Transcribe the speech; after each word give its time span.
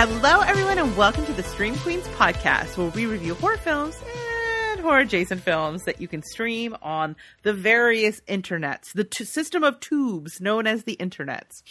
Hello, 0.00 0.42
everyone, 0.42 0.78
and 0.78 0.96
welcome 0.96 1.26
to 1.26 1.32
the 1.32 1.42
Stream 1.42 1.74
Queens 1.74 2.06
podcast, 2.10 2.76
where 2.76 2.86
we 2.90 3.06
review 3.06 3.34
horror 3.34 3.56
films 3.56 4.00
and 4.72 4.78
horror 4.78 5.00
adjacent 5.00 5.42
films 5.42 5.82
that 5.86 6.00
you 6.00 6.06
can 6.06 6.22
stream 6.22 6.76
on 6.82 7.16
the 7.42 7.52
various 7.52 8.20
internets, 8.28 8.92
the 8.92 9.02
t- 9.02 9.24
system 9.24 9.64
of 9.64 9.80
tubes 9.80 10.40
known 10.40 10.68
as 10.68 10.84
the 10.84 10.94
internets. 11.00 11.64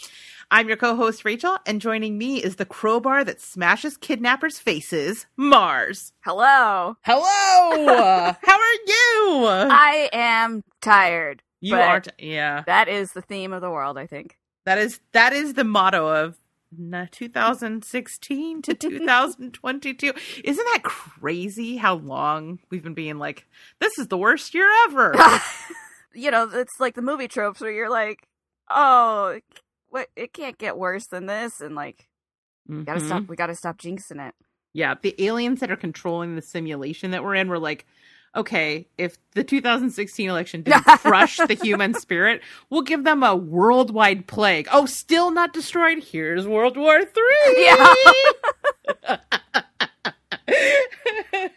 I'm 0.50 0.68
your 0.68 0.76
co 0.76 0.94
host, 0.94 1.24
Rachel, 1.24 1.56
and 1.64 1.80
joining 1.80 2.18
me 2.18 2.36
is 2.36 2.56
the 2.56 2.66
crowbar 2.66 3.24
that 3.24 3.40
smashes 3.40 3.96
kidnappers' 3.96 4.58
faces, 4.58 5.24
Marrs. 5.40 6.12
Hello. 6.20 6.98
Hello! 7.06 7.24
How 8.42 8.58
are 8.58 8.74
you? 8.86 9.46
I 9.70 10.10
am 10.12 10.62
tired. 10.82 11.42
you 11.62 11.76
but 11.76 11.80
are, 11.80 12.00
t- 12.00 12.10
yeah. 12.18 12.62
That 12.66 12.88
is 12.88 13.12
the 13.12 13.22
theme 13.22 13.54
of 13.54 13.62
the 13.62 13.70
world, 13.70 13.96
I 13.96 14.06
think. 14.06 14.36
That 14.66 14.76
is 14.76 15.00
that 15.12 15.32
is 15.32 15.54
the 15.54 15.64
motto 15.64 16.06
of 16.06 16.32
na- 16.32 16.42
2016 17.10 18.62
to 18.62 18.74
2022. 18.74 20.06
Isn't 20.44 20.64
that 20.72 20.82
crazy 20.82 21.76
how 21.76 21.94
long 21.96 22.58
we've 22.70 22.82
been 22.82 22.94
being 22.94 23.18
like 23.18 23.46
this 23.80 23.98
is 23.98 24.08
the 24.08 24.18
worst 24.18 24.54
year 24.54 24.68
ever? 24.86 25.14
you 26.14 26.30
know, 26.30 26.48
it's 26.52 26.78
like 26.80 26.94
the 26.94 27.02
movie 27.02 27.28
tropes 27.28 27.60
where 27.60 27.70
you're 27.70 27.90
like, 27.90 28.26
oh, 28.70 29.40
what? 29.88 30.08
It 30.16 30.32
can't 30.32 30.58
get 30.58 30.76
worse 30.76 31.06
than 31.06 31.26
this, 31.26 31.60
and 31.60 31.74
like, 31.74 32.08
gotta 32.84 33.00
Mhm. 33.00 33.06
stop. 33.06 33.28
We 33.28 33.36
gotta 33.36 33.54
stop 33.54 33.78
jinxing 33.78 34.26
it. 34.28 34.34
Yeah, 34.74 34.94
the 35.00 35.14
aliens 35.24 35.60
that 35.60 35.70
are 35.70 35.76
controlling 35.76 36.36
the 36.36 36.42
simulation 36.42 37.10
that 37.12 37.24
we're 37.24 37.34
in 37.34 37.48
were 37.48 37.58
like 37.58 37.86
Okay, 38.36 38.86
if 38.98 39.16
the 39.32 39.44
2016 39.44 40.28
election 40.28 40.62
didn't 40.64 40.84
crush 40.84 41.38
the 41.38 41.54
human 41.54 41.94
spirit, 41.94 42.42
we'll 42.70 42.82
give 42.82 43.04
them 43.04 43.22
a 43.22 43.34
worldwide 43.34 44.26
plague. 44.26 44.68
Oh, 44.70 44.86
still 44.86 45.30
not 45.30 45.52
destroyed? 45.52 46.02
Here's 46.02 46.46
World 46.46 46.76
War 46.76 47.04
Three. 47.04 47.64
Yeah. 47.64 47.94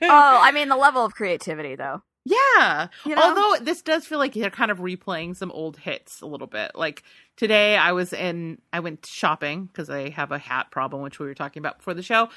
oh, 0.02 0.40
I 0.42 0.52
mean 0.54 0.70
the 0.70 0.78
level 0.78 1.06
of 1.06 1.14
creativity, 1.14 1.76
though. 1.76 2.02
Yeah. 2.24 2.88
You 3.06 3.16
know? 3.16 3.22
Although 3.22 3.64
this 3.64 3.82
does 3.82 4.06
feel 4.06 4.20
like 4.20 4.34
they're 4.34 4.52
kind 4.52 4.70
of 4.70 4.80
replaying 4.80 5.36
some 5.36 5.52
old 5.52 5.78
hits 5.78 6.22
a 6.22 6.28
little 6.28 6.48
bit. 6.48 6.72
Like 6.76 7.04
today 7.36 7.78
I 7.78 7.94
was 7.94 8.14
in 8.14 8.60
I 8.72 8.80
went 8.80 9.06
shopping 9.06 9.66
because 9.66 9.90
I 9.90 10.10
have 10.10 10.32
a 10.32 10.38
hat 10.38 10.70
problem 10.72 11.02
which 11.02 11.20
we 11.20 11.26
were 11.26 11.34
talking 11.34 11.62
about 11.62 11.80
before 11.80 11.96
the 11.96 12.04
show 12.04 12.30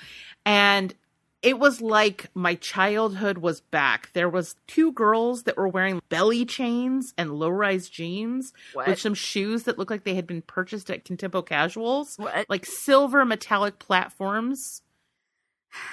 and 0.46 0.94
it 1.45 1.59
was 1.59 1.81
like 1.83 2.31
my 2.34 2.55
childhood 2.55 3.39
was 3.39 3.61
back. 3.61 4.11
There 4.14 4.31
was 4.31 4.56
two 4.67 4.92
girls 4.92 5.42
that 5.42 5.56
were 5.59 5.69
wearing 5.69 6.00
belly 6.09 6.47
chains 6.47 7.12
and 7.19 7.33
low-rise 7.39 7.89
jeans 7.91 8.55
What? 8.73 8.89
with 8.89 8.98
some 8.98 9.12
shoes 9.14 9.65
that 9.65 9.78
looked 9.78 9.91
like 9.91 10.05
they 10.05 10.15
had 10.15 10.27
been 10.27 10.42
purchased 10.42 10.91
at 10.91 11.05
Contempo 11.05 11.47
Casuals 11.47 12.17
what? 12.17 12.47
like 12.48 12.65
silver 12.65 13.25
metallic 13.27 13.78
platforms. 13.78 14.81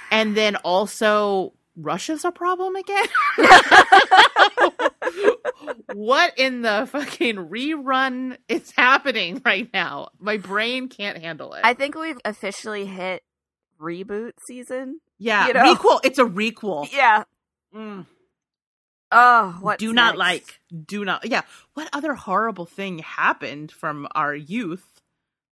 And 0.09 0.37
then 0.37 0.55
also 0.57 1.53
Russia's 1.75 2.23
a 2.23 2.31
problem 2.31 2.75
again. 2.77 3.07
what 5.93 6.37
in 6.37 6.61
the 6.61 6.87
fucking 6.89 7.35
rerun 7.35 8.37
is 8.47 8.71
happening 8.71 9.41
right 9.43 9.69
now? 9.73 10.09
My 10.19 10.37
brain 10.37 10.87
can't 10.87 11.17
handle 11.17 11.53
it. 11.53 11.61
I 11.65 11.73
think 11.73 11.95
we've 11.95 12.19
officially 12.23 12.85
hit 12.85 13.23
reboot 13.79 14.33
season. 14.39 15.01
Yeah, 15.21 15.47
you 15.47 15.53
know. 15.53 15.75
requel. 15.75 15.99
It's 16.03 16.17
a 16.19 16.23
requel. 16.25 16.91
Yeah. 16.91 17.23
Mm. 17.75 18.05
Oh, 19.11 19.57
what? 19.61 19.77
Do 19.79 19.93
not 19.93 20.17
like. 20.17 20.59
Do 20.85 21.03
not. 21.05 21.25
Yeah. 21.25 21.41
What 21.73 21.89
other 21.93 22.13
horrible 22.15 22.65
thing 22.65 22.99
happened 22.99 23.71
from 23.71 24.07
our 24.15 24.33
youth 24.33 25.01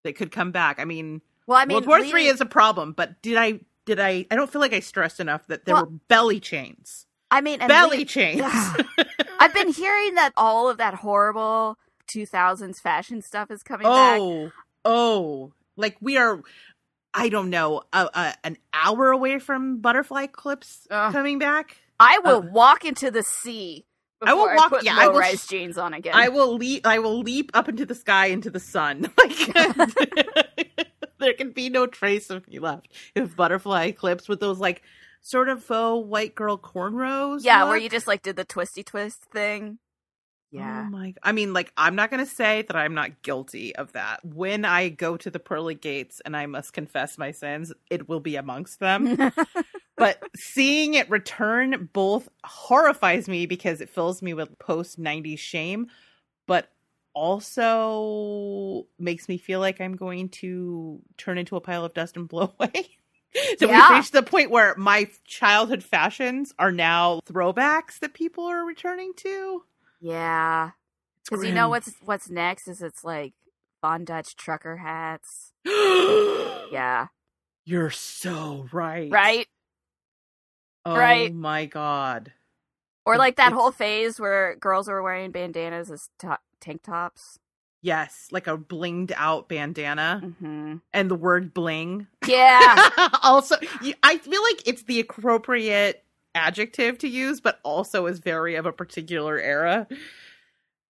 that 0.03 0.15
could 0.15 0.31
come 0.31 0.51
back? 0.51 0.79
I 0.79 0.85
mean, 0.85 1.21
Well, 1.45 1.57
I 1.57 1.65
mean, 1.65 1.75
World 1.75 1.87
War 1.87 2.03
Three 2.03 2.27
is 2.27 2.41
a 2.41 2.45
problem, 2.45 2.93
but 2.93 3.21
did 3.21 3.37
I? 3.37 3.59
Did 3.85 3.99
I? 3.99 4.25
I 4.31 4.35
don't 4.35 4.49
feel 4.51 4.61
like 4.61 4.73
I 4.73 4.79
stressed 4.79 5.19
enough 5.19 5.45
that 5.47 5.65
there 5.65 5.75
Well, 5.75 5.85
were 5.85 5.91
belly 6.07 6.39
chains. 6.39 7.05
I 7.31 7.41
mean, 7.41 7.59
belly 7.59 8.05
chains. 8.05 8.41
I've 9.39 9.53
been 9.53 9.71
hearing 9.71 10.15
that 10.15 10.33
all 10.35 10.69
of 10.69 10.77
that 10.77 10.95
horrible 10.95 11.77
2000s 12.11 12.79
fashion 12.81 13.21
stuff 13.21 13.51
is 13.51 13.61
coming 13.61 13.85
back. 13.85 14.19
oh, 14.19 14.51
oh, 14.83 15.53
like 15.77 15.95
we 16.01 16.17
are. 16.17 16.41
I 17.13 17.29
don't 17.29 17.49
know, 17.49 17.81
uh, 17.91 18.07
uh, 18.13 18.33
an 18.43 18.57
hour 18.73 19.09
away 19.11 19.39
from 19.39 19.79
butterfly 19.79 20.27
clips 20.27 20.87
Ugh. 20.91 21.11
coming 21.11 21.39
back. 21.39 21.77
I 21.99 22.19
will 22.19 22.37
Uh, 22.37 22.51
walk 22.51 22.85
into 22.85 23.09
the 23.11 23.23
sea. 23.23 23.85
I 24.21 24.33
will 24.33 24.43
before 24.43 24.55
walk- 24.57 24.69
put 24.69 24.83
yeah, 24.83 24.95
I 24.97 25.07
will 25.07 25.13
low-rise 25.15 25.47
jeans 25.47 25.77
on 25.77 25.93
again. 25.93 26.13
I 26.15 26.29
will 26.29 26.55
leap. 26.55 26.85
I 26.85 26.99
will 26.99 27.19
leap 27.21 27.51
up 27.53 27.69
into 27.69 27.85
the 27.85 27.95
sky 27.95 28.27
into 28.27 28.49
the 28.49 28.59
sun. 28.59 29.11
Like 29.17 29.53
there 31.19 31.33
can 31.33 31.51
be 31.51 31.69
no 31.69 31.87
trace 31.87 32.29
of 32.29 32.47
me 32.47 32.59
left 32.59 32.87
if 33.15 33.35
butterfly 33.35 33.91
clips 33.91 34.27
with 34.29 34.39
those 34.39 34.59
like 34.59 34.81
sort 35.21 35.49
of 35.49 35.63
faux 35.63 36.05
white 36.07 36.35
girl 36.35 36.57
cornrows. 36.57 37.43
yeah, 37.43 37.63
where 37.65 37.77
you 37.77 37.89
just 37.89 38.07
like 38.07 38.21
did 38.21 38.35
the 38.35 38.45
twisty 38.45 38.83
twist 38.83 39.23
thing. 39.25 39.79
Oh 40.55 40.57
yeah. 40.57 40.85
Oh 40.87 40.89
my! 40.89 41.13
I 41.23 41.31
mean, 41.31 41.53
like, 41.53 41.71
I'm 41.77 41.95
not 41.95 42.09
going 42.09 42.25
to 42.25 42.31
say 42.31 42.63
that 42.63 42.75
I'm 42.75 42.93
not 42.95 43.21
guilty 43.21 43.75
of 43.75 43.91
that. 43.93 44.23
When 44.25 44.65
I 44.65 44.89
go 44.89 45.15
to 45.17 45.29
the 45.29 45.39
pearly 45.39 45.75
gates 45.75 46.21
and 46.25 46.35
I 46.35 46.45
must 46.47 46.73
confess 46.73 47.17
my 47.17 47.31
sins, 47.31 47.71
it 47.89 48.09
will 48.09 48.19
be 48.19 48.35
amongst 48.35 48.79
them. 48.79 49.31
but 49.97 50.23
seeing 50.35 50.95
it 50.95 51.09
return 51.09 51.89
both 51.93 52.29
horrifies 52.43 53.27
me 53.27 53.45
because 53.45 53.81
it 53.81 53.89
fills 53.89 54.21
me 54.21 54.33
with 54.33 54.57
post 54.59 54.99
90s 54.99 55.39
shame, 55.39 55.87
but 56.47 56.69
also 57.13 58.87
makes 58.97 59.27
me 59.27 59.37
feel 59.37 59.59
like 59.59 59.81
I'm 59.81 59.95
going 59.95 60.29
to 60.29 61.01
turn 61.17 61.37
into 61.37 61.55
a 61.57 61.61
pile 61.61 61.85
of 61.85 61.93
dust 61.93 62.15
and 62.17 62.27
blow 62.27 62.53
away. 62.59 62.97
so 63.57 63.67
Yeah. 63.67 63.89
we've 63.89 63.97
reached 63.99 64.13
the 64.13 64.23
point 64.23 64.51
where 64.51 64.73
my 64.77 65.09
childhood 65.25 65.83
fashions 65.83 66.53
are 66.57 66.71
now 66.71 67.21
throwbacks 67.25 67.99
that 67.99 68.13
people 68.13 68.45
are 68.45 68.65
returning 68.65 69.13
to. 69.17 69.63
Yeah. 69.99 70.71
Because 71.29 71.45
you 71.45 71.53
know 71.53 71.69
what's 71.69 71.93
what's 72.03 72.29
next 72.29 72.67
is 72.67 72.81
it's 72.81 73.03
like 73.03 73.33
Von 73.81 74.03
Dutch 74.05 74.35
trucker 74.35 74.77
hats. 74.77 75.53
Yeah. 75.65 77.07
You're 77.65 77.91
so 77.91 78.67
right. 78.71 79.11
Right? 79.11 79.47
Oh 80.85 80.95
Right. 80.95 81.33
my 81.33 81.65
god. 81.65 82.33
Or 83.05 83.17
like 83.17 83.35
that 83.35 83.47
It's- 83.47 83.59
whole 83.61 83.71
phase 83.71 84.19
where 84.19 84.55
girls 84.55 84.87
were 84.87 85.03
wearing 85.03 85.31
bandanas 85.31 85.91
as 85.91 86.09
to- 86.19 86.39
tank 86.59 86.83
tops. 86.83 87.37
Yes, 87.81 88.27
like 88.31 88.47
a 88.47 88.57
blinged 88.57 89.13
out 89.15 89.47
bandana 89.47 90.19
hmm 90.39 90.77
and 90.93 91.09
the 91.11 91.15
word 91.15 91.53
bling. 91.53 92.07
Yeah. 92.27 92.89
also, 93.23 93.55
you, 93.81 93.93
I 94.03 94.17
feel 94.17 94.41
like 94.43 94.67
it's 94.67 94.83
the 94.83 94.99
appropriate 94.99 96.03
adjective 96.35 96.97
to 96.99 97.07
use, 97.07 97.41
but 97.41 97.59
also 97.63 98.05
is 98.05 98.19
very 98.19 98.55
of 98.55 98.65
a 98.65 98.71
particular 98.71 99.39
era. 99.39 99.87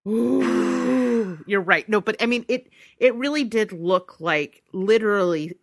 Ooh, 0.07 1.39
you're 1.47 1.61
right. 1.61 1.87
No, 1.89 2.01
but 2.01 2.15
I 2.21 2.25
mean 2.25 2.45
it 2.47 2.69
it 2.97 3.13
really 3.15 3.43
did 3.43 3.71
look 3.71 4.19
like 4.19 4.63
literally 4.73 5.57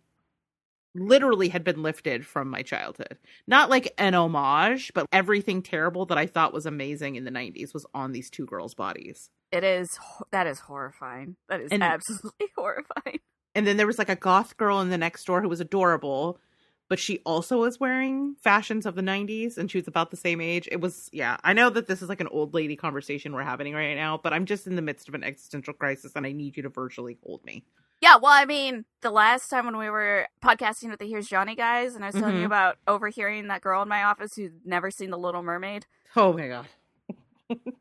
literally 0.95 1.49
had 1.49 1.63
been 1.63 1.83
lifted 1.83 2.25
from 2.25 2.49
my 2.49 2.63
childhood. 2.63 3.17
Not 3.47 3.69
like 3.69 3.93
an 3.99 4.15
homage, 4.15 4.91
but 4.95 5.05
everything 5.11 5.61
terrible 5.61 6.05
that 6.07 6.17
I 6.17 6.25
thought 6.25 6.53
was 6.53 6.65
amazing 6.65 7.15
in 7.15 7.23
the 7.23 7.29
90s 7.31 7.71
was 7.73 7.85
on 7.93 8.13
these 8.13 8.29
two 8.31 8.45
girls' 8.47 8.73
bodies. 8.73 9.29
It 9.51 9.63
is 9.63 9.97
that 10.31 10.47
is 10.47 10.59
horrifying. 10.59 11.35
That 11.49 11.61
is 11.61 11.71
And- 11.71 11.83
absolutely 11.83 12.47
horrifying. 12.55 13.19
And 13.55 13.65
then 13.65 13.77
there 13.77 13.87
was 13.87 13.97
like 13.97 14.09
a 14.09 14.15
goth 14.15 14.55
girl 14.57 14.81
in 14.81 14.89
the 14.89 14.97
next 14.99 15.25
door 15.25 15.41
who 15.41 15.49
was 15.49 15.59
adorable, 15.59 16.39
but 16.89 16.99
she 16.99 17.19
also 17.25 17.59
was 17.59 17.79
wearing 17.79 18.35
fashions 18.41 18.85
of 18.85 18.95
the 18.95 19.01
90s 19.01 19.57
and 19.57 19.69
she 19.69 19.77
was 19.77 19.87
about 19.87 20.11
the 20.11 20.17
same 20.17 20.39
age. 20.41 20.67
It 20.71 20.79
was, 20.81 21.09
yeah, 21.11 21.37
I 21.43 21.53
know 21.53 21.69
that 21.69 21.87
this 21.87 22.01
is 22.01 22.09
like 22.09 22.21
an 22.21 22.27
old 22.27 22.53
lady 22.53 22.75
conversation 22.75 23.33
we're 23.33 23.43
having 23.43 23.73
right 23.73 23.95
now, 23.95 24.19
but 24.21 24.33
I'm 24.33 24.45
just 24.45 24.67
in 24.67 24.75
the 24.75 24.81
midst 24.81 25.07
of 25.09 25.15
an 25.15 25.23
existential 25.23 25.73
crisis 25.73 26.13
and 26.15 26.25
I 26.25 26.31
need 26.31 26.55
you 26.57 26.63
to 26.63 26.69
virtually 26.69 27.17
hold 27.25 27.43
me. 27.45 27.63
Yeah, 27.99 28.17
well, 28.17 28.31
I 28.31 28.45
mean, 28.45 28.85
the 29.01 29.09
last 29.09 29.49
time 29.49 29.65
when 29.65 29.75
we 29.77 29.89
were 29.89 30.27
podcasting 30.43 30.89
with 30.91 30.99
the 30.99 31.07
Here's 31.07 31.27
Johnny 31.27 31.55
guys, 31.55 31.95
and 31.95 32.03
I 32.03 32.09
was 32.09 32.15
telling 32.15 32.35
Mhm. 32.35 32.41
you 32.41 32.45
about 32.45 32.77
overhearing 32.87 33.47
that 33.47 33.61
girl 33.61 33.81
in 33.81 33.89
my 33.89 34.03
office 34.03 34.35
who'd 34.35 34.65
never 34.65 34.91
seen 34.91 35.09
The 35.09 35.17
Little 35.17 35.41
Mermaid, 35.41 35.87
Oh 36.15 36.31
my 36.33 36.47
God. 36.47 36.67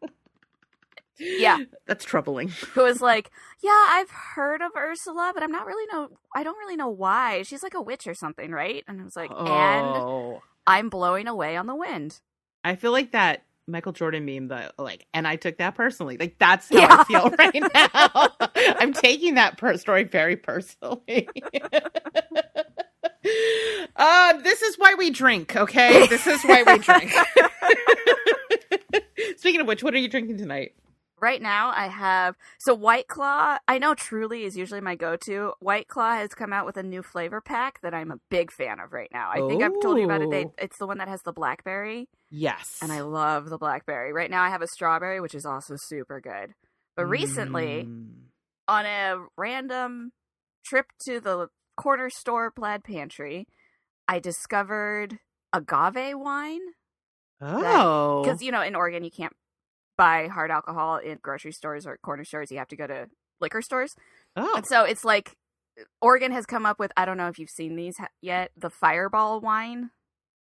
Yeah. 1.19 1.59
That's 1.87 2.05
troubling. 2.05 2.49
who 2.75 2.83
was 2.85 3.01
like, 3.01 3.31
"Yeah, 3.63 3.87
I've 3.91 4.11
heard 4.11 4.63
of 4.63 4.73
Ursula, 4.77 5.33
but 5.35 5.43
I'm 5.43 5.53
not 5.53 5.67
really 5.67 5.87
know. 5.93 6.11
I 6.35 6.43
don't 6.43 6.59
really 6.59 6.77
know 6.77 6.89
why. 6.89 7.43
She's 7.43 7.63
like 7.63 7.75
a 7.75 7.83
witch 7.83 8.07
or 8.07 8.15
something, 8.15 8.51
right?" 8.51 8.85
And 8.89 9.01
I 9.01 9.05
was 9.05 9.17
like, 9.17 9.31
"And 9.31 9.41
oh. 9.87 10.43
I'm 10.67 10.89
blowing 10.91 11.27
away 11.29 11.57
on 11.57 11.67
the 11.67 11.75
wind." 11.75 12.21
I 12.65 12.77
feel 12.77 12.93
like 12.93 13.13
that 13.13 13.45
Michael 13.69 13.93
Jordan 13.93 14.25
meme 14.25 14.49
that 14.49 14.75
like, 14.79 15.07
and 15.15 15.27
I 15.27 15.37
took 15.37 15.59
that 15.59 15.75
personally. 15.75 16.17
Like 16.19 16.37
that's 16.39 16.69
how 16.71 16.79
Yeah. 16.79 16.97
I 16.99 17.05
feel 17.05 17.31
right 17.39 17.75
now. 18.55 18.75
I'm 18.81 18.93
taking 18.93 19.35
that 19.37 19.59
per- 19.59 19.77
story 19.79 20.05
very 20.05 20.37
personally. 20.37 21.29
uh, 23.97 24.33
this 24.39 24.63
is 24.63 24.77
why 24.77 24.95
we 24.95 25.11
drink, 25.11 25.57
okay? 25.57 26.07
This 26.09 26.27
is 26.27 26.43
why 26.45 26.63
we 26.63 26.79
drink. 26.79 27.13
Speaking 29.37 29.61
of 29.61 29.67
which, 29.67 29.83
what 29.83 29.95
are 29.95 29.99
you 29.99 30.09
drinking 30.09 30.39
tonight? 30.39 30.75
Right 31.21 31.41
now, 31.41 31.73
I 31.75 31.87
have 31.87 32.37
so 32.59 32.75
White 32.75 33.09
Claw. 33.09 33.57
I 33.67 33.79
know 33.79 33.95
Truly 33.95 34.45
is 34.45 34.55
usually 34.57 34.83
my 34.83 34.97
go-to. 34.97 35.53
White 35.61 35.89
Claw 35.89 36.13
has 36.13 36.29
come 36.35 36.53
out 36.53 36.67
with 36.67 36.77
a 36.77 36.83
new 36.83 37.03
flavor 37.03 37.41
pack 37.41 37.81
that 37.81 37.95
I'm 37.95 38.11
a 38.11 38.19
big 38.31 38.53
fan 38.53 38.79
of 38.81 38.93
right 38.93 39.09
now. 39.11 39.31
I 39.31 39.47
think 39.49 39.63
I've 39.63 39.81
told 39.81 39.97
you 39.99 40.05
about 40.05 40.21
it. 40.21 40.31
They, 40.31 40.45
Oh. 40.45 40.55
it's 40.59 40.79
the 40.79 40.87
one 40.87 40.99
that 40.99 41.09
has 41.09 41.23
the 41.23 41.33
blackberry, 41.33 42.09
Yes. 42.31 42.79
and 42.83 42.93
I 42.93 43.01
love 43.01 43.49
the 43.49 43.57
blackberry. 43.57 44.13
Right 44.13 44.31
now, 44.31 44.43
I 44.43 44.51
have 44.51 44.61
a 44.61 44.67
strawberry, 44.67 45.19
which 45.21 45.35
is 45.35 45.47
also 45.47 45.75
super 45.77 46.21
good. 46.21 46.55
But 46.97 47.07
recently, 47.07 47.85
Mm. 47.89 48.25
on 48.69 48.85
a 48.85 49.25
random 49.39 50.13
trip 50.67 50.87
to 51.07 51.19
the 51.19 51.49
corner 51.79 52.11
store 52.11 52.51
plaid 52.51 52.85
pantry, 52.85 53.47
I 54.07 54.19
discovered 54.19 55.19
agave 55.53 56.19
wine 56.19 56.61
Oh. 57.41 58.23
because 58.23 58.43
you 58.43 58.53
know 58.53 58.61
in 58.63 58.75
Oregon 58.75 59.03
you 59.03 59.11
can't 59.11 59.33
buy 59.97 60.29
hard 60.29 60.51
alcohol 60.51 60.97
in 60.97 61.19
grocery 61.23 61.53
stores 61.53 61.87
or 61.87 61.97
corner 61.99 62.25
stores. 62.25 62.51
You 62.51 62.59
have 62.59 62.69
to 62.69 62.77
go 62.77 62.87
to 62.87 63.09
liquor 63.41 63.63
stores, 63.63 63.95
oh. 64.37 64.55
and 64.57 64.67
so 64.67 64.85
it's 64.85 65.05
like 65.05 65.37
Oregon 66.01 66.33
has 66.33 66.47
come 66.47 66.67
up 66.67 66.79
with. 66.79 66.93
I 66.97 67.05
don't 67.05 67.17
know 67.17 67.29
if 67.29 67.39
you've 67.39 67.51
seen 67.51 67.77
these 67.77 67.97
yet. 68.21 68.51
The 68.57 68.71
Fireball 68.71 69.41
wine. 69.41 69.91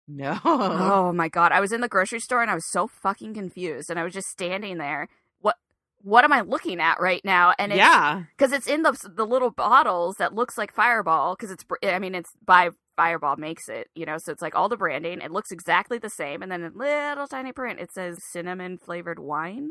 No. 0.08 0.40
Oh 0.44 1.12
my 1.16 1.30
god! 1.30 1.52
I 1.52 1.60
was 1.60 1.72
in 1.72 1.82
the 1.82 1.88
grocery 1.88 2.20
store 2.20 2.42
and 2.42 2.52
I 2.52 2.56
was 2.56 2.70
so 2.70 2.88
fucking 2.88 3.34
confused, 3.34 3.90
and 3.90 4.00
I 4.00 4.04
was 4.04 4.14
just 4.14 4.28
standing 4.28 4.78
there. 4.78 5.08
What 5.40 5.58
What 6.02 6.24
am 6.24 6.34
I 6.34 6.42
looking 6.42 6.80
at 6.80 7.00
right 7.00 7.24
now? 7.24 7.54
And 7.60 7.72
it's, 7.72 7.78
yeah. 7.78 8.24
because 8.38 8.52
it's 8.52 8.68
in 8.68 8.84
the 8.84 8.98
the 9.16 9.26
little 9.26 9.52
bottles 9.52 10.16
that 10.20 10.34
looks 10.34 10.58
like 10.58 10.74
Fireball. 10.74 11.36
Because 11.36 11.52
it's, 11.52 11.66
I 11.84 12.00
mean, 12.00 12.16
it's 12.16 12.32
by 12.46 12.72
Fireball 13.00 13.38
makes 13.38 13.70
it, 13.70 13.88
you 13.96 14.06
know. 14.06 14.18
So 14.18 14.34
it's 14.34 14.42
like 14.42 14.56
all 14.56 14.68
the 14.68 14.76
branding. 14.76 15.22
It 15.22 15.32
looks 15.32 15.52
exactly 15.52 16.00
the 16.00 16.10
same, 16.10 16.42
and 16.42 16.52
then 16.52 16.64
in 16.64 16.74
little 16.76 17.28
tiny 17.28 17.54
print, 17.54 17.80
it 17.80 17.94
says 17.94 18.22
cinnamon 18.22 18.78
flavored 18.78 19.20
wine. 19.20 19.70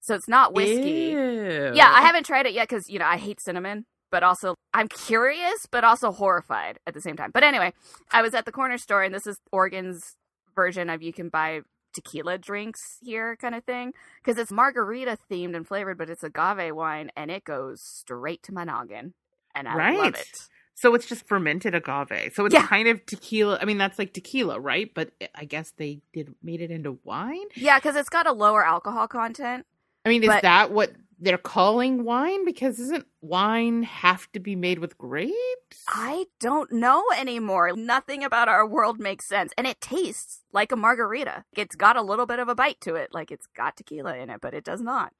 So 0.00 0.14
it's 0.14 0.28
not 0.28 0.54
whiskey. 0.54 1.10
Ew. 1.10 1.72
Yeah, 1.74 1.90
I 1.92 2.00
haven't 2.00 2.24
tried 2.24 2.46
it 2.46 2.54
yet 2.54 2.66
because 2.66 2.88
you 2.88 2.98
know 2.98 3.04
I 3.04 3.18
hate 3.18 3.38
cinnamon, 3.38 3.84
but 4.10 4.22
also 4.22 4.54
I'm 4.72 4.88
curious, 4.88 5.66
but 5.70 5.84
also 5.84 6.10
horrified 6.10 6.78
at 6.86 6.94
the 6.94 7.02
same 7.02 7.16
time. 7.16 7.32
But 7.34 7.42
anyway, 7.42 7.74
I 8.10 8.22
was 8.22 8.32
at 8.32 8.46
the 8.46 8.52
corner 8.52 8.78
store, 8.78 9.02
and 9.02 9.14
this 9.14 9.26
is 9.26 9.36
Oregon's 9.52 10.16
version 10.56 10.88
of 10.88 11.02
you 11.02 11.12
can 11.12 11.28
buy 11.28 11.60
tequila 11.94 12.38
drinks 12.38 12.96
here 13.02 13.36
kind 13.36 13.54
of 13.54 13.64
thing 13.64 13.92
because 14.22 14.38
it's 14.38 14.50
margarita 14.50 15.18
themed 15.30 15.54
and 15.54 15.68
flavored, 15.68 15.98
but 15.98 16.08
it's 16.08 16.24
agave 16.24 16.74
wine, 16.74 17.10
and 17.14 17.30
it 17.30 17.44
goes 17.44 17.82
straight 17.82 18.42
to 18.44 18.54
my 18.54 18.64
noggin, 18.64 19.12
and 19.54 19.68
I 19.68 19.74
love 19.92 20.14
it. 20.14 20.48
So 20.74 20.94
it's 20.94 21.06
just 21.06 21.26
fermented 21.26 21.74
agave. 21.74 22.34
So 22.34 22.44
it's 22.46 22.54
Yeah. 22.54 22.66
kind 22.66 22.88
of 22.88 23.04
tequila. 23.06 23.58
I 23.60 23.64
mean, 23.64 23.78
that's 23.78 23.98
like 23.98 24.12
tequila, 24.12 24.58
right? 24.58 24.92
But 24.92 25.12
I 25.34 25.44
guess 25.44 25.72
they 25.76 26.00
did 26.12 26.34
made 26.42 26.60
it 26.60 26.70
into 26.70 26.98
wine. 27.04 27.46
Yeah, 27.54 27.78
because 27.78 27.96
it's 27.96 28.08
got 28.08 28.26
a 28.26 28.32
lower 28.32 28.64
alcohol 28.66 29.06
content. 29.06 29.66
I 30.04 30.08
mean, 30.08 30.22
is 30.24 30.40
that 30.42 30.70
what 30.72 30.92
they're 31.18 31.38
calling 31.38 32.04
wine? 32.04 32.44
Because 32.44 32.76
doesn't 32.76 33.06
wine 33.22 33.84
have 33.84 34.30
to 34.32 34.40
be 34.40 34.56
made 34.56 34.80
with 34.80 34.98
grapes? 34.98 35.84
I 35.88 36.26
don't 36.40 36.72
know 36.72 37.04
anymore. 37.16 37.72
Nothing 37.74 38.24
about 38.24 38.48
our 38.48 38.66
world 38.66 38.98
makes 38.98 39.26
sense. 39.26 39.52
And 39.56 39.66
it 39.66 39.80
tastes 39.80 40.42
like 40.52 40.72
a 40.72 40.76
margarita. 40.76 41.44
It's 41.56 41.76
got 41.76 41.96
a 41.96 42.02
little 42.02 42.26
bit 42.26 42.40
of 42.40 42.48
a 42.48 42.54
bite 42.54 42.80
to 42.82 42.96
it. 42.96 43.14
Like 43.14 43.30
it's 43.30 43.46
got 43.46 43.76
tequila 43.76 44.16
in 44.16 44.28
it, 44.28 44.40
but 44.40 44.54
it 44.54 44.64
does 44.64 44.82
not. 44.82 45.12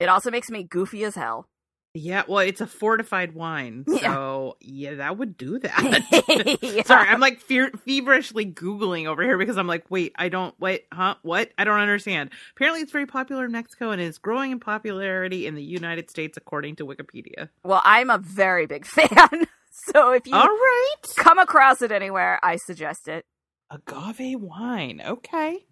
It 0.00 0.08
also 0.08 0.30
makes 0.30 0.50
me 0.50 0.64
goofy 0.64 1.04
as 1.04 1.14
hell. 1.14 1.46
Yeah, 1.94 2.22
well, 2.26 2.38
it's 2.38 2.62
a 2.62 2.66
fortified 2.66 3.34
wine, 3.34 3.84
Yeah. 3.86 4.14
so 4.14 4.56
yeah, 4.60 4.94
that 4.94 5.18
would 5.18 5.36
do 5.36 5.58
that. 5.60 6.58
Yeah. 6.62 6.84
Sorry, 6.84 7.06
I'm 7.06 7.20
like 7.20 7.40
fe- 7.40 7.70
feverishly 7.84 8.46
googling 8.46 9.06
over 9.06 9.22
here 9.22 9.36
because 9.36 9.58
I'm 9.58 9.66
like, 9.66 9.90
wait, 9.90 10.12
I 10.16 10.30
don't, 10.30 10.58
wait, 10.58 10.86
huh, 10.90 11.16
what? 11.20 11.50
I 11.58 11.64
don't 11.64 11.78
understand. 11.80 12.30
Apparently, 12.56 12.80
it's 12.80 12.92
very 12.92 13.04
popular 13.04 13.44
in 13.44 13.52
Mexico 13.52 13.90
and 13.90 14.00
is 14.00 14.16
growing 14.16 14.52
in 14.52 14.58
popularity 14.60 15.46
in 15.46 15.54
the 15.54 15.62
United 15.62 16.08
States, 16.08 16.38
according 16.38 16.76
to 16.76 16.86
Wikipedia. 16.86 17.50
Well, 17.62 17.82
I'm 17.84 18.08
a 18.08 18.16
very 18.18 18.64
big 18.66 18.86
fan. 18.86 19.46
so 19.90 20.12
if 20.12 20.26
you 20.26 20.34
All 20.34 20.46
right, 20.48 20.94
come 21.16 21.38
across 21.38 21.82
it 21.82 21.92
anywhere, 21.92 22.38
I 22.42 22.56
suggest 22.56 23.06
it. 23.06 23.26
agave 23.70 24.40
wine. 24.40 25.02
Okay, 25.06 25.66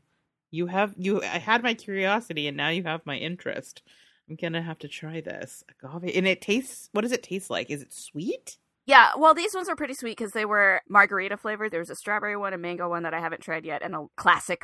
you 0.51 0.67
have 0.67 0.93
you. 0.99 1.23
I 1.23 1.39
had 1.39 1.63
my 1.63 1.73
curiosity, 1.73 2.47
and 2.47 2.59
now 2.59 2.69
you 2.69 2.83
have 2.83 3.07
my 3.07 3.17
interest. 3.17 3.83
I'm 4.31 4.37
gonna 4.37 4.63
have 4.63 4.79
to 4.79 4.89
try 4.89 5.21
this 5.21 5.65
agave, 5.69 6.17
and 6.17 6.27
it 6.27 6.41
tastes. 6.41 6.89
What 6.93 7.03
does 7.03 7.11
it 7.13 7.23
taste 7.25 7.51
like? 7.51 7.69
Is 7.69 7.83
it 7.83 7.93
sweet? 7.93 8.59
Yeah, 8.87 9.11
well, 9.19 9.35
these 9.35 9.55
ones 9.55 9.69
were 9.69 9.77
pretty 9.77 9.95
sweet 9.95 10.17
because 10.17 10.33
they 10.33 10.45
were 10.45 10.81
margarita 10.89 11.37
flavored. 11.37 11.73
There 11.73 11.81
was 11.81 11.91
a 11.91 11.97
strawberry 11.97 12.37
one, 12.37 12.53
a 12.53 12.59
mango 12.59 12.89
one 12.89 13.03
that 13.03 13.13
I 13.15 13.21
haven't 13.21 13.43
tried 13.43 13.65
yet, 13.65 13.83
and 13.83 13.95
a 13.95 14.07
classic 14.17 14.63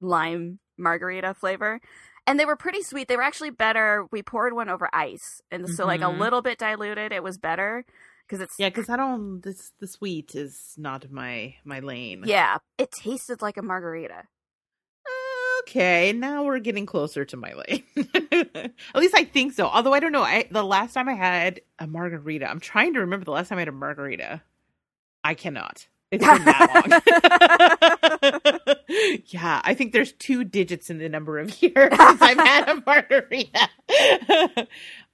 lime 0.00 0.58
margarita 0.76 1.34
flavor. 1.34 1.80
And 2.26 2.40
they 2.40 2.44
were 2.44 2.56
pretty 2.56 2.82
sweet. 2.82 3.06
They 3.06 3.16
were 3.16 3.22
actually 3.22 3.50
better. 3.50 4.06
We 4.10 4.22
poured 4.22 4.52
one 4.54 4.68
over 4.68 4.88
ice, 4.92 5.40
and 5.50 5.68
so 5.68 5.86
like 5.86 6.00
a 6.00 6.04
Mhm. 6.04 6.18
little 6.18 6.42
bit 6.42 6.58
diluted. 6.58 7.12
It 7.12 7.22
was 7.22 7.38
better 7.38 7.84
because 8.26 8.40
it's 8.40 8.58
Yeah, 8.58 8.68
because 8.70 8.88
I 8.88 8.96
don't. 8.96 9.42
This 9.42 9.72
the 9.78 9.86
sweet 9.86 10.34
is 10.34 10.74
not 10.76 11.10
my 11.12 11.54
my 11.64 11.78
lane. 11.80 12.24
yeah. 12.26 12.58
It 12.78 12.90
tasted 12.90 13.42
like 13.42 13.56
a 13.58 13.62
margarita. 13.62 14.24
Okay, 15.66 16.12
now 16.12 16.44
we're 16.44 16.58
getting 16.58 16.84
closer 16.84 17.24
to 17.24 17.36
my 17.38 17.54
lane. 17.54 17.84
At 18.54 18.96
least 18.96 19.14
I 19.14 19.24
think 19.24 19.54
so. 19.54 19.66
Although 19.66 19.94
I 19.94 20.00
don't 20.00 20.12
know. 20.12 20.22
I 20.22 20.46
the 20.50 20.62
last 20.62 20.92
time 20.92 21.08
I 21.08 21.14
had 21.14 21.62
a 21.78 21.86
margarita, 21.86 22.48
I'm 22.48 22.60
trying 22.60 22.92
to 22.94 23.00
remember 23.00 23.24
the 23.24 23.30
last 23.30 23.48
time 23.48 23.56
I 23.56 23.62
had 23.62 23.68
a 23.68 23.72
margarita. 23.72 24.42
I 25.24 25.32
cannot. 25.32 25.88
It's 26.10 26.24
been 26.24 26.44
that 26.44 27.02
long. 28.60 28.76
yeah, 29.26 29.62
I 29.64 29.72
think 29.74 29.92
there's 29.92 30.12
two 30.12 30.44
digits 30.44 30.90
in 30.90 30.98
the 30.98 31.08
number 31.08 31.38
of 31.38 31.62
years 31.62 31.96
since 31.96 32.22
I've 32.22 32.36
had 32.36 32.68
a 32.68 32.82
margarita. 32.86 33.68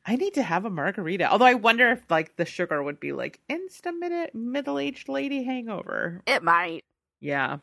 I 0.05 0.17
need 0.17 0.35
to 0.35 0.43
have 0.43 0.64
a 0.64 0.70
margarita. 0.70 1.31
Although 1.31 1.47
I 1.47 1.55
wonder 1.55 1.93
if 1.93 2.02
like 2.11 2.37
the 2.37 2.44
sugar 2.44 2.82
would 2.82 2.99
be 2.99 3.12
like 3.12 3.38
insta 3.49 4.35
middle 4.35 4.79
aged 4.81 5.08
lady 5.08 5.44
hangover. 5.44 6.23
It 6.26 6.43
might. 6.43 6.82
Yeah. 7.20 7.58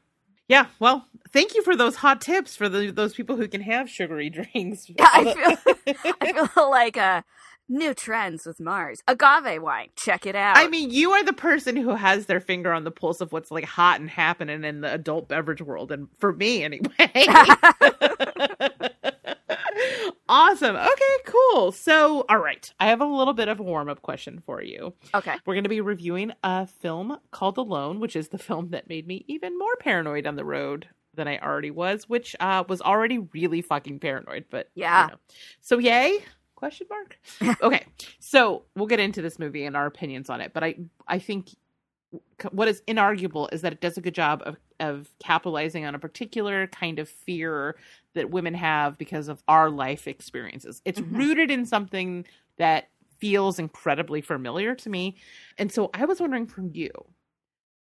Yeah, 0.47 0.67
well, 0.79 1.05
thank 1.31 1.55
you 1.55 1.63
for 1.63 1.75
those 1.75 1.97
hot 1.97 2.21
tips 2.21 2.55
for 2.55 2.69
the, 2.69 2.91
those 2.91 3.13
people 3.13 3.35
who 3.35 3.47
can 3.47 3.61
have 3.61 3.89
sugary 3.89 4.29
drinks. 4.53 4.89
Yeah, 4.97 5.07
I 5.11 5.33
feel 5.33 5.95
I 6.21 6.47
feel 6.47 6.69
like 6.71 6.97
uh 6.97 7.21
new 7.69 7.93
trends 7.93 8.45
with 8.45 8.59
Marrs. 8.59 8.99
Agave 9.07 9.61
wine. 9.61 9.89
Check 9.97 10.25
it 10.25 10.35
out. 10.35 10.57
I 10.57 10.67
mean, 10.69 10.89
you 10.89 11.11
are 11.11 11.23
the 11.23 11.33
person 11.33 11.75
who 11.75 11.95
has 11.95 12.25
their 12.27 12.39
finger 12.39 12.71
on 12.71 12.85
the 12.85 12.91
pulse 12.91 13.19
of 13.19 13.31
what's 13.33 13.51
like 13.51 13.65
hot 13.65 13.99
and 13.99 14.09
happening 14.09 14.63
in 14.63 14.81
the 14.81 14.93
adult 14.93 15.27
beverage 15.27 15.61
world, 15.61 15.91
and 15.91 16.07
for 16.19 16.31
me 16.31 16.63
anyway. 16.63 17.11
Awesome. 20.29 20.75
Okay, 20.75 21.15
cool. 21.25 21.71
So, 21.71 22.25
all 22.29 22.37
right, 22.39 22.71
I 22.79 22.87
have 22.87 23.01
a 23.01 23.05
little 23.05 23.33
bit 23.33 23.47
of 23.47 23.59
a 23.59 23.63
warm 23.63 23.89
up 23.89 24.01
question 24.01 24.41
for 24.45 24.61
you. 24.61 24.93
okay. 25.13 25.35
We're 25.45 25.53
going 25.55 25.63
to 25.63 25.69
be 25.69 25.81
reviewing 25.81 26.31
a 26.43 26.67
film 26.67 27.17
called 27.31 27.57
Alone, 27.57 27.99
which 27.99 28.15
is 28.15 28.29
the 28.29 28.37
film 28.37 28.69
that 28.71 28.89
made 28.89 29.07
me 29.07 29.25
even 29.27 29.57
more 29.57 29.75
paranoid 29.79 30.27
on 30.27 30.35
the 30.35 30.45
road 30.45 30.87
than 31.13 31.27
I 31.27 31.39
already 31.39 31.71
was, 31.71 32.07
which 32.07 32.35
uh, 32.39 32.63
was 32.69 32.81
already 32.81 33.17
really 33.19 33.61
fucking 33.61 33.99
paranoid. 33.99 34.45
But 34.49 34.69
you 34.75 34.83
Yeah. 34.83 35.07
know. 35.11 35.17
So 35.61 35.79
yay? 35.79 36.19
Question 36.55 36.87
mark. 36.89 37.19
okay, 37.61 37.85
so 38.19 38.63
we'll 38.75 38.87
get 38.87 38.99
into 38.99 39.21
this 39.21 39.37
movie 39.37 39.65
and 39.65 39.75
our 39.77 39.85
opinions 39.85 40.29
on 40.29 40.41
it. 40.41 40.53
But 40.53 40.63
I 40.63 40.75
I 41.07 41.19
think 41.19 41.49
what 42.51 42.67
is 42.67 42.81
inarguable 42.87 43.51
is 43.51 43.61
that 43.61 43.73
it 43.73 43.81
does 43.81 43.97
a 43.97 44.01
good 44.01 44.15
job 44.15 44.41
of 44.45 44.57
of 44.79 45.09
capitalizing 45.19 45.85
on 45.85 45.93
a 45.95 45.99
particular 45.99 46.67
kind 46.67 46.99
of 46.99 47.09
fear 47.09 47.75
that 48.17 48.29
women 48.31 48.53
have 48.53 48.97
because 48.97 49.27
of 49.29 49.43
our 49.47 49.69
life 49.69 50.07
experiences. 50.07 50.81
It's 50.85 50.99
Mhm. 50.99 51.01
rooted 51.01 51.49
in 51.51 51.65
something 51.65 52.25
that 52.57 52.89
feels 53.19 53.59
incredibly 53.59 54.21
familiar 54.21 54.75
to 54.75 54.89
me. 54.89 55.17
And 55.57 55.71
so 55.71 55.89
I 55.93 56.05
was 56.05 56.19
wondering 56.19 56.47
from 56.47 56.71
you, 56.73 56.91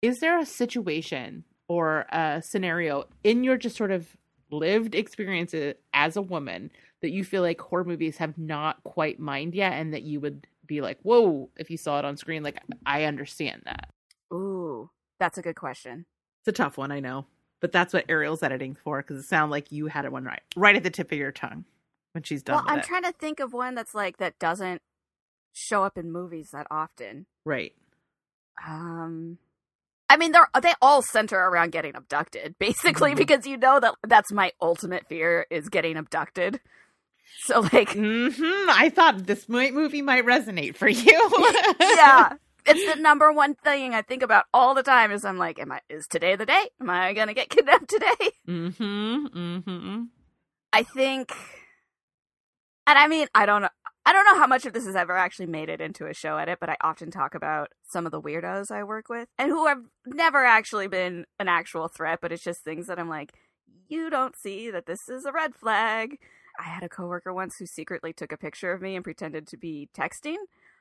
is 0.02 0.20
there 0.20 0.38
a 0.38 0.46
situation 0.46 1.44
or 1.68 2.06
a 2.10 2.42
scenario 2.44 3.04
in 3.24 3.44
your 3.44 3.56
just 3.56 3.76
sort 3.76 3.90
of 3.90 4.16
lived 4.50 4.94
experiences 4.94 5.74
as 5.92 6.16
a 6.16 6.22
woman 6.22 6.70
that 7.02 7.10
you 7.10 7.24
feel 7.24 7.42
like 7.42 7.60
horror 7.60 7.84
movies 7.84 8.16
have 8.18 8.38
not 8.38 8.82
quite 8.84 9.18
mined 9.18 9.54
yet 9.54 9.72
and 9.72 9.92
that 9.92 10.02
you 10.02 10.20
would 10.20 10.46
be 10.66 10.80
like, 10.80 10.98
whoa, 11.02 11.50
if 11.56 11.70
you 11.70 11.76
saw 11.76 11.98
it 11.98 12.04
on 12.04 12.16
screen, 12.16 12.42
like 12.42 12.58
I 12.86 13.04
understand 13.04 13.62
that. 13.64 13.90
Ooh, 14.32 14.90
that's 15.18 15.38
a 15.38 15.42
good 15.42 15.56
question. 15.56 16.06
It's 16.40 16.48
a 16.48 16.52
tough 16.52 16.78
one, 16.78 16.90
I 16.92 17.00
know. 17.00 17.26
But 17.60 17.72
that's 17.72 17.94
what 17.94 18.04
Ariel's 18.08 18.42
editing 18.42 18.74
for 18.74 19.00
because 19.02 19.18
it 19.18 19.26
sounded 19.28 19.50
like 19.50 19.72
you 19.72 19.86
had 19.86 20.04
it 20.04 20.12
one 20.12 20.24
right, 20.24 20.42
right 20.56 20.76
at 20.76 20.82
the 20.82 20.90
tip 20.90 21.10
of 21.10 21.18
your 21.18 21.32
tongue 21.32 21.64
when 22.12 22.22
she's 22.22 22.42
done 22.42 22.56
well, 22.56 22.64
I'm 22.68 22.80
it. 22.80 22.84
trying 22.84 23.02
to 23.04 23.12
think 23.12 23.40
of 23.40 23.52
one 23.52 23.74
that's 23.74 23.94
like 23.94 24.18
that 24.18 24.38
doesn't 24.38 24.82
show 25.52 25.82
up 25.84 25.96
in 25.96 26.12
movies 26.12 26.50
that 26.52 26.66
often. 26.70 27.26
right. 27.44 27.72
Um 28.66 29.38
I 30.08 30.16
mean 30.16 30.32
they're 30.32 30.48
they 30.62 30.72
all 30.80 31.02
center 31.02 31.38
around 31.38 31.72
getting 31.72 31.96
abducted 31.96 32.56
basically 32.58 33.12
Mhm. 33.12 33.16
because 33.16 33.46
you 33.46 33.56
know 33.56 33.80
that 33.80 33.94
that's 34.06 34.32
my 34.32 34.52
ultimate 34.60 35.06
fear 35.08 35.46
is 35.50 35.68
getting 35.68 35.96
abducted. 35.96 36.60
So 37.40 37.60
like 37.60 37.90
mm-hmm. 37.90 38.70
I 38.70 38.88
thought 38.88 39.26
this 39.26 39.48
movie 39.48 40.02
might 40.02 40.24
resonate 40.24 40.76
for 40.76 40.88
you. 40.88 41.30
yeah, 41.80 42.34
it's 42.66 42.94
the 42.94 43.00
number 43.00 43.32
one 43.32 43.54
thing 43.54 43.94
I 43.94 44.02
think 44.02 44.22
about 44.22 44.46
all 44.52 44.74
the 44.74 44.82
time 44.82 45.10
is 45.10 45.24
I'm 45.24 45.38
like 45.38 45.58
am 45.58 45.72
I 45.72 45.80
is 45.88 46.06
today 46.06 46.36
the 46.36 46.46
day? 46.46 46.68
Am 46.80 46.90
I 46.90 47.12
going 47.12 47.28
to 47.28 47.34
get 47.34 47.50
kidnapped 47.50 47.88
today? 47.88 48.30
mm-hmm. 48.48 49.26
Mm-hmm. 49.26 50.02
I 50.72 50.82
think 50.82 51.32
And 52.86 52.98
I 52.98 53.06
mean, 53.08 53.28
I 53.34 53.46
don't 53.46 53.62
know. 53.62 53.68
I 54.04 54.12
don't 54.12 54.24
know 54.24 54.38
how 54.38 54.46
much 54.46 54.66
of 54.66 54.72
this 54.72 54.86
has 54.86 54.94
ever 54.94 55.16
actually 55.16 55.46
made 55.46 55.68
it 55.68 55.80
into 55.80 56.06
a 56.06 56.14
show 56.14 56.36
edit, 56.36 56.58
but 56.60 56.68
I 56.68 56.76
often 56.80 57.10
talk 57.10 57.34
about 57.34 57.70
some 57.82 58.06
of 58.06 58.12
the 58.12 58.20
weirdos 58.20 58.70
I 58.70 58.84
work 58.84 59.08
with 59.08 59.28
and 59.36 59.50
who 59.50 59.66
have 59.66 59.80
never 60.06 60.44
actually 60.44 60.86
been 60.86 61.26
an 61.40 61.48
actual 61.48 61.88
threat, 61.88 62.20
but 62.22 62.30
it's 62.30 62.44
just 62.44 62.60
things 62.62 62.86
that 62.86 63.00
I'm 63.00 63.08
like, 63.08 63.32
you 63.88 64.08
don't 64.08 64.36
see 64.36 64.70
that 64.70 64.86
this 64.86 65.08
is 65.08 65.24
a 65.24 65.32
red 65.32 65.56
flag. 65.56 66.18
I 66.58 66.62
had 66.62 66.84
a 66.84 66.88
coworker 66.88 67.34
once 67.34 67.56
who 67.58 67.66
secretly 67.66 68.12
took 68.12 68.30
a 68.30 68.36
picture 68.36 68.72
of 68.72 68.80
me 68.80 68.94
and 68.94 69.02
pretended 69.02 69.48
to 69.48 69.56
be 69.56 69.88
texting. 69.92 70.36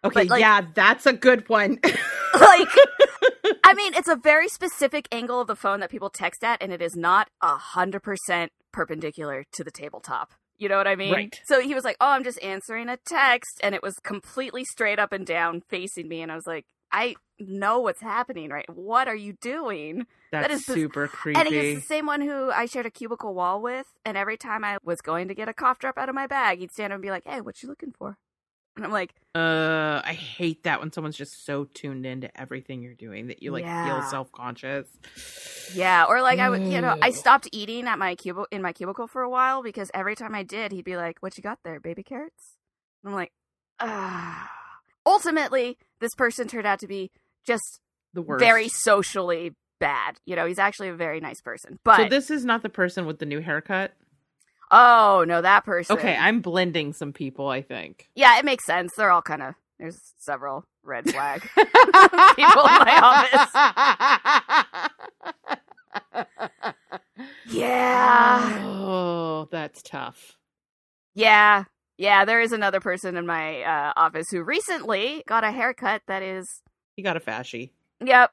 Okay, 0.08 0.24
like- 0.26 0.40
yeah, 0.42 0.62
that's 0.74 1.06
a 1.06 1.14
good 1.14 1.48
one. 1.50 1.80
Like, 2.38 2.68
I 3.64 3.74
mean, 3.76 3.94
it's 3.94 4.10
a 4.10 4.16
very 4.18 4.50
specific 4.50 5.08
angle 5.10 5.40
of 5.40 5.48
the 5.48 5.56
phone 5.56 5.80
that 5.80 5.90
people 5.90 6.10
text 6.10 6.44
at, 6.44 6.62
and 6.62 6.74
it 6.74 6.82
is 6.82 6.94
not 6.94 7.30
a 7.42 7.56
hundred 7.56 8.04
percent 8.04 8.52
perpendicular 8.74 9.46
to 9.54 9.64
the 9.64 9.72
tabletop. 9.72 10.34
You 10.58 10.68
know 10.68 10.76
what 10.78 10.86
I 10.86 10.98
mean? 10.98 11.14
Right. 11.14 11.40
So 11.46 11.62
he 11.62 11.74
was 11.74 11.86
like, 11.86 11.96
"Oh, 12.02 12.10
I'm 12.10 12.26
just 12.26 12.44
answering 12.44 12.90
a 12.90 12.98
text," 12.98 13.62
and 13.64 13.74
it 13.74 13.82
was 13.82 13.96
completely 14.04 14.66
straight 14.66 15.00
up 15.00 15.14
and 15.14 15.26
down 15.26 15.62
facing 15.70 16.10
me, 16.10 16.22
and 16.22 16.30
I 16.30 16.36
was 16.36 16.46
like, 16.46 16.66
"I 16.92 17.16
know 17.40 17.80
what's 17.80 18.02
happening, 18.02 18.50
right? 18.50 18.66
What 18.70 19.08
are 19.08 19.16
you 19.16 19.36
doing?" 19.42 20.06
That's 20.34 20.54
is 20.56 20.66
biz- 20.66 20.76
super 20.76 21.08
creepy. 21.08 21.40
And 21.40 21.48
he's 21.48 21.76
the 21.76 21.82
same 21.88 22.06
one 22.06 22.20
who 22.20 22.52
I 22.52 22.66
shared 22.66 22.86
a 22.86 22.92
cubicle 22.92 23.34
wall 23.34 23.62
with, 23.62 23.86
and 24.04 24.18
every 24.18 24.36
time 24.36 24.66
I 24.66 24.78
was 24.84 25.00
going 25.00 25.30
to 25.30 25.34
get 25.36 25.48
a 25.48 25.54
cough 25.54 25.80
drop 25.80 25.98
out 25.98 26.10
of 26.10 26.16
my 26.16 26.28
bag, 26.28 26.60
he'd 26.60 26.72
stand 26.74 26.92
up 26.92 26.96
and 26.98 27.02
be 27.02 27.12
like, 27.12 27.24
"Hey, 27.26 27.40
what 27.40 27.64
you 27.64 27.70
looking 27.70 27.94
for?" 27.98 28.18
And 28.76 28.86
I'm 28.86 28.92
like, 28.92 29.14
Uh, 29.34 30.02
I 30.04 30.14
hate 30.14 30.64
that 30.64 30.80
when 30.80 30.92
someone's 30.92 31.18
just 31.18 31.46
so 31.46 31.66
tuned 31.66 32.06
into 32.06 32.30
everything 32.40 32.82
you're 32.82 32.94
doing 32.94 33.28
that 33.28 33.42
you 33.44 33.52
like 33.52 33.64
Yeah. 33.64 33.84
feel 33.84 34.02
self 34.10 34.32
conscious. 34.32 34.88
Yeah, 35.74 36.06
or 36.08 36.22
like 36.22 36.40
I 36.40 36.50
would, 36.50 36.64
you 36.64 36.82
know, 36.82 36.96
I 37.02 37.12
stopped 37.12 37.48
eating 37.52 37.88
at 37.88 37.98
my 38.00 38.16
cubicle 38.16 38.48
in 38.52 38.62
my 38.62 38.74
cubicle 38.74 39.08
for 39.08 39.22
a 39.22 39.30
while 39.30 39.64
because 39.64 39.90
every 39.94 40.16
time 40.16 40.36
I 40.36 40.44
did, 40.44 40.72
he'd 40.72 40.86
be 40.86 40.96
like, 40.98 41.18
"What 41.22 41.38
you 41.38 41.42
got 41.44 41.60
there, 41.64 41.80
baby 41.80 42.04
carrots?" 42.04 42.56
And 43.04 43.10
I'm 43.10 43.16
like, 43.16 43.32
ah. 43.80 44.52
Ultimately, 45.06 45.78
this 46.00 46.16
person 46.16 46.48
turned 46.48 46.66
out 46.68 46.80
to 46.80 46.88
be 46.88 47.12
just 47.46 47.80
The 48.14 48.22
worst. 48.22 48.40
very 48.44 48.68
socially 48.70 49.54
bad. 49.80 50.20
You 50.26 50.36
know, 50.36 50.46
he's 50.48 50.60
actually 50.60 50.90
a 50.90 50.96
very 50.96 51.20
nice 51.20 51.42
person, 51.42 51.78
but 51.84 51.98
So 51.98 52.06
this 52.10 52.32
is 52.32 52.44
not 52.46 52.64
the 52.64 52.70
person 52.70 53.06
with 53.06 53.20
the 53.20 53.26
new 53.26 53.40
haircut. 53.42 53.94
Oh 54.72 55.24
no, 55.28 55.42
that 55.42 55.66
person. 55.66 55.98
Okay, 55.98 56.16
I'm 56.16 56.42
blending 56.42 56.94
some 56.94 57.14
people. 57.14 57.48
I 57.50 57.62
think. 57.62 58.10
yeah, 58.16 58.38
it 58.40 58.46
makes 58.46 58.66
sense. 58.66 58.94
They're 58.96 59.12
all 59.12 59.22
kind 59.22 59.42
of 59.44 59.54
there's 59.80 60.00
several 60.18 60.66
red 60.84 61.10
flag 61.10 61.42
people 61.56 61.66
in 61.66 62.80
my 62.86 63.00
office. 63.04 63.52
Yeah. 67.48 68.62
Oh, 68.66 69.48
that's 69.52 69.82
tough. 69.82 70.38
Yeah. 71.14 71.66
Yeah, 71.98 72.26
there 72.26 72.42
is 72.42 72.52
another 72.52 72.80
person 72.82 73.16
in 73.16 73.26
my 73.26 73.62
uh, 73.62 73.94
office 73.96 74.28
who 74.30 74.44
recently 74.44 75.24
got 75.28 75.44
a 75.46 75.52
haircut 75.52 76.02
that 76.08 76.22
is, 76.22 76.62
He 76.98 77.04
got 77.04 77.16
a 77.16 77.22
fashy. 77.22 77.72
yep, 78.04 78.32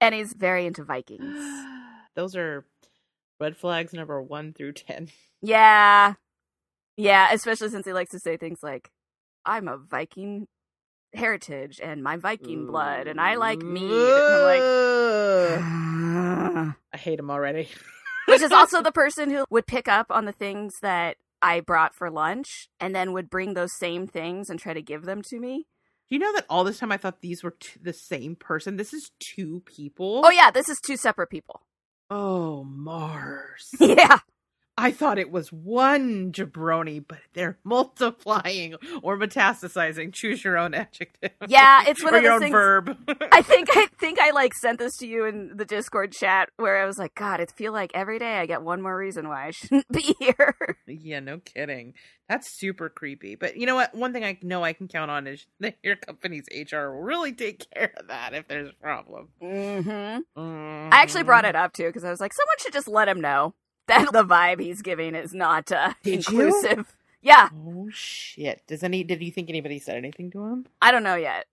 and 0.00 0.14
he's 0.14 0.32
very 0.32 0.64
into 0.64 0.84
Vikings. 0.84 1.36
Those 2.14 2.36
are 2.36 2.64
red 3.40 3.56
flags 3.56 3.92
number 3.92 4.20
one 4.22 4.52
through 4.52 4.72
ten. 4.72 5.08
Yeah. 5.42 6.14
Yeah, 6.96 7.28
especially 7.32 7.70
since 7.70 7.86
he 7.86 7.92
likes 7.92 8.12
to 8.12 8.20
say 8.20 8.36
things 8.36 8.60
like, 8.62 8.90
I'm 9.44 9.68
a 9.68 9.76
Viking 9.76 10.46
heritage 11.12 11.80
and 11.82 12.02
my 12.02 12.16
Viking 12.16 12.66
blood, 12.66 13.08
and 13.08 13.20
I 13.20 13.34
like 13.34 13.58
mead. 13.58 13.90
And 13.90 14.34
I'm 14.34 14.42
like, 14.42 14.62
I 16.92 16.96
hate 16.96 17.18
him 17.18 17.30
already. 17.30 17.68
which 18.26 18.42
is 18.42 18.52
also 18.52 18.82
the 18.82 18.92
person 18.92 19.30
who 19.30 19.44
would 19.50 19.66
pick 19.66 19.88
up 19.88 20.06
on 20.10 20.24
the 20.24 20.32
things 20.32 20.74
that 20.82 21.16
I 21.42 21.60
brought 21.60 21.94
for 21.94 22.10
lunch 22.10 22.68
and 22.80 22.94
then 22.94 23.12
would 23.12 23.30
bring 23.30 23.54
those 23.54 23.76
same 23.78 24.06
things 24.06 24.48
and 24.48 24.58
try 24.58 24.72
to 24.72 24.82
give 24.82 25.04
them 25.04 25.22
to 25.28 25.38
me. 25.38 25.66
Do 26.08 26.14
you 26.14 26.18
know 26.18 26.32
that 26.34 26.46
all 26.50 26.64
this 26.64 26.78
time 26.78 26.92
I 26.92 26.96
thought 26.96 27.22
these 27.22 27.42
were 27.42 27.56
t- 27.58 27.80
the 27.80 27.92
same 27.92 28.36
person? 28.36 28.76
This 28.76 28.92
is 28.92 29.10
two 29.20 29.62
people. 29.64 30.22
Oh, 30.24 30.30
yeah, 30.30 30.50
this 30.50 30.68
is 30.68 30.78
two 30.80 30.96
separate 30.96 31.30
people. 31.30 31.62
Oh, 32.16 32.64
Marrs. 32.68 33.74
Yeah. 33.80 34.20
I 34.76 34.90
thought 34.90 35.18
it 35.20 35.30
was 35.30 35.52
one 35.52 36.32
jabroni, 36.32 37.04
but 37.06 37.18
they're 37.32 37.58
multiplying 37.64 38.74
or 39.02 39.16
metastasizing. 39.16 40.12
Choose 40.12 40.42
your 40.42 40.58
own 40.58 40.74
adjective. 40.74 41.30
Yeah, 41.46 41.84
it's 41.86 42.02
one 42.02 42.14
of 42.14 42.22
your 42.22 42.32
own 42.32 42.40
things- 42.40 42.52
verb. 42.52 42.96
I 43.32 43.42
think 43.42 43.68
I 43.76 43.86
think 44.00 44.18
I 44.20 44.30
like 44.32 44.54
sent 44.54 44.78
this 44.80 44.96
to 44.98 45.06
you 45.06 45.26
in 45.26 45.56
the 45.56 45.64
Discord 45.64 46.12
chat 46.12 46.48
where 46.56 46.82
I 46.82 46.86
was 46.86 46.98
like, 46.98 47.14
God, 47.14 47.40
it 47.40 47.52
feel 47.52 47.72
like 47.72 47.92
every 47.94 48.18
day 48.18 48.38
I 48.38 48.46
get 48.46 48.62
one 48.62 48.82
more 48.82 48.96
reason 48.96 49.28
why 49.28 49.46
I 49.46 49.50
shouldn't 49.52 49.88
be 49.92 50.14
here. 50.18 50.76
yeah, 50.86 51.20
no 51.20 51.38
kidding. 51.38 51.94
That's 52.28 52.50
super 52.50 52.88
creepy. 52.88 53.34
But 53.36 53.56
you 53.56 53.66
know 53.66 53.74
what? 53.74 53.94
One 53.94 54.12
thing 54.12 54.24
I 54.24 54.38
know 54.42 54.64
I 54.64 54.72
can 54.72 54.88
count 54.88 55.10
on 55.10 55.26
is 55.26 55.46
that 55.60 55.76
your 55.82 55.94
company's 55.96 56.46
HR 56.52 56.86
will 56.88 57.02
really 57.02 57.32
take 57.32 57.66
care 57.70 57.92
of 57.96 58.08
that 58.08 58.34
if 58.34 58.48
there's 58.48 58.70
a 58.70 58.82
problem. 58.82 59.28
mm-hmm. 59.42 60.40
Mm. 60.40 60.88
I 60.92 61.02
actually 61.02 61.22
brought 61.22 61.44
it 61.44 61.54
up 61.54 61.74
too 61.74 61.86
because 61.86 62.02
I 62.02 62.10
was 62.10 62.20
like, 62.20 62.32
someone 62.32 62.56
should 62.58 62.72
just 62.72 62.88
let 62.88 63.08
him 63.08 63.20
know 63.20 63.54
that 63.86 64.12
the 64.12 64.24
vibe 64.24 64.60
he's 64.60 64.82
giving 64.82 65.14
is 65.14 65.34
not 65.34 65.70
uh, 65.72 65.94
Did 66.02 66.28
you? 66.28 66.40
inclusive. 66.42 66.96
Yeah, 67.22 67.48
Oh 67.66 67.88
shit! 67.90 68.62
Does 68.66 68.82
any? 68.82 69.02
Did 69.02 69.22
you 69.22 69.30
think 69.30 69.48
anybody 69.48 69.78
said 69.78 69.96
anything 69.96 70.30
to 70.32 70.44
him? 70.44 70.66
I 70.82 70.90
don't 70.92 71.02
know 71.02 71.14
yet, 71.16 71.46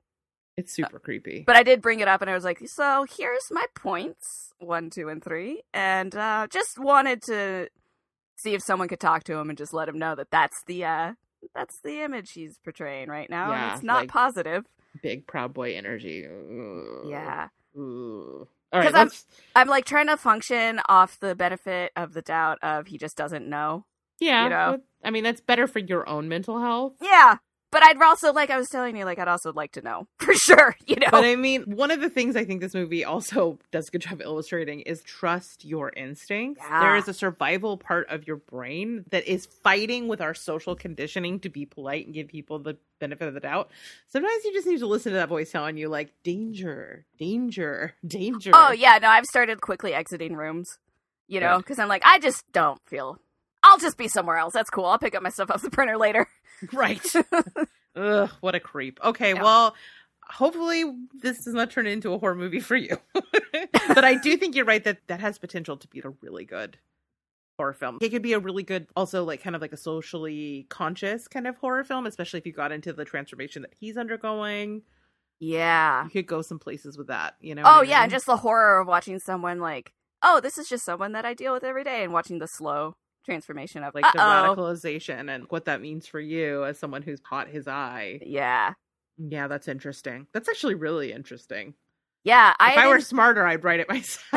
It's 0.57 0.73
super 0.73 0.99
creepy. 0.99 1.43
but 1.47 1.55
I 1.55 1.63
did 1.63 1.81
bring 1.81 2.01
it 2.01 2.09
up 2.09 2.19
and 2.21 2.29
I 2.29 2.33
was 2.33 2.43
like, 2.43 2.67
so 2.67 3.05
here's 3.17 3.47
my 3.51 3.65
points 3.73 4.53
one, 4.59 4.89
two, 4.89 5.07
and 5.07 5.23
three, 5.23 5.61
and 5.73 6.13
uh, 6.15 6.47
just 6.49 6.77
wanted 6.77 7.21
to 7.23 7.69
see 8.35 8.53
if 8.53 8.61
someone 8.61 8.87
could 8.89 8.99
talk 8.99 9.23
to 9.23 9.33
him 9.37 9.47
and 9.49 9.57
just 9.57 9.73
let 9.73 9.87
him 9.87 9.97
know 9.97 10.13
that 10.15 10.29
that's 10.29 10.61
the 10.65 10.83
uh, 10.83 11.13
that's 11.55 11.79
the 11.79 12.01
image 12.01 12.31
he's 12.33 12.57
portraying 12.59 13.07
right 13.07 13.29
now, 13.29 13.51
Yeah, 13.51 13.63
and 13.67 13.73
it's 13.75 13.83
not 13.83 14.01
like- 14.01 14.09
positive. 14.09 14.65
Big 15.01 15.25
proud 15.25 15.53
boy 15.53 15.73
energy. 15.77 16.25
Ugh. 16.27 17.09
Yeah. 17.09 17.47
Ugh. 17.79 18.45
All 18.73 18.79
right. 18.79 18.95
I'm- 18.95 19.09
I'm 19.55 19.67
like 19.67 19.85
trying 19.85 20.07
to 20.07 20.17
function 20.17 20.79
off 20.87 21.19
the 21.19 21.35
benefit 21.35 21.91
of 21.95 22.13
the 22.13 22.21
doubt 22.21 22.57
of 22.63 22.87
he 22.87 22.97
just 22.97 23.17
doesn't 23.17 23.47
know. 23.47 23.85
yeah. 24.19 24.43
you 24.43 24.49
know. 24.49 24.77
I 25.03 25.09
mean, 25.11 25.23
that's 25.23 25.41
better 25.41 25.67
for 25.67 25.79
your 25.79 26.07
own 26.07 26.29
mental 26.29 26.59
health. 26.59 26.93
Yeah. 27.01 27.37
But 27.71 27.83
I'd 27.85 28.01
also 28.01 28.33
like 28.33 28.49
I 28.49 28.57
was 28.57 28.67
telling 28.67 28.97
you, 28.97 29.05
like 29.05 29.17
I'd 29.17 29.29
also 29.29 29.53
like 29.53 29.71
to 29.73 29.81
know 29.81 30.07
for 30.19 30.33
sure, 30.33 30.75
you 30.85 30.97
know. 30.97 31.07
But 31.09 31.23
I 31.23 31.35
mean, 31.35 31.63
one 31.63 31.89
of 31.89 32.01
the 32.01 32.09
things 32.09 32.35
I 32.35 32.43
think 32.43 32.59
this 32.59 32.73
movie 32.73 33.05
also 33.05 33.59
does 33.71 33.87
a 33.87 33.91
good 33.91 34.01
job 34.01 34.21
illustrating 34.21 34.81
is 34.81 35.01
trust 35.03 35.63
your 35.63 35.91
instincts. 35.95 36.61
Yeah. 36.61 36.81
There 36.81 36.95
is 36.97 37.07
a 37.07 37.13
survival 37.13 37.77
part 37.77 38.09
of 38.09 38.27
your 38.27 38.35
brain 38.35 39.05
that 39.11 39.25
is 39.25 39.45
fighting 39.45 40.09
with 40.09 40.19
our 40.19 40.33
social 40.33 40.75
conditioning 40.75 41.39
to 41.39 41.49
be 41.49 41.65
polite 41.65 42.05
and 42.05 42.13
give 42.13 42.27
people 42.27 42.59
the 42.59 42.77
benefit 42.99 43.27
of 43.27 43.33
the 43.33 43.39
doubt. 43.39 43.71
Sometimes 44.07 44.43
you 44.43 44.53
just 44.53 44.67
need 44.67 44.79
to 44.79 44.87
listen 44.87 45.13
to 45.13 45.17
that 45.17 45.29
voice 45.29 45.51
telling 45.51 45.77
you, 45.77 45.87
like, 45.87 46.11
danger, 46.23 47.05
danger, 47.17 47.93
danger. 48.05 48.51
oh 48.53 48.71
yeah, 48.71 48.99
no, 49.01 49.07
I've 49.07 49.25
started 49.25 49.61
quickly 49.61 49.93
exiting 49.93 50.35
rooms, 50.35 50.77
you 51.27 51.39
know, 51.39 51.57
because 51.57 51.79
I'm 51.79 51.87
like 51.87 52.03
I 52.05 52.19
just 52.19 52.43
don't 52.51 52.81
feel. 52.85 53.17
I'll 53.63 53.77
just 53.77 53.97
be 53.97 54.07
somewhere 54.07 54.37
else. 54.37 54.53
That's 54.53 54.69
cool. 54.71 54.85
I'll 54.85 54.97
pick 54.97 55.15
up 55.15 55.21
my 55.23 55.29
stuff 55.29 55.51
off 55.51 55.61
the 55.61 55.69
printer 55.69 55.95
later. 55.97 56.27
Right. 56.73 57.01
Ugh, 57.95 58.29
what 58.39 58.55
a 58.55 58.59
creep. 58.59 58.99
Okay, 59.03 59.33
Yeah. 59.33 59.43
well, 59.43 59.75
hopefully 60.29 60.83
this 61.21 61.43
does 61.43 61.53
not 61.53 61.71
turn 61.71 61.87
into 61.87 62.13
a 62.13 62.17
horror 62.17 62.35
movie 62.35 62.59
for 62.61 62.75
you. 62.75 62.97
but 63.87 64.05
I 64.05 64.15
do 64.15 64.37
think 64.37 64.55
you're 64.55 64.65
right 64.65 64.83
that 64.83 64.99
that 65.07 65.19
has 65.19 65.37
potential 65.37 65.75
to 65.77 65.87
be 65.87 65.99
a 65.99 66.09
really 66.21 66.45
good 66.45 66.77
horror 67.57 67.73
film. 67.73 67.97
It 68.01 68.09
could 68.09 68.21
be 68.21 68.33
a 68.33 68.39
really 68.39 68.63
good, 68.63 68.87
also 68.95 69.23
like 69.23 69.41
kind 69.43 69.55
of 69.55 69.61
like 69.61 69.73
a 69.73 69.77
socially 69.77 70.67
conscious 70.69 71.27
kind 71.27 71.47
of 71.47 71.57
horror 71.57 71.83
film, 71.83 72.05
especially 72.05 72.39
if 72.39 72.45
you 72.45 72.53
got 72.53 72.71
into 72.71 72.93
the 72.93 73.05
transformation 73.05 73.61
that 73.63 73.73
he's 73.77 73.97
undergoing. 73.97 74.83
Yeah. 75.39 76.05
You 76.05 76.09
could 76.11 76.27
go 76.27 76.41
some 76.41 76.59
places 76.59 76.97
with 76.97 77.07
that, 77.07 77.35
you 77.41 77.55
know? 77.55 77.63
Oh 77.65 77.79
I 77.81 77.83
yeah, 77.83 77.95
mean? 77.95 78.03
and 78.03 78.11
just 78.11 78.25
the 78.27 78.37
horror 78.37 78.79
of 78.79 78.87
watching 78.87 79.19
someone 79.19 79.59
like, 79.59 79.91
oh, 80.23 80.39
this 80.39 80.57
is 80.57 80.69
just 80.69 80.85
someone 80.85 81.11
that 81.13 81.25
I 81.25 81.33
deal 81.33 81.51
with 81.53 81.63
every 81.63 81.83
day, 81.83 82.03
and 82.03 82.13
watching 82.13 82.37
the 82.39 82.47
slow 82.47 82.95
transformation 83.25 83.83
of 83.83 83.93
like 83.95 84.05
the 84.13 84.21
uh-oh. 84.21 84.55
radicalization 84.55 85.33
and 85.33 85.45
what 85.49 85.65
that 85.65 85.81
means 85.81 86.07
for 86.07 86.19
you 86.19 86.65
as 86.65 86.79
someone 86.79 87.01
who's 87.01 87.19
caught 87.19 87.47
his 87.47 87.67
eye. 87.67 88.19
Yeah. 88.25 88.73
Yeah, 89.17 89.47
that's 89.47 89.67
interesting. 89.67 90.27
That's 90.33 90.49
actually 90.49 90.75
really 90.75 91.11
interesting. 91.11 91.75
Yeah. 92.23 92.53
I, 92.59 92.71
if 92.73 92.77
I 92.77 92.87
were 92.87 93.01
smarter, 93.01 93.45
I'd 93.45 93.63
write 93.63 93.79
it 93.79 93.89
myself. 93.89 94.21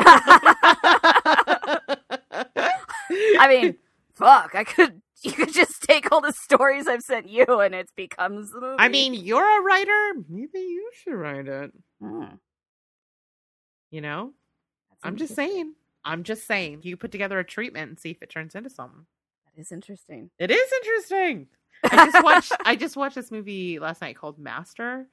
I 3.37 3.47
mean, 3.47 3.75
fuck, 4.13 4.55
I 4.55 4.63
could 4.63 5.01
you 5.21 5.31
could 5.31 5.53
just 5.53 5.81
take 5.81 6.11
all 6.11 6.21
the 6.21 6.33
stories 6.33 6.87
I've 6.87 7.01
sent 7.01 7.29
you 7.29 7.45
and 7.45 7.73
it 7.73 7.89
becomes 7.95 8.51
the. 8.51 8.75
I 8.77 8.89
mean, 8.89 9.13
you're 9.13 9.59
a 9.59 9.63
writer. 9.63 10.13
Maybe 10.29 10.59
you 10.59 10.91
should 10.93 11.15
write 11.15 11.47
it. 11.47 11.71
Hmm, 12.01 12.35
You 13.91 14.01
know, 14.01 14.33
that's 14.91 15.01
I'm 15.03 15.15
just 15.15 15.35
saying. 15.35 15.73
I'm 16.05 16.23
just 16.23 16.45
saying. 16.47 16.79
You 16.83 16.95
put 16.97 17.11
together 17.11 17.39
a 17.39 17.43
treatment 17.43 17.89
and 17.89 17.99
see 17.99 18.11
if 18.11 18.21
it 18.21 18.29
turns 18.29 18.55
into 18.55 18.69
something. 18.69 19.05
That 19.55 19.59
is 19.59 19.71
interesting. 19.71 20.29
It 20.39 20.51
is 20.51 20.71
interesting. 20.83 21.47
I 21.83 22.05
just 22.11 22.23
watched. 22.23 22.51
I 22.65 22.75
just 22.75 22.95
watched 22.95 23.15
this 23.15 23.31
movie 23.31 23.79
last 23.79 24.01
night 24.01 24.15
called 24.15 24.39
Master. 24.39 25.07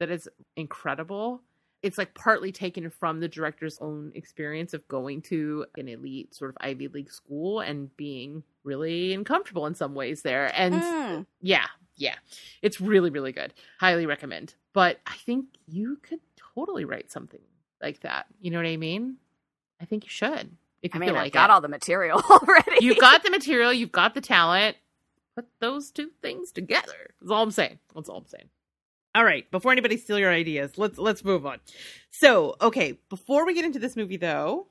That 0.00 0.10
is 0.10 0.28
incredible. 0.56 1.42
it's 1.82 1.98
like 1.98 2.14
partly 2.14 2.52
taken 2.52 2.88
from 2.90 3.18
the 3.20 3.26
director's 3.28 3.78
own 3.80 4.12
experience 4.14 4.72
of 4.72 4.86
going 4.88 5.20
to 5.22 5.66
an 5.76 5.88
elite 5.88 6.32
sort 6.34 6.50
of 6.50 6.56
Ivy 6.60 6.86
League 6.88 7.10
school 7.10 7.58
and 7.60 7.94
being 7.96 8.42
really 8.62 9.12
uncomfortable 9.14 9.66
in 9.66 9.74
some 9.74 9.94
ways 9.94 10.22
there. 10.22 10.52
And 10.54 10.74
Mm. 10.74 11.26
yeah, 11.40 11.66
yeah. 11.96 12.14
It's 12.62 12.80
really, 12.80 13.10
really 13.10 13.32
good. 13.32 13.52
Highly 13.80 14.06
recommend. 14.06 14.54
But 14.72 15.00
I 15.06 15.14
think 15.26 15.46
you 15.66 15.98
could 16.02 16.20
totally 16.54 16.84
write 16.84 17.10
something 17.10 17.40
like 17.82 18.00
that. 18.02 18.26
You 18.40 18.50
know 18.52 18.58
what 18.58 18.66
I 18.66 18.76
mean? 18.76 19.16
I 19.82 19.84
think 19.84 20.04
you 20.04 20.10
should. 20.10 20.56
If 20.82 20.94
I 20.94 20.96
you 20.96 21.00
mean, 21.00 21.08
feel 21.10 21.16
I've 21.16 21.22
like 21.24 21.32
got 21.32 21.50
it. 21.50 21.52
all 21.52 21.60
the 21.60 21.68
material 21.68 22.22
already. 22.30 22.84
You've 22.84 22.98
got 22.98 23.22
the 23.22 23.30
material, 23.30 23.72
you've 23.72 23.92
got 23.92 24.14
the 24.14 24.20
talent. 24.20 24.76
Put 25.34 25.46
those 25.60 25.90
two 25.90 26.10
things 26.20 26.52
together. 26.52 27.14
That's 27.20 27.30
all 27.32 27.42
I'm 27.42 27.50
saying. 27.50 27.78
That's 27.94 28.08
all 28.08 28.18
I'm 28.18 28.26
saying. 28.26 28.48
All 29.14 29.24
right, 29.24 29.50
before 29.50 29.72
anybody 29.72 29.96
steal 29.98 30.18
your 30.18 30.30
ideas, 30.32 30.78
let's 30.78 30.98
let's 30.98 31.24
move 31.24 31.44
on. 31.44 31.58
So, 32.10 32.56
okay, 32.60 32.98
before 33.10 33.44
we 33.46 33.54
get 33.54 33.64
into 33.64 33.78
this 33.78 33.96
movie 33.96 34.16
though, 34.16 34.68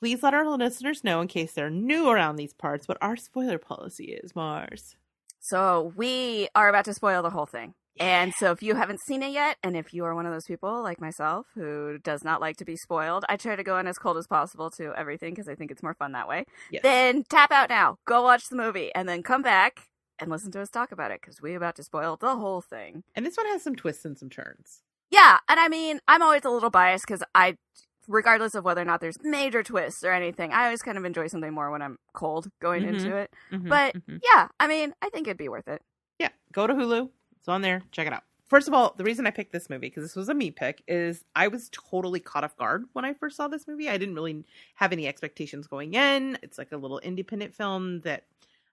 please 0.00 0.22
let 0.22 0.34
our 0.34 0.46
listeners 0.48 1.04
know 1.04 1.20
in 1.20 1.28
case 1.28 1.52
they're 1.52 1.70
new 1.70 2.08
around 2.08 2.36
these 2.36 2.52
parts 2.52 2.86
what 2.88 2.98
our 3.00 3.16
spoiler 3.16 3.58
policy 3.58 4.12
is, 4.12 4.32
Marrs. 4.32 4.94
So 5.40 5.92
we 5.96 6.48
are 6.54 6.68
about 6.68 6.84
to 6.86 6.94
spoil 6.94 7.22
the 7.22 7.30
whole 7.30 7.46
thing. 7.46 7.74
And 8.00 8.32
so 8.38 8.50
if 8.50 8.62
you 8.62 8.74
haven't 8.76 9.00
seen 9.06 9.22
it 9.22 9.30
yet, 9.30 9.58
and 9.62 9.76
if 9.76 9.92
you 9.92 10.06
are 10.06 10.14
one 10.14 10.24
of 10.24 10.32
those 10.32 10.46
people 10.46 10.82
like 10.82 11.00
myself 11.02 11.46
who 11.54 11.98
does 12.02 12.24
not 12.24 12.40
like 12.40 12.56
to 12.56 12.64
be 12.64 12.74
spoiled, 12.76 13.26
I 13.28 13.36
try 13.36 13.56
to 13.56 13.62
go 13.62 13.78
in 13.78 13.86
as 13.86 13.98
cold 13.98 14.16
as 14.16 14.26
possible 14.26 14.70
to 14.72 14.94
everything 14.96 15.34
because 15.34 15.48
I 15.48 15.54
think 15.54 15.70
it's 15.70 15.82
more 15.82 15.92
fun 15.94 16.12
that 16.12 16.26
way. 16.26 16.46
Yes. 16.70 16.82
Then 16.82 17.24
tap 17.28 17.52
out 17.52 17.68
now, 17.68 17.98
go 18.06 18.22
watch 18.22 18.44
the 18.50 18.56
movie, 18.56 18.90
and 18.94 19.06
then 19.06 19.22
come 19.22 19.42
back 19.42 19.88
and 20.18 20.30
listen 20.30 20.50
to 20.52 20.62
us 20.62 20.70
talk 20.70 20.92
about 20.92 21.10
it 21.10 21.20
because 21.20 21.42
we're 21.42 21.58
about 21.58 21.76
to 21.76 21.82
spoil 21.82 22.16
the 22.16 22.36
whole 22.36 22.62
thing. 22.62 23.02
And 23.14 23.26
this 23.26 23.36
one 23.36 23.46
has 23.48 23.62
some 23.62 23.76
twists 23.76 24.04
and 24.06 24.18
some 24.18 24.30
turns. 24.30 24.80
Yeah, 25.10 25.38
and 25.48 25.60
I 25.60 25.68
mean, 25.68 26.00
I'm 26.08 26.22
always 26.22 26.44
a 26.46 26.50
little 26.50 26.70
biased 26.70 27.04
because 27.06 27.22
I, 27.34 27.56
regardless 28.08 28.54
of 28.54 28.64
whether 28.64 28.80
or 28.80 28.84
not 28.86 29.02
there's 29.02 29.16
major 29.22 29.62
twists 29.62 30.04
or 30.04 30.12
anything, 30.12 30.52
I 30.54 30.64
always 30.64 30.80
kind 30.82 30.96
of 30.96 31.04
enjoy 31.04 31.26
something 31.26 31.52
more 31.52 31.70
when 31.70 31.82
I'm 31.82 31.98
cold 32.14 32.48
going 32.62 32.84
Mhm. 32.84 32.88
into 32.88 33.16
it. 33.16 33.30
Mhm, 33.52 33.68
But 33.68 33.94
mhm. 33.96 34.20
yeah, 34.22 34.48
I 34.58 34.66
mean, 34.68 34.94
I 35.02 35.10
think 35.10 35.26
it'd 35.26 35.36
be 35.36 35.48
worth 35.50 35.68
it. 35.68 35.82
Yeah, 36.18 36.30
go 36.52 36.66
to 36.66 36.72
Hulu. 36.74 37.10
It's 37.40 37.48
on 37.48 37.62
there. 37.62 37.82
Check 37.90 38.06
it 38.06 38.12
out. 38.12 38.22
First 38.48 38.68
of 38.68 38.74
all, 38.74 38.94
the 38.96 39.04
reason 39.04 39.26
I 39.26 39.30
picked 39.30 39.52
this 39.52 39.70
movie 39.70 39.88
because 39.88 40.02
this 40.02 40.16
was 40.16 40.28
a 40.28 40.34
me 40.34 40.50
pick 40.50 40.82
is 40.88 41.24
I 41.36 41.48
was 41.48 41.70
totally 41.70 42.20
caught 42.20 42.42
off 42.44 42.56
guard 42.56 42.84
when 42.92 43.04
I 43.04 43.14
first 43.14 43.36
saw 43.36 43.48
this 43.48 43.68
movie. 43.68 43.88
I 43.88 43.96
didn't 43.96 44.16
really 44.16 44.44
have 44.74 44.92
any 44.92 45.06
expectations 45.06 45.68
going 45.68 45.94
in. 45.94 46.36
It's 46.42 46.58
like 46.58 46.72
a 46.72 46.76
little 46.76 46.98
independent 46.98 47.54
film 47.54 48.00
that 48.00 48.24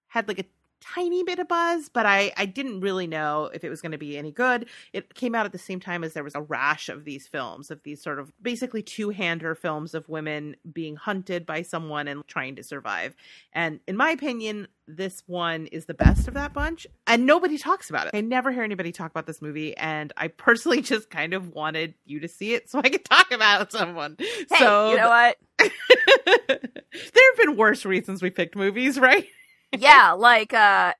had 0.07 0.27
like 0.27 0.39
a 0.39 0.45
tiny 0.81 1.23
bit 1.23 1.39
of 1.39 1.47
buzz, 1.47 1.89
but 1.89 2.05
I 2.05 2.31
I 2.37 2.45
didn't 2.45 2.81
really 2.81 3.07
know 3.07 3.49
if 3.53 3.63
it 3.63 3.69
was 3.69 3.81
going 3.81 3.91
to 3.91 3.97
be 3.97 4.17
any 4.17 4.31
good. 4.31 4.67
It 4.93 5.13
came 5.13 5.35
out 5.35 5.45
at 5.45 5.51
the 5.51 5.57
same 5.57 5.79
time 5.79 6.03
as 6.03 6.13
there 6.13 6.23
was 6.23 6.35
a 6.35 6.41
rash 6.41 6.89
of 6.89 7.05
these 7.05 7.27
films 7.27 7.71
of 7.71 7.83
these 7.83 8.01
sort 8.01 8.19
of 8.19 8.31
basically 8.41 8.81
two-hander 8.81 9.55
films 9.55 9.93
of 9.93 10.07
women 10.09 10.55
being 10.71 10.95
hunted 10.95 11.45
by 11.45 11.61
someone 11.61 12.07
and 12.07 12.25
trying 12.27 12.55
to 12.55 12.63
survive. 12.63 13.15
And 13.53 13.79
in 13.87 13.97
my 13.97 14.11
opinion, 14.11 14.67
this 14.87 15.21
one 15.27 15.67
is 15.67 15.85
the 15.85 15.93
best 15.93 16.27
of 16.27 16.33
that 16.35 16.53
bunch. 16.53 16.87
And 17.05 17.25
nobody 17.25 17.57
talks 17.57 17.89
about 17.89 18.07
it. 18.07 18.15
I 18.15 18.21
never 18.21 18.51
hear 18.51 18.63
anybody 18.63 18.91
talk 18.91 19.11
about 19.11 19.27
this 19.27 19.41
movie. 19.41 19.75
And 19.75 20.13
I 20.15 20.29
personally 20.29 20.81
just 20.81 21.09
kind 21.09 21.33
of 21.33 21.49
wanted 21.49 21.93
you 22.05 22.21
to 22.21 22.27
see 22.27 22.53
it 22.53 22.69
so 22.69 22.79
I 22.79 22.89
could 22.89 23.05
talk 23.05 23.31
about 23.31 23.61
it 23.61 23.67
with 23.67 23.79
someone. 23.79 24.15
Hey, 24.17 24.45
so 24.57 24.91
you 24.91 24.97
know 24.97 25.09
what? 25.09 25.37
there 25.57 26.59
have 26.59 27.37
been 27.37 27.57
worse 27.57 27.85
reasons 27.85 28.21
we 28.21 28.29
picked 28.29 28.55
movies, 28.55 28.99
right? 28.99 29.27
Yeah, 29.75 30.11
like 30.11 30.53
uh 30.53 30.93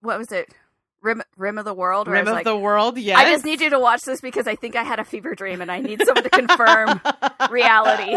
what 0.00 0.18
was 0.18 0.32
it? 0.32 0.48
Rim 1.02 1.22
Rim 1.38 1.56
of 1.56 1.64
the 1.64 1.72
World 1.72 2.08
Rim 2.08 2.28
of 2.28 2.34
like 2.34 2.44
the 2.44 2.56
World, 2.56 2.98
Yeah. 2.98 3.16
I 3.18 3.24
just 3.32 3.42
need 3.44 3.62
you 3.62 3.70
to 3.70 3.78
watch 3.78 4.02
this 4.02 4.20
because 4.20 4.46
I 4.46 4.54
think 4.54 4.76
I 4.76 4.82
had 4.82 5.00
a 5.00 5.04
fever 5.04 5.34
dream 5.34 5.62
and 5.62 5.72
I 5.72 5.80
need 5.80 6.02
someone 6.04 6.24
to 6.24 6.28
confirm 6.30 7.00
reality. 7.50 8.16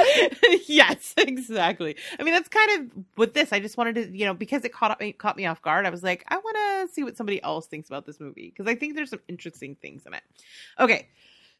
yes, 0.67 1.13
exactly. 1.17 1.95
I 2.19 2.23
mean, 2.23 2.33
that's 2.33 2.50
kind 2.50 2.81
of 2.91 3.03
with 3.17 3.33
this. 3.33 3.53
I 3.53 3.62
just 3.62 3.77
wanted 3.77 3.95
to, 3.95 4.17
you 4.17 4.25
know, 4.25 4.33
because 4.33 4.65
it 4.65 4.73
caught 4.73 5.01
it 5.01 5.17
caught 5.17 5.38
me 5.38 5.45
off 5.45 5.62
guard. 5.62 5.85
I 5.85 5.91
was 5.91 6.03
like, 6.03 6.25
I 6.27 6.35
want 6.35 6.58
to 6.89 6.93
see 6.93 7.03
what 7.06 7.15
somebody 7.15 7.41
else 7.41 7.67
thinks 7.67 7.88
about 7.88 8.06
this 8.06 8.19
movie 8.19 8.49
because 8.53 8.69
I 8.69 8.75
think 8.75 8.95
there's 8.95 9.12
some 9.12 9.21
interesting 9.29 9.75
things 9.75 10.06
in 10.06 10.13
it. 10.13 10.23
Okay, 10.77 11.08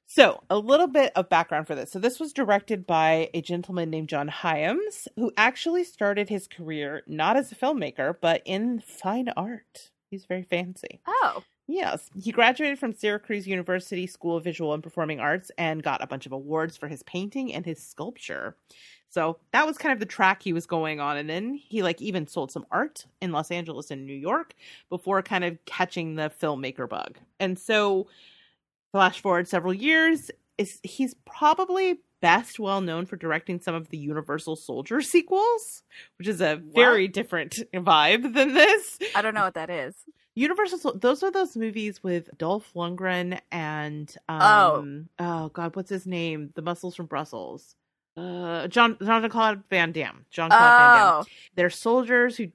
so 0.06 0.44
a 0.50 0.58
little 0.58 0.88
bit 0.88 1.12
of 1.16 1.30
background 1.30 1.68
for 1.68 1.76
this. 1.76 1.92
So 1.92 2.00
this 2.00 2.20
was 2.20 2.34
directed 2.34 2.86
by 2.86 3.30
a 3.34 3.42
gentleman 3.42 3.89
named 3.89 4.10
John 4.10 4.28
Hyams, 4.28 5.08
who 5.16 5.32
actually 5.38 5.84
started 5.84 6.30
his 6.30 6.48
career 6.48 7.04
not 7.08 7.38
as 7.38 7.52
a 7.52 7.56
filmmaker 7.56 8.16
but 8.20 8.42
in 8.46 8.80
fine 8.80 9.30
art. 9.36 9.92
He's 10.10 10.26
very 10.26 10.44
fancy. 10.44 11.02
Oh. 11.08 11.44
Yes, 11.66 12.10
he 12.13 12.34
graduated 12.34 12.78
from 12.78 12.94
Syracuse 12.94 13.48
University 13.48 14.06
School 14.06 14.36
of 14.36 14.44
Visual 14.44 14.74
and 14.74 14.84
Performing 14.84 15.22
Arts 15.22 15.50
and 15.58 15.82
got 15.82 16.04
a 16.04 16.08
bunch 16.08 16.26
of 16.26 16.34
awards 16.34 16.76
for 16.76 16.89
his 16.89 17.04
painting 17.04 17.54
and 17.54 17.66
his 17.66 17.82
sculpture. 17.82 18.58
So 19.10 19.38
that 19.54 19.66
was 19.66 19.78
kind 19.78 19.94
of 19.94 20.00
the 20.00 20.06
track 20.06 20.44
he 20.44 20.54
was 20.54 20.66
going 20.66 21.00
on 21.00 21.18
and 21.18 21.30
then 21.30 21.54
he 21.54 21.82
like 21.82 22.02
even 22.02 22.28
sold 22.28 22.52
some 22.52 22.66
art 22.70 23.06
in 23.22 23.32
Los 23.32 23.50
Angeles 23.50 23.92
and 23.92 24.06
New 24.06 24.13
York 24.13 24.56
before 24.89 25.22
kind 25.22 25.46
of 25.46 25.58
catching 25.66 26.16
the 26.16 26.32
filmmaker 26.42 26.89
bug. 26.89 27.18
And 27.39 27.58
so 27.58 28.08
flash 28.93 29.19
forward 29.21 29.47
several 29.49 29.73
years 29.73 30.32
is 30.58 30.79
he's 30.84 31.15
probably 31.25 31.99
best 32.21 32.58
well 32.60 32.79
known 32.79 33.06
for 33.06 33.17
directing 33.17 33.60
some 33.60 33.75
of 33.75 33.89
the 33.89 33.97
Universal 33.97 34.56
Soldier 34.56 35.01
sequels, 35.01 35.84
which 36.17 36.27
is 36.29 36.39
a 36.39 36.56
very 36.56 37.10
different 37.10 37.60
vibe 37.73 38.34
than 38.34 38.53
this. 38.53 38.97
I 39.15 39.21
don't 39.21 39.34
know 39.34 39.43
what 39.43 39.56
that 39.56 39.69
is. 39.69 39.95
Universal 40.36 40.97
those 40.99 41.21
are 41.21 41.32
those 41.32 41.56
movies 41.58 42.01
with 42.01 42.29
Dolph 42.38 42.71
Lundgren 42.75 43.39
and 43.51 44.15
um 44.29 45.10
Oh. 45.19 45.43
oh 45.43 45.49
god 45.49 45.75
what's 45.75 45.91
his 45.91 46.08
name 46.08 46.51
the 46.56 46.63
muscles 46.63 46.95
from 46.95 47.06
Brussels 47.08 47.75
uh 48.17 48.67
John 48.67 48.97
John 49.03 49.29
Claude 49.29 49.62
Van 49.69 49.91
Damme 49.91 50.25
John 50.32 50.49
Claude 50.49 50.79
Van 50.79 50.97
Damme 50.97 51.13
Oh. 51.21 51.25
they're 51.56 51.69
soldiers 51.69 52.36
who 52.38 52.47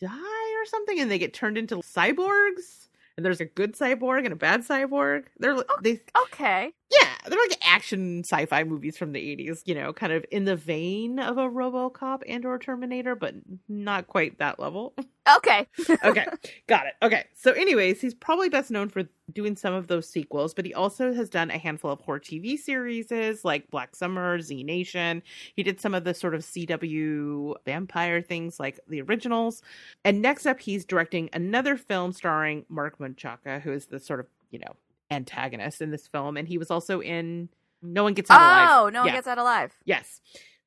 die 0.00 0.52
or 0.60 0.66
something 0.66 1.00
and 1.00 1.10
they 1.10 1.18
get 1.18 1.34
turned 1.34 1.58
into 1.58 1.76
cyborgs 1.78 2.86
and 3.18 3.24
there's 3.24 3.40
a 3.40 3.44
good 3.44 3.74
cyborg 3.74 4.24
and 4.24 4.32
a 4.32 4.36
bad 4.36 4.60
cyborg 4.62 5.24
they're 5.40 5.56
oh, 5.56 5.64
they 5.82 6.00
Okay. 6.24 6.72
Yeah 6.90 7.08
they're 7.26 7.38
like 7.38 7.58
action 7.62 8.20
sci-fi 8.24 8.64
movies 8.64 8.96
from 8.96 9.12
the 9.12 9.20
80s 9.20 9.62
you 9.66 9.74
know 9.74 9.92
kind 9.92 10.12
of 10.12 10.24
in 10.30 10.44
the 10.44 10.56
vein 10.56 11.18
of 11.18 11.36
a 11.38 11.48
RoboCop 11.48 12.22
and 12.28 12.44
or 12.44 12.58
Terminator 12.58 13.14
but 13.14 13.34
not 13.68 14.06
quite 14.06 14.38
that 14.38 14.58
level 14.58 14.94
Okay. 15.36 15.66
okay, 16.04 16.26
got 16.66 16.86
it. 16.86 16.94
Okay, 17.02 17.24
so 17.34 17.52
anyways, 17.52 18.00
he's 18.00 18.14
probably 18.14 18.48
best 18.48 18.70
known 18.70 18.88
for 18.88 19.04
doing 19.32 19.56
some 19.56 19.74
of 19.74 19.86
those 19.86 20.08
sequels, 20.08 20.54
but 20.54 20.64
he 20.64 20.72
also 20.72 21.12
has 21.12 21.28
done 21.28 21.50
a 21.50 21.58
handful 21.58 21.90
of 21.90 22.00
horror 22.00 22.20
TV 22.20 22.56
series 22.56 23.10
like 23.44 23.70
Black 23.70 23.94
Summer, 23.94 24.40
Z 24.40 24.62
Nation. 24.62 25.22
He 25.54 25.62
did 25.62 25.80
some 25.80 25.94
of 25.94 26.04
the 26.04 26.14
sort 26.14 26.34
of 26.34 26.42
CW 26.42 27.54
vampire 27.64 28.22
things 28.22 28.58
like 28.58 28.80
the 28.88 29.02
originals. 29.02 29.62
And 30.04 30.22
next 30.22 30.46
up, 30.46 30.60
he's 30.60 30.84
directing 30.84 31.28
another 31.32 31.76
film 31.76 32.12
starring 32.12 32.64
Marc 32.68 32.98
Menchaca, 32.98 33.60
who 33.60 33.72
is 33.72 33.86
the 33.86 34.00
sort 34.00 34.20
of, 34.20 34.26
you 34.50 34.60
know, 34.60 34.76
antagonist 35.10 35.80
in 35.80 35.90
this 35.90 36.06
film. 36.06 36.36
And 36.36 36.46
he 36.48 36.58
was 36.58 36.70
also 36.70 37.00
in 37.00 37.48
No 37.82 38.04
One 38.04 38.14
Gets 38.14 38.30
Out 38.30 38.40
Alive. 38.40 38.68
Oh, 38.70 38.88
no 38.88 39.00
one 39.00 39.08
Yeah. 39.08 39.14
gets 39.14 39.26
out 39.26 39.38
alive. 39.38 39.76
Yes. 39.84 40.20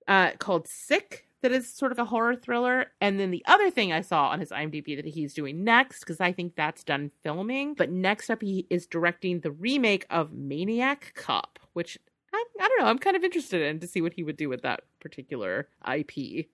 Uh, 0.08 0.32
called 0.40 0.68
Sick, 0.68 1.28
that 1.42 1.52
is 1.52 1.72
sort 1.72 1.92
of 1.92 2.00
a 2.00 2.06
horror 2.06 2.36
thriller. 2.36 2.92
And 3.00 3.20
then 3.20 3.32
the 3.32 3.44
other 3.48 3.70
thing 3.70 3.92
I 3.94 4.02
saw 4.02 4.28
on 4.30 4.40
his 4.40 4.50
IMDb 4.52 4.96
that 4.96 5.06
he's 5.06 5.34
doing 5.34 5.64
next, 5.64 6.00
because 6.02 6.20
I 6.20 6.32
think 6.32 6.56
that's 6.56 6.84
done 6.84 7.12
filming, 7.24 7.74
but 7.74 7.90
next 7.90 8.30
up 8.30 8.42
he 8.42 8.66
is 8.70 8.86
directing 8.88 9.40
the 9.42 9.52
remake 9.52 10.06
of 10.10 10.34
Maniac 10.34 11.14
Cop, 11.16 11.60
which 11.74 11.98
I, 12.34 12.44
I 12.60 12.68
don't 12.68 12.80
know, 12.80 12.88
I'm 12.88 13.00
kind 13.00 13.16
of 13.16 13.24
interested 13.24 13.62
in 13.62 13.80
to 13.80 13.88
see 13.88 14.02
what 14.02 14.14
he 14.14 14.24
would 14.24 14.38
do 14.38 14.50
with 14.50 14.62
that 14.64 14.82
particular 15.00 15.68
IP. 15.92 16.48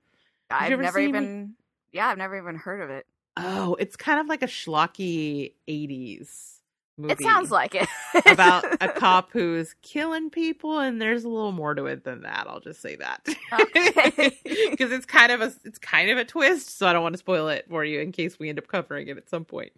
I've 0.49 0.79
never 0.79 0.99
even 0.99 1.53
Yeah, 1.91 2.07
I've 2.07 2.17
never 2.17 2.37
even 2.37 2.55
heard 2.55 2.81
of 2.81 2.89
it. 2.89 3.05
Oh, 3.35 3.75
it's 3.79 3.95
kind 3.95 4.19
of 4.19 4.27
like 4.27 4.41
a 4.41 4.47
schlocky 4.47 5.53
80s 5.67 6.56
movie. 6.97 7.13
It 7.13 7.21
sounds 7.21 7.51
like 7.51 7.75
it. 7.75 7.87
about 8.25 8.65
a 8.81 8.89
cop 8.89 9.31
who's 9.31 9.75
killing 9.81 10.29
people 10.29 10.79
and 10.79 11.01
there's 11.01 11.23
a 11.23 11.29
little 11.29 11.51
more 11.51 11.75
to 11.75 11.85
it 11.85 12.03
than 12.03 12.21
that. 12.21 12.45
I'll 12.47 12.59
just 12.59 12.81
say 12.81 12.95
that. 12.95 13.23
Because 13.25 14.91
it's 14.91 15.05
kind 15.05 15.31
of 15.31 15.41
a 15.41 15.53
it's 15.63 15.77
kind 15.77 16.09
of 16.09 16.17
a 16.17 16.25
twist 16.25 16.77
so 16.77 16.87
i 16.87 16.93
don't 16.93 17.03
want 17.03 17.13
to 17.13 17.19
spoil 17.19 17.49
it 17.49 17.65
for 17.69 17.83
you 17.83 17.99
in 17.99 18.11
case 18.11 18.39
we 18.39 18.49
end 18.49 18.57
up 18.57 18.67
covering 18.67 19.07
it 19.07 19.17
at 19.17 19.29
some 19.29 19.45
point. 19.45 19.71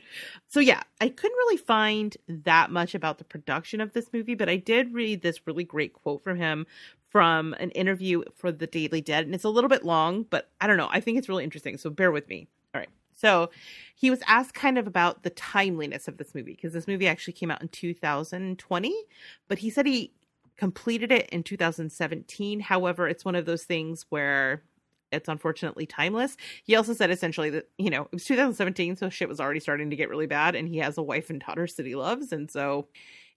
So 0.47 0.60
yeah 0.60 0.82
i 1.01 1.10
couldn't 1.10 1.38
really 1.38 1.58
find 1.58 2.15
that 2.27 2.71
much 2.71 2.95
about 2.95 3.17
the 3.17 3.23
production 3.23 3.82
of 3.82 3.93
this 3.93 4.12
movie 4.13 4.36
but 4.36 4.49
i 4.49 4.55
did 4.55 4.93
read 4.93 5.21
this 5.21 5.45
really 5.47 5.63
great 5.63 5.93
quote 5.93 6.23
from 6.23 6.38
him 6.38 6.65
from 7.10 7.53
an 7.53 7.71
interview 7.71 8.23
for 8.36 8.51
the 8.51 8.67
daily 8.67 9.01
dead 9.01 9.25
and 9.25 9.34
it's 9.34 9.43
a 9.43 9.49
little 9.49 9.69
bit 9.69 9.84
long 9.84 10.23
but 10.29 10.49
i 10.62 10.67
don't 10.67 10.77
know. 10.77 10.89
I 10.91 10.99
think 10.99 11.17
it's 11.17 11.29
really 11.29 11.43
interesting 11.43 11.77
so 11.77 11.89
bear 11.89 12.12
with 12.12 12.27
me. 12.27 12.47
All 12.73 12.79
right 12.79 12.89
so 13.19 13.49
he 13.95 14.10
was 14.10 14.21
asked 14.27 14.53
kind 14.53 14.77
of 14.77 14.88
about 14.88 15.23
the 15.23 15.29
timeliness 15.32 16.08
of 16.08 16.17
this 16.17 16.34
movie 16.34 16.53
because 16.53 16.73
this 16.73 16.88
movie 16.88 17.08
actually 17.08 17.34
came 17.34 17.51
out 17.51 17.62
in 17.62 17.67
2020 17.67 18.95
but 19.47 19.60
he 19.60 19.69
said 19.69 19.86
he 19.86 20.13
completed 20.58 21.12
it 21.12 21.29
in 21.29 21.43
2017 21.43 22.60
however 22.60 23.08
it's 23.08 23.25
one 23.25 23.36
of 23.36 23.45
those 23.45 23.63
things 23.63 24.05
where 24.10 24.63
it's 25.12 25.29
unfortunately 25.29 25.86
timeless. 25.86 26.38
He 26.63 26.75
also 26.75 26.93
said 26.93 27.10
essentially 27.12 27.49
that 27.49 27.69
you 27.77 27.89
know 27.89 28.03
it 28.03 28.12
was 28.12 28.25
2017 28.25 28.95
so 28.95 29.10
shit 29.10 29.29
was 29.29 29.39
already 29.39 29.60
starting 29.60 29.89
to 29.89 29.95
get 29.95 30.10
really 30.10 30.27
bad 30.27 30.55
and 30.55 30.67
he 30.67 30.77
has 30.77 30.97
a 30.97 31.03
wife 31.03 31.29
and 31.29 31.43
daughter 31.45 31.67
that 31.77 31.86
he 31.86 31.95
loves 31.95 32.32
and 32.32 32.49
so 32.49 32.88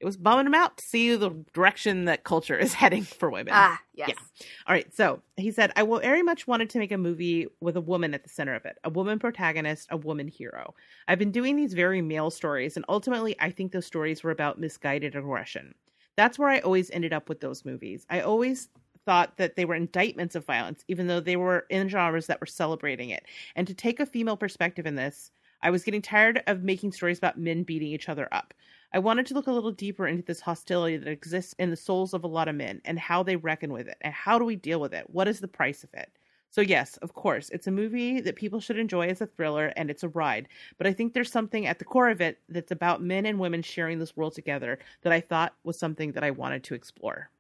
it 0.03 0.05
was 0.05 0.17
bumming 0.17 0.47
him 0.47 0.55
out 0.55 0.77
to 0.79 0.85
see 0.85 1.15
the 1.15 1.31
direction 1.55 2.07
that 2.07 2.25
culture 2.25 2.59
is 2.59 2.75
heading 2.83 3.05
for 3.05 3.31
women. 3.31 3.55
Ah, 3.57 3.81
yes. 3.95 4.11
Yeah. 4.11 4.47
All 4.67 4.75
right. 4.75 4.93
So 4.93 5.23
he 5.37 5.53
said, 5.53 5.73
I 5.77 5.85
will 5.85 6.01
very 6.01 6.25
much 6.25 6.49
wanted 6.49 6.69
to 6.71 6.81
make 6.81 6.91
a 6.91 6.99
movie 6.99 7.47
with 7.61 7.77
a 7.77 7.81
woman 7.81 8.13
at 8.13 8.25
the 8.25 8.29
center 8.29 8.55
of 8.55 8.65
it, 8.65 8.79
a 8.83 8.91
woman 8.91 9.21
protagonist, 9.21 9.87
a 9.91 9.97
woman 9.97 10.27
hero. 10.27 10.75
I've 11.07 11.21
been 11.21 11.31
doing 11.31 11.55
these 11.55 11.73
very 11.73 12.03
male 12.03 12.31
stories, 12.31 12.75
and 12.75 12.85
ultimately, 12.89 13.37
I 13.39 13.51
think 13.53 13.71
those 13.71 13.87
stories 13.87 14.25
were 14.25 14.33
about 14.33 14.59
misguided 14.59 15.15
aggression. 15.15 15.73
That's 16.17 16.37
where 16.37 16.49
I 16.49 16.59
always 16.59 16.91
ended 16.91 17.13
up 17.13 17.29
with 17.29 17.41
those 17.41 17.65
movies. 17.65 18.05
I 18.11 18.21
always 18.21 18.69
thought 19.07 19.37
that 19.37 19.55
they 19.55 19.65
were 19.65 19.77
indictments 19.77 20.35
of 20.35 20.45
violence, 20.45 20.85
even 20.89 21.07
though 21.07 21.21
they 21.21 21.37
were 21.37 21.65
in 21.71 21.89
genres 21.89 22.27
that 22.27 22.41
were 22.41 22.47
celebrating 22.47 23.11
it. 23.11 23.25
And 23.55 23.69
to 23.69 23.75
take 23.75 24.01
a 24.01 24.07
female 24.07 24.37
perspective 24.37 24.85
in 24.85 24.97
this, 24.97 25.31
I 25.63 25.71
was 25.71 25.85
getting 25.85 26.03
tired 26.03 26.43
of 26.49 26.65
making 26.65 26.91
stories 26.91 27.19
about 27.19 27.39
men 27.39 27.63
beating 27.63 27.89
each 27.89 28.09
other 28.09 28.29
up. 28.33 28.53
I 28.95 28.99
wanted 28.99 29.27
to 29.27 29.35
look 29.35 29.47
a 29.47 29.53
little 29.53 29.73
deeper 29.73 30.07
into 30.07 30.23
this 30.23 30.41
hostility 30.41 30.99
that 30.99 31.09
exists 31.09 31.55
in 31.59 31.71
the 31.71 31.77
souls 31.77 32.13
of 32.13 32.25
a 32.25 32.29
lot 32.29 32.49
of 32.49 32.55
men 32.55 32.83
and 32.85 32.99
how 32.99 33.23
they 33.23 33.37
reckon 33.37 33.73
with 33.73 33.89
it 33.89 33.97
and 34.03 34.13
how 34.13 34.39
do 34.39 34.45
we 34.45 34.57
deal 34.57 34.81
with 34.81 34.93
it? 34.93 35.09
What 35.09 35.29
is 35.29 35.41
the 35.41 35.49
price 35.49 35.83
of 35.83 35.95
it? 35.95 36.11
So, 36.51 36.61
yes, 36.61 36.99
of 36.99 37.15
course, 37.15 37.49
it's 37.49 37.67
a 37.67 37.71
movie 37.71 38.21
that 38.21 38.37
people 38.37 38.61
should 38.61 38.79
enjoy 38.79 39.09
as 39.09 39.23
a 39.23 39.27
thriller 39.27 39.73
and 39.75 39.91
it's 39.91 40.03
a 40.03 40.11
ride. 40.11 40.49
But 40.77 40.87
I 40.87 40.93
think 40.93 41.15
there's 41.15 41.33
something 41.33 41.67
at 41.67 41.79
the 41.79 41.87
core 41.87 42.11
of 42.11 42.21
it 42.21 42.41
that's 42.51 42.71
about 42.71 43.03
men 43.03 43.25
and 43.25 43.39
women 43.39 43.63
sharing 43.63 43.99
this 43.99 44.15
world 44.15 44.35
together 44.35 44.79
that 45.01 45.13
I 45.15 45.23
thought 45.23 45.55
was 45.65 45.79
something 45.79 46.13
that 46.13 46.25
I 46.25 46.31
wanted 46.31 46.63
to 46.65 46.75
explore. 46.75 47.31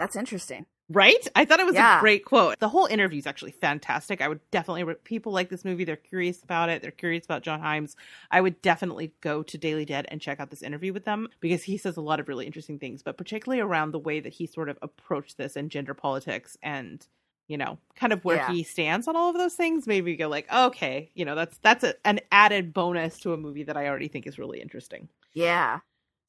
That's 0.00 0.16
interesting. 0.16 0.66
Right? 0.90 1.26
I 1.36 1.44
thought 1.44 1.60
it 1.60 1.66
was 1.66 1.74
Yeah. 1.74 1.98
a 1.98 2.00
great 2.00 2.24
quote. 2.24 2.58
The 2.60 2.68
whole 2.70 2.86
interview 2.86 3.18
is 3.18 3.26
actually 3.26 3.50
fantastic. 3.52 4.22
I 4.22 4.28
would 4.28 4.40
definitely, 4.50 4.84
re- 4.84 4.94
people 5.04 5.32
like 5.32 5.50
this 5.50 5.62
movie. 5.64 5.84
They're 5.84 5.96
curious 5.96 6.42
about 6.42 6.70
it. 6.70 6.80
They're 6.80 6.90
curious 6.90 7.26
about 7.26 7.42
John 7.42 7.60
Hyams. 7.60 7.94
I 8.30 8.40
would 8.40 8.62
definitely 8.62 9.12
go 9.20 9.42
to 9.42 9.58
Daily 9.58 9.84
Dead 9.84 10.06
and 10.08 10.18
check 10.20 10.40
out 10.40 10.48
this 10.48 10.62
interview 10.62 10.94
with 10.94 11.04
them 11.04 11.28
because 11.40 11.62
he 11.64 11.76
says 11.76 11.98
a 11.98 12.00
lot 12.00 12.20
of 12.20 12.28
really 12.28 12.46
interesting 12.46 12.78
things, 12.78 13.02
but 13.02 13.18
particularly 13.18 13.60
around 13.60 13.90
the 13.90 13.98
way 13.98 14.20
that 14.20 14.32
he 14.32 14.46
sort 14.46 14.70
of 14.70 14.78
approached 14.80 15.36
this 15.36 15.56
and 15.56 15.70
gender 15.70 15.92
politics 15.92 16.56
and, 16.62 17.06
you 17.48 17.58
know, 17.58 17.76
kind 17.94 18.14
of 18.14 18.24
where 18.24 18.36
Yeah. 18.38 18.50
he 18.52 18.62
stands 18.62 19.06
on 19.08 19.14
all 19.14 19.28
of 19.28 19.36
those 19.36 19.54
things. 19.56 19.86
Maybe 19.86 20.16
go 20.16 20.28
like, 20.28 20.50
okay, 20.50 21.10
you 21.14 21.26
know, 21.26 21.34
that's, 21.34 21.58
that's 21.58 21.84
a, 21.84 21.94
an 22.06 22.20
added 22.32 22.72
bonus 22.72 23.18
to 23.20 23.34
a 23.34 23.36
movie 23.36 23.64
that 23.64 23.76
I 23.76 23.88
already 23.88 24.08
think 24.08 24.26
is 24.26 24.38
really 24.38 24.62
interesting. 24.62 25.10
Yeah. 25.34 25.80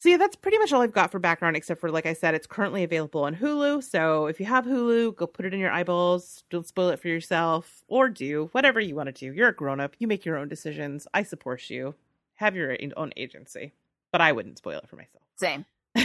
So 0.01 0.07
yeah, 0.07 0.15
that's 0.15 0.37
pretty 0.37 0.57
much 0.57 0.71
all 0.71 0.81
I've 0.81 0.93
got 0.93 1.11
for 1.11 1.19
background, 1.19 1.57
except 1.57 1.81
for 1.81 1.91
like 1.91 2.05
I 2.05 2.13
said, 2.13 2.33
it's 2.33 2.47
currently 2.47 2.85
available 2.85 3.23
on 3.25 3.35
Hulu. 3.35 3.83
So 3.83 4.27
if 4.27 4.39
you 4.39 4.45
have 4.45 4.65
Hulu, 4.65 5.17
go 5.17 5.27
put 5.27 5.45
it 5.45 5.53
in 5.53 5.59
your 5.59 5.71
eyeballs. 5.71 6.45
Don't 6.49 6.65
spoil 6.65 6.89
it 6.89 7.01
for 7.01 7.09
yourself, 7.09 7.83
or 7.89 8.07
do 8.07 8.49
whatever 8.53 8.79
you 8.79 8.95
want 8.95 9.07
to 9.07 9.11
do. 9.11 9.33
You're 9.33 9.49
a 9.49 9.53
grown 9.53 9.81
up. 9.81 9.95
You 9.99 10.07
make 10.07 10.25
your 10.25 10.37
own 10.37 10.47
decisions. 10.47 11.05
I 11.13 11.23
support 11.23 11.69
you. 11.69 11.95
Have 12.35 12.55
your 12.55 12.77
own 12.95 13.11
agency, 13.17 13.73
but 14.13 14.21
I 14.21 14.31
wouldn't 14.31 14.57
spoil 14.57 14.79
it 14.79 14.87
for 14.87 14.95
myself. 14.95 15.23
Same. 15.35 15.65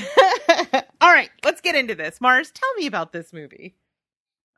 all 1.00 1.12
right, 1.12 1.30
let's 1.44 1.60
get 1.60 1.76
into 1.76 1.94
this. 1.94 2.18
Marrs, 2.18 2.50
tell 2.52 2.74
me 2.74 2.86
about 2.86 3.12
this 3.12 3.32
movie. 3.32 3.76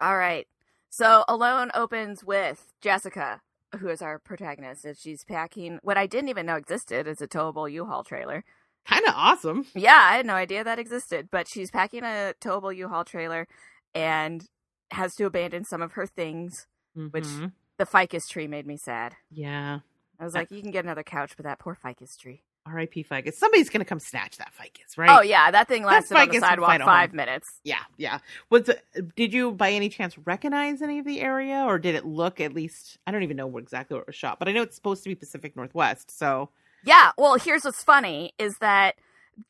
All 0.00 0.16
right. 0.16 0.46
So 0.88 1.24
Alone 1.28 1.70
opens 1.74 2.24
with 2.24 2.72
Jessica, 2.80 3.42
who 3.78 3.88
is 3.88 4.00
our 4.00 4.18
protagonist, 4.18 4.86
and 4.86 4.96
she's 4.96 5.24
packing 5.24 5.78
what 5.82 5.98
I 5.98 6.06
didn't 6.06 6.30
even 6.30 6.46
know 6.46 6.56
existed 6.56 7.06
is 7.06 7.20
a 7.20 7.28
towable 7.28 7.70
U-Haul 7.70 8.02
trailer. 8.02 8.42
Kind 8.86 9.04
of 9.06 9.14
awesome. 9.16 9.66
Yeah, 9.74 9.98
I 10.00 10.16
had 10.16 10.26
no 10.26 10.34
idea 10.34 10.62
that 10.64 10.78
existed, 10.78 11.28
but 11.30 11.48
she's 11.48 11.70
packing 11.70 12.02
a 12.04 12.34
towable 12.40 12.74
U-Haul 12.74 13.04
trailer 13.04 13.46
and 13.94 14.44
has 14.92 15.14
to 15.16 15.24
abandon 15.26 15.64
some 15.64 15.82
of 15.82 15.92
her 15.92 16.06
things. 16.06 16.66
Which- 16.94 17.24
Mhm. 17.24 17.52
The 17.78 17.84
ficus 17.86 18.26
tree 18.26 18.46
made 18.46 18.66
me 18.66 18.76
sad. 18.78 19.16
yeah, 19.30 19.80
I 20.18 20.24
was 20.24 20.32
like, 20.34 20.50
you 20.50 20.62
can 20.62 20.70
get 20.70 20.84
another 20.84 21.02
couch, 21.02 21.34
but 21.36 21.44
that 21.44 21.58
poor 21.58 21.74
ficus 21.74 22.16
tree. 22.16 22.42
R.I.P. 22.64 23.02
Ficus. 23.04 23.36
Somebody's 23.38 23.68
gonna 23.70 23.84
come 23.84 24.00
snatch 24.00 24.38
that 24.38 24.52
ficus, 24.54 24.96
right? 24.98 25.10
Oh 25.10 25.20
yeah, 25.20 25.50
that 25.52 25.68
thing 25.68 25.84
lasted 25.84 26.16
on 26.16 26.26
ficus 26.26 26.40
the 26.40 26.46
sidewalk 26.48 26.80
five 26.80 27.10
home. 27.10 27.16
minutes. 27.16 27.60
Yeah, 27.64 27.82
yeah. 27.96 28.18
Was 28.50 28.68
did 29.14 29.32
you 29.34 29.52
by 29.52 29.70
any 29.72 29.88
chance 29.88 30.16
recognize 30.18 30.80
any 30.82 30.98
of 30.98 31.04
the 31.04 31.20
area, 31.20 31.62
or 31.64 31.78
did 31.78 31.94
it 31.94 32.04
look 32.06 32.40
at 32.40 32.54
least? 32.54 32.98
I 33.06 33.10
don't 33.12 33.22
even 33.22 33.36
know 33.36 33.46
where 33.46 33.62
exactly 33.62 33.94
where 33.94 34.02
it 34.02 34.06
was 34.08 34.16
shot, 34.16 34.38
but 34.38 34.48
I 34.48 34.52
know 34.52 34.62
it's 34.62 34.74
supposed 34.74 35.02
to 35.04 35.08
be 35.10 35.14
Pacific 35.14 35.54
Northwest. 35.54 36.10
So 36.10 36.48
Yeah, 36.86 37.10
well, 37.18 37.34
here's 37.34 37.64
what's 37.64 37.82
funny 37.82 38.32
is 38.38 38.54
that 38.60 38.94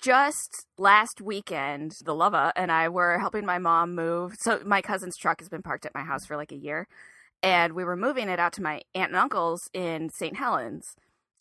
just 0.01 0.67
last 0.79 1.21
weekend, 1.21 1.93
the 2.03 2.15
Lova 2.15 2.51
and 2.57 2.73
I 2.73 2.89
were 2.89 3.19
helping 3.19 3.45
my 3.45 3.59
mom 3.59 3.95
move. 3.95 4.33
So 4.41 4.63
my 4.65 4.81
cousin's 4.81 5.19
truck 5.19 5.41
has 5.41 5.51
been 5.51 5.61
parked 5.61 5.85
at 5.85 5.95
my 5.95 6.01
house 6.01 6.25
for 6.25 6.37
like 6.37 6.51
a 6.51 6.57
year, 6.57 6.89
and 7.43 7.75
we 7.75 7.85
were 7.85 7.95
moving 7.95 8.31
it 8.31 8.41
out 8.41 8.55
to 8.55 8.63
my 8.63 8.81
aunt 8.95 9.11
and 9.11 9.17
uncle's 9.17 9.61
in 9.75 10.09
St. 10.19 10.37
Helens. 10.37 10.97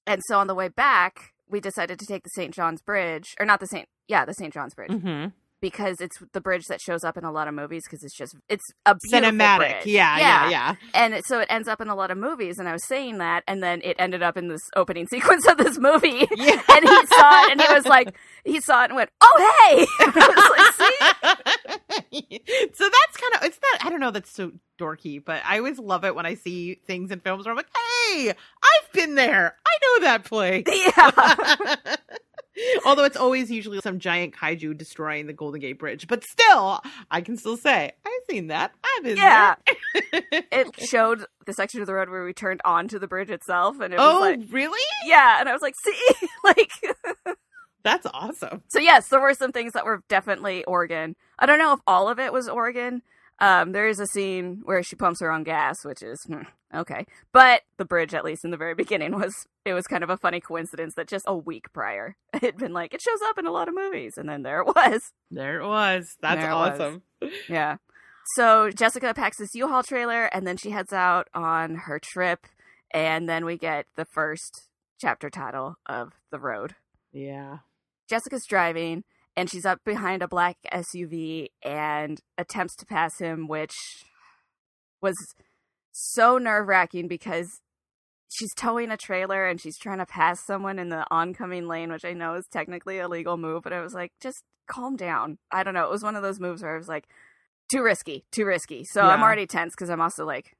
And 0.05 0.21
so 0.27 0.37
on 0.37 0.47
the 0.47 0.53
way 0.53 0.67
back, 0.67 1.31
we 1.49 1.61
decided 1.61 1.97
to 1.99 2.05
take 2.05 2.23
the 2.23 2.29
St. 2.35 2.53
John's 2.53 2.81
Bridge, 2.81 3.33
or 3.39 3.45
not 3.45 3.61
the 3.61 3.67
St. 3.67 3.87
Yeah, 4.09 4.25
the 4.25 4.33
St. 4.33 4.53
John's 4.53 4.75
Bridge, 4.75 4.91
mm-hmm. 4.91 5.29
Because 5.65 5.99
it's 5.99 6.17
the 6.33 6.39
bridge 6.41 6.65
that 6.67 6.79
shows 6.79 7.03
up 7.03 7.17
in 7.17 7.23
a 7.23 7.31
lot 7.31 7.47
of 7.47 7.55
movies 7.55 7.81
because 7.87 8.03
it's 8.03 8.15
just 8.15 8.35
it's 8.49 8.63
a 8.85 8.95
cinematic, 9.11 9.57
bridge. 9.57 9.85
yeah, 9.87 10.17
yeah, 10.19 10.49
yeah. 10.49 10.75
and 10.93 11.15
it, 11.15 11.25
so 11.25 11.39
it 11.39 11.47
ends 11.49 11.67
up 11.67 11.81
in 11.81 11.87
a 11.87 11.95
lot 11.95 12.11
of 12.11 12.17
movies 12.19 12.59
and 12.59 12.69
i 12.69 12.71
was 12.71 12.85
saying 12.85 13.17
that 13.17 13.43
and 13.47 13.63
then 13.63 13.81
it 13.83 13.95
ended 13.97 14.21
up 14.21 14.37
in 14.37 14.47
this 14.47 14.61
opening 14.75 15.07
sequence 15.15 15.47
of 15.47 15.57
this 15.57 15.79
movie 15.79 16.27
Yeah. 16.35 16.61
and 16.71 16.87
he 16.87 17.05
saw 17.07 17.45
it 17.45 17.51
and 17.53 17.61
he 17.61 17.73
was 17.73 17.85
like 17.87 18.15
he 18.43 18.61
saw 18.61 18.83
it 18.83 18.91
and 18.91 18.95
went 18.95 19.09
oh 19.21 19.53
hey 19.67 19.87
like, 20.51 20.73
see 20.73 22.41
so 22.73 22.89
that's 22.89 23.17
kind 23.17 23.33
of 23.35 23.43
it's 23.43 23.59
not 23.71 23.85
I 23.85 23.89
don't 23.89 23.99
know 23.99 24.11
that's 24.11 24.31
so 24.31 24.51
dorky, 24.79 25.23
but 25.23 25.41
I 25.45 25.57
always 25.57 25.79
love 25.79 26.03
it 26.05 26.13
when 26.15 26.25
I 26.25 26.35
see 26.35 26.75
things 26.85 27.09
in 27.11 27.21
films 27.21 27.45
where 27.45 27.51
I'm 27.53 27.55
like, 27.57 27.69
hey, 28.11 28.29
I've 28.29 28.91
been 28.91 29.15
there. 29.15 29.55
I 29.65 29.77
know 29.81 29.99
that 30.05 30.25
place. 30.25 30.65
yeah 30.67 31.95
Although 32.85 33.03
it's 33.03 33.17
always 33.17 33.51
usually 33.51 33.79
some 33.81 33.99
giant 33.99 34.33
kaiju 34.35 34.77
destroying 34.77 35.27
the 35.27 35.33
Golden 35.33 35.59
Gate 35.61 35.79
Bridge, 35.79 36.07
but 36.07 36.23
still, 36.23 36.81
I 37.11 37.21
can 37.21 37.37
still 37.37 37.57
say 37.57 37.91
I've 38.05 38.11
seen 38.29 38.47
that. 38.47 38.71
I've 38.83 39.03
been 39.03 39.17
Yeah. 39.17 39.55
there. 39.65 40.43
it 40.51 40.79
showed 40.79 41.25
the 41.45 41.53
section 41.53 41.81
of 41.81 41.87
the 41.87 41.93
road 41.93 42.09
where 42.09 42.23
we 42.23 42.33
turned 42.33 42.61
onto 42.65 42.97
the 42.99 43.07
bridge 43.07 43.29
itself 43.29 43.79
and 43.79 43.93
it 43.93 43.97
was 43.97 44.15
oh, 44.15 44.19
like 44.19 44.39
really? 44.51 44.79
yeah 45.05 45.39
and 45.39 45.47
i 45.47 45.53
was 45.53 45.61
like 45.61 45.75
see 45.83 46.27
like 46.43 46.71
That's 47.83 48.07
awesome. 48.13 48.63
so 48.69 48.79
yes 48.79 49.09
there 49.09 49.21
were 49.21 49.33
some 49.35 49.51
things 49.51 49.73
that 49.73 49.85
were 49.85 50.01
definitely 50.09 50.63
oregon 50.65 51.15
i 51.37 51.45
don't 51.45 51.59
know 51.59 51.73
if 51.73 51.79
all 51.85 52.09
of 52.09 52.19
it 52.19 52.33
was 52.33 52.49
oregon 52.49 53.03
um, 53.39 53.71
there 53.73 53.87
is 53.87 53.99
a 53.99 54.07
scene 54.07 54.61
where 54.63 54.81
she 54.83 54.95
pumps 54.95 55.19
her 55.21 55.31
own 55.31 55.43
gas 55.43 55.83
which 55.83 56.01
is 56.01 56.23
hmm, 56.23 56.41
okay 56.73 57.05
but 57.31 57.61
the 57.77 57.85
bridge 57.85 58.13
at 58.13 58.23
least 58.25 58.45
in 58.45 58.51
the 58.51 58.57
very 58.57 58.73
beginning 58.83 59.13
was 59.13 59.47
it 59.65 59.73
was 59.73 59.87
kind 59.87 60.03
of 60.03 60.09
a 60.09 60.17
funny 60.17 60.39
coincidence 60.39 60.93
that 60.95 61.07
just 61.07 61.25
a 61.27 61.35
week 61.35 61.71
prior 61.73 62.15
it 62.33 62.41
had 62.41 62.57
been 62.57 62.73
like 62.73 62.93
it 62.93 63.01
shows 63.01 63.19
up 63.27 63.37
in 63.37 63.45
a 63.45 63.51
lot 63.51 63.67
of 63.67 63.75
movies 63.75 64.17
and 64.17 64.27
then 64.29 64.43
there 64.43 64.61
it 64.61 64.67
was 64.67 65.11
There 65.31 65.59
it 65.61 65.67
was. 65.67 66.15
That's 66.21 66.43
it 66.43 66.49
was. 66.49 66.79
awesome. 66.79 67.01
yeah 67.49 67.77
so 68.35 68.69
jessica 68.71 69.13
packs 69.13 69.37
this 69.37 69.53
u-haul 69.55 69.83
trailer 69.83 70.25
and 70.25 70.47
then 70.47 70.57
she 70.57 70.71
heads 70.71 70.93
out 70.93 71.27
on 71.33 71.75
her 71.75 71.99
trip 71.99 72.47
and 72.91 73.27
then 73.27 73.45
we 73.45 73.57
get 73.57 73.85
the 73.95 74.05
first 74.05 74.69
chapter 74.99 75.29
title 75.29 75.75
of 75.85 76.13
the 76.31 76.39
road 76.39 76.75
Yeah. 77.11 77.57
Jessica's 78.09 78.45
driving 78.45 79.03
and 79.37 79.49
she's 79.49 79.65
up 79.65 79.79
behind 79.85 80.21
a 80.21 80.27
black 80.27 80.57
SUV 80.71 81.47
and 81.63 82.19
attempts 82.37 82.75
to 82.77 82.85
pass 82.85 83.19
him, 83.19 83.47
which 83.47 83.75
was 85.01 85.15
so 85.91 86.37
nerve 86.37 86.67
wracking 86.67 87.07
because 87.07 87.61
she's 88.29 88.53
towing 88.53 88.91
a 88.91 88.97
trailer 88.97 89.45
and 89.45 89.59
she's 89.61 89.77
trying 89.77 89.99
to 89.99 90.05
pass 90.05 90.45
someone 90.45 90.79
in 90.79 90.89
the 90.89 91.05
oncoming 91.11 91.67
lane, 91.67 91.91
which 91.91 92.05
I 92.05 92.13
know 92.13 92.35
is 92.35 92.47
technically 92.51 92.99
a 92.99 93.07
legal 93.07 93.37
move, 93.37 93.63
but 93.63 93.73
I 93.73 93.81
was 93.81 93.93
like, 93.93 94.11
just 94.21 94.43
calm 94.67 94.95
down. 94.95 95.37
I 95.51 95.63
don't 95.63 95.73
know. 95.73 95.85
It 95.85 95.91
was 95.91 96.03
one 96.03 96.15
of 96.15 96.23
those 96.23 96.39
moves 96.39 96.61
where 96.63 96.73
I 96.73 96.77
was 96.77 96.87
like, 96.87 97.07
too 97.71 97.83
risky, 97.83 98.25
too 98.31 98.45
risky. 98.45 98.83
So 98.83 99.01
I'm 99.01 99.23
already 99.23 99.47
tense 99.47 99.73
because 99.73 99.89
I'm 99.89 100.01
also 100.01 100.25
like, 100.25 100.55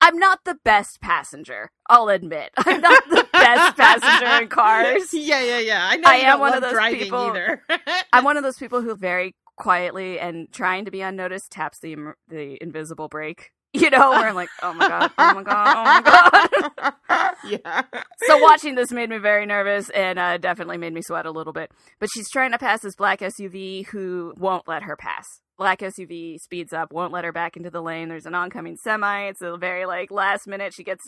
I'm 0.00 0.18
not 0.18 0.40
the 0.44 0.56
best 0.64 1.00
passenger. 1.00 1.70
I'll 1.88 2.08
admit, 2.08 2.50
I'm 2.56 2.80
not 2.80 3.02
the 3.08 3.15
best 3.54 3.76
passenger 4.02 4.42
in 4.42 4.48
cars. 4.48 5.12
Yeah, 5.12 5.42
yeah, 5.42 5.58
yeah. 5.58 5.88
I 5.90 5.96
know. 5.96 6.08
I 6.08 6.14
am 6.16 6.40
one 6.40 6.54
of 6.54 6.62
those 6.62 6.72
driving 6.72 7.00
people- 7.00 7.18
either. 7.30 7.62
I'm 8.12 8.24
one 8.24 8.36
of 8.36 8.42
those 8.42 8.56
people 8.58 8.82
who 8.82 8.94
very 8.96 9.34
quietly 9.56 10.18
and 10.18 10.52
trying 10.52 10.84
to 10.84 10.90
be 10.90 11.00
unnoticed 11.00 11.50
taps 11.50 11.78
the 11.80 11.96
the 12.28 12.58
invisible 12.62 13.08
brake. 13.08 13.50
You 13.72 13.90
know, 13.90 14.08
where 14.10 14.26
I'm 14.26 14.34
like, 14.34 14.48
oh 14.62 14.72
my 14.72 14.88
god, 14.88 15.10
oh 15.18 15.34
my 15.34 15.42
god, 15.42 15.76
oh 15.76 16.00
my 16.00 16.70
god. 17.10 17.34
yeah. 17.46 17.82
so 18.26 18.38
watching 18.38 18.74
this 18.74 18.90
made 18.90 19.10
me 19.10 19.18
very 19.18 19.44
nervous 19.44 19.90
and 19.90 20.18
uh, 20.18 20.38
definitely 20.38 20.78
made 20.78 20.94
me 20.94 21.02
sweat 21.02 21.26
a 21.26 21.30
little 21.30 21.52
bit. 21.52 21.70
But 21.98 22.08
she's 22.14 22.30
trying 22.30 22.52
to 22.52 22.58
pass 22.58 22.80
this 22.80 22.96
black 22.96 23.20
SUV 23.20 23.86
who 23.88 24.32
won't 24.38 24.66
let 24.66 24.84
her 24.84 24.96
pass. 24.96 25.26
Black 25.58 25.80
SUV 25.80 26.38
speeds 26.38 26.72
up, 26.72 26.90
won't 26.90 27.12
let 27.12 27.24
her 27.24 27.32
back 27.32 27.54
into 27.58 27.68
the 27.68 27.82
lane. 27.82 28.08
There's 28.08 28.24
an 28.24 28.34
oncoming 28.34 28.76
semi. 28.82 29.24
It's 29.28 29.42
a 29.42 29.58
very 29.58 29.84
like 29.84 30.10
last 30.10 30.46
minute. 30.46 30.72
She 30.74 30.84
gets 30.84 31.02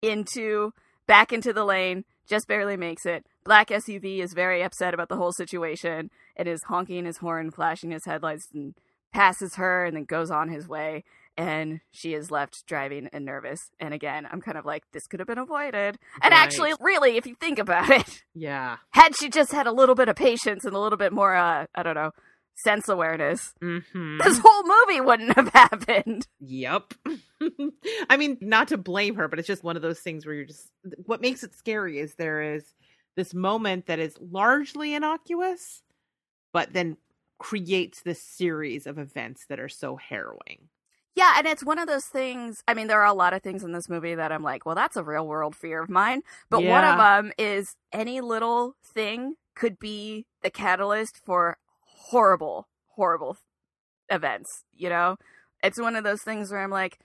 into 0.00 0.70
back 1.06 1.32
into 1.32 1.52
the 1.52 1.64
lane, 1.64 2.04
just 2.28 2.46
barely 2.48 2.76
makes 2.76 3.04
it. 3.06 3.26
Black 3.44 3.68
SUV 3.68 4.20
is 4.20 4.32
very 4.34 4.62
upset 4.62 4.94
about 4.94 5.08
the 5.08 5.16
whole 5.16 5.32
situation 5.32 6.10
and 6.36 6.48
is 6.48 6.62
honking 6.64 7.04
his 7.04 7.18
horn, 7.18 7.50
flashing 7.50 7.90
his 7.90 8.04
headlights, 8.04 8.48
and 8.54 8.74
passes 9.12 9.56
her 9.56 9.84
and 9.84 9.96
then 9.96 10.04
goes 10.04 10.30
on 10.30 10.48
his 10.48 10.68
way. 10.68 11.04
and 11.34 11.80
she 11.90 12.12
is 12.12 12.30
left 12.30 12.62
driving 12.66 13.08
and 13.10 13.24
nervous. 13.24 13.70
And 13.80 13.94
again, 13.94 14.28
I'm 14.30 14.42
kind 14.42 14.58
of 14.58 14.66
like, 14.66 14.84
this 14.92 15.06
could 15.06 15.18
have 15.18 15.26
been 15.26 15.38
avoided. 15.38 15.96
And 16.20 16.30
Right. 16.32 16.32
actually, 16.34 16.74
really, 16.78 17.16
if 17.16 17.24
you 17.26 17.34
think 17.36 17.58
about 17.58 17.88
it, 17.88 18.22
Yeah. 18.34 18.76
had 18.90 19.16
she 19.16 19.30
just 19.30 19.50
had 19.50 19.66
a 19.66 19.72
little 19.72 19.94
bit 19.94 20.10
of 20.10 20.14
patience 20.16 20.66
and 20.66 20.76
a 20.76 20.78
little 20.78 20.98
bit 20.98 21.10
more, 21.10 21.34
uh, 21.34 21.64
I 21.74 21.82
don't 21.82 21.94
know, 21.94 22.10
sense 22.54 22.88
awareness, 22.88 23.52
Mm-hmm. 23.62 24.18
this 24.18 24.38
whole 24.42 24.62
movie 24.64 25.00
wouldn't 25.00 25.34
have 25.36 25.48
happened. 25.54 26.26
Yep. 26.40 26.94
I 28.10 28.16
mean, 28.16 28.38
not 28.40 28.68
to 28.68 28.76
blame 28.78 29.16
her, 29.16 29.28
but 29.28 29.38
it's 29.38 29.48
just 29.48 29.64
one 29.64 29.76
of 29.76 29.82
those 29.82 30.00
things 30.00 30.24
where 30.26 30.34
you're 30.34 30.44
just 30.44 30.68
what 31.06 31.20
makes 31.20 31.42
it 31.42 31.54
scary 31.54 31.98
is 31.98 32.14
there 32.14 32.54
is 32.54 32.64
this 33.16 33.34
moment 33.34 33.86
that 33.86 33.98
is 33.98 34.16
largely 34.20 34.94
innocuous, 34.94 35.82
but 36.52 36.72
then 36.72 36.96
creates 37.38 38.02
this 38.02 38.22
series 38.22 38.86
of 38.86 38.98
events 38.98 39.44
that 39.48 39.58
are 39.60 39.68
so 39.68 39.96
harrowing. 39.96 40.68
Yeah, 41.14 41.34
and 41.36 41.46
it's 41.46 41.64
one 41.64 41.78
of 41.78 41.88
those 41.88 42.06
things. 42.06 42.62
I 42.66 42.72
mean, 42.72 42.86
there 42.86 43.00
are 43.00 43.06
a 43.06 43.12
lot 43.12 43.34
of 43.34 43.42
things 43.42 43.64
in 43.64 43.72
this 43.72 43.88
movie 43.88 44.14
that 44.14 44.32
I'm 44.32 44.42
like, 44.42 44.64
well, 44.64 44.74
that's 44.74 44.96
a 44.96 45.02
real 45.04 45.26
world 45.26 45.54
fear 45.54 45.82
of 45.82 45.90
mine. 45.90 46.22
But 46.48 46.62
one 46.64 46.84
of 46.84 46.96
them 46.96 47.32
is 47.36 47.76
any 47.92 48.22
little 48.22 48.76
thing 48.94 49.34
could 49.54 49.78
be 49.78 50.24
the 50.42 50.48
catalyst 50.48 51.18
for 51.18 51.58
horrible, 52.10 52.68
horrible 52.96 53.36
events. 54.10 54.64
You 54.74 54.88
know, 54.88 55.16
it's 55.62 55.80
one 55.80 55.96
of 55.96 56.04
those 56.04 56.22
things 56.22 56.50
where 56.50 56.62
I'm 56.62 56.70
like, 56.70 56.98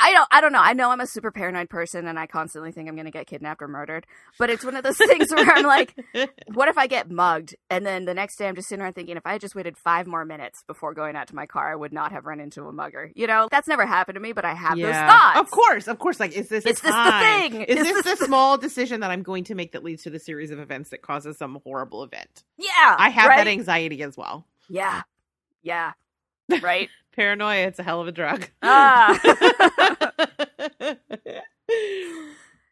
I 0.00 0.12
don't, 0.12 0.28
I 0.30 0.40
don't 0.40 0.52
know. 0.52 0.60
I 0.60 0.72
know 0.72 0.90
I'm 0.90 1.00
a 1.00 1.06
super 1.06 1.30
paranoid 1.30 1.68
person, 1.68 2.06
and 2.06 2.18
I 2.18 2.26
constantly 2.26 2.72
think 2.72 2.88
I'm 2.88 2.94
going 2.94 3.04
to 3.06 3.10
get 3.10 3.26
kidnapped 3.26 3.62
or 3.62 3.68
murdered. 3.68 4.06
But 4.38 4.50
it's 4.50 4.64
one 4.64 4.76
of 4.76 4.82
those 4.84 4.96
things 4.96 5.30
where 5.30 5.50
I'm 5.50 5.64
like, 5.64 5.94
what 6.54 6.68
if 6.68 6.78
I 6.78 6.86
get 6.86 7.10
mugged? 7.10 7.54
And 7.70 7.84
then 7.86 8.04
the 8.04 8.14
next 8.14 8.36
day 8.36 8.48
I'm 8.48 8.54
just 8.54 8.68
sitting 8.68 8.82
around 8.82 8.94
thinking, 8.94 9.16
if 9.16 9.26
I 9.26 9.32
had 9.32 9.40
just 9.40 9.54
waited 9.54 9.76
five 9.76 10.06
more 10.06 10.24
minutes 10.24 10.62
before 10.66 10.94
going 10.94 11.16
out 11.16 11.28
to 11.28 11.34
my 11.34 11.46
car, 11.46 11.72
I 11.72 11.76
would 11.76 11.92
not 11.92 12.12
have 12.12 12.24
run 12.26 12.40
into 12.40 12.66
a 12.66 12.72
mugger. 12.72 13.10
You 13.14 13.26
know, 13.26 13.48
that's 13.50 13.68
never 13.68 13.86
happened 13.86 14.16
to 14.16 14.20
me, 14.20 14.32
but 14.32 14.44
I 14.44 14.54
have 14.54 14.78
those 14.78 14.94
thoughts. 14.94 15.38
Of 15.40 15.50
course, 15.50 15.88
of 15.88 15.98
course. 15.98 16.20
Like, 16.20 16.32
is 16.32 16.48
this 16.48 16.64
Is 16.64 16.80
this 16.80 16.92
the 16.92 17.12
thing? 17.20 17.62
Is, 17.62 17.78
Is 17.78 17.84
this, 17.84 18.02
this 18.04 18.04
the 18.04 18.20
the- 18.20 18.26
small 18.26 18.58
decision 18.58 19.00
that 19.00 19.10
I'm 19.10 19.22
going 19.22 19.44
to 19.44 19.54
make 19.54 19.72
that 19.72 19.84
leads 19.84 20.02
to 20.04 20.10
the 20.10 20.20
series 20.20 20.50
of 20.50 20.58
events 20.58 20.90
that 20.90 21.02
causes 21.02 21.38
some 21.38 21.60
horrible 21.64 22.02
event? 22.02 22.44
Yeah. 22.58 22.68
I 22.98 23.10
have 23.10 23.28
right? 23.28 23.38
that 23.38 23.46
anxiety 23.48 24.02
as 24.02 24.16
well. 24.16 24.46
Yeah. 24.68 25.02
Yeah. 25.62 25.92
Right? 26.62 26.90
Paranoia, 27.16 27.66
it's 27.66 27.78
a 27.78 27.82
hell 27.82 28.00
of 28.00 28.08
a 28.08 28.12
drug. 28.12 28.48
ah. 28.62 29.18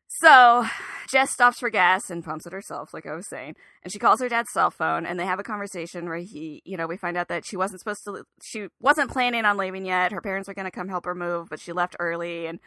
so 0.08 0.66
Jess 1.10 1.30
stops 1.30 1.58
for 1.58 1.70
gas 1.70 2.10
and 2.10 2.24
pumps 2.24 2.46
it 2.46 2.52
herself, 2.52 2.94
like 2.94 3.06
I 3.06 3.14
was 3.14 3.28
saying. 3.28 3.54
And 3.82 3.92
she 3.92 3.98
calls 3.98 4.20
her 4.20 4.28
dad's 4.28 4.52
cell 4.52 4.70
phone 4.70 5.04
and 5.04 5.18
they 5.20 5.26
have 5.26 5.38
a 5.38 5.44
conversation 5.44 6.06
where 6.06 6.16
he, 6.16 6.62
you 6.64 6.76
know, 6.76 6.86
we 6.86 6.96
find 6.96 7.16
out 7.16 7.28
that 7.28 7.44
she 7.44 7.56
wasn't 7.56 7.80
supposed 7.80 8.04
to, 8.04 8.24
she 8.42 8.68
wasn't 8.80 9.10
planning 9.10 9.44
on 9.44 9.56
leaving 9.56 9.84
yet. 9.84 10.12
Her 10.12 10.20
parents 10.20 10.48
were 10.48 10.54
going 10.54 10.64
to 10.64 10.70
come 10.70 10.88
help 10.88 11.04
her 11.04 11.14
move, 11.14 11.48
but 11.50 11.60
she 11.60 11.72
left 11.72 11.96
early 12.00 12.46
and 12.46 12.60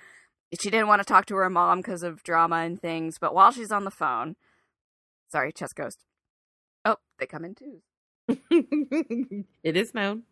she 0.62 0.70
didn't 0.70 0.88
want 0.88 1.02
to 1.02 1.06
talk 1.06 1.26
to 1.28 1.36
her 1.36 1.50
mom 1.50 1.80
because 1.80 2.04
of 2.04 2.24
drama 2.24 2.58
and 2.58 2.80
things. 2.80 3.18
But 3.20 3.34
while 3.34 3.52
she's 3.52 3.72
on 3.72 3.84
the 3.84 3.92
phone, 3.92 4.36
sorry, 5.32 5.52
chest 5.52 5.76
ghost. 5.76 6.06
Oh, 6.84 6.98
they 7.20 7.26
come 7.26 7.46
in 7.46 7.56
too. 7.56 7.82
it 9.64 9.76
is 9.76 9.94
known. 9.94 10.24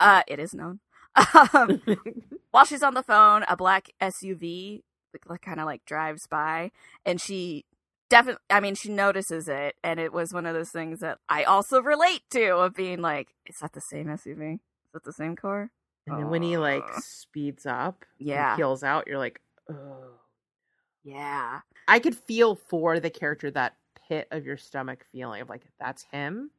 Uh, 0.00 0.22
it 0.26 0.38
is 0.38 0.54
known. 0.54 0.80
Um, 1.54 1.80
while 2.50 2.64
she's 2.64 2.82
on 2.82 2.94
the 2.94 3.02
phone, 3.02 3.44
a 3.48 3.56
black 3.56 3.90
SUV 4.00 4.82
like, 5.28 5.42
kind 5.42 5.60
of 5.60 5.66
like 5.66 5.84
drives 5.84 6.26
by, 6.26 6.72
and 7.06 7.20
she 7.20 7.64
definitely, 8.10 8.42
I 8.50 8.60
mean, 8.60 8.74
she 8.74 8.90
notices 8.90 9.48
it, 9.48 9.76
and 9.84 10.00
it 10.00 10.12
was 10.12 10.32
one 10.32 10.44
of 10.46 10.54
those 10.54 10.70
things 10.70 11.00
that 11.00 11.18
I 11.28 11.44
also 11.44 11.80
relate 11.80 12.22
to 12.30 12.56
of 12.56 12.74
being 12.74 13.00
like, 13.00 13.34
is 13.46 13.58
that 13.60 13.72
the 13.72 13.80
same 13.80 14.06
SUV? 14.08 14.54
Is 14.54 14.60
that 14.92 15.04
the 15.04 15.12
same 15.12 15.36
car? 15.36 15.70
And 16.06 16.18
then 16.18 16.30
when 16.30 16.42
he 16.42 16.56
like 16.56 16.84
speeds 17.00 17.64
up, 17.64 18.04
and 18.18 18.28
Yeah. 18.28 18.56
peels 18.56 18.82
out, 18.82 19.06
you're 19.06 19.18
like, 19.18 19.40
oh. 19.70 20.20
Yeah, 21.04 21.60
I 21.86 21.98
could 21.98 22.16
feel 22.16 22.54
for 22.56 22.98
the 22.98 23.10
character 23.10 23.50
that 23.50 23.76
pit 24.08 24.26
of 24.30 24.44
your 24.44 24.56
stomach 24.56 25.04
feeling 25.12 25.42
of 25.42 25.48
like 25.48 25.62
that's 25.78 26.04
him, 26.10 26.50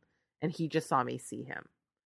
and 0.41 0.52
he 0.52 0.67
just 0.67 0.88
saw 0.88 1.04
me 1.04 1.17
see 1.17 1.43
him, 1.43 1.65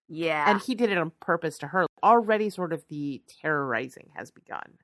yeah, 0.09 0.49
and 0.49 0.59
he 0.61 0.75
did 0.75 0.91
it 0.91 0.97
on 0.97 1.11
purpose 1.21 1.57
to 1.59 1.67
her. 1.67 1.85
Already, 2.03 2.49
sort 2.49 2.73
of 2.73 2.83
the 2.89 3.21
terrorizing 3.41 4.09
has 4.15 4.31
begun. 4.31 4.77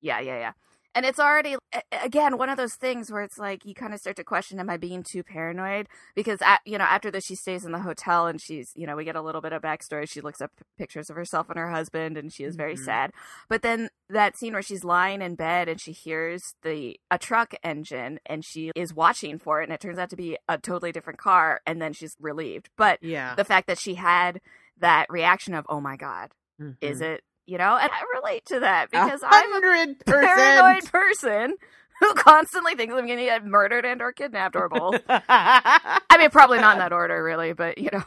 yeah, 0.00 0.20
yeah, 0.20 0.38
yeah. 0.38 0.52
And 0.94 1.04
it's 1.06 1.20
already 1.20 1.54
again 1.92 2.38
one 2.38 2.48
of 2.48 2.56
those 2.56 2.74
things 2.74 3.12
where 3.12 3.22
it's 3.22 3.38
like 3.38 3.64
you 3.64 3.72
kind 3.74 3.94
of 3.94 4.00
start 4.00 4.16
to 4.16 4.24
question: 4.24 4.58
Am 4.58 4.70
I 4.70 4.78
being 4.78 5.04
too 5.04 5.22
paranoid? 5.22 5.86
Because 6.16 6.40
at, 6.42 6.60
you 6.64 6.76
know, 6.78 6.84
after 6.84 7.10
this, 7.10 7.24
she 7.26 7.36
stays 7.36 7.64
in 7.64 7.70
the 7.72 7.78
hotel 7.80 8.26
and 8.26 8.40
she's 8.40 8.72
you 8.74 8.84
know 8.86 8.96
we 8.96 9.04
get 9.04 9.14
a 9.14 9.20
little 9.22 9.40
bit 9.42 9.52
of 9.52 9.62
backstory. 9.62 10.08
She 10.08 10.20
looks 10.22 10.40
up 10.40 10.50
pictures 10.76 11.08
of 11.08 11.14
herself 11.14 11.50
and 11.50 11.58
her 11.58 11.70
husband, 11.70 12.16
and 12.16 12.32
she 12.32 12.42
is 12.42 12.56
very 12.56 12.74
Mhm. 12.74 12.84
sad. 12.84 13.12
But 13.48 13.62
then 13.62 13.90
that 14.08 14.36
scene 14.36 14.54
where 14.54 14.62
she's 14.62 14.82
lying 14.82 15.20
in 15.22 15.34
bed 15.36 15.68
and 15.68 15.80
she 15.80 15.92
hears 15.92 16.54
the 16.62 16.98
a 17.12 17.18
truck 17.18 17.54
engine 17.62 18.18
and 18.26 18.44
she 18.44 18.72
is 18.74 18.92
watching 18.94 19.38
for 19.38 19.60
it, 19.60 19.64
and 19.64 19.72
it 19.72 19.80
turns 19.80 19.98
out 19.98 20.10
to 20.10 20.16
be 20.16 20.36
a 20.48 20.58
totally 20.58 20.90
different 20.90 21.18
car, 21.20 21.60
and 21.66 21.80
then 21.80 21.92
she's 21.92 22.16
relieved. 22.18 22.70
But 22.76 22.98
Yeah, 23.02 23.34
the 23.36 23.44
fact 23.44 23.66
that 23.68 23.78
she 23.78 23.94
had 23.96 24.40
that 24.80 25.06
reaction 25.10 25.54
of 25.54 25.66
"Oh 25.68 25.80
my 25.80 25.96
god, 25.96 26.32
is 26.80 27.00
mm-hmm. 27.00 27.04
it?" 27.04 27.24
You 27.46 27.56
know, 27.56 27.76
and 27.76 27.90
I 27.90 28.18
relate 28.18 28.44
to 28.46 28.60
that 28.60 28.90
because 28.90 29.20
I'm 29.24 29.54
a 29.54 29.94
paranoid 30.04 30.84
person 30.92 31.54
who 32.00 32.14
constantly 32.14 32.74
thinks 32.74 32.94
I'm 32.94 33.06
going 33.06 33.18
to 33.18 33.24
get 33.24 33.44
murdered 33.44 33.84
and 33.84 34.02
or 34.02 34.12
kidnapped 34.12 34.54
or 34.54 34.68
both. 34.68 35.00
I 35.08 36.16
mean, 36.18 36.30
probably 36.30 36.58
not 36.58 36.74
in 36.74 36.78
that 36.80 36.92
order, 36.92 37.22
really, 37.22 37.54
but 37.54 37.78
you 37.78 37.88
know, 37.92 38.04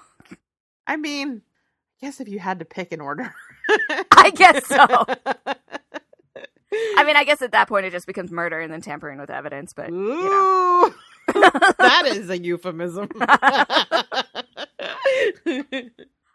I 0.88 0.98
mean, 0.98 1.42
I 2.02 2.06
guess 2.06 2.20
if 2.20 2.28
you 2.28 2.40
had 2.40 2.60
to 2.60 2.66
pick 2.66 2.92
an 2.92 3.02
order, 3.02 3.34
I 4.12 4.32
guess 4.36 4.68
so. 4.68 4.78
I 4.78 5.16
mean, 7.04 7.12
I 7.16 7.24
guess 7.26 7.42
at 7.42 7.52
that 7.52 7.68
point 7.68 7.86
it 7.86 7.92
just 7.92 8.08
becomes 8.08 8.32
murder 8.32 8.60
and 8.60 8.72
then 8.72 8.82
tampering 8.82 9.20
with 9.20 9.30
evidence. 9.30 9.74
But 9.74 9.90
Ooh, 9.90 10.94
that 11.28 12.04
is 12.08 12.30
a 12.30 12.38
euphemism. 12.38 13.10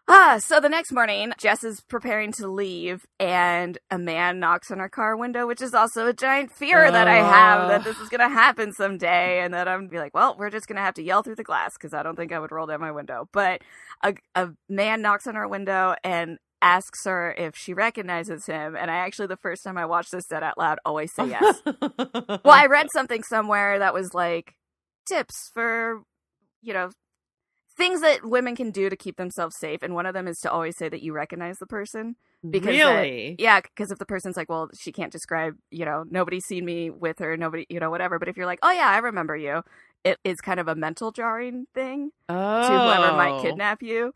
Ah, 0.09 0.39
so 0.39 0.61
the 0.61 0.69
next 0.69 0.93
morning, 0.93 1.33
Jess 1.39 1.65
is 1.65 1.81
preparing 1.81 2.33
to 2.33 2.49
leave, 2.49 3.07
and 3.19 3.79
a 3.91 3.99
man 3.99 4.39
knocks 4.39 4.71
on 4.71 4.79
her 4.79 4.89
car 4.89 5.17
window, 5.17 5.47
which 5.47 5.61
is 5.61 5.75
also 5.75 6.07
a 6.07 6.13
giant 6.13 6.53
fear 6.53 6.91
that 6.91 7.09
I 7.09 7.17
have 7.17 7.69
that 7.69 7.85
this 7.85 7.99
is 7.99 8.09
going 8.09 8.21
to 8.21 8.29
happen 8.29 8.73
someday, 8.73 9.41
and 9.41 9.55
that 9.55 9.69
I'm 9.69 9.81
gonna 9.81 9.89
be 9.89 9.99
like, 9.99 10.15
well, 10.15 10.37
we're 10.39 10.51
just 10.51 10.67
going 10.67 10.77
to 10.77 10.83
have 10.83 10.95
to 10.95 11.03
yell 11.03 11.23
through 11.23 11.37
the 11.37 11.45
glass 11.45 11.75
because 11.75 11.95
I 11.95 12.03
don't 12.03 12.17
think 12.17 12.33
I 12.33 12.39
would 12.39 12.53
roll 12.53 12.67
down 12.67 12.81
my 12.81 12.93
window. 12.93 13.29
But 13.33 13.63
a, 14.03 14.15
a 14.35 14.51
man 14.69 15.03
knocks 15.03 15.27
on 15.27 15.35
her 15.35 15.49
window 15.49 15.95
and 16.05 16.39
asks 16.63 17.05
her 17.05 17.35
if 17.37 17.57
she 17.57 17.75
recognizes 17.75 18.47
him, 18.47 18.77
and 18.77 18.91
I 18.91 18.97
actually 18.97 19.29
the 19.29 19.37
first 19.37 19.63
time 19.63 19.79
I 19.79 19.87
watched 19.87 20.13
this 20.13 20.27
said 20.27 20.43
out 20.43 20.59
loud, 20.59 20.79
always 20.85 21.13
say 21.15 21.29
yes. 21.29 21.63
well, 21.65 22.41
I 22.47 22.67
read 22.67 22.89
something 22.93 23.23
somewhere 23.23 23.79
that 23.79 23.95
was 23.95 24.15
like 24.15 24.55
tips 25.07 25.51
for, 25.53 26.03
you 26.63 26.73
know, 26.73 26.91
things 27.77 28.01
that 28.01 28.25
women 28.25 28.57
can 28.57 28.71
do 28.71 28.89
to 28.89 28.97
keep 28.97 29.17
themselves 29.17 29.57
safe, 29.59 29.83
and 29.83 29.95
one 29.95 30.07
of 30.07 30.15
them 30.15 30.27
is 30.27 30.39
to 30.41 30.51
always 30.51 30.77
say 30.77 30.89
that 30.89 31.03
you 31.03 31.13
recognize 31.13 31.59
the 31.59 31.67
person. 31.67 32.17
Because 32.49 32.77
that- 32.77 32.95
really? 32.95 33.37
Yeah, 33.39 33.61
because 33.61 33.91
if 33.91 33.99
the 33.99 34.07
person's 34.07 34.37
like, 34.37 34.49
well, 34.49 34.71
she 34.79 34.93
can't 34.93 35.13
describe, 35.13 35.57
you 35.71 35.85
know, 35.85 36.05
nobody's 36.09 36.45
seen 36.45 36.65
me 36.65 36.91
with 36.91 37.19
her, 37.19 37.37
nobody, 37.37 37.67
you 37.69 37.81
know, 37.81 37.91
whatever. 37.91 38.19
But 38.19 38.29
if 38.29 38.37
you're 38.37 38.47
like, 38.47 38.61
oh 38.63 38.71
yeah, 38.71 38.89
I 38.89 38.99
remember 38.99 39.37
you, 39.37 39.63
it 40.05 40.19
is 40.25 40.41
kind 40.41 40.61
of 40.61 40.69
a 40.69 40.75
mental 40.75 41.13
jarring 41.13 41.67
thing 41.75 42.13
oh. 42.29 42.63
to 42.63 42.69
whoever 42.69 43.17
might 43.17 43.39
oh. 43.39 43.43
kidnap 43.43 43.83
you, 43.83 44.13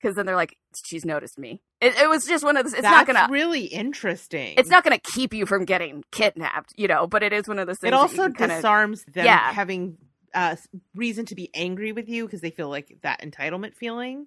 because 0.00 0.16
then 0.16 0.26
they're 0.26 0.36
like, 0.36 0.56
she's 0.86 1.04
noticed 1.04 1.38
me. 1.38 1.62
It, 1.80 1.96
it 1.96 2.08
was 2.08 2.26
just 2.26 2.44
one 2.44 2.58
of 2.58 2.64
those. 2.64 2.74
It's 2.74 2.82
That's 2.82 2.92
not 2.92 3.06
gonna. 3.06 3.32
really 3.32 3.64
interesting. 3.64 4.54
It's 4.58 4.68
not 4.68 4.84
going 4.84 4.98
to 4.98 5.12
keep 5.12 5.32
you 5.32 5.46
from 5.46 5.64
getting 5.64 6.04
kidnapped, 6.12 6.74
you 6.76 6.86
know, 6.86 7.06
but 7.06 7.22
it 7.22 7.32
is 7.32 7.48
one 7.48 7.58
of 7.58 7.66
those 7.66 7.78
things. 7.78 7.88
It 7.88 7.92
that 7.92 8.00
also 8.00 8.24
you 8.24 8.32
can 8.32 8.34
kinda, 8.34 8.56
disarms 8.56 9.02
them 9.04 9.24
Yeah. 9.24 9.52
having 9.52 9.96
uh, 10.34 10.56
reason 10.94 11.26
to 11.26 11.34
be 11.34 11.50
angry 11.54 11.92
with 11.92 12.08
you 12.08 12.24
because 12.26 12.40
they 12.40 12.50
feel 12.50 12.68
like 12.68 12.98
that 13.02 13.20
entitlement 13.22 13.74
feeling 13.74 14.26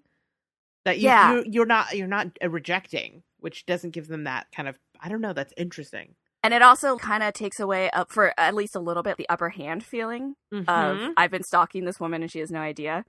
that 0.86 0.98
you, 1.00 1.08
Yeah. 1.10 1.34
you 1.36 1.44
you're 1.48 1.66
not 1.66 1.96
you're 1.96 2.08
not 2.08 2.28
uh, 2.44 2.50
rejecting, 2.50 3.24
which 3.40 3.66
doesn't 3.66 3.92
give 3.92 4.08
them 4.08 4.26
that 4.26 4.48
kind 4.56 4.68
of 4.68 4.78
I 5.00 5.10
don't 5.10 5.22
know. 5.22 5.34
That's 5.34 5.54
interesting. 5.58 6.16
and 6.44 6.54
it 6.54 6.62
also 6.62 6.98
kind 6.98 7.24
of 7.24 7.34
takes 7.34 7.60
away 7.60 7.90
up 7.92 8.12
for 8.12 8.34
at 8.38 8.54
least 8.54 8.76
a 8.76 8.80
little 8.82 9.02
bit 9.04 9.16
the 9.18 9.30
upper 9.30 9.50
hand 9.50 9.84
feeling 9.84 10.36
of 10.52 10.66
Mhm, 10.68 11.14
I've 11.16 11.32
been 11.32 11.44
stalking 11.44 11.86
this 11.86 12.00
woman 12.02 12.22
and 12.22 12.30
she 12.32 12.40
has 12.40 12.52
no 12.52 12.60
idea. 12.60 13.06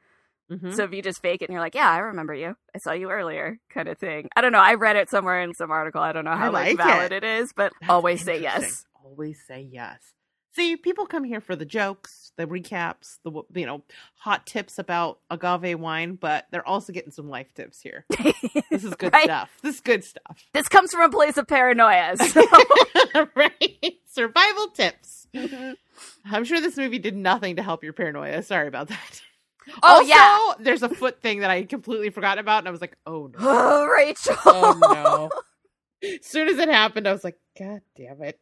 mhm. 0.51 0.73
So 0.73 0.85
if 0.85 0.93
you 0.93 1.03
just 1.03 1.21
fake 1.21 1.43
it 1.43 1.47
and 1.49 1.53
you're 1.53 1.61
like, 1.63 1.75
yeah, 1.75 1.91
I 1.91 1.99
remember 1.99 2.33
you. 2.35 2.55
I 2.75 2.79
saw 2.79 2.93
you 2.93 3.11
earlier, 3.11 3.59
kind 3.71 3.89
of 3.89 3.99
thing. 3.99 4.29
I 4.37 4.41
don't 4.41 4.53
know. 4.53 4.61
I 4.61 4.75
read 4.75 4.95
it 4.95 5.11
somewhere 5.11 5.41
in 5.43 5.53
some 5.55 5.71
article. 5.73 6.01
I 6.01 6.13
don't 6.13 6.25
know 6.25 6.37
how 6.37 6.53
like, 6.53 6.79
like 6.79 6.87
valid 6.87 7.11
it. 7.13 7.25
it 7.25 7.41
is, 7.41 7.53
but 7.57 7.73
That's 7.81 7.91
always 7.91 8.23
say 8.25 8.41
yes. 8.41 8.85
Always 9.05 9.41
say 9.49 9.67
yes. 9.69 10.01
See, 10.55 10.77
people 10.77 11.07
come 11.07 11.25
here 11.25 11.41
for 11.41 11.57
the 11.57 11.65
jokes, 11.65 12.31
the 12.37 12.47
recaps, 12.47 13.19
the 13.25 13.43
you 13.59 13.67
know 13.67 13.83
hot 14.17 14.47
tips 14.47 14.79
about 14.79 15.19
agave 15.31 15.81
wine, 15.81 16.15
but 16.15 16.47
they're 16.53 16.67
also 16.67 16.93
getting 16.93 17.11
some 17.11 17.29
life 17.29 17.53
tips 17.55 17.81
here. 17.81 18.05
This 18.71 18.85
is 18.85 18.95
good 18.95 19.13
Right? 19.13 19.25
stuff. 19.25 19.51
This 19.63 19.77
is 19.77 19.81
good 19.81 20.05
stuff. 20.05 20.45
This 20.53 20.69
comes 20.69 20.93
from 20.93 21.03
a 21.03 21.09
place 21.09 21.37
of 21.37 21.47
paranoia. 21.47 22.17
So. 22.25 22.45
right? 23.37 23.99
Survival 24.07 24.69
tips. 24.69 25.27
I'm 26.25 26.45
sure 26.45 26.61
this 26.61 26.77
movie 26.77 26.99
did 26.99 27.17
nothing 27.17 27.57
to 27.57 27.63
help 27.63 27.85
your 27.85 27.93
paranoia. 27.93 28.43
Sorry 28.43 28.67
about 28.69 28.89
that. 28.89 29.23
Oh, 29.83 29.97
also, 29.99 30.09
yeah. 30.09 30.39
there's 30.65 30.83
a 30.83 30.89
foot 30.89 31.21
thing 31.23 31.41
that 31.41 31.51
I 31.51 31.65
completely 31.65 32.11
forgot 32.11 32.39
about, 32.39 32.59
and 32.59 32.69
I 32.69 32.71
was 32.71 32.81
like, 32.81 32.97
oh 33.07 33.29
no. 33.33 33.39
oh, 33.41 33.87
Rachel. 33.87 34.37
Oh 34.45 34.79
no. 34.81 35.31
As 36.05 36.19
soon 36.27 36.49
as 36.49 36.59
it 36.59 36.69
happened, 36.69 37.09
I 37.09 37.13
was 37.13 37.25
like, 37.25 37.39
God 37.59 37.81
damn 37.97 38.23
it. 38.23 38.41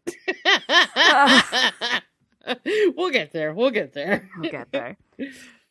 we'll 2.96 3.10
get 3.10 3.32
there. 3.32 3.52
We'll 3.54 3.70
get 3.70 3.92
there. 3.92 4.28
We'll 4.38 4.50
get 4.50 4.72
there. 4.72 4.96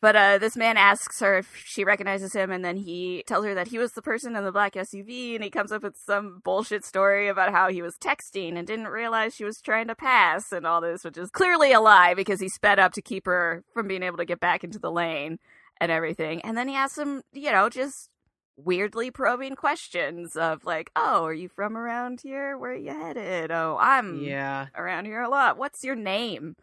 But 0.00 0.16
uh, 0.16 0.38
this 0.38 0.56
man 0.56 0.76
asks 0.76 1.20
her 1.20 1.38
if 1.38 1.54
she 1.64 1.84
recognizes 1.84 2.32
him, 2.32 2.50
and 2.50 2.64
then 2.64 2.76
he 2.76 3.22
tells 3.24 3.44
her 3.44 3.54
that 3.54 3.68
he 3.68 3.78
was 3.78 3.92
the 3.92 4.02
person 4.02 4.34
in 4.34 4.44
the 4.44 4.50
black 4.50 4.72
SUV, 4.74 5.36
and 5.36 5.44
he 5.44 5.50
comes 5.50 5.70
up 5.70 5.84
with 5.84 5.96
some 5.96 6.40
bullshit 6.44 6.84
story 6.84 7.28
about 7.28 7.52
how 7.52 7.68
he 7.68 7.82
was 7.82 7.94
texting 7.98 8.58
and 8.58 8.66
didn't 8.66 8.88
realize 8.88 9.32
she 9.32 9.44
was 9.44 9.60
trying 9.60 9.86
to 9.86 9.94
pass 9.94 10.50
and 10.50 10.66
all 10.66 10.80
this, 10.80 11.04
which 11.04 11.16
is 11.16 11.30
clearly 11.30 11.72
a 11.72 11.80
lie 11.80 12.14
because 12.14 12.40
he 12.40 12.48
sped 12.48 12.80
up 12.80 12.92
to 12.94 13.00
keep 13.00 13.26
her 13.26 13.62
from 13.72 13.86
being 13.86 14.02
able 14.02 14.16
to 14.16 14.24
get 14.24 14.40
back 14.40 14.64
into 14.64 14.80
the 14.80 14.90
lane 14.90 15.38
and 15.80 15.92
everything. 15.92 16.40
And 16.40 16.56
then 16.56 16.66
he 16.66 16.74
asks 16.74 16.98
him, 16.98 17.22
you 17.32 17.52
know, 17.52 17.68
just 17.68 18.10
weirdly 18.56 19.10
probing 19.10 19.56
questions 19.56 20.36
of 20.36 20.64
like, 20.64 20.90
"Oh, 20.96 21.24
are 21.24 21.32
you 21.32 21.48
from 21.48 21.76
around 21.76 22.20
here? 22.22 22.56
Where 22.58 22.72
are 22.72 22.74
you 22.74 22.90
headed? 22.90 23.50
Oh, 23.50 23.76
I'm 23.80 24.22
Yeah. 24.22 24.66
around 24.74 25.06
here 25.06 25.22
a 25.22 25.28
lot. 25.28 25.56
What's 25.56 25.82
your 25.84 25.96
name?" 25.96 26.56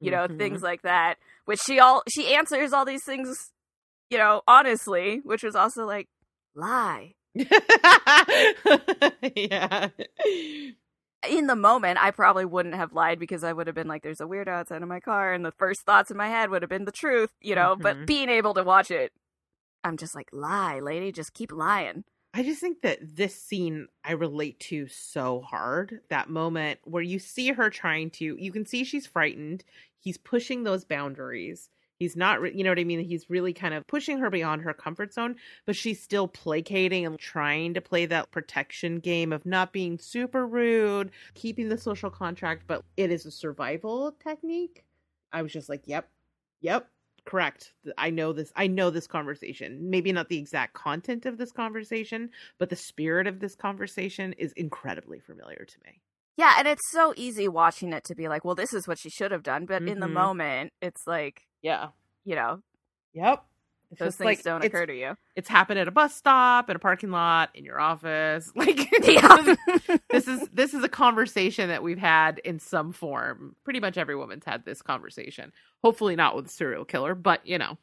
You 0.00 0.10
know, 0.12 0.28
Mhm. 0.28 0.38
things 0.38 0.62
like 0.62 0.82
that. 0.82 1.18
Which 1.44 1.60
she 1.60 1.80
all 1.80 2.02
she 2.08 2.34
answers 2.34 2.72
all 2.72 2.84
these 2.84 3.04
things, 3.04 3.52
you 4.10 4.18
know, 4.18 4.42
honestly, 4.46 5.20
which 5.24 5.42
was 5.42 5.56
also 5.56 5.84
like 5.86 6.08
lie. 6.54 7.14
yeah. 9.34 9.88
In 11.28 11.46
the 11.48 11.56
moment, 11.56 11.98
I 12.00 12.12
probably 12.12 12.44
wouldn't 12.44 12.76
have 12.76 12.92
lied 12.92 13.18
because 13.18 13.42
I 13.42 13.52
would 13.52 13.66
have 13.66 13.74
been 13.74 13.88
like, 13.88 14.02
"There's 14.02 14.20
a 14.20 14.24
weirdo 14.24 14.48
outside 14.48 14.82
of 14.82 14.88
my 14.88 15.00
car," 15.00 15.32
and 15.32 15.44
the 15.44 15.50
first 15.52 15.82
thoughts 15.82 16.10
in 16.12 16.16
my 16.16 16.28
head 16.28 16.50
would 16.50 16.62
have 16.62 16.68
been 16.68 16.84
the 16.84 16.92
truth, 16.92 17.30
you 17.40 17.54
know. 17.56 17.74
Mhm. 17.76 17.82
But 17.82 18.06
being 18.06 18.28
able 18.28 18.54
to 18.54 18.62
watch 18.62 18.90
it, 18.92 19.12
I'm 19.84 19.96
just 19.96 20.14
like, 20.14 20.28
"Lie, 20.32 20.80
lady, 20.80 21.12
just 21.12 21.34
keep 21.34 21.52
lying." 21.52 22.04
I 22.34 22.42
just 22.42 22.60
think 22.60 22.82
that 22.82 22.98
this 23.16 23.34
scene 23.34 23.88
I 24.04 24.12
relate 24.12 24.60
to 24.60 24.86
so 24.88 25.40
hard. 25.40 26.00
That 26.10 26.28
moment 26.28 26.80
where 26.84 27.02
you 27.02 27.18
see 27.18 27.52
her 27.52 27.70
trying 27.70 28.10
to, 28.12 28.36
you 28.38 28.52
can 28.52 28.66
see 28.66 28.84
she's 28.84 29.06
frightened. 29.06 29.64
He's 29.98 30.18
pushing 30.18 30.62
those 30.62 30.84
boundaries. 30.84 31.70
He's 31.98 32.14
not, 32.16 32.54
you 32.54 32.62
know 32.62 32.70
what 32.70 32.78
I 32.78 32.84
mean? 32.84 33.00
He's 33.00 33.28
really 33.28 33.52
kind 33.52 33.74
of 33.74 33.86
pushing 33.88 34.18
her 34.18 34.30
beyond 34.30 34.62
her 34.62 34.72
comfort 34.72 35.12
zone, 35.12 35.34
but 35.66 35.74
she's 35.74 36.00
still 36.00 36.28
placating 36.28 37.04
and 37.04 37.18
trying 37.18 37.74
to 37.74 37.80
play 37.80 38.06
that 38.06 38.30
protection 38.30 39.00
game 39.00 39.32
of 39.32 39.44
not 39.44 39.72
being 39.72 39.98
super 39.98 40.46
rude, 40.46 41.10
keeping 41.34 41.68
the 41.68 41.78
social 41.78 42.10
contract, 42.10 42.64
but 42.68 42.84
it 42.96 43.10
is 43.10 43.26
a 43.26 43.32
survival 43.32 44.12
technique. 44.22 44.84
I 45.32 45.42
was 45.42 45.52
just 45.52 45.68
like, 45.68 45.82
yep, 45.86 46.08
yep, 46.60 46.88
correct. 47.28 47.74
I 47.98 48.10
know 48.10 48.32
this. 48.32 48.52
I 48.56 48.66
know 48.66 48.90
this 48.90 49.06
conversation. 49.06 49.90
Maybe 49.90 50.12
not 50.12 50.28
the 50.28 50.38
exact 50.38 50.74
content 50.74 51.26
of 51.26 51.38
this 51.38 51.52
conversation, 51.52 52.30
but 52.58 52.70
the 52.70 52.76
spirit 52.76 53.26
of 53.26 53.40
this 53.40 53.54
conversation 53.54 54.32
is 54.34 54.52
incredibly 54.52 55.20
familiar 55.20 55.64
to 55.64 55.78
me. 55.84 56.02
Yeah, 56.36 56.54
and 56.58 56.68
it's 56.68 56.88
so 56.90 57.12
easy 57.16 57.48
watching 57.48 57.92
it 57.92 58.04
to 58.04 58.14
be 58.14 58.28
like, 58.28 58.44
"Well, 58.44 58.54
this 58.54 58.72
is 58.72 58.86
what 58.86 58.98
she 58.98 59.10
should 59.10 59.32
have 59.32 59.42
done," 59.42 59.66
but 59.66 59.82
in 59.86 60.00
the 60.00 60.08
Mhm. 60.08 60.08
moment, 60.08 60.72
it's 60.80 61.06
like, 61.06 61.42
Yeah. 61.62 61.90
you 62.24 62.36
know, 62.36 62.62
Yep. 63.12 63.44
It's 63.90 64.00
those 64.00 64.16
things 64.16 64.26
like 64.26 64.42
don't 64.42 64.62
occur 64.64 64.84
to 64.86 64.94
you. 64.94 65.16
it's 65.34 65.48
happened 65.48 65.78
at 65.78 65.88
a 65.88 65.90
bus 65.90 66.14
stop, 66.14 66.68
in 66.68 66.76
a 66.76 66.78
parking 66.78 67.10
lot, 67.10 67.50
in 67.54 67.64
your 67.64 67.80
office. 67.80 68.52
Like 68.56 68.88
Yeah. 69.06 69.54
this 70.10 70.28
is 70.28 70.46
this 70.52 70.74
is 70.74 70.84
a 70.84 70.88
conversation 70.88 71.68
that 71.68 71.82
we've 71.82 71.98
had 71.98 72.38
in 72.40 72.58
some 72.58 72.92
form. 72.92 73.56
Pretty 73.64 73.80
much 73.80 73.96
every 73.96 74.14
woman's 74.16 74.44
had 74.44 74.64
this 74.64 74.82
conversation. 74.82 75.52
Hopefully 75.82 76.16
not 76.16 76.36
with 76.36 76.46
a 76.46 76.50
serial 76.50 76.84
killer, 76.84 77.14
but 77.14 77.46
you 77.46 77.56
know. 77.58 77.78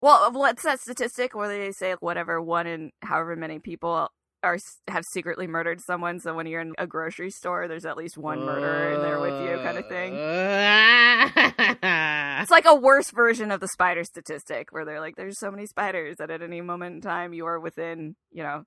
Well, 0.00 0.30
what's 0.32 0.62
that 0.62 0.80
statistic 0.80 1.34
where 1.34 1.48
they 1.48 1.72
say 1.72 1.94
whatever 2.00 2.40
one 2.40 2.66
in 2.66 2.92
however 3.02 3.34
many 3.36 3.58
people 3.58 4.10
are 4.42 4.58
have 4.88 5.04
secretly 5.12 5.46
murdered 5.46 5.80
someone? 5.80 6.20
So 6.20 6.34
when 6.34 6.46
you're 6.46 6.60
in 6.60 6.74
a 6.78 6.86
grocery 6.86 7.30
store, 7.30 7.66
there's 7.68 7.84
at 7.84 7.96
least 7.96 8.16
one 8.16 8.40
murderer 8.40 8.92
in 8.94 9.00
there 9.02 9.20
with 9.20 9.42
you, 9.42 9.56
kind 9.64 9.78
of 9.78 9.86
thing. 9.88 10.12
thing. 10.14 11.76
It's 12.40 12.50
like 12.50 12.66
a 12.66 12.74
worse 12.74 13.10
version 13.10 13.50
of 13.50 13.60
the 13.60 13.68
spider 13.68 14.04
statistic, 14.04 14.68
where 14.70 14.84
they're 14.84 15.00
like, 15.00 15.16
"There's 15.16 15.38
so 15.38 15.50
many 15.50 15.66
spiders 15.66 16.16
that 16.18 16.30
at 16.30 16.42
any 16.42 16.60
moment 16.60 16.94
in 16.96 17.00
time 17.00 17.32
you 17.32 17.46
are 17.46 17.58
within, 17.58 18.14
you 18.30 18.42
know, 18.42 18.64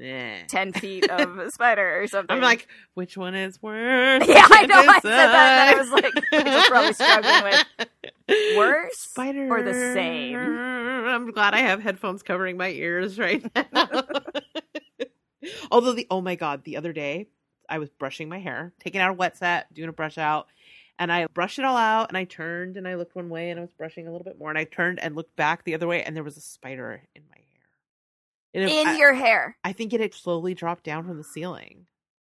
Eh. 0.00 0.44
ten 0.48 0.72
feet 0.80 1.10
of 1.10 1.38
a 1.38 1.50
spider 1.50 2.00
or 2.02 2.06
something." 2.06 2.34
I'm 2.34 2.42
like, 2.42 2.66
which 2.94 3.16
one 3.16 3.34
is 3.34 3.60
worse? 3.60 4.26
Yeah, 4.26 4.46
I 4.50 4.66
know, 4.66 4.78
I 4.80 4.98
said 5.00 5.10
that, 5.10 5.68
and 5.68 5.76
I 5.76 5.80
was 5.80 5.90
like, 5.90 6.12
Rachel's 6.32 6.66
probably 6.68 6.92
struggling 6.94 7.42
with 7.44 8.56
worse 8.56 8.96
spider 8.98 9.48
or 9.50 9.62
the 9.62 9.74
same? 9.94 10.36
I'm 10.38 11.30
glad 11.32 11.54
I 11.54 11.58
have 11.58 11.82
headphones 11.82 12.22
covering 12.22 12.56
my 12.56 12.70
ears 12.70 13.18
right 13.18 13.44
now. 13.54 14.02
Although 15.70 15.92
the 15.92 16.06
oh 16.10 16.20
my 16.20 16.34
god, 16.34 16.64
the 16.64 16.76
other 16.76 16.92
day 16.92 17.28
I 17.68 17.78
was 17.78 17.90
brushing 17.90 18.28
my 18.28 18.38
hair, 18.38 18.72
taking 18.80 19.00
out 19.00 19.10
a 19.10 19.14
wet 19.14 19.36
set, 19.36 19.72
doing 19.72 19.88
a 19.88 19.92
brush 19.92 20.18
out, 20.18 20.48
and 20.98 21.12
I 21.12 21.26
brushed 21.26 21.58
it 21.58 21.64
all 21.64 21.76
out, 21.76 22.08
and 22.08 22.16
I 22.16 22.24
turned 22.24 22.76
and 22.76 22.86
I 22.86 22.94
looked 22.94 23.14
one 23.14 23.28
way, 23.28 23.50
and 23.50 23.58
I 23.58 23.62
was 23.62 23.72
brushing 23.72 24.06
a 24.06 24.12
little 24.12 24.24
bit 24.24 24.38
more, 24.38 24.50
and 24.50 24.58
I 24.58 24.64
turned 24.64 25.00
and 25.00 25.16
looked 25.16 25.36
back 25.36 25.64
the 25.64 25.74
other 25.74 25.86
way, 25.86 26.02
and 26.02 26.16
there 26.16 26.24
was 26.24 26.36
a 26.36 26.42
spider 26.42 27.02
in 27.14 27.22
my 27.30 27.36
hair. 27.36 28.68
In 28.68 28.88
I, 28.88 28.96
your 28.96 29.14
hair. 29.14 29.56
I 29.62 29.72
think 29.72 29.92
it 29.92 30.00
had 30.00 30.12
slowly 30.12 30.54
dropped 30.54 30.84
down 30.84 31.06
from 31.06 31.16
the 31.16 31.24
ceiling. 31.24 31.86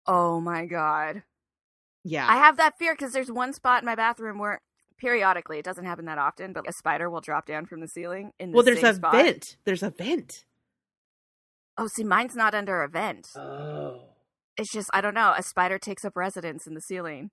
Oh 0.05 0.39
my 0.39 0.65
god. 0.65 1.23
Yeah, 2.03 2.27
I 2.27 2.37
have 2.37 2.57
that 2.57 2.77
fear 2.77 2.93
because 2.93 3.13
there's 3.13 3.31
one 3.31 3.53
spot 3.53 3.81
in 3.81 3.85
my 3.85 3.95
bathroom 3.95 4.37
where 4.37 4.59
periodically 4.97 5.59
it 5.59 5.65
doesn't 5.65 5.85
happen 5.85 6.05
that 6.05 6.17
often, 6.17 6.53
but 6.53 6.67
a 6.67 6.73
spider 6.73 7.09
will 7.09 7.21
drop 7.21 7.45
down 7.45 7.65
from 7.65 7.81
the 7.81 7.87
ceiling 7.87 8.31
in 8.39 8.51
the 8.51 8.55
well, 8.55 8.65
there's 8.65 8.83
a 8.83 8.93
spot. 8.93 9.13
vent. 9.13 9.57
There's 9.65 9.83
a 9.83 9.89
vent. 9.89 10.45
Oh, 11.77 11.87
see, 11.87 12.03
mine's 12.03 12.35
not 12.35 12.53
under 12.53 12.83
a 12.83 12.89
vent. 12.89 13.27
Oh. 13.35 14.01
It's 14.57 14.71
just 14.71 14.89
I 14.93 15.01
don't 15.01 15.15
know. 15.15 15.33
A 15.35 15.43
spider 15.43 15.79
takes 15.79 16.05
up 16.05 16.15
residence 16.15 16.67
in 16.67 16.75
the 16.75 16.81
ceiling. 16.81 17.31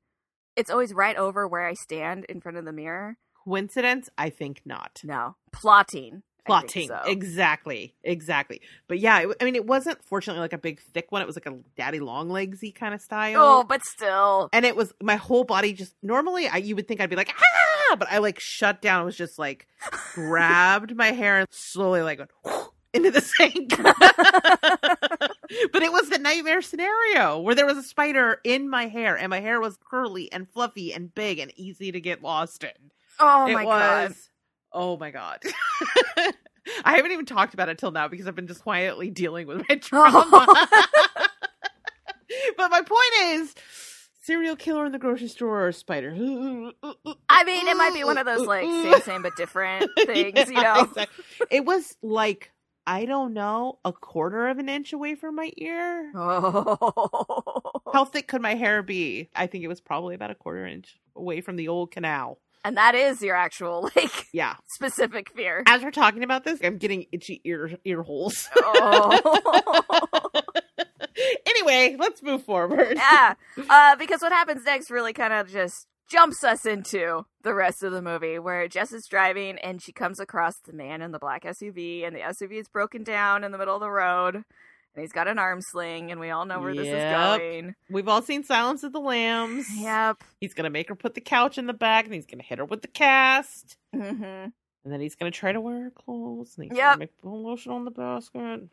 It's 0.57 0.71
always 0.71 0.95
right 0.95 1.17
over 1.17 1.47
where 1.47 1.67
I 1.67 1.75
stand 1.75 2.25
in 2.25 2.41
front 2.41 2.59
of 2.59 2.65
the 2.65 2.73
mirror. 2.73 3.17
Coincidence? 3.45 4.09
I 4.19 4.31
think 4.31 4.63
not. 4.65 5.01
No, 5.05 5.37
plotting. 5.53 6.23
Plotting. 6.47 6.89
so. 6.89 7.01
Exactly. 7.07 7.95
Exactly. 8.03 8.61
But 8.89 8.99
yeah, 8.99 9.21
it, 9.21 9.37
I 9.41 9.45
mean, 9.45 9.55
it 9.55 9.67
wasn't 9.67 10.03
fortunately 10.03 10.41
like 10.41 10.53
a 10.53 10.59
big 10.59 10.81
thick 10.81 11.13
one. 11.13 11.23
It 11.23 11.27
was 11.27 11.37
like 11.37 11.47
a 11.47 11.59
daddy 11.77 12.01
long 12.01 12.29
legsy 12.29 12.75
kind 12.75 12.95
of 12.95 13.01
style. 13.01 13.37
Oh, 13.37 13.65
but 13.65 13.85
still. 13.85 14.49
and 14.53 14.65
it 14.65 14.75
was 14.75 14.93
my 15.03 15.17
whole 15.17 15.45
body 15.45 15.73
just 15.73 15.95
normally 16.03 16.49
I 16.49 16.57
you 16.57 16.75
would 16.77 16.89
think 16.89 17.01
I'd 17.01 17.11
be 17.11 17.17
like 17.17 17.33
ah, 17.39 17.97
but 17.97 18.09
I 18.11 18.19
like 18.19 18.41
shut 18.41 18.81
down. 18.81 19.03
It 19.03 19.05
was 19.05 19.17
just 19.17 19.39
like 19.39 19.67
grabbed 20.15 20.97
my 20.97 21.13
hair 21.13 21.41
and 21.41 21.49
slowly 21.51 22.03
like 22.03 22.19
went 22.19 22.31
into 22.93 23.11
the 23.11 23.21
sink. 23.21 23.77
but 25.73 25.83
it 25.83 25.93
was 25.93 26.09
the 26.09 26.19
nightmare 26.19 26.63
scenario 26.63 27.39
where 27.41 27.55
there 27.55 27.67
was 27.67 27.79
a 27.79 27.83
spider 27.83 28.41
in 28.45 28.69
my 28.69 28.87
hair 28.87 29.17
and 29.17 29.31
my 29.31 29.41
hair 29.41 29.61
was 29.61 29.79
curly 29.89 30.31
and 30.33 30.49
fluffy 30.49 30.93
and 30.93 31.15
big 31.15 31.39
and 31.39 31.53
easy 31.57 31.93
to 31.93 32.01
get 32.01 32.23
lost 32.23 32.65
in. 32.65 32.71
Oh 33.19 33.47
it 33.47 33.55
my 33.55 33.65
was 33.65 33.79
god. 33.81 34.15
oh 34.73 34.97
my 34.97 35.11
god. 35.11 35.41
I 36.85 36.97
haven't 36.97 37.13
even 37.13 37.27
talked 37.27 37.55
about 37.55 37.69
it 37.69 37.79
till 37.79 37.91
now 37.91 38.09
because 38.09 38.27
I've 38.27 38.35
been 38.35 38.47
just 38.47 38.63
quietly 38.63 39.11
dealing 39.11 39.47
with 39.47 39.65
my 39.69 39.77
trauma. 39.81 40.25
Oh. 40.33 41.27
but 42.57 42.71
my 42.71 42.83
point 42.83 43.41
is 43.41 43.55
serial 44.23 44.57
killer 44.57 44.85
in 44.87 44.93
the 44.93 44.99
grocery 44.99 45.29
store 45.29 45.67
or 45.67 45.73
spider. 45.73 46.11
I 46.13 47.45
mean, 47.45 47.67
it 47.67 47.77
might 47.77 47.95
be 47.95 48.05
one 48.05 48.19
of 48.19 48.27
those 48.27 48.47
like 48.47 48.65
same, 48.65 49.01
same 49.03 49.23
but 49.23 49.37
different 49.37 49.91
things, 50.07 50.49
you 50.49 50.63
know. 50.63 50.83
exactly. 50.83 51.25
It 51.51 51.65
was 51.65 51.97
like 52.03 52.53
I 52.87 53.05
don't 53.05 53.33
know, 53.35 53.79
a 53.85 53.93
quarter 53.93 54.49
of 54.49 54.59
an 54.59 54.69
inch 54.69 54.93
away 54.93 55.15
from 55.15 55.37
my 55.37 55.53
ear. 55.57 56.11
Oh. 56.15 57.83
How 57.93 58.05
thick 58.05 58.27
could 58.29 58.41
my 58.43 58.55
hair 58.55 58.83
be? 58.83 59.29
I 59.35 59.47
think 59.47 59.65
it 59.65 59.69
was 59.69 59.81
probably 59.81 60.15
about 60.15 60.31
a 60.31 60.35
quarter 60.35 60.67
inch 60.67 60.99
away 61.17 61.41
from 61.41 61.57
the 61.57 61.69
old 61.69 61.91
canal. 61.91 62.39
And 62.65 62.77
that 62.77 62.95
is 62.95 63.23
your 63.23 63.37
actual 63.37 63.91
like 63.97 64.27
Yeah. 64.33 64.57
specific 64.67 65.31
fear. 65.31 65.63
As 65.67 65.83
we're 65.83 65.91
talking 65.91 66.23
about 66.25 66.45
this, 66.45 66.61
I'm 66.63 66.79
getting 66.79 67.07
itchy 67.13 67.41
ear 67.45 67.71
ear 67.85 68.03
holes. 68.03 68.49
Oh. 68.57 70.31
anyway, 71.47 71.97
let's 71.99 72.23
move 72.23 72.45
forward. 72.45 72.95
yeah. 72.97 73.35
Uh, 73.69 73.97
because 73.97 74.21
what 74.23 74.33
happens 74.33 74.65
next 74.65 74.91
really 74.91 75.13
kind 75.13 75.33
of 75.33 75.49
just 75.51 75.87
jumps 76.11 76.43
us 76.45 76.67
into 76.67 77.25
the 77.43 77.55
rest 77.55 77.83
of 77.83 77.93
the 77.93 78.03
movie 78.03 78.39
where 78.39 78.67
Jess 78.69 78.93
is 78.93 79.07
driving 79.07 79.59
and 79.61 79.81
she 79.81 79.93
comes 79.93 80.19
across 80.21 80.57
the 80.59 80.73
man 80.73 81.01
in 81.03 81.13
the 81.13 81.19
black 81.19 81.45
SUV 81.45 82.05
and 82.07 82.15
the 82.15 82.21
SUV 82.21 82.61
is 82.61 82.69
broken 82.69 83.05
down 83.05 83.45
in 83.45 83.53
the 83.53 83.59
middle 83.59 83.75
of 83.77 83.81
the 83.81 83.91
road 83.91 84.35
and 84.35 84.45
he's 84.97 85.13
got 85.13 85.29
an 85.29 85.39
arm 85.39 85.61
sling 85.63 86.11
and 86.11 86.21
we 86.21 86.31
all 86.31 86.45
know 86.45 86.61
where 86.61 86.75
this 86.75 86.89
is 86.89 87.05
going. 87.11 87.75
We've 87.89 88.09
all 88.09 88.23
seen 88.23 88.43
Silence 88.43 88.83
of 88.83 88.93
the 88.93 89.01
Lambs. 89.01 89.67
Yep. 89.79 90.23
He's 90.41 90.53
gonna 90.53 90.69
make 90.71 90.89
her 90.89 90.97
put 90.97 91.15
the 91.15 91.21
couch 91.21 91.59
in 91.59 91.67
the 91.67 91.73
back, 91.73 92.07
and 92.07 92.15
he's 92.15 92.27
gonna 92.27 92.43
hit 92.43 92.59
her 92.59 92.65
with 92.65 92.83
the 92.83 92.89
cast, 92.89 93.77
hmm 93.95 94.47
and 94.83 94.91
then 94.95 95.01
he's 95.01 95.15
gonna 95.15 95.31
try 95.31 95.53
to 95.53 95.61
wear 95.61 95.85
her 95.85 95.91
clothes, 95.91 96.55
and 96.57 96.65
he's 96.65 96.77
Yep. 96.77 96.87
gonna 96.87 96.99
make 96.99 97.17
put 97.19 97.29
lotion 97.31 97.71
on 97.73 97.85
the 97.85 97.91
basket. 97.93 98.69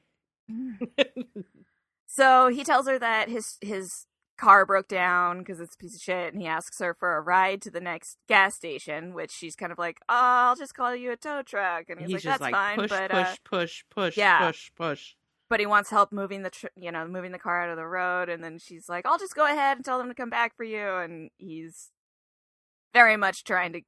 So 2.10 2.48
he 2.48 2.64
tells 2.64 2.88
her 2.88 2.98
that 2.98 3.30
his 3.30 3.58
his 3.62 4.08
car 4.38 4.66
broke 4.66 4.88
down 4.88 5.40
because 5.40 5.60
it's 5.60 5.76
a 5.76 5.78
piece 5.78 5.96
of 5.96 6.02
shit, 6.02 6.34
and 6.34 6.42
he 6.42 6.48
asks 6.48 6.80
her 6.80 6.94
for 6.94 7.18
a 7.18 7.22
ride 7.22 7.62
to 7.64 7.72
the 7.72 7.82
next 7.82 8.18
gas 8.28 8.56
station, 8.56 9.14
which 9.14 9.32
she's 9.32 9.56
kind 9.56 9.72
of 9.72 9.78
like, 9.78 10.00
"Oh, 10.08 10.16
I'll 10.16 10.56
just 10.56 10.76
call 10.76 10.96
you 10.96 11.12
a 11.12 11.18
tow 11.18 11.42
truck," 11.42 11.90
and 11.90 12.00
he's, 12.00 12.10
he's 12.10 12.26
like, 12.26 12.34
"That's 12.34 12.42
like 12.42 12.54
fine," 12.54 12.78
push, 12.78 12.90
but 12.90 13.12
push, 13.12 13.28
uh, 13.28 13.36
push, 13.44 13.84
push, 13.90 14.18
yeah. 14.18 14.48
push, 14.48 14.72
push. 14.76 15.16
but 15.50 15.60
he 15.60 15.66
wants 15.66 15.90
help 15.90 16.12
moving 16.12 16.44
the 16.44 16.50
tr- 16.50 16.68
you 16.76 16.92
know 16.92 17.08
moving 17.08 17.32
the 17.32 17.40
car 17.40 17.64
out 17.64 17.70
of 17.70 17.78
the 17.78 17.86
road 17.86 18.30
and 18.30 18.44
then 18.44 18.58
she's 18.58 18.90
like 18.90 19.06
i'll 19.06 19.18
just 19.18 19.36
go 19.36 19.46
ahead 19.46 19.78
and 19.78 19.86
tell 19.86 19.98
them 19.98 20.10
to 20.10 20.14
come 20.14 20.30
back 20.30 20.56
for 20.56 20.64
you 20.64 20.96
and 20.98 21.30
he's 21.38 21.92
very 22.94 23.18
much 23.18 23.44
trying 23.44 23.74
to 23.74 23.82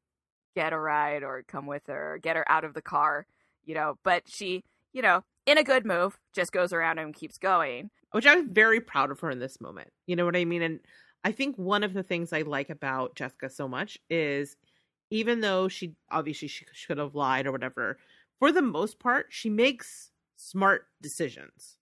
get 0.55 0.73
a 0.73 0.79
ride 0.79 1.23
or 1.23 1.43
come 1.47 1.65
with 1.65 1.83
her 1.87 2.13
or 2.13 2.17
get 2.17 2.35
her 2.35 2.49
out 2.49 2.63
of 2.63 2.73
the 2.73 2.81
car 2.81 3.25
you 3.65 3.75
know 3.75 3.95
but 4.03 4.23
she 4.27 4.63
you 4.93 5.01
know 5.01 5.23
in 5.45 5.57
a 5.57 5.63
good 5.63 5.85
move 5.85 6.17
just 6.33 6.51
goes 6.51 6.73
around 6.73 6.99
and 6.99 7.13
keeps 7.15 7.37
going 7.37 7.89
which 8.11 8.25
I 8.25 8.35
was 8.35 8.45
very 8.49 8.81
proud 8.81 9.11
of 9.11 9.19
her 9.19 9.29
in 9.29 9.39
this 9.39 9.61
moment. 9.61 9.91
You 10.07 10.15
know 10.15 10.25
what 10.25 10.35
I 10.35 10.45
mean? 10.45 10.61
And 10.61 10.79
I 11.23 11.31
think 11.31 11.55
one 11.57 11.83
of 11.83 11.93
the 11.93 12.03
things 12.03 12.33
I 12.33 12.41
like 12.41 12.69
about 12.69 13.15
Jessica 13.15 13.49
so 13.49 13.67
much 13.67 13.97
is 14.09 14.55
even 15.11 15.41
though 15.41 15.67
she 15.67 15.95
obviously 16.11 16.47
she 16.47 16.65
should 16.71 16.97
have 16.97 17.15
lied 17.15 17.47
or 17.47 17.51
whatever, 17.51 17.97
for 18.39 18.51
the 18.51 18.61
most 18.61 18.99
part, 18.99 19.27
she 19.29 19.49
makes 19.49 20.11
smart 20.37 20.87
decisions. 21.01 21.77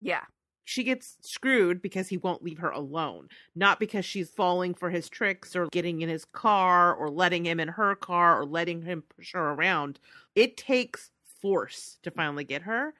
yeah 0.00 0.24
She 0.64 0.82
gets 0.82 1.16
screwed 1.22 1.80
because 1.80 2.08
he 2.08 2.16
won't 2.16 2.42
leave 2.42 2.58
her 2.58 2.70
alone, 2.70 3.28
not 3.54 3.78
because 3.78 4.04
she's 4.04 4.30
falling 4.30 4.74
for 4.74 4.90
his 4.90 5.08
tricks 5.08 5.54
or 5.54 5.68
getting 5.68 6.02
in 6.02 6.08
his 6.08 6.24
car 6.24 6.94
or 6.94 7.10
letting 7.10 7.46
him 7.46 7.60
in 7.60 7.68
her 7.68 7.94
car 7.94 8.40
or 8.40 8.44
letting 8.44 8.82
him 8.82 9.04
push 9.16 9.32
her 9.32 9.50
around. 9.50 10.00
It 10.34 10.56
takes 10.56 11.10
force 11.40 11.98
to 12.02 12.10
finally 12.10 12.44
get 12.44 12.62
her 12.62 12.94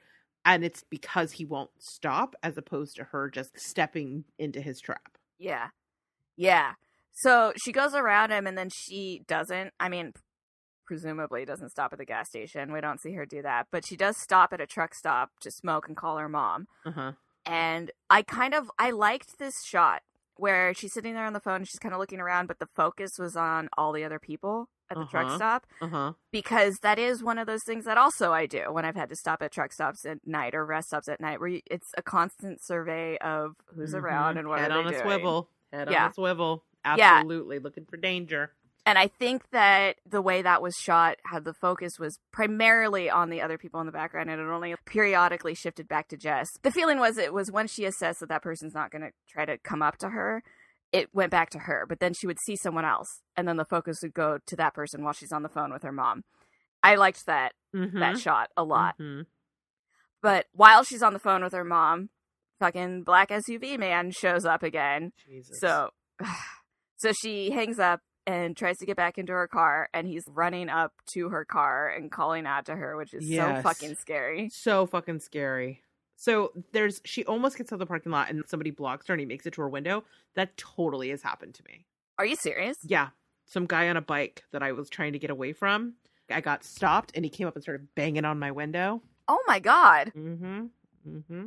and 0.45 0.65
it's 0.65 0.85
because 0.89 1.33
he 1.33 1.45
won't 1.45 1.71
stop 1.79 2.35
as 2.43 2.57
opposed 2.57 2.97
to 2.97 3.05
her 3.05 3.29
just 3.31 3.59
stepping 3.59 4.25
into 4.39 4.61
his 4.61 4.81
trap. 4.81 5.19
Yeah. 5.39 5.69
Yeah. 6.37 6.73
So 7.13 7.53
she 7.63 7.73
goes 7.73 7.95
around 7.95 8.31
him 8.31 8.47
and 8.47 8.57
then 8.57 8.71
she 8.73 9.23
doesn't. 9.27 9.73
I 9.79 9.89
mean, 9.89 10.13
presumably 10.87 11.45
doesn't 11.45 11.71
stop 11.71 11.93
at 11.93 11.99
the 11.99 12.05
gas 12.05 12.29
station. 12.29 12.73
We 12.73 12.81
don't 12.81 13.01
see 13.01 13.13
her 13.13 13.27
do 13.27 13.43
that. 13.43 13.67
But 13.71 13.87
she 13.87 13.97
does 13.97 14.17
stop 14.19 14.53
at 14.53 14.61
a 14.61 14.67
truck 14.67 14.95
stop 14.95 15.31
to 15.41 15.51
smoke 15.51 15.89
and 15.89 15.97
call 15.97 16.17
her 16.19 16.29
mom. 16.29 16.67
Uh-huh. 16.87 17.13
And 17.45 17.91
I 18.09 18.23
kind 18.23 18.55
of 18.55 18.71
I 18.79 18.91
liked 18.91 19.39
this 19.39 19.55
shot 19.65 20.03
where 20.41 20.73
she's 20.75 20.93
sitting 20.93 21.15
there 21.15 21.27
on 21.27 21.33
the 21.33 21.41
phone 21.41 21.57
and 21.57 21.69
she's 21.69 21.79
kind 21.79 21.95
of 21.95 22.01
looking 22.01 22.21
around, 22.21 22.47
but 22.47 22.59
the 22.59 22.67
focus 22.67 23.19
was 23.19 23.37
on 23.37 23.69
all 23.77 23.93
the 23.93 24.05
other 24.05 24.19
people 24.19 24.69
at 24.91 24.97
the 24.97 25.05
truck 25.07 25.27
Uh-huh. 25.27 25.37
stop 25.37 25.67
Uh-huh. 25.81 26.13
because 26.33 26.79
that 26.79 26.99
is 26.99 27.23
one 27.23 27.39
of 27.39 27.47
those 27.47 27.63
things 27.65 27.85
that 27.85 27.97
also 27.99 28.33
I 28.33 28.47
do 28.47 28.73
when 28.73 28.85
I've 28.85 28.97
had 28.97 29.09
to 29.11 29.17
stop 29.17 29.43
at 29.43 29.53
truck 29.53 29.73
stops 29.73 30.05
at 30.05 30.27
night 30.27 30.55
or 30.55 30.65
rest 30.67 30.89
stops 30.89 31.09
at 31.09 31.21
night, 31.21 31.39
where 31.41 31.49
you, 31.51 31.61
it's 31.71 31.93
a 31.97 32.03
constant 32.03 32.61
survey 32.63 33.17
of 33.19 33.55
who's 33.75 33.95
around 33.95 34.35
Mhm. 34.35 34.39
and 34.41 34.49
what 34.49 34.59
Head 34.61 34.73
are 34.73 34.79
on 34.79 34.87
a 34.89 34.91
doing. 34.91 35.03
swivel. 35.03 35.49
Head 35.73 35.91
Yeah. 35.91 36.05
on 36.07 36.11
a 36.11 36.15
swivel. 36.15 36.65
Yeah. 36.85 37.19
Absolutely 37.19 37.59
looking 37.59 37.85
for 37.85 37.97
danger. 37.99 38.53
And 38.91 38.99
I 38.99 39.07
think 39.07 39.51
that 39.53 39.99
the 40.05 40.21
way 40.21 40.43
that 40.43 40.61
was 40.61 40.75
shot 40.75 41.19
had 41.25 41.45
the 41.45 41.55
focus 41.55 42.01
was 42.01 42.19
primarily 42.33 43.09
on 43.09 43.31
the 43.31 43.41
other 43.41 43.57
people 43.57 43.79
in 43.79 43.87
the 43.87 43.93
background, 43.93 44.29
and 44.29 44.41
it 44.41 44.45
only 44.49 44.75
periodically 44.85 45.55
shifted 45.55 45.87
back 45.87 46.09
to 46.09 46.17
Jess. 46.17 46.49
The 46.63 46.73
feeling 46.73 46.99
was 46.99 47.17
it 47.17 47.33
was 47.33 47.53
when 47.53 47.69
she 47.69 47.85
assessed 47.85 48.19
that 48.19 48.29
that 48.31 48.43
person's 48.43 48.75
not 48.75 48.91
going 48.91 49.03
to 49.03 49.13
try 49.29 49.45
to 49.45 49.59
come 49.59 49.81
up 49.81 49.97
to 49.99 50.09
her, 50.09 50.43
it 50.91 51.15
went 51.15 51.31
back 51.31 51.51
to 51.51 51.61
her. 51.61 51.87
But 51.89 52.01
then 52.01 52.15
she 52.15 52.27
would 52.27 52.41
see 52.45 52.57
someone 52.57 52.85
else, 52.85 53.07
and 53.37 53.47
then 53.47 53.59
the 53.59 53.65
focus 53.65 53.99
would 54.03 54.13
go 54.13 54.41
to 54.45 54.57
that 54.57 54.75
person 54.75 55.05
while 55.05 55.13
she's 55.13 55.31
on 55.31 55.45
the 55.45 55.49
phone 55.49 55.73
with 55.73 55.85
her 55.85 55.93
mom. 55.93 56.25
I 56.83 56.97
liked 56.97 57.27
that 57.27 57.53
Mhm. 57.73 58.01
that 58.01 58.19
shot 58.19 58.51
a 58.57 58.65
lot. 58.65 58.99
Mhm. 58.99 59.27
But 60.21 60.47
while 60.53 60.83
she's 60.83 61.05
on 61.05 61.13
the 61.13 61.21
phone 61.21 61.45
with 61.45 61.53
her 61.53 61.63
mom, 61.63 62.11
fucking 62.59 63.05
black 63.05 63.31
SUV 63.31 63.77
man 63.79 64.11
shows 64.11 64.45
up 64.45 64.65
again. 64.65 65.13
Jesus. 65.17 65.61
So, 65.61 65.91
so 66.97 67.13
she 67.13 67.53
hangs 67.53 67.79
up 67.79 68.01
and 68.31 68.57
tries 68.57 68.79
to 68.79 68.87
get 68.87 68.97
back 68.97 69.19
into 69.19 69.33
her 69.33 69.49
car, 69.49 69.89
and 69.93 70.07
he's 70.07 70.25
running 70.29 70.69
up 70.69 70.93
to 71.09 71.29
her 71.31 71.45
car 71.45 71.89
and 71.89 72.11
calling 72.11 72.47
out 72.47 72.67
to 72.67 72.77
her, 72.77 72.97
which 72.97 73.13
is 73.15 73.29
so 73.29 73.61
fucking 73.63 73.95
scary. 73.97 74.49
so 74.51 74.87
fucking 74.87 75.21
scary. 75.21 75.81
So 76.17 76.53
there's 76.73 77.01
she 77.05 77.25
almost 77.25 77.57
gets 77.57 77.71
to 77.71 77.77
the 77.79 77.87
parking 77.87 78.13
lot 78.13 78.29
and 78.31 78.45
somebody 78.47 78.71
blocks 78.71 79.07
her 79.07 79.15
and 79.15 79.21
he 79.21 79.27
makes 79.27 79.47
it 79.47 79.55
to 79.55 79.63
her 79.63 79.69
window. 79.69 80.05
That 80.35 80.57
totally 80.59 81.09
has 81.11 81.23
happened 81.23 81.55
to 81.55 81.63
me. 81.65 81.87
Are 82.19 82.27
you 82.27 82.37
serious? 82.37 82.77
Yeah. 82.85 83.09
Some 83.47 83.65
guy 83.67 83.89
on 83.89 83.97
a 83.97 84.03
bike 84.03 84.45
that 84.53 84.63
I 84.63 84.73
was 84.73 84.91
trying 84.91 85.15
to 85.15 85.19
get 85.19 85.31
away 85.31 85.55
from. 85.55 85.95
I 86.31 86.43
got 86.43 86.63
stopped 86.63 87.13
and 87.15 87.25
he 87.25 87.31
came 87.31 87.47
up 87.49 87.55
and 87.57 87.63
started 87.63 87.89
banging 87.95 88.27
on 88.27 88.39
my 88.39 88.51
window. 88.51 89.03
Oh 89.29 89.43
my 89.47 89.59
god! 89.61 90.13
Mm-hmm. 90.17 90.67
Mm-hmm. 91.09 91.47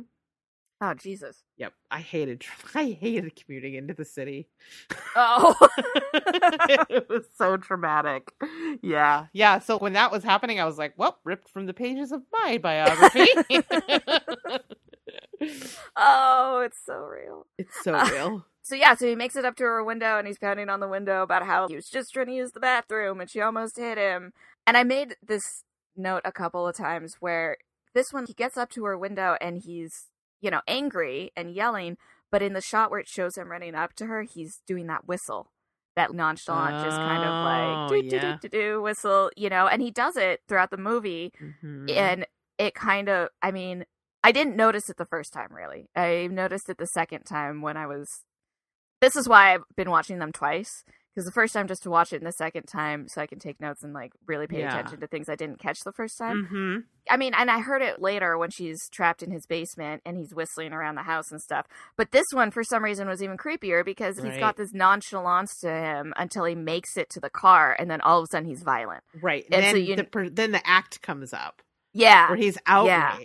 Oh 0.86 0.92
Jesus! 0.92 1.44
Yep. 1.56 1.72
I 1.90 2.00
hated 2.00 2.44
I 2.74 2.90
hated 3.00 3.34
commuting 3.36 3.74
into 3.74 3.94
the 3.94 4.04
city. 4.04 4.48
Oh, 5.16 5.54
it 6.14 7.08
was 7.08 7.24
so 7.34 7.56
traumatic. 7.56 8.30
Yeah. 8.82 9.26
Yeah. 9.32 9.60
So 9.60 9.78
when 9.78 9.94
that 9.94 10.12
was 10.12 10.22
happening, 10.22 10.60
I 10.60 10.66
was 10.66 10.76
like, 10.76 10.92
well, 10.98 11.18
ripped 11.24 11.48
from 11.48 11.64
the 11.64 11.72
pages 11.72 12.12
of 12.12 12.20
my 12.34 12.58
biography. 12.58 13.28
oh, 15.96 16.60
it's 16.60 16.84
so 16.84 16.98
real. 16.98 17.46
it's 17.56 17.82
so 17.82 17.94
uh, 17.94 18.08
real. 18.12 18.44
So 18.60 18.74
yeah, 18.74 18.94
so 18.94 19.06
he 19.06 19.14
makes 19.14 19.36
it 19.36 19.46
up 19.46 19.56
to 19.56 19.64
her 19.64 19.82
window 19.82 20.18
and 20.18 20.26
he's 20.26 20.38
pounding 20.38 20.68
on 20.68 20.80
the 20.80 20.88
window 20.88 21.22
about 21.22 21.46
how 21.46 21.66
he 21.66 21.76
was 21.76 21.88
just 21.88 22.12
trying 22.12 22.26
to 22.26 22.34
use 22.34 22.52
the 22.52 22.60
bathroom 22.60 23.22
and 23.22 23.30
she 23.30 23.40
almost 23.40 23.78
hit 23.78 23.96
him. 23.96 24.34
And 24.66 24.76
I 24.76 24.82
made 24.82 25.16
this 25.26 25.64
note 25.96 26.22
a 26.26 26.32
couple 26.32 26.68
of 26.68 26.76
times 26.76 27.16
where 27.20 27.56
this 27.94 28.12
one 28.12 28.26
he 28.26 28.34
gets 28.34 28.58
up 28.58 28.68
to 28.70 28.84
her 28.84 28.98
window 28.98 29.38
and 29.40 29.62
he's, 29.64 30.10
you 30.44 30.50
know, 30.50 30.60
angry 30.68 31.32
and 31.36 31.54
yelling, 31.54 31.96
but 32.30 32.42
in 32.42 32.52
the 32.52 32.60
shot 32.60 32.90
where 32.90 33.00
it 33.00 33.08
shows 33.08 33.36
him 33.36 33.50
running 33.50 33.74
up 33.74 33.94
to 33.94 34.06
her, 34.06 34.22
he's 34.22 34.60
doing 34.66 34.86
that 34.88 35.08
whistle. 35.08 35.50
That 35.96 36.12
nonchalant, 36.12 36.82
just 36.84 36.98
kind 36.98 37.22
of 37.24 37.32
like 37.44 37.78
Oh, 37.78 37.88
do 37.88 38.02
do 38.10 38.18
do 38.18 38.36
do 38.42 38.48
do 38.48 38.82
whistle, 38.82 39.30
you 39.36 39.48
know, 39.48 39.66
and 39.68 39.80
he 39.80 39.90
does 39.90 40.16
it 40.16 40.40
throughout 40.48 40.70
the 40.70 40.76
movie 40.76 41.32
Mhm. 41.40 41.90
and 41.90 42.26
it 42.58 42.74
kind 42.74 43.08
of 43.08 43.28
i 43.42 43.50
mean 43.50 43.84
i 44.22 44.30
didn't 44.30 44.54
notice 44.56 44.88
it 44.88 44.96
the 44.96 45.04
first 45.04 45.32
time 45.32 45.48
really 45.52 45.88
i 45.96 46.28
noticed 46.30 46.68
it 46.68 46.78
the 46.78 46.86
second 46.86 47.24
time 47.24 47.62
when 47.62 47.76
i 47.76 47.84
was 47.84 48.22
this 49.00 49.16
is 49.16 49.28
why 49.28 49.52
i've 49.54 49.64
been 49.76 49.90
watching 49.90 50.20
them 50.20 50.30
twice 50.30 50.84
because 51.14 51.24
the 51.26 51.32
first 51.32 51.52
time 51.54 51.68
just 51.68 51.82
to 51.84 51.90
watch 51.90 52.12
it 52.12 52.16
and 52.16 52.26
the 52.26 52.32
second 52.32 52.64
time 52.64 53.06
so 53.08 53.20
i 53.20 53.26
can 53.26 53.38
take 53.38 53.60
notes 53.60 53.82
and 53.84 53.92
like 53.92 54.12
really 54.26 54.46
pay 54.46 54.60
Yeah. 54.60 54.70
attention 54.70 55.00
to 55.00 55.06
things 55.06 55.28
i 55.28 55.36
didn't 55.36 55.58
catch 55.60 55.78
the 55.84 55.92
first 55.92 56.18
time 56.18 56.48
Mhm. 56.52 56.84
i 57.10 57.16
mean 57.16 57.32
and 57.34 57.50
i 57.50 57.60
heard 57.60 57.82
it 57.82 58.00
later 58.02 58.36
when 58.36 58.50
she's 58.50 58.88
trapped 58.90 59.22
in 59.22 59.30
his 59.30 59.46
basement 59.46 60.02
and 60.04 60.16
he's 60.16 60.34
whistling 60.34 60.72
around 60.72 60.96
the 60.96 61.02
house 61.02 61.30
and 61.30 61.40
stuff 61.40 61.66
but 61.96 62.10
this 62.12 62.26
one 62.32 62.50
for 62.50 62.62
some 62.64 62.82
reason 62.82 63.08
was 63.08 63.22
even 63.22 63.36
creepier 63.36 63.84
because 63.84 64.18
he's 64.18 64.38
got 64.38 64.56
this 64.56 64.72
nonchalance 64.74 65.58
to 65.60 65.70
him 65.70 66.12
until 66.16 66.44
he 66.44 66.54
makes 66.54 66.96
it 66.96 67.08
to 67.10 67.20
the 67.20 67.30
car 67.30 67.76
and 67.78 67.90
then 67.90 68.00
all 68.00 68.18
of 68.18 68.24
a 68.24 68.26
sudden 68.28 68.48
he's 68.48 68.62
violent 68.62 69.02
Right. 69.22 69.44
And 69.52 69.62
then 69.62 69.74
so 69.74 69.78
you- 69.78 69.96
the 69.96 70.30
then 70.32 70.50
the 70.52 70.66
act 70.66 71.00
comes 71.02 71.32
up 71.32 71.62
yeah 71.92 72.28
where 72.28 72.36
he's 72.36 72.58
Yeah. 72.66 73.16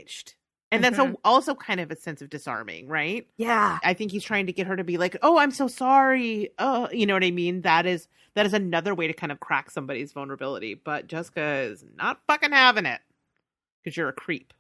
And 0.72 0.84
that's 0.84 1.00
a, 1.00 1.02
mm-hmm. 1.02 1.16
also 1.24 1.56
kind 1.56 1.80
of 1.80 1.90
a 1.90 1.96
sense 1.96 2.22
of 2.22 2.30
disarming, 2.30 2.88
right? 2.88 3.28
yeah 3.38 3.80
I 3.84 3.94
think 3.94 4.12
he's 4.12 4.24
trying 4.24 4.46
to 4.46 4.54
get 4.54 4.68
her 4.68 4.76
to 4.76 4.84
be 4.84 4.98
like, 4.98 5.18
"Oh, 5.22 5.38
I'm 5.38 5.52
so 5.52 5.68
sorry." 5.68 6.52
Oh, 6.60 6.88
you 6.92 7.06
know 7.06 7.16
what 7.16 7.24
I 7.24 7.32
mean? 7.32 7.62
That 7.62 7.86
is 7.86 8.08
that 8.36 8.46
is 8.46 8.54
another 8.54 8.94
way 8.94 9.08
to 9.08 9.14
kind 9.14 9.32
of 9.32 9.40
crack 9.40 9.72
somebody's 9.72 10.12
vulnerability. 10.12 10.76
But 10.76 11.08
Jessica 11.08 11.42
is 11.42 11.84
not 11.96 12.22
fucking 12.28 12.52
having 12.52 12.86
it 12.86 13.02
because 13.84 13.98
you're 13.98 14.10
a 14.10 14.14
creep. 14.14 14.54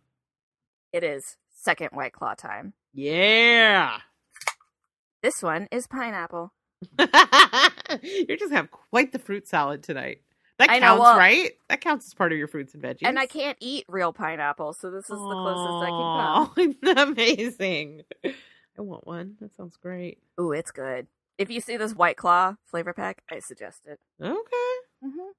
It 0.92 1.04
is 1.04 1.38
second 1.52 1.90
White 1.94 2.14
Claw 2.14 2.34
time. 2.34 2.74
Yeah. 2.94 4.00
This 5.22 5.44
one 5.44 5.68
is 5.72 5.86
pineapple. 5.86 6.54
you 8.02 8.38
just 8.38 8.54
have 8.54 8.72
quite 8.72 9.12
the 9.12 9.20
fruit 9.20 9.48
salad 9.48 9.84
tonight. 9.84 10.22
That 10.60 10.70
I 10.70 10.80
counts, 10.80 10.98
know, 10.98 11.02
well- 11.02 11.18
right? 11.18 11.52
That 11.70 11.82
counts 11.82 12.06
as 12.08 12.14
part 12.14 12.32
of 12.32 12.38
your 12.38 12.48
fruits 12.48 12.74
and 12.74 12.84
veggies. 12.84 13.00
And 13.08 13.18
I 13.18 13.26
can't 13.26 13.58
eat 13.60 13.86
real 13.88 14.14
pineapple, 14.14 14.74
so 14.74 14.92
this 14.92 15.06
is 15.06 15.10
the 15.10 15.16
closest 15.16 15.86
I 15.86 15.90
can 15.90 16.76
come. 16.76 16.76
can 16.84 16.96
come. 16.96 17.14
Amazing. 17.14 18.02
I 18.26 18.82
want 18.82 19.08
one. 19.08 19.36
That 19.42 19.56
sounds 19.56 19.78
great. 19.78 20.20
Ooh, 20.40 20.52
it's 20.52 20.72
good. 20.72 21.08
If 21.38 21.50
you 21.50 21.62
see 21.62 21.78
this 21.78 21.94
White 21.96 22.18
Claw 22.18 22.56
flavor 22.66 22.94
pack, 22.94 23.24
I 23.32 23.40
suggest 23.40 23.88
it. 23.88 24.00
Okay. 24.22 24.76
Mm-hmm. 25.04 25.30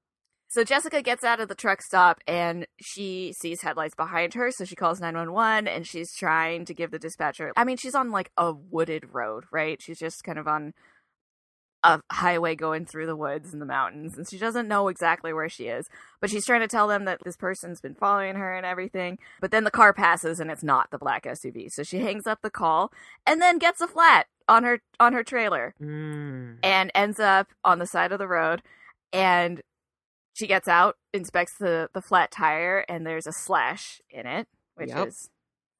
So 0.47 0.63
Jessica 0.65 1.01
gets 1.01 1.23
out 1.23 1.39
of 1.39 1.47
the 1.47 1.55
truck 1.55 1.81
stop 1.81 2.19
and 2.27 2.67
she 2.81 3.31
sees 3.31 3.61
headlights 3.61 3.95
behind 3.95 4.33
her, 4.33 4.51
so 4.51 4.65
she 4.65 4.75
calls 4.75 4.99
911 4.99 5.67
and 5.67 5.87
she's 5.87 6.13
trying 6.13 6.65
to 6.65 6.73
give 6.73 6.91
the 6.91 6.99
dispatcher. 6.99 7.53
I 7.55 7.63
mean, 7.63 7.77
she's 7.77 7.95
on 7.95 8.11
like 8.11 8.31
a 8.35 8.51
wooded 8.51 9.05
road, 9.13 9.45
right? 9.51 9.81
She's 9.81 9.97
just 9.99 10.23
kind 10.25 10.37
of 10.37 10.47
on 10.47 10.73
a 11.83 11.99
highway 12.11 12.55
going 12.55 12.85
through 12.85 13.07
the 13.07 13.15
woods 13.15 13.53
and 13.53 13.61
the 13.61 13.65
mountains 13.65 14.15
and 14.17 14.29
she 14.29 14.37
doesn't 14.37 14.67
know 14.67 14.87
exactly 14.87 15.33
where 15.33 15.49
she 15.49 15.65
is, 15.67 15.89
but 16.19 16.29
she's 16.29 16.45
trying 16.45 16.61
to 16.61 16.67
tell 16.67 16.87
them 16.87 17.05
that 17.05 17.19
this 17.23 17.35
person's 17.35 17.81
been 17.81 17.95
following 17.95 18.35
her 18.35 18.55
and 18.55 18.65
everything. 18.65 19.17
But 19.39 19.49
then 19.51 19.63
the 19.63 19.71
car 19.71 19.91
passes 19.93 20.39
and 20.39 20.51
it's 20.51 20.63
not 20.63 20.91
the 20.91 20.99
black 20.99 21.23
SUV. 21.25 21.71
So 21.71 21.81
she 21.83 21.99
hangs 21.99 22.27
up 22.27 22.41
the 22.43 22.51
call 22.51 22.91
and 23.25 23.41
then 23.41 23.57
gets 23.57 23.81
a 23.81 23.87
flat 23.87 24.27
on 24.47 24.63
her 24.63 24.81
on 24.99 25.13
her 25.13 25.23
trailer 25.23 25.73
Mm. 25.81 26.57
and 26.61 26.91
ends 26.93 27.19
up 27.19 27.47
on 27.63 27.79
the 27.79 27.87
side 27.87 28.11
of 28.11 28.19
the 28.19 28.27
road 28.27 28.61
and 29.13 29.61
she 30.33 30.47
gets 30.47 30.67
out 30.67 30.97
inspects 31.13 31.55
the 31.59 31.89
the 31.93 32.01
flat 32.01 32.31
tire 32.31 32.85
and 32.87 33.05
there's 33.07 33.27
a 33.27 33.31
slash 33.33 34.01
in 34.09 34.25
it 34.27 34.47
which 34.75 34.89
Yep. 34.89 35.07
is 35.07 35.29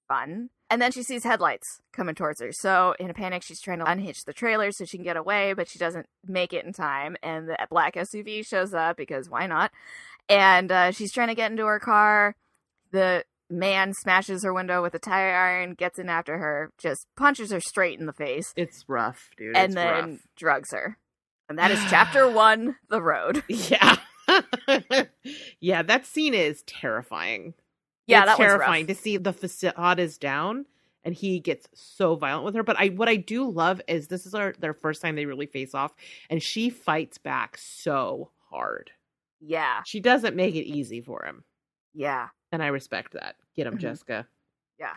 fun 0.07 0.49
and 0.71 0.81
then 0.81 0.91
she 0.91 1.03
sees 1.03 1.23
headlights 1.23 1.81
coming 1.93 2.15
towards 2.15 2.41
her 2.41 2.51
so 2.51 2.95
in 2.99 3.09
a 3.11 3.13
panic 3.13 3.43
she's 3.43 3.61
trying 3.61 3.77
to 3.77 3.85
unhitch 3.85 4.23
the 4.25 4.33
trailer 4.33 4.71
so 4.71 4.85
she 4.85 4.97
can 4.97 5.03
get 5.03 5.17
away 5.17 5.53
but 5.53 5.69
she 5.69 5.77
doesn't 5.77 6.07
make 6.25 6.51
it 6.53 6.65
in 6.65 6.73
time 6.73 7.15
and 7.21 7.47
the 7.47 7.57
black 7.69 7.93
suv 7.95 8.45
shows 8.47 8.73
up 8.73 8.97
because 8.97 9.29
why 9.29 9.45
not 9.45 9.71
and 10.29 10.71
uh, 10.71 10.89
she's 10.91 11.11
trying 11.13 11.27
to 11.27 11.35
get 11.35 11.51
into 11.51 11.65
her 11.65 11.79
car 11.79 12.35
the 12.91 13.23
man 13.49 13.93
smashes 13.93 14.43
her 14.45 14.53
window 14.53 14.81
with 14.81 14.93
a 14.95 14.99
tire 14.99 15.35
iron, 15.35 15.73
gets 15.73 15.99
in 15.99 16.07
after 16.07 16.37
her, 16.37 16.71
just 16.77 17.05
punches 17.17 17.51
her 17.51 17.59
straight 17.59 17.99
in 17.99 18.05
the 18.05 18.13
face, 18.13 18.53
It's 18.55 18.85
rough, 18.87 19.29
dude. 19.37 19.57
and 19.57 19.65
It's 19.65 19.75
then 19.75 20.09
rough. 20.11 20.19
drugs 20.37 20.71
her. 20.71 20.97
And 21.49 21.59
that 21.59 21.69
is 21.69 21.79
chapter 21.89 22.31
one, 22.31 22.77
The 22.89 23.01
Road. 23.01 23.43
Yeah. 23.49 23.97
yeah, 25.59 25.81
that 25.83 26.05
scene 26.05 26.33
is 26.33 26.63
terrifying. 26.65 27.53
Yeah, 28.07 28.19
it's 28.21 28.27
that 28.27 28.39
was 28.39 28.45
terrifying 28.47 28.87
to 28.87 28.95
see 28.95 29.17
the 29.17 29.33
facade 29.33 29.99
is 29.99 30.17
down 30.17 30.65
and 31.03 31.15
he 31.15 31.39
gets 31.39 31.67
so 31.73 32.15
violent 32.15 32.45
with 32.45 32.55
her. 32.55 32.63
But 32.63 32.77
I 32.77 32.87
what 32.89 33.09
I 33.09 33.15
do 33.15 33.49
love 33.49 33.81
is 33.87 34.07
this 34.07 34.25
is 34.25 34.33
our 34.35 34.53
their 34.59 34.73
first 34.73 35.01
time 35.01 35.15
they 35.15 35.25
really 35.25 35.45
face 35.47 35.73
off, 35.73 35.93
and 36.29 36.41
she 36.41 36.69
fights 36.69 37.17
back 37.17 37.57
so 37.57 38.31
hard. 38.49 38.91
Yeah, 39.39 39.81
She 39.85 39.99
doesn't 39.99 40.35
make 40.35 40.53
it 40.55 40.65
easy 40.67 41.01
for 41.01 41.25
him. 41.25 41.43
yeah. 41.93 42.29
And 42.51 42.61
I 42.61 42.67
respect 42.67 43.13
that. 43.13 43.37
Get 43.55 43.65
him, 43.65 43.75
Mhm. 43.77 43.79
Jessica. 43.79 44.27
Yeah. 44.77 44.95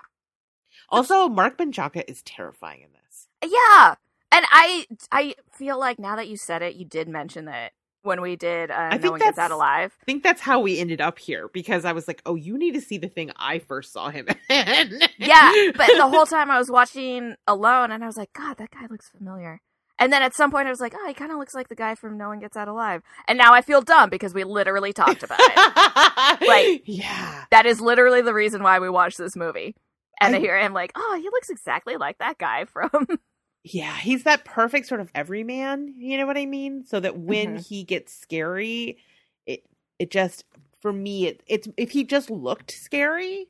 Also, 0.89 1.29
Marc 1.29 1.57
Menchaca 1.57 2.03
is 2.09 2.21
terrifying 2.23 2.83
in 2.83 2.89
this. 2.93 3.29
Yeah. 3.43 3.95
And 4.33 4.45
I 4.51 4.87
I 5.13 5.37
feel 5.53 5.79
like 5.79 5.99
now 6.01 6.17
that 6.17 6.29
you 6.29 6.37
said 6.37 6.63
it, 6.63 6.75
you 6.75 6.85
did 6.85 7.09
mention 7.09 7.45
that 7.45 7.73
when 8.05 8.21
we 8.21 8.37
did 8.37 8.71
uh, 8.71 8.91
think 8.91 9.03
No 9.05 9.11
One 9.13 9.21
Gets 9.21 9.39
Out 9.39 9.51
Alive. 9.51 9.93
I 10.01 10.05
think 10.05 10.23
that's 10.23 10.41
how 10.41 10.61
we 10.61 10.79
ended 10.79 11.01
up 11.01 11.19
here 11.19 11.49
because 11.53 11.85
I 11.85 11.93
was 11.93 12.07
like, 12.07 12.23
"Oh, 12.25 12.37
you 12.37 12.57
need 12.57 12.75
to 12.75 12.81
see 12.81 12.99
the 12.99 13.09
thing 13.09 13.33
I 13.37 13.59
first 13.59 13.93
saw 13.93 14.11
him 14.11 14.29
in." 14.49 15.01
Yeah, 15.19 15.53
but 15.75 15.89
the 15.97 16.09
whole 16.09 16.27
time 16.37 16.51
I 16.51 16.59
was 16.59 16.71
watching 16.71 17.35
alone 17.47 17.91
and 17.91 18.05
I 18.05 18.07
was 18.07 18.17
like, 18.17 18.33
God, 18.33 18.59
that 18.59 18.71
guy 18.71 18.87
looks 18.89 19.09
familiar. 19.09 19.61
And 19.99 20.13
then 20.13 20.23
at 20.23 20.35
some 20.35 20.51
point 20.51 20.67
I 20.67 20.71
was 20.71 20.81
like, 20.81 20.93
oh, 20.97 21.07
he 21.07 21.15
kind 21.15 21.31
of 21.31 21.39
looks 21.39 21.55
like 21.55 21.69
the 21.69 21.77
guy 21.77 21.95
from 21.95 22.19
No 22.19 22.29
One 22.29 22.41
Gets 22.41 22.57
Out 22.57 22.67
Alive. 22.67 23.01
And 23.29 23.39
now 23.39 23.55
I 23.55 23.63
feel 23.63 23.81
dumb 23.81 24.11
because 24.11 24.35
we 24.35 24.43
literally 24.43 24.93
talked 24.93 25.23
about 25.23 25.39
it. 25.41 26.41
like, 26.49 26.83
yeah, 26.85 27.45
that 27.53 27.65
is 27.65 27.81
literally 27.81 28.21
the 28.21 28.35
reason 28.35 28.63
why 28.65 28.81
we 28.81 28.91
watched 28.91 29.19
this 29.19 29.37
movie. 29.37 29.77
And 30.21 30.35
I- 30.35 30.41
here 30.41 30.57
I 30.57 30.65
am 30.65 30.73
like, 30.73 30.91
oh, 30.97 31.19
he 31.21 31.29
looks 31.31 31.49
exactly 31.49 31.97
like 31.97 32.19
that 32.19 32.39
guy 32.39 32.65
from. 32.65 33.07
Yeah, 33.65 33.97
he's 33.97 34.25
that 34.25 34.45
perfect 34.45 34.87
sort 34.89 35.01
of 35.01 35.11
everyman. 35.15 35.95
You 35.99 36.19
know 36.19 36.27
what 36.27 36.37
I 36.39 36.47
mean? 36.47 36.85
So 36.85 37.01
that 37.01 37.19
when 37.19 37.57
Mhm. 37.57 37.59
he 37.59 37.85
gets 37.85 38.15
scary, 38.15 38.99
it 39.47 39.65
it 39.99 40.11
just 40.11 40.45
for 40.81 40.93
me 40.93 41.27
it 41.29 41.43
it's 41.47 41.69
if 41.77 41.91
he 41.91 42.05
just 42.05 42.31
looked 42.31 42.71
scary, 42.73 43.49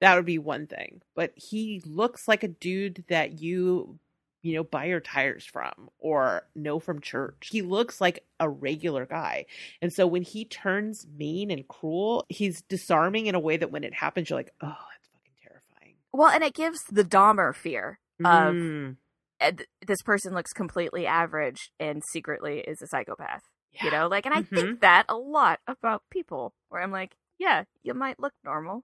that 0.00 0.14
would 0.16 0.26
be 0.26 0.38
one 0.38 0.66
thing. 0.68 1.02
But 1.16 1.32
he 1.36 1.82
looks 1.86 2.28
like 2.28 2.44
a 2.44 2.48
dude 2.48 3.04
that 3.08 3.40
you 3.40 3.98
you 4.42 4.54
know 4.54 4.64
buy 4.64 4.84
your 4.86 5.00
tires 5.00 5.44
from 5.44 5.90
or 5.98 6.46
know 6.54 6.78
from 6.78 7.00
church. 7.00 7.48
He 7.50 7.62
looks 7.62 8.00
like 8.00 8.24
a 8.40 8.48
regular 8.48 9.06
guy. 9.06 9.46
And 9.82 9.92
so 9.92 10.06
when 10.06 10.22
he 10.22 10.44
turns 10.44 11.06
mean 11.06 11.50
and 11.50 11.66
cruel, 11.66 12.26
he's 12.28 12.62
disarming 12.62 13.26
in 13.26 13.34
a 13.34 13.40
way 13.40 13.56
that 13.56 13.72
when 13.72 13.84
it 13.84 13.94
happens 13.94 14.30
you're 14.30 14.38
like, 14.38 14.54
"Oh, 14.62 14.68
that's 14.68 15.08
fucking 15.12 15.32
terrifying." 15.42 15.96
well, 16.12 16.28
and 16.30 16.44
it 16.44 16.54
gives 16.54 16.78
the 16.90 17.04
Dahmer 17.04 17.54
fear 17.54 17.98
of 18.24 18.58
Mm, 18.60 18.96
uh, 19.40 19.52
this 19.86 20.02
person 20.02 20.34
looks 20.34 20.52
completely 20.52 21.06
average 21.06 21.70
and 21.78 22.02
secretly 22.12 22.60
is 22.60 22.82
a 22.82 22.86
psychopath. 22.86 23.42
You 23.82 23.90
know, 23.92 24.08
like, 24.08 24.26
and 24.26 24.34
I 24.34 24.42
Mhm. 24.42 24.48
think 24.54 24.80
that 24.80 25.04
a 25.08 25.16
lot 25.16 25.60
about 25.68 26.02
people 26.10 26.52
where 26.68 26.82
I'm 26.82 26.90
like, 26.90 27.16
yeah, 27.38 27.64
you 27.82 27.94
might 27.94 28.18
look 28.18 28.32
normal, 28.44 28.82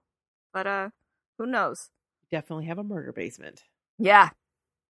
but 0.53 0.65
uh, 0.67 0.89
who 1.37 1.45
knows? 1.45 1.89
definitely 2.31 2.65
have 2.65 2.77
a 2.79 2.83
murder 2.83 3.11
basement. 3.13 3.63
Yeah. 3.99 4.29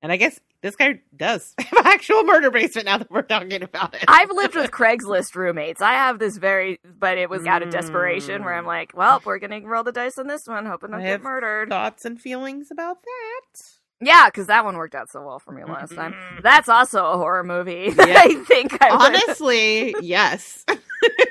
And 0.01 0.11
I 0.11 0.17
guess 0.17 0.39
this 0.61 0.75
guy 0.75 1.01
does 1.15 1.53
have 1.59 1.73
an 1.79 1.87
actual 1.87 2.23
murder 2.23 2.49
basement 2.51 2.85
now 2.85 2.97
that 2.97 3.11
we're 3.11 3.21
talking 3.23 3.61
about 3.63 3.93
it. 3.95 4.03
I've 4.07 4.31
lived 4.31 4.55
with 4.55 4.71
Craigslist 4.71 5.35
roommates. 5.35 5.81
I 5.81 5.93
have 5.93 6.17
this 6.19 6.37
very, 6.37 6.79
but 6.83 7.17
it 7.17 7.29
was 7.29 7.45
out 7.45 7.61
of 7.63 7.69
desperation 7.71 8.43
where 8.43 8.53
I'm 8.55 8.65
like, 8.65 8.91
well, 8.95 9.21
we're 9.25 9.37
going 9.39 9.61
to 9.61 9.67
roll 9.67 9.83
the 9.83 9.91
dice 9.91 10.17
on 10.17 10.27
this 10.27 10.45
one, 10.47 10.65
hoping 10.65 10.93
I 10.93 10.97
I 10.97 10.99
don't 10.99 11.07
get 11.07 11.23
murdered. 11.23 11.69
thoughts 11.69 12.05
and 12.05 12.19
feelings 12.21 12.69
about 12.71 12.97
that. 13.03 13.61
Yeah, 14.01 14.27
because 14.27 14.47
that 14.47 14.65
one 14.65 14.75
worked 14.77 14.93
out 14.95 15.09
so 15.09 15.23
well 15.25 15.39
for 15.39 15.51
me 15.53 15.63
last 15.63 15.95
time. 15.95 16.13
Mhm. 16.13 16.41
That's 16.43 16.67
also 16.69 17.05
a 17.05 17.17
horror 17.17 17.43
movie 17.43 17.89
that 17.91 18.07
Yeah. 18.09 18.21
I 18.23 18.43
think 18.43 18.77
I. 18.81 18.89
Honestly, 18.89 19.95
yes. 20.01 20.65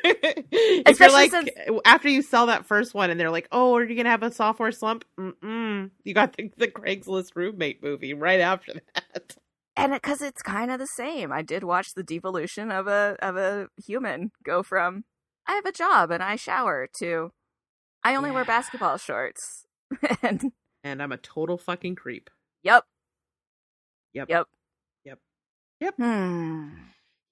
if 0.04 0.82
Especially 0.86 1.14
like 1.14 1.30
since- 1.30 1.50
after 1.84 2.08
you 2.08 2.22
sell 2.22 2.46
that 2.46 2.66
first 2.66 2.94
one 2.94 3.10
and 3.10 3.18
they're 3.20 3.30
like, 3.30 3.48
"Oh, 3.52 3.74
are 3.76 3.84
you 3.84 3.94
gonna 3.96 4.08
have 4.10 4.22
a 4.22 4.32
software 4.32 4.72
slump?" 4.72 5.04
Mm-mm. 5.18 5.90
You 6.04 6.14
got 6.14 6.36
the, 6.36 6.50
the 6.56 6.68
Craigslist 6.68 7.32
roommate 7.34 7.82
movie 7.82 8.14
right 8.14 8.40
after 8.40 8.72
that. 8.94 9.36
and 9.76 9.92
because 9.92 10.22
it's 10.22 10.42
kind 10.42 10.70
of 10.70 10.78
the 10.78 10.86
same. 10.86 11.32
I 11.32 11.42
did 11.42 11.64
watch 11.64 11.94
the 11.94 12.02
devolution 12.02 12.70
of 12.70 12.86
a 12.86 13.16
of 13.20 13.36
a 13.36 13.68
human 13.84 14.30
go 14.44 14.62
from 14.62 15.04
I 15.46 15.54
have 15.54 15.66
a 15.66 15.72
job 15.72 16.10
and 16.10 16.22
I 16.22 16.36
shower 16.36 16.88
to 16.98 17.30
I 18.02 18.14
only 18.14 18.30
wear 18.30 18.44
basketball 18.44 18.96
shorts. 18.98 19.66
and 20.22 20.52
And 20.82 21.02
I'm 21.02 21.12
a 21.12 21.16
total 21.18 21.58
fucking 21.58 21.96
creep. 21.96 22.30
Yep, 22.64 22.84
Yep. 24.14 24.28
yep, 24.28 24.46
Yep. 25.04 25.18
Yep. 25.80 25.94
Hmm. 25.96 26.68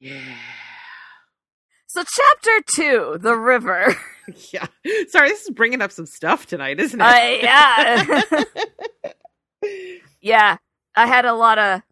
Yeah. 0.00 0.20
So 1.88 2.02
chapter 2.04 2.64
two, 2.74 3.18
the 3.20 3.36
river. 3.36 3.94
Yeah. 4.52 4.66
Sorry, 5.08 5.30
this 5.30 5.42
is 5.42 5.50
bringing 5.50 5.82
up 5.82 5.90
some 5.90 6.06
stuff 6.06 6.46
tonight, 6.46 6.78
isn't 6.78 7.00
it? 7.00 7.04
Uh, 7.04 8.04
yeah. 8.22 8.42
yeah, 10.20 10.56
I 10.94 11.06
had 11.08 11.24
a 11.24 11.34
lot 11.34 11.58
of 11.58 11.82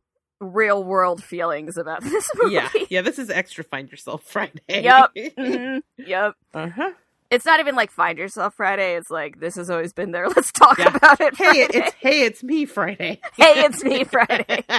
real 0.41 0.83
world 0.85 1.25
feelings 1.25 1.77
about 1.77 2.03
this 2.05 2.29
movie. 2.37 2.55
yeah. 2.55 2.69
Yeah, 2.89 3.03
this 3.03 3.19
is 3.19 3.31
extra 3.31 3.65
Find 3.65 3.91
Yourself 3.91 4.23
Friday. 4.25 4.61
Yep. 4.69 5.11
Mhm. 5.17 5.83
Yep. 5.99 6.35
uh-huh. 6.55 6.91
It's 7.31 7.45
not 7.47 7.61
even 7.61 7.77
like 7.77 7.93
Find 7.93 8.19
Yourself 8.19 8.55
Friday. 8.55 8.97
It's 8.97 9.11
like 9.11 9.39
this 9.39 9.55
has 9.55 9.71
always 9.71 9.93
been 9.93 10.11
there. 10.11 10.29
Let's 10.37 10.51
talk 10.51 10.79
Yeah. 10.79 10.97
about 10.97 11.21
it. 11.21 11.37
Hey, 11.37 11.45
Friday. 11.65 11.79
it's 11.79 11.95
hey, 12.01 12.23
it's 12.23 12.43
me 12.43 12.65
Friday. 12.67 13.21
hey, 13.37 13.63
it's 13.65 13.85
me 13.85 14.05
Friday. 14.05 14.65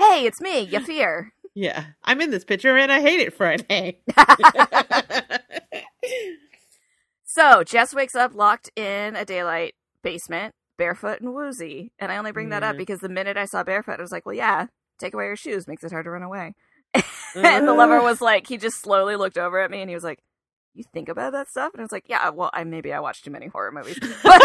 Hey, 0.00 0.26
it's 0.26 0.40
me. 0.40 0.60
You 0.60 0.80
fear. 0.80 1.32
yeah. 1.54 1.86
I'm 2.04 2.20
in 2.20 2.30
this 2.30 2.44
picture 2.44 2.76
and 2.76 2.90
I 2.90 3.00
hate 3.00 3.20
it 3.20 3.34
Friday. 3.34 3.98
so 7.24 7.62
Jess 7.64 7.94
wakes 7.94 8.14
up 8.14 8.34
locked 8.34 8.70
in 8.76 9.16
a 9.16 9.24
daylight 9.24 9.74
basement, 10.02 10.54
barefoot 10.76 11.20
and 11.20 11.34
woozy. 11.34 11.92
And 11.98 12.10
I 12.10 12.16
only 12.16 12.32
bring 12.32 12.48
that 12.50 12.62
up 12.62 12.70
mm-hmm. 12.70 12.78
because 12.78 13.00
the 13.00 13.08
minute 13.08 13.36
I 13.36 13.44
saw 13.44 13.62
barefoot, 13.64 13.98
I 13.98 14.02
was 14.02 14.12
like, 14.12 14.24
well, 14.24 14.34
yeah, 14.34 14.66
take 14.98 15.14
away 15.14 15.26
your 15.26 15.36
shoes 15.36 15.66
makes 15.68 15.84
it 15.84 15.92
hard 15.92 16.04
to 16.04 16.10
run 16.10 16.22
away. 16.22 16.54
and 17.34 17.68
the 17.68 17.74
lover 17.74 18.00
was 18.00 18.20
like, 18.20 18.46
he 18.46 18.56
just 18.56 18.80
slowly 18.80 19.16
looked 19.16 19.38
over 19.38 19.60
at 19.60 19.70
me 19.70 19.80
and 19.80 19.90
he 19.90 19.94
was 19.94 20.04
like, 20.04 20.20
you 20.78 20.84
think 20.94 21.08
about 21.08 21.32
that 21.32 21.48
stuff? 21.48 21.74
And 21.74 21.82
it's 21.82 21.92
like, 21.92 22.04
yeah, 22.08 22.30
well, 22.30 22.50
I 22.52 22.64
maybe 22.64 22.92
I 22.92 23.00
watched 23.00 23.24
too 23.24 23.30
many 23.30 23.46
horror 23.48 23.72
movies, 23.72 23.98
but 24.22 24.42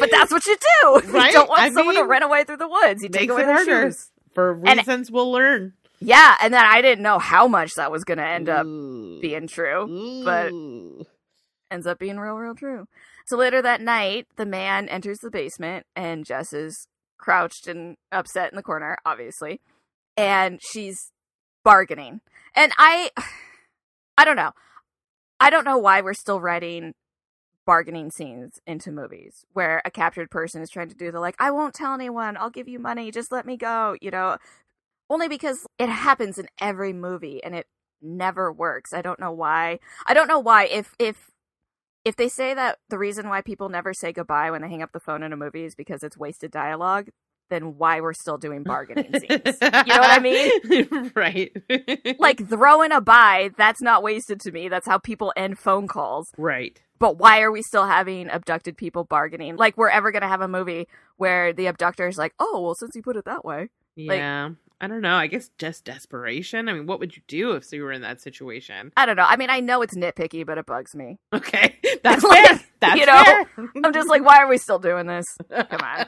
but 0.00 0.10
that's 0.10 0.32
what 0.32 0.44
you 0.46 0.56
do. 0.56 1.00
Right? 1.14 1.26
You 1.28 1.32
don't 1.32 1.48
want 1.48 1.60
I 1.60 1.70
someone 1.70 1.94
to 1.96 2.02
run 2.04 2.22
away 2.22 2.44
through 2.44 2.56
the 2.58 2.68
woods. 2.68 3.02
You 3.02 3.08
take 3.08 3.30
away 3.30 3.44
their 3.44 3.64
shoes. 3.64 4.10
For 4.34 4.52
And- 4.64 4.78
reasons 4.78 5.10
we'll 5.10 5.30
learn. 5.30 5.74
Yeah, 6.00 6.34
and 6.42 6.52
then 6.52 6.64
I 6.64 6.82
didn't 6.82 7.02
know 7.02 7.18
how 7.18 7.46
much 7.48 7.74
that 7.76 7.90
was 7.90 8.04
going 8.04 8.18
to 8.18 8.26
end 8.26 8.48
up 8.48 8.66
Ooh. 8.66 9.20
being 9.20 9.46
true. 9.46 10.22
but- 10.24 10.52
ends 11.70 11.86
up 11.86 11.98
being 11.98 12.18
real, 12.18 12.34
real 12.36 12.54
true. 12.54 12.86
So 13.26 13.36
later 13.36 13.62
that 13.62 13.80
night, 13.80 14.26
the 14.36 14.44
man 14.44 14.88
enters 14.88 15.18
the 15.18 15.30
basement, 15.30 15.86
and 15.96 16.26
Jess 16.26 16.52
is 16.52 16.86
crouched 17.16 17.66
and 17.68 17.96
upset 18.12 18.52
in 18.52 18.56
the 18.56 18.62
corner, 18.62 18.98
obviously, 19.06 19.60
and 20.16 20.60
she's 20.72 21.10
bargaining. 21.64 22.20
And 22.54 22.72
I, 22.78 23.10
I 24.18 24.24
don't 24.24 24.36
know, 24.36 24.52
I 25.40 25.50
don't 25.50 25.64
know 25.64 25.78
why 25.78 26.00
we're 26.00 26.14
still 26.14 26.40
writing 26.40 26.94
bargaining 27.66 28.10
scenes 28.10 28.60
into 28.66 28.92
movies 28.92 29.44
where 29.52 29.80
a 29.84 29.90
captured 29.90 30.30
person 30.30 30.60
is 30.62 30.70
trying 30.70 30.88
to 30.88 30.94
do 30.94 31.10
the 31.10 31.20
like, 31.20 31.36
I 31.38 31.50
won't 31.50 31.74
tell 31.74 31.94
anyone, 31.94 32.36
I'll 32.36 32.50
give 32.50 32.68
you 32.68 32.78
money, 32.78 33.10
just 33.10 33.32
let 33.32 33.46
me 33.46 33.56
go, 33.56 33.96
you 34.00 34.10
know, 34.10 34.36
only 35.10 35.28
because 35.28 35.66
it 35.78 35.88
happens 35.88 36.38
in 36.38 36.48
every 36.60 36.92
movie 36.92 37.42
and 37.42 37.54
it 37.54 37.66
never 38.02 38.52
works. 38.52 38.92
I 38.92 39.02
don't 39.02 39.20
know 39.20 39.32
why. 39.32 39.78
I 40.06 40.14
don't 40.14 40.28
know 40.28 40.38
why. 40.38 40.64
If 40.64 40.94
if 40.98 41.30
if 42.04 42.16
they 42.16 42.28
say 42.28 42.54
that 42.54 42.78
the 42.90 42.98
reason 42.98 43.28
why 43.28 43.40
people 43.40 43.68
never 43.68 43.94
say 43.94 44.12
goodbye 44.12 44.50
when 44.50 44.62
they 44.62 44.68
hang 44.68 44.82
up 44.82 44.92
the 44.92 45.00
phone 45.00 45.22
in 45.22 45.32
a 45.32 45.36
movie 45.36 45.64
is 45.64 45.74
because 45.74 46.02
it's 46.02 46.18
wasted 46.18 46.50
dialogue, 46.50 47.08
then 47.50 47.76
why 47.78 48.00
we're 48.00 48.12
still 48.12 48.38
doing 48.38 48.62
bargaining 48.62 49.12
scenes? 49.20 49.30
You 49.60 49.70
know 49.70 50.00
what 50.00 50.10
I 50.10 50.18
mean? 50.20 51.10
right. 51.14 51.52
like 52.18 52.48
throwing 52.48 52.92
a 52.92 53.00
buy, 53.00 53.50
that's 53.56 53.80
not 53.82 54.02
wasted 54.02 54.40
to 54.40 54.52
me. 54.52 54.68
That's 54.68 54.86
how 54.86 54.98
people 54.98 55.32
end 55.36 55.58
phone 55.58 55.86
calls. 55.88 56.30
right. 56.36 56.80
But 57.00 57.18
why 57.18 57.42
are 57.42 57.50
we 57.50 57.60
still 57.60 57.86
having 57.86 58.30
abducted 58.30 58.76
people 58.76 59.04
bargaining? 59.04 59.56
Like 59.56 59.76
we're 59.76 59.90
ever 59.90 60.12
gonna 60.12 60.28
have 60.28 60.40
a 60.40 60.48
movie 60.48 60.86
where 61.16 61.52
the 61.52 61.66
abductor 61.66 62.06
is 62.06 62.16
like, 62.16 62.32
"Oh, 62.38 62.60
well, 62.62 62.74
since 62.76 62.94
you 62.94 63.02
put 63.02 63.16
it 63.16 63.24
that 63.24 63.44
way." 63.44 63.68
Like- 63.96 64.18
Yeah. 64.20 64.50
I 64.80 64.86
don't 64.86 65.00
know. 65.02 65.14
I 65.16 65.28
guess 65.28 65.50
just 65.58 65.84
desperation. 65.84 66.68
I 66.68 66.72
mean, 66.74 66.86
what 66.86 66.98
would 67.00 67.16
you 67.16 67.22
do 67.26 67.52
if 67.52 67.72
you 67.72 67.82
were 67.84 67.92
in 67.92 68.02
that 68.02 68.20
situation? 68.20 68.92
I 68.96 69.06
don't 69.06 69.16
know. 69.16 69.24
I 69.24 69.36
mean, 69.36 69.48
I 69.48 69.60
know 69.60 69.80
it's 69.82 69.96
nitpicky, 69.96 70.44
but 70.44 70.58
it 70.58 70.66
bugs 70.66 70.94
me. 70.94 71.18
Okay. 71.32 71.78
That's 72.02 72.22
Like, 72.22 72.46
fair. 72.46 72.60
That's 72.80 73.00
you 73.00 73.06
know, 73.06 73.22
fair. 73.24 73.48
I'm 73.84 73.92
just 73.94 74.08
like, 74.08 74.24
why 74.24 74.38
are 74.38 74.48
we 74.48 74.58
still 74.58 74.78
doing 74.80 75.06
this? 75.06 75.24
Come 75.50 75.80
on. 75.80 76.06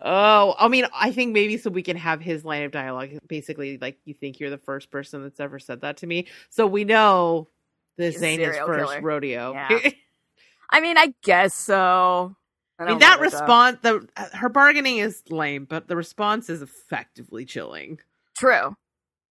Oh, 0.00 0.54
I 0.58 0.68
mean, 0.68 0.86
I 0.94 1.12
think 1.12 1.32
maybe 1.32 1.56
so 1.58 1.70
we 1.70 1.82
can 1.82 1.96
have 1.96 2.20
his 2.20 2.44
line 2.44 2.62
of 2.64 2.72
dialogue. 2.72 3.10
Basically, 3.28 3.78
like, 3.78 3.98
you 4.04 4.14
think 4.14 4.40
you're 4.40 4.50
the 4.50 4.58
first 4.58 4.90
person 4.90 5.22
that's 5.22 5.40
ever 5.40 5.58
said 5.58 5.80
that 5.82 5.98
to 5.98 6.06
me. 6.06 6.26
So 6.50 6.66
we 6.66 6.84
know 6.84 7.48
This 7.96 8.14
He's 8.16 8.22
ain't 8.22 8.40
his 8.42 8.56
first 8.56 8.90
killer. 8.92 9.02
rodeo. 9.02 9.52
Yeah. 9.52 9.90
I 10.70 10.80
mean, 10.80 10.96
I 10.96 11.14
guess 11.22 11.54
so. 11.54 12.34
I 12.78 12.84
don't 12.84 12.94
mean 12.94 12.98
that 13.00 13.20
love 13.20 13.26
it, 13.26 13.30
though. 13.30 13.38
response 13.38 13.78
the 13.82 14.08
her 14.32 14.48
bargaining 14.48 14.98
is 14.98 15.22
lame, 15.30 15.66
but 15.66 15.86
the 15.88 15.96
response 15.96 16.48
is 16.50 16.62
effectively 16.62 17.44
chilling. 17.44 18.00
True. 18.36 18.74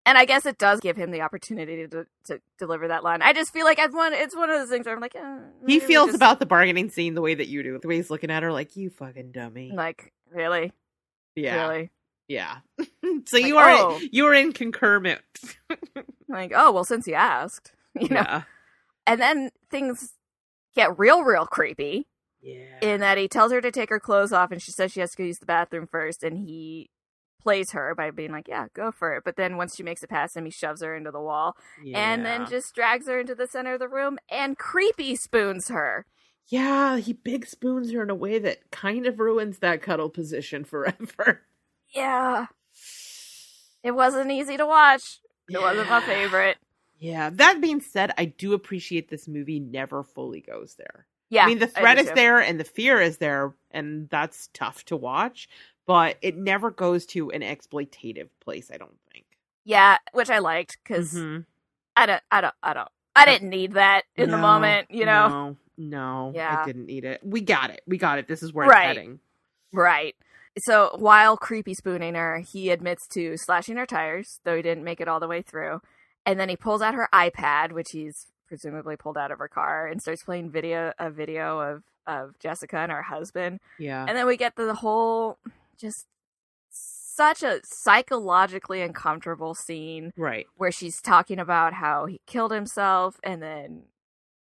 And 0.07 0.17
I 0.17 0.25
guess 0.25 0.47
it 0.47 0.57
does 0.57 0.79
give 0.81 0.97
him 0.97 1.11
the 1.11 1.21
opportunity 1.23 1.87
to, 1.89 2.07
to 2.27 2.41
deliver 2.59 2.89
that 2.89 3.03
line. 3.03 3.21
I 3.23 3.33
just 3.33 3.53
feel 3.53 3.65
like 3.67 3.79
I've 3.81 3.93
one. 3.93 4.15
It's 4.15 4.35
one 4.37 4.49
of 4.49 4.59
those 4.61 4.69
things 4.71 4.87
where 4.87 4.95
I'm 4.95 5.01
like, 5.01 5.17
eh, 5.17 5.39
He 5.67 5.81
feels 5.81 6.07
just- 6.09 6.17
about 6.17 6.39
the 6.39 6.47
bargaining 6.47 6.89
scene 6.91 7.15
the 7.15 7.21
way 7.21 7.35
that 7.35 7.49
you 7.49 7.63
do. 7.65 7.77
The 7.79 7.89
way 7.89 7.97
he's 7.97 8.09
looking 8.09 8.31
at 8.31 8.43
her 8.45 8.53
like 8.53 8.77
you 8.77 8.89
fucking 8.89 9.33
dummy. 9.33 9.73
like 9.75 10.13
really, 10.33 10.73
yeah. 11.35 11.67
really, 11.69 11.91
Yeah. 12.29 12.59
so 12.79 12.87
Like, 13.33 13.45
you 13.47 13.57
are 13.59 13.69
oh. 13.71 14.01
you 14.13 14.27
are 14.27 14.35
in 14.35 14.53
concurrent. 14.53 15.21
like 16.29 16.53
oh 16.55 16.71
well, 16.73 16.85
since 16.85 17.07
you 17.07 17.15
asked, 17.15 17.73
you 18.01 18.09
know. 18.09 18.21
yeah. 18.21 18.43
And 19.09 19.21
then 19.21 19.51
things 19.71 20.13
get 20.75 20.99
real, 20.99 21.23
real 21.23 21.47
creepy 21.47 22.07
Yeah. 22.43 22.79
in 22.81 23.01
that 23.01 23.19
he 23.19 23.29
tells 23.29 23.51
her 23.53 23.61
to 23.61 23.71
take 23.73 23.89
her 23.91 24.01
clothes 24.01 24.33
off, 24.33 24.51
and 24.53 24.61
she 24.63 24.71
says 24.73 24.93
she 24.93 25.01
has 25.01 25.13
to 25.13 25.17
go 25.17 25.25
use 25.25 25.39
the 25.39 25.47
bathroom 25.47 25.87
first, 25.87 26.23
and 26.23 26.39
he 26.39 26.91
plays 27.47 27.71
her 27.71 27.95
by 27.95 28.11
being 28.11 28.33
like, 28.33 28.49
"Yeah, 28.49 28.67
go 28.75 28.91
for 28.91 29.15
it." 29.15 29.23
But 29.25 29.37
then 29.37 29.57
once 29.57 29.77
she 29.77 29.85
makes 29.85 30.03
it 30.03 30.11
past 30.11 30.37
him, 30.37 30.47
he 30.47 30.51
shoves 30.51 30.83
her 30.83 30.97
into 30.97 31.13
the 31.13 31.21
wall, 31.21 31.57
and 31.95 32.27
then 32.27 32.45
just 32.47 32.75
drags 32.75 33.07
her 33.07 33.21
into 33.21 33.37
the 33.37 33.47
center 33.47 33.75
of 33.75 33.79
the 33.79 33.89
room 33.89 34.19
and 34.29 34.59
creepy 34.59 35.15
spoons 35.15 35.69
her. 35.69 36.07
Yeah, 36.49 36.97
he 36.97 37.13
big 37.13 37.47
spoons 37.47 37.93
her 37.93 38.03
in 38.03 38.11
a 38.11 38.15
way 38.17 38.41
that 38.41 38.73
kind 38.73 39.07
of 39.07 39.21
ruins 39.21 39.59
that 39.59 39.81
cuddle 39.81 40.11
position 40.11 40.65
forever. 40.65 41.43
Yeah. 41.95 42.47
It 43.83 43.93
wasn't 43.93 44.33
easy 44.33 44.57
to 44.57 44.67
watch. 44.67 45.21
It 45.49 45.61
wasn't 45.61 45.89
my 45.89 46.01
favorite. 46.01 46.57
Yeah. 46.99 47.31
That 47.31 47.61
being 47.61 47.81
said, 47.81 48.13
I 48.19 48.25
do 48.25 48.53
appreciate 48.53 49.09
this 49.09 49.29
movie 49.29 49.61
never 49.61 50.03
fully 50.03 50.41
goes 50.41 50.75
there. 50.77 51.07
Yeah. 51.31 51.45
I 51.45 51.47
mean, 51.47 51.59
the 51.59 51.67
threat 51.67 51.99
is 51.99 52.09
too. 52.09 52.15
there 52.15 52.41
and 52.41 52.61
the 52.61 52.65
fear 52.65 53.01
is 53.01 53.19
there, 53.19 53.55
and 53.71 54.09
that's 54.09 54.49
tough 54.53 54.85
to 54.87 54.97
watch, 54.97 55.49
but 55.87 56.17
it 56.23 56.37
never 56.37 56.71
goes 56.71 57.07
to 57.07 57.31
an 57.31 57.43
exploitative 57.43 58.29
place, 58.41 58.71
I 58.73 58.77
don't 58.77 58.99
think. 59.13 59.25
Yeah, 59.65 59.99
which 60.13 60.31
I 60.31 60.39
liked 60.39 60.79
because 60.83 61.15
Mhm. 61.15 61.45
I 61.97 62.07
don't, 62.07 62.23
I 62.31 62.41
don't, 62.41 62.55
I 62.63 62.75
don't, 62.75 62.89
I 63.15 63.25
didn't 63.25 63.49
need 63.51 63.73
that 63.75 64.03
in 64.17 64.31
the 64.31 64.37
moment, 64.39 64.91
you 64.91 65.07
know? 65.07 65.29
No, 65.29 65.57
no, 65.79 66.33
Yeah. 66.35 66.61
I 66.63 66.67
didn't 66.67 66.87
need 66.87 67.05
it. 67.05 67.21
We 67.25 67.41
got 67.41 67.71
it. 67.71 67.81
We 67.87 67.97
got 67.99 68.19
it. 68.19 68.29
This 68.29 68.43
is 68.43 68.53
where 68.53 68.69
Right. 68.69 68.91
it's 68.91 68.99
heading. 68.99 69.21
Right. 69.73 70.15
So 70.59 70.91
while 70.99 71.37
creepy 71.37 71.75
spooning 71.75 72.15
her, 72.15 72.39
he 72.39 72.71
admits 72.71 73.07
to 73.15 73.37
slashing 73.37 73.77
her 73.77 73.87
tires, 73.87 74.41
though 74.45 74.57
he 74.57 74.63
didn't 74.63 74.85
make 74.85 75.01
it 75.01 75.09
all 75.09 75.21
the 75.21 75.29
way 75.29 75.43
through. 75.43 75.81
And 76.25 76.39
then 76.41 76.49
he 76.49 76.57
pulls 76.57 76.83
out 76.83 76.95
her 76.95 77.09
iPad, 77.13 77.73
which 77.73 77.89
he's 77.93 78.27
presumably 78.49 78.97
pulled 78.97 79.19
out 79.19 79.31
of 79.31 79.39
her 79.39 79.49
car, 79.49 79.87
and 79.87 80.01
starts 80.01 80.23
playing 80.25 80.51
video 80.51 80.93
a 80.99 81.11
video 81.11 81.61
of 81.61 81.83
of 82.07 82.39
Jessica 82.39 82.77
and 82.79 82.93
her 82.93 83.03
husband. 83.03 83.59
Yeah. 83.81 84.05
And 84.07 84.17
then 84.17 84.27
we 84.29 84.37
get 84.37 84.55
the 84.55 84.73
whole 84.75 85.39
just 85.79 86.07
such 86.71 87.43
a 87.43 87.61
psychologically 87.65 88.83
uncomfortable 88.83 89.55
scene 89.55 90.13
right. 90.17 90.47
where 90.57 90.71
she's 90.73 91.01
talking 91.01 91.39
about 91.39 91.73
how 91.73 92.07
he 92.07 92.21
killed 92.27 92.53
himself 92.53 93.17
and 93.23 93.43
then 93.43 93.85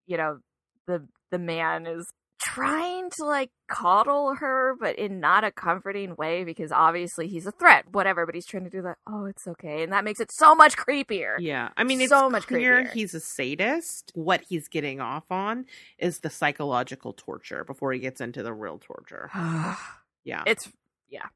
you 0.06 0.16
know 0.16 0.38
the 0.86 1.06
the 1.30 1.38
man 1.38 1.86
is 1.86 2.06
trying 2.40 3.10
to 3.10 3.24
like 3.24 3.50
coddle 3.68 4.34
her 4.36 4.74
but 4.78 4.96
in 4.96 5.18
not 5.18 5.42
a 5.44 5.50
comforting 5.50 6.14
way 6.16 6.44
because 6.44 6.70
obviously 6.70 7.26
he's 7.26 7.46
a 7.46 7.50
threat 7.52 7.84
whatever 7.90 8.26
but 8.26 8.34
he's 8.34 8.46
trying 8.46 8.62
to 8.64 8.70
do 8.70 8.80
that 8.82 8.96
oh 9.08 9.24
it's 9.24 9.48
okay 9.48 9.82
and 9.82 9.92
that 9.92 10.04
makes 10.04 10.20
it 10.20 10.30
so 10.30 10.54
much 10.54 10.76
creepier 10.76 11.34
Yeah. 11.40 11.70
I 11.76 11.84
mean, 11.84 12.00
it's 12.00 12.10
So 12.10 12.28
much 12.30 12.46
clear 12.46 12.84
creepier. 12.84 12.92
he's 12.92 13.14
a 13.14 13.20
sadist. 13.20 14.12
What 14.14 14.42
he's 14.48 14.68
getting 14.68 15.00
off 15.00 15.24
on 15.30 15.66
is 15.98 16.20
the 16.20 16.30
psychological 16.30 17.12
torture 17.12 17.64
before 17.64 17.92
he 17.92 17.98
gets 17.98 18.20
into 18.20 18.42
the 18.42 18.52
real 18.52 18.78
torture. 18.78 19.30
Yeah. 20.24 20.42
it's 20.46 20.68
yeah 21.08 21.26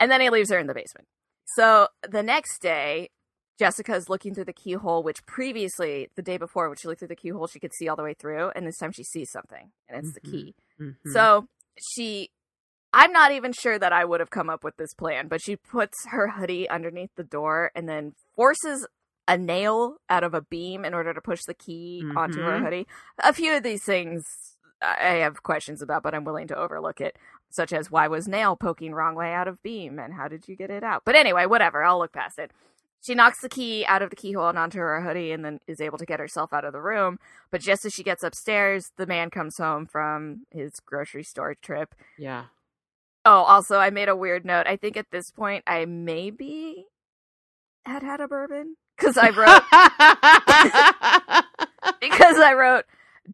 and 0.00 0.10
then 0.10 0.20
he 0.20 0.30
leaves 0.30 0.50
her 0.50 0.58
in 0.58 0.66
the 0.66 0.74
basement 0.74 1.06
so 1.44 1.88
the 2.08 2.22
next 2.22 2.60
day 2.60 3.08
jessica's 3.58 4.08
looking 4.08 4.34
through 4.34 4.44
the 4.44 4.52
keyhole 4.52 5.02
which 5.02 5.24
previously 5.26 6.08
the 6.16 6.22
day 6.22 6.36
before 6.36 6.68
when 6.68 6.76
she 6.76 6.86
looked 6.88 7.00
through 7.00 7.08
the 7.08 7.16
keyhole 7.16 7.46
she 7.46 7.58
could 7.60 7.72
see 7.74 7.88
all 7.88 7.96
the 7.96 8.02
way 8.02 8.14
through 8.14 8.50
and 8.54 8.66
this 8.66 8.78
time 8.78 8.92
she 8.92 9.02
sees 9.04 9.30
something 9.30 9.70
and 9.88 9.98
it's 9.98 10.10
Mhm. 10.10 10.14
the 10.14 10.20
key 10.30 10.54
Mhm. 10.80 10.94
So 11.12 11.48
she, 11.92 12.30
I'm 12.92 13.12
not 13.12 13.32
even 13.32 13.52
sure 13.52 13.78
that 13.78 13.92
I 13.92 14.04
would 14.04 14.20
have 14.20 14.30
come 14.30 14.48
up 14.48 14.62
with 14.64 14.76
this 14.76 14.94
plan, 14.94 15.26
but 15.28 15.42
she 15.42 15.56
puts 15.56 16.06
her 16.06 16.28
hoodie 16.28 16.68
underneath 16.68 17.10
the 17.16 17.24
door 17.24 17.70
and 17.74 17.88
then 17.88 18.14
forces 18.36 18.86
a 19.26 19.36
nail 19.36 19.96
out 20.08 20.22
of 20.24 20.34
a 20.34 20.40
beam 20.42 20.84
in 20.84 20.94
order 20.94 21.12
to 21.12 21.20
push 21.20 21.40
the 21.46 21.54
key 21.54 22.02
onto 22.16 22.40
her 22.40 22.58
Mhm. 22.58 22.64
hoodie. 22.64 22.86
A 23.22 23.32
few 23.32 23.54
of 23.56 23.62
these 23.62 23.84
things 23.84 24.22
I 24.80 25.16
have 25.24 25.42
questions 25.42 25.82
about, 25.82 26.02
but 26.04 26.14
I'm 26.14 26.24
willing 26.24 26.46
to 26.48 26.56
overlook 26.56 27.00
it, 27.00 27.18
such 27.50 27.72
as 27.72 27.90
why 27.90 28.08
was 28.08 28.28
nail 28.28 28.56
poking 28.56 28.92
wrong 28.94 29.14
way 29.14 29.32
out 29.32 29.48
of 29.48 29.62
beam 29.62 29.98
and 29.98 30.14
how 30.14 30.28
did 30.28 30.48
you 30.48 30.56
get 30.56 30.70
it 30.70 30.82
out? 30.82 31.02
But 31.04 31.14
anyway, 31.14 31.46
whatever, 31.46 31.82
I'll 31.82 31.98
look 31.98 32.12
past 32.12 32.38
it. 32.38 32.50
She 33.00 33.14
knocks 33.14 33.40
the 33.40 33.48
key 33.48 33.86
out 33.86 34.02
of 34.02 34.10
the 34.10 34.16
keyhole 34.16 34.48
and 34.48 34.58
onto 34.58 34.78
her 34.78 35.00
hoodie 35.00 35.30
and 35.32 35.44
then 35.44 35.60
is 35.66 35.80
able 35.80 35.98
to 35.98 36.06
get 36.06 36.18
herself 36.20 36.52
out 36.52 36.64
of 36.64 36.72
the 36.72 36.80
room. 36.80 37.18
But 37.50 37.60
just 37.60 37.84
as 37.84 37.94
she 37.94 38.02
gets 38.02 38.22
upstairs, 38.24 38.90
the 38.96 39.06
man 39.06 39.30
comes 39.30 39.56
home 39.56 39.86
from 39.86 40.46
his 40.50 40.80
grocery 40.84 41.22
store 41.22 41.54
trip. 41.54 41.94
yeah. 42.18 42.44
Oh, 43.24 43.42
also, 43.42 43.78
I 43.78 43.90
made 43.90 44.08
a 44.08 44.16
weird 44.16 44.46
note. 44.46 44.66
I 44.66 44.76
think 44.76 44.96
at 44.96 45.10
this 45.10 45.30
point, 45.30 45.62
I 45.66 45.84
maybe 45.84 46.86
had 47.84 48.02
had 48.02 48.20
a 48.20 48.28
bourbon 48.28 48.76
because 48.96 49.18
I 49.18 49.30
wrote 49.30 49.62
because 52.00 52.38
I 52.38 52.54
wrote 52.54 52.84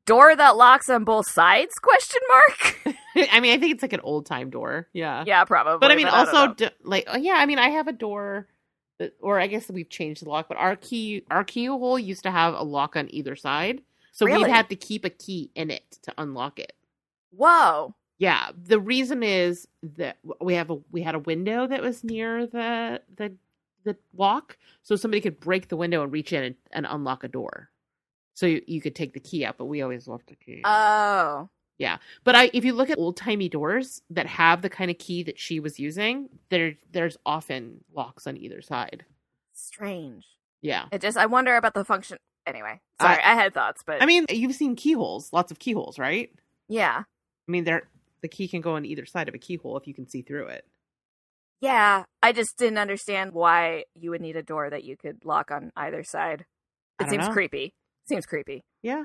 door 0.07 0.35
that 0.35 0.57
locks 0.57 0.89
on 0.89 1.05
both 1.05 1.31
sides 1.31 1.75
question 1.81 2.21
mark. 2.29 2.97
I 3.33 3.41
mean, 3.41 3.53
I 3.55 3.59
think 3.61 3.73
it's 3.75 3.83
like 3.83 3.93
an 3.93 4.01
old 4.01 4.27
time 4.27 4.51
door. 4.51 4.89
Yeah. 4.93 5.25
yeah, 5.27 5.45
probably. 5.45 5.79
But 5.79 5.91
I 5.91 5.97
mean, 5.97 6.07
don't 6.07 6.15
also, 6.15 6.47
know. 6.47 6.55
d- 6.55 6.69
like, 6.83 7.05
oh, 7.09 7.17
yeah, 7.17 7.35
I 7.37 7.47
mean, 7.47 7.59
I 7.59 7.69
have 7.71 7.89
a 7.89 7.93
door, 7.93 8.49
that, 8.99 9.15
or 9.21 9.39
I 9.41 9.47
guess 9.47 9.69
we've 9.69 9.89
changed 9.89 10.25
the 10.25 10.29
lock, 10.29 10.49
but 10.49 10.57
our 10.57 10.77
key, 10.77 11.25
our 11.31 11.45
keyhole 11.45 11.99
used 11.99 12.23
to 12.25 12.31
have 12.31 12.55
a 12.55 12.62
lock 12.62 12.97
on 12.97 13.12
either 13.15 13.37
side, 13.37 13.83
so 14.12 14.27
Really? 14.27 14.45
we 14.45 14.51
had 14.51 14.69
to 14.71 14.77
keep 14.77 15.05
a 15.05 15.11
key 15.11 15.51
in 15.55 15.71
it 15.71 15.99
to 16.03 16.12
unlock 16.19 16.59
it. 16.59 16.73
whoa. 17.37 17.95
Yeah, 18.17 18.51
the 18.57 18.79
reason 18.79 19.25
is 19.25 19.67
that 19.97 20.19
we 20.41 20.55
have 20.55 20.71
a 20.71 20.79
we 20.93 21.03
had 21.03 21.17
a 21.17 21.19
window 21.19 21.67
that 21.67 21.83
was 21.83 22.05
near 22.05 22.47
the 22.47 23.01
the 23.17 23.35
the 23.83 23.97
lock, 24.17 24.57
so 24.85 24.95
somebody 24.95 25.21
could 25.21 25.41
break 25.41 25.67
the 25.69 25.77
window 25.77 26.01
and 26.05 26.12
reach 26.12 26.33
in 26.33 26.45
and, 26.45 26.55
and 26.71 26.87
unlock 26.89 27.25
a 27.25 27.29
door. 27.29 27.71
So 28.35 28.47
you, 28.47 28.62
you 28.69 28.81
could 28.81 28.95
take 28.95 29.15
the 29.15 29.21
key 29.21 29.45
out, 29.45 29.59
but 29.59 29.65
we 29.65 29.83
always 29.83 30.07
left 30.07 30.29
the 30.29 30.37
key. 30.37 30.61
Oh, 30.65 31.49
Yeah, 31.79 31.99
but 32.22 32.35
I, 32.37 32.51
if 32.53 32.64
you 32.64 32.72
look 32.72 32.89
at 32.91 32.99
old 32.99 33.16
timey 33.16 33.49
doors 33.49 34.01
that 34.11 34.27
have 34.27 34.62
the 34.62 34.70
kind 34.70 34.91
of 34.91 34.99
key 34.99 35.22
that 35.25 35.39
she 35.39 35.59
was 35.61 35.81
using, 35.81 36.29
there 36.49 36.75
there's 36.93 37.16
often 37.27 37.83
locks 37.95 38.27
on 38.27 38.37
either 38.37 38.62
side. 38.62 39.05
strange. 39.53 40.25
Yeah, 40.62 40.87
It 40.93 41.03
just 41.03 41.16
I 41.18 41.27
wonder 41.27 41.57
about 41.57 41.75
the 41.75 41.85
function. 41.85 42.16
Anyway, 42.47 42.81
sorry, 43.01 43.22
I, 43.22 43.35
had 43.35 43.55
thoughts, 43.55 43.83
but 43.85 44.03
I 44.03 44.07
mean 44.07 44.27
you've 44.29 44.55
seen 44.55 44.77
keyholes, 44.77 45.33
lots 45.33 45.51
of 45.51 45.59
keyholes, 45.59 45.99
right? 45.99 46.31
yeah, 46.68 47.03
I 47.07 47.51
mean, 47.51 47.64
they're 47.64 47.89
the 48.22 48.29
key 48.29 48.49
can 48.49 48.61
go 48.62 48.77
on 48.77 48.87
either 48.87 49.05
side 49.05 49.29
of 49.29 49.35
a 49.35 49.39
keyhole 49.39 49.77
if 49.77 49.87
you 49.87 49.93
can 49.95 50.09
see 50.09 50.22
through 50.22 50.47
it. 50.47 50.64
yeah. 51.61 52.05
I 52.22 52.33
just 52.33 52.57
didn't 52.57 52.79
understand 52.79 53.33
why 53.33 53.85
you 53.95 54.11
would 54.11 54.22
need 54.22 54.37
a 54.37 54.43
door 54.43 54.70
that 54.70 54.85
you 54.85 54.97
could 54.97 55.25
lock 55.25 55.51
on 55.51 55.72
either 55.77 56.03
side. 56.05 56.47
It 57.01 57.11
seems 57.11 57.27
know. 57.27 57.33
creepy. 57.35 57.75
Seems 58.09 58.25
creepy, 58.27 58.62
Yeah, 58.83 59.05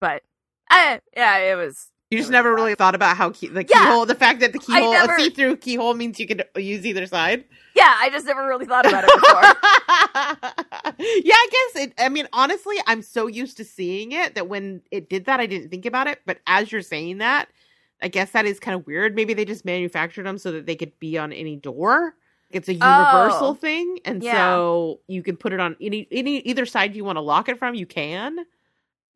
but 0.00 0.22
I, 0.70 1.00
yeah, 1.16 1.38
it 1.38 1.56
was. 1.56 1.88
you 2.10 2.18
just 2.18 2.30
never 2.30 2.54
really 2.54 2.74
thought 2.74 2.94
about 2.94 3.16
how 3.16 3.30
key, 3.30 3.48
the 3.48 3.64
Yeah. 3.68 3.84
keyhole, 3.84 4.06
the 4.06 4.14
fact 4.14 4.40
that 4.40 4.52
the 4.52 4.58
keyhole, 4.58 4.92
never- 4.92 5.16
a 5.16 5.20
see-through 5.20 5.56
keyhole 5.58 5.94
means 5.94 6.18
you 6.20 6.26
could 6.26 6.44
use 6.56 6.84
either 6.86 7.06
side. 7.06 7.44
Yeah, 7.74 7.94
I 7.98 8.10
just 8.10 8.26
never 8.26 8.46
really 8.46 8.66
thought 8.66 8.86
about 8.86 9.04
it 9.06 9.10
before. 9.14 9.42
yeah, 10.98 11.34
I 11.34 11.48
guess 11.72 11.82
it. 11.84 11.92
I 11.98 12.08
mean, 12.08 12.26
honestly, 12.32 12.76
I'm 12.86 13.02
so 13.02 13.26
used 13.26 13.56
to 13.58 13.64
seeing 13.64 14.12
it 14.12 14.34
that 14.34 14.48
when 14.48 14.82
it 14.90 15.08
did 15.08 15.24
that, 15.26 15.40
I 15.40 15.46
didn't 15.46 15.70
think 15.70 15.86
about 15.86 16.06
it. 16.06 16.20
But 16.26 16.38
as 16.46 16.70
you're 16.72 16.82
saying 16.82 17.18
that, 17.18 17.48
I 18.02 18.08
guess 18.08 18.30
that 18.32 18.46
is 18.46 18.58
kind 18.60 18.74
of 18.74 18.86
weird. 18.86 19.14
Maybe 19.14 19.34
they 19.34 19.44
just 19.44 19.64
manufactured 19.64 20.24
them 20.24 20.38
so 20.38 20.52
that 20.52 20.66
they 20.66 20.76
could 20.76 20.98
be 20.98 21.16
on 21.18 21.32
any 21.32 21.56
door. 21.56 22.14
It's 22.50 22.68
a 22.68 22.72
universal 22.74 23.48
Oh. 23.50 23.54
thing, 23.54 24.00
and 24.04 24.22
Yeah. 24.22 24.32
so 24.54 25.00
you 25.06 25.22
can 25.22 25.36
put 25.36 25.52
it 25.52 25.60
on 25.60 25.76
any 25.80 26.08
any 26.10 26.38
either 26.40 26.66
side 26.66 26.96
you 26.96 27.04
want 27.04 27.16
to 27.16 27.20
lock 27.22 27.48
it 27.48 27.58
from. 27.58 27.74
You 27.76 27.86
can. 27.86 28.38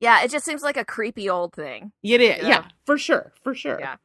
Yeah, 0.04 0.22
it 0.22 0.30
just 0.30 0.44
seems 0.44 0.62
like 0.62 0.76
a 0.76 0.84
creepy 0.84 1.28
old 1.30 1.54
thing. 1.54 1.92
It 2.02 2.20
is, 2.20 2.42
Yeah. 2.42 2.48
yeah, 2.48 2.64
for 2.84 2.98
sure, 2.98 3.32
for 3.42 3.54
sure. 3.54 3.78
Yeah. 3.80 3.96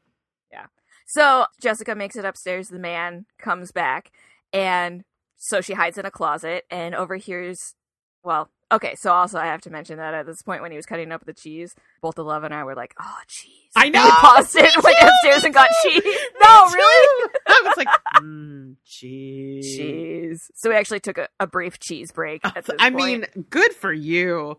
Yeah. 0.52 0.66
So 1.06 1.46
Jessica 1.62 1.94
makes 1.94 2.16
it 2.16 2.24
upstairs. 2.26 2.70
The 2.70 2.80
man 2.80 3.26
comes 3.38 3.72
back, 3.72 4.12
and 4.54 5.04
so 5.38 5.60
she 5.62 5.74
hides 5.74 5.98
in 5.98 6.06
a 6.06 6.12
closet 6.12 6.64
and 6.72 6.96
overhears. 6.96 7.76
Well, 8.24 8.50
okay. 8.72 8.96
So 8.96 9.12
also, 9.12 9.40
I 9.40 9.46
have 9.46 9.62
to 9.62 9.70
mention 9.70 9.98
that 9.98 10.14
at 10.14 10.26
this 10.26 10.42
point, 10.42 10.62
when 10.62 10.72
he 10.72 10.78
was 10.78 10.86
cutting 10.86 11.12
up 11.12 11.26
the 11.26 11.34
cheese, 11.34 11.76
both 12.02 12.16
the 12.16 12.24
love 12.24 12.44
and 12.44 12.54
I 12.54 12.64
were 12.64 12.76
like, 12.76 12.94
"Oh, 13.00 13.18
cheese!" 13.28 13.52
I 13.76 13.90
know! 13.90 14.04
We 14.04 14.12
paused 14.12 14.56
it, 14.56 14.74
went 14.84 14.98
downstairs 15.00 15.44
and 15.44 15.54
got 15.54 15.70
cheese. 15.84 16.04
No, 16.04 16.66
really? 16.72 17.30
I 17.48 17.62
was 17.64 17.78
like, 17.78 17.88
mm, 18.18 18.76
cheese. 18.86 19.76
Cheese. 19.76 20.52
So 20.56 20.70
we 20.70 20.76
actually 20.76 21.00
took 21.00 21.18
a, 21.18 21.30
a 21.40 21.48
brief 21.48 21.80
cheese 21.80 22.12
break. 22.12 22.42
At 22.44 22.66
this 22.66 22.76
I 22.80 22.90
point. 22.90 22.96
mean, 23.36 23.46
good 23.50 23.74
for 23.74 23.94
you. 23.94 24.58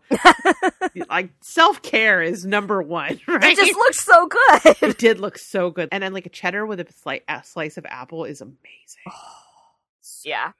like 1.09 1.31
self 1.41 1.81
care 1.81 2.21
is 2.21 2.45
number 2.45 2.81
one, 2.81 3.19
right? 3.27 3.43
it 3.43 3.57
just 3.57 3.75
looked 3.75 3.95
so 3.95 4.27
good. 4.27 4.75
it 4.81 4.97
did 4.97 5.19
look 5.19 5.37
so 5.37 5.69
good, 5.69 5.89
and 5.91 6.01
then 6.01 6.13
like 6.13 6.25
a 6.25 6.29
cheddar 6.29 6.65
with 6.65 6.79
a 6.79 6.87
slight 7.01 7.23
a 7.27 7.41
slice 7.43 7.77
of 7.77 7.85
apple 7.85 8.25
is 8.25 8.41
amazing. 8.41 8.57
yeah. 10.23 10.51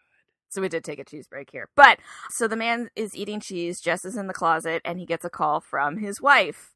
So 0.51 0.61
we 0.61 0.67
did 0.67 0.83
take 0.83 0.99
a 0.99 1.05
cheese 1.05 1.27
break 1.27 1.49
here. 1.49 1.69
But 1.75 1.99
so 2.29 2.47
the 2.47 2.57
man 2.57 2.89
is 2.95 3.15
eating 3.15 3.39
cheese, 3.39 3.79
Jess 3.79 4.03
is 4.03 4.17
in 4.17 4.27
the 4.27 4.33
closet, 4.33 4.81
and 4.83 4.99
he 4.99 5.05
gets 5.05 5.23
a 5.23 5.29
call 5.29 5.61
from 5.61 5.97
his 5.97 6.21
wife. 6.21 6.73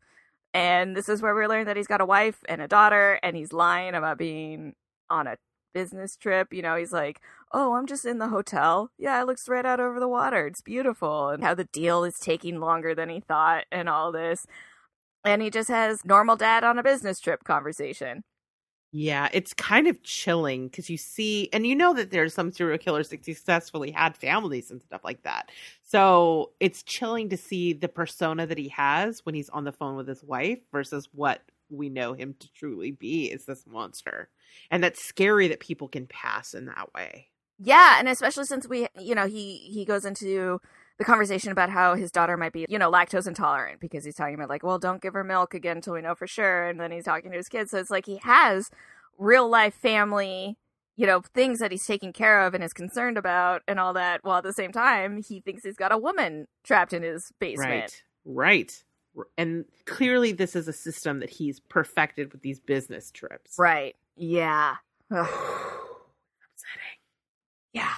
And 0.54 0.96
this 0.96 1.10
is 1.10 1.22
where 1.22 1.36
we 1.36 1.46
learn 1.46 1.66
that 1.66 1.76
he's 1.76 1.86
got 1.86 2.00
a 2.00 2.06
wife 2.06 2.40
and 2.48 2.62
a 2.62 2.68
daughter, 2.70 3.20
and 3.22 3.36
he's 3.36 3.52
lying 3.52 3.94
about 3.94 4.18
being 4.18 4.76
on 5.10 5.28
a 5.28 5.36
business 5.74 6.16
trip. 6.16 6.54
You 6.54 6.62
know, 6.62 6.78
he's 6.78 6.94
like, 6.94 7.20
Oh, 7.52 7.74
I'm 7.74 7.86
just 7.86 8.06
in 8.06 8.18
the 8.18 8.30
hotel. 8.30 8.92
Yeah, 8.98 9.22
it 9.22 9.28
looks 9.28 9.50
right 9.50 9.66
out 9.66 9.82
over 9.82 10.00
the 10.00 10.08
water. 10.08 10.48
It's 10.48 10.62
beautiful. 10.62 11.30
And 11.30 11.44
how 11.44 11.54
the 11.54 11.66
deal 11.66 12.06
is 12.06 12.18
taking 12.18 12.62
longer 12.62 12.96
than 12.96 13.10
he 13.10 13.20
thought, 13.20 13.66
and 13.74 13.90
all 13.90 14.14
this. 14.14 14.46
And 15.26 15.42
he 15.42 15.50
just 15.50 15.70
has 15.70 16.06
normal 16.06 16.38
dad 16.38 16.64
on 16.64 16.80
a 16.80 16.84
business 16.84 17.20
trip 17.20 17.44
conversation. 17.44 18.24
Yeah, 18.98 19.28
it's 19.34 19.54
kind 19.54 19.88
of 19.88 20.02
chilling 20.04 20.70
because 20.70 20.90
you 20.90 20.96
see, 20.96 21.50
and 21.52 21.68
you 21.68 21.76
know 21.76 21.94
that 21.96 22.12
there's 22.12 22.34
some 22.34 22.54
serial 22.54 22.78
killers 22.78 23.10
that 23.10 23.26
successfully 23.26 23.92
had 23.92 24.16
families 24.16 24.72
and 24.72 24.82
stuff 24.82 25.04
like 25.04 25.24
that. 25.24 25.52
So 25.84 26.52
it's 26.62 26.82
chilling 26.82 27.28
to 27.28 27.36
see 27.36 27.74
the 27.74 27.90
persona 27.90 28.48
that 28.48 28.58
he 28.58 28.70
has 28.70 29.20
when 29.26 29.36
he's 29.36 29.50
on 29.50 29.66
the 29.66 29.74
phone 29.74 29.98
with 29.98 30.08
his 30.08 30.24
wife 30.24 30.60
versus 30.72 31.10
what 31.12 31.42
we 31.70 31.90
know 31.90 32.14
him 32.14 32.36
to 32.40 32.48
truly 32.54 32.92
be 32.92 33.26
is 33.26 33.44
this 33.44 33.66
monster. 33.68 34.30
And 34.72 34.82
that's 34.82 35.04
scary 35.04 35.50
that 35.50 35.60
people 35.60 35.90
can 35.90 36.08
pass 36.08 36.54
in 36.54 36.68
that 36.68 36.94
way. 36.94 37.28
Yeah, 37.60 38.00
and 38.00 38.08
especially 38.08 38.46
since 38.46 38.66
we, 38.66 38.88
you 38.98 39.14
know, 39.14 39.28
he 39.28 39.58
he 39.58 39.84
goes 39.84 40.06
into 40.06 40.62
the 40.98 41.06
conversation 41.06 41.52
about 41.52 41.70
how 41.70 41.96
his 41.96 42.12
daughter 42.12 42.38
might 42.38 42.54
be, 42.54 42.66
you 42.70 42.80
know, 42.80 42.92
lactose 42.92 43.28
intolerant 43.28 43.80
because 43.80 44.06
he's 44.06 44.16
talking 44.16 44.36
about 44.36 44.50
like, 44.50 44.64
well, 44.64 44.80
don't 44.80 45.02
give 45.02 45.14
her 45.14 45.24
milk 45.24 45.54
again 45.54 45.78
until 45.78 45.94
we 45.94 46.02
know 46.02 46.16
for 46.16 46.28
sure, 46.28 46.68
and 46.68 46.80
then 46.80 46.92
he's 46.92 47.06
talking 47.06 47.32
to 47.32 47.38
his 47.38 47.50
kids, 47.50 47.72
so 47.72 47.78
it's 47.78 47.92
like 47.92 48.06
he 48.06 48.18
has 48.24 48.70
real 49.18 49.50
life 49.50 49.74
family, 49.76 50.58
you 50.96 51.06
know, 51.06 51.22
things 51.34 51.60
that 51.60 51.72
he's 51.72 51.86
taking 51.86 52.14
care 52.14 52.42
of 52.42 52.54
and 52.54 52.64
is 52.64 52.74
concerned 52.74 53.18
about 53.18 53.62
and 53.68 53.80
all 53.80 53.94
that, 53.94 54.24
while 54.24 54.38
at 54.38 54.44
the 54.44 54.54
same 54.54 54.72
time 54.72 55.22
he 55.22 55.42
thinks 55.42 55.64
he's 55.64 55.78
got 55.78 55.92
a 55.92 55.98
woman 55.98 56.48
trapped 56.64 56.94
in 56.94 57.04
his 57.04 57.32
basement. 57.40 58.04
Right. 58.26 58.84
Right. 59.16 59.26
And 59.38 59.66
clearly 59.86 60.32
this 60.32 60.56
is 60.56 60.68
a 60.68 60.74
system 60.74 61.20
that 61.20 61.30
he's 61.30 61.60
perfected 61.60 62.34
with 62.34 62.42
these 62.42 62.60
business 62.60 63.12
trips. 63.12 63.56
Right. 63.58 63.96
Yeah. 64.18 64.76
Ugh. 65.12 65.28
Upsetting. 65.28 67.00
Yeah. 67.72 67.94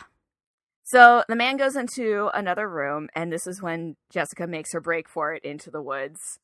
So 0.87 1.21
the 1.27 1.35
man 1.35 1.57
goes 1.57 1.75
into 1.75 2.29
another 2.33 2.65
room, 2.69 3.09
and 3.13 3.29
this 3.29 3.45
is 3.45 3.61
when 3.61 3.97
Jessica 4.09 4.47
makes 4.47 4.71
her 4.71 4.79
break 4.79 5.09
for 5.09 5.33
it 5.33 5.43
into 5.43 5.69
the 5.69 5.81
woods. 5.81 6.39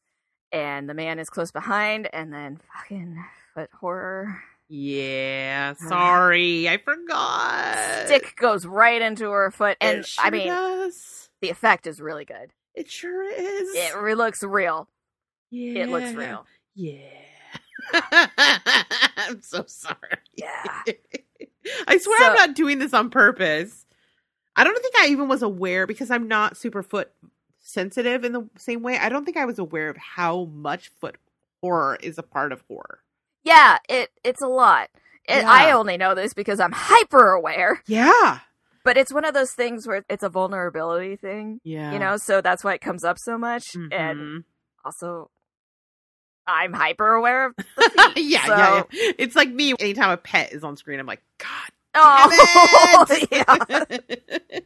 And 0.52 0.90
the 0.90 0.94
man 0.94 1.18
is 1.18 1.30
close 1.30 1.50
behind, 1.50 2.10
and 2.12 2.34
then 2.34 2.60
fucking 2.76 3.24
foot 3.54 3.70
horror. 3.80 4.42
Yeah, 4.68 5.76
oh, 5.82 5.88
sorry, 5.88 6.68
I 6.68 6.78
forgot. 6.78 7.78
Stick 8.08 8.36
goes 8.36 8.66
right 8.66 9.02
into 9.02 9.30
her 9.32 9.50
foot, 9.50 9.78
and 9.80 10.06
sure 10.06 10.26
I 10.26 10.30
mean, 10.30 10.48
does. 10.48 11.30
the 11.42 11.50
effect 11.50 11.88
is 11.88 12.02
really 12.02 12.26
good. 12.26 12.52
it 12.76 12.92
sure 12.92 13.24
is. 13.24 13.70
It 13.74 13.96
re- 13.96 14.14
looks 14.14 14.44
real. 14.44 14.90
yeah. 15.52 15.84
It 15.84 15.90
looks 15.90 16.12
real. 16.12 16.46
Yeah. 16.76 16.98
I'm 17.94 19.42
so 19.42 19.64
sorry. 19.68 19.96
Yeah. 20.36 20.82
I 21.88 21.98
swear 21.98 22.18
So- 22.20 22.26
I'm 22.26 22.36
not 22.36 22.56
doing 22.56 22.80
this 22.80 22.94
on 22.94 23.10
purpose. 23.10 23.86
I 24.56 24.64
don't 24.64 24.80
think 24.82 24.96
I 24.98 25.08
even 25.08 25.28
was 25.28 25.42
aware 25.42 25.88
because 25.88 26.12
I'm 26.12 26.28
not 26.28 26.58
super 26.58 26.84
foot 26.84 27.12
sensitive 27.60 28.24
in 28.24 28.34
the 28.34 28.48
same 28.58 28.82
way. 28.84 28.98
I 28.98 29.10
don't 29.10 29.26
think 29.26 29.38
I 29.38 29.46
was 29.46 29.58
aware 29.60 29.90
of 29.90 29.98
how 29.98 30.46
much 30.46 30.90
foot 31.00 31.16
horror 31.62 31.98
is 32.02 32.18
a 32.18 32.24
part 32.24 32.52
of 32.52 32.62
horror. 32.68 33.00
Yeah, 33.44 33.78
it 33.90 34.10
it's 34.24 34.42
a 34.42 34.48
lot. 34.48 34.90
It, 35.28 35.42
Yeah. 35.42 35.50
I 35.50 35.72
only 35.72 35.98
know 35.98 36.14
this 36.16 36.34
because 36.34 36.60
I'm 36.60 36.72
hyper 36.74 37.32
aware, 37.32 37.82
Yeah. 37.88 38.40
but 38.84 38.98
it's 38.98 39.14
one 39.14 39.24
of 39.26 39.34
those 39.34 39.52
things 39.54 39.88
where 39.88 40.04
it's 40.10 40.24
a 40.24 40.30
vulnerability 40.30 41.16
thing, 41.16 41.62
Yeah. 41.64 41.94
you 41.94 42.00
know. 42.00 42.18
So 42.18 42.42
that's 42.42 42.64
why 42.64 42.74
it 42.74 42.82
comes 42.82 43.04
up 43.04 43.18
so 43.18 43.38
much, 43.38 43.74
and 43.76 43.90
Mhm. 44.20 44.44
also 44.86 45.30
I'm 46.46 46.74
hyper 46.74 47.14
aware 47.14 47.46
of 47.48 47.56
the 47.58 48.12
feet. 48.16 48.26
yeah, 48.26 48.46
so- 48.46 48.56
yeah, 48.58 48.84
yeah. 48.92 49.12
It's 49.18 49.36
like 49.36 49.50
me 49.50 49.74
anytime 49.80 50.12
a 50.12 50.18
pet 50.18 50.52
is 50.52 50.64
on 50.64 50.76
screen, 50.76 51.00
I'm 51.00 51.06
like, 51.06 51.24
God 51.38 51.72
Oh, 51.96 53.06
yeah. 53.32 54.60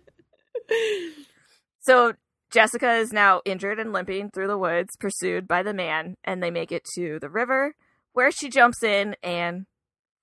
So 1.80 2.14
Jessica 2.52 2.96
is 2.96 3.14
now 3.14 3.42
injured 3.46 3.80
and 3.80 3.94
limping 3.94 4.32
through 4.32 4.48
the 4.48 4.58
woods, 4.58 4.96
pursued 4.98 5.48
by 5.48 5.64
the 5.64 5.74
man, 5.74 6.16
and 6.24 6.42
they 6.42 6.52
make 6.52 6.72
it 6.72 6.84
to 6.96 7.18
the 7.20 7.30
river, 7.30 7.76
where 8.14 8.32
she 8.32 8.50
jumps 8.50 8.84
in 8.84 9.16
and 9.24 9.66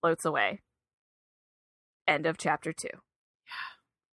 floats 0.01 0.25
away. 0.25 0.61
End 2.07 2.27
of 2.27 2.37
chapter 2.37 2.73
two. 2.73 2.89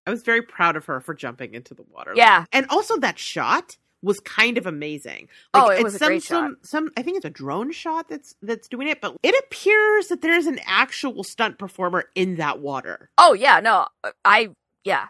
I 0.06 0.10
was 0.10 0.22
very 0.22 0.42
proud 0.42 0.76
of 0.76 0.86
her 0.86 1.00
for 1.00 1.14
jumping 1.14 1.54
into 1.54 1.74
the 1.74 1.84
water. 1.90 2.12
Yeah. 2.14 2.46
And 2.52 2.66
also 2.70 2.96
that 2.98 3.18
shot 3.18 3.76
was 4.02 4.20
kind 4.20 4.58
of 4.58 4.66
amazing. 4.66 5.28
Oh, 5.54 5.70
it 5.70 5.76
it's 5.76 5.84
was 5.84 5.94
a 5.96 5.98
some, 5.98 6.08
great 6.08 6.22
some, 6.22 6.56
Some, 6.62 6.90
I 6.96 7.02
think 7.02 7.16
it's 7.16 7.24
a 7.26 7.30
drone 7.30 7.72
shot 7.72 8.08
that's 8.08 8.34
that's 8.42 8.68
doing 8.68 8.88
it, 8.88 9.00
but 9.00 9.16
it 9.22 9.34
appears 9.44 10.08
that 10.08 10.20
there's 10.22 10.46
an 10.46 10.60
actual 10.66 11.24
stunt 11.24 11.58
performer 11.58 12.04
in 12.14 12.36
that 12.36 12.60
water, 12.60 13.10
Oh 13.18 13.32
yeah, 13.32 13.60
no, 13.60 13.86
I 14.24 14.50
yeah, 14.84 15.06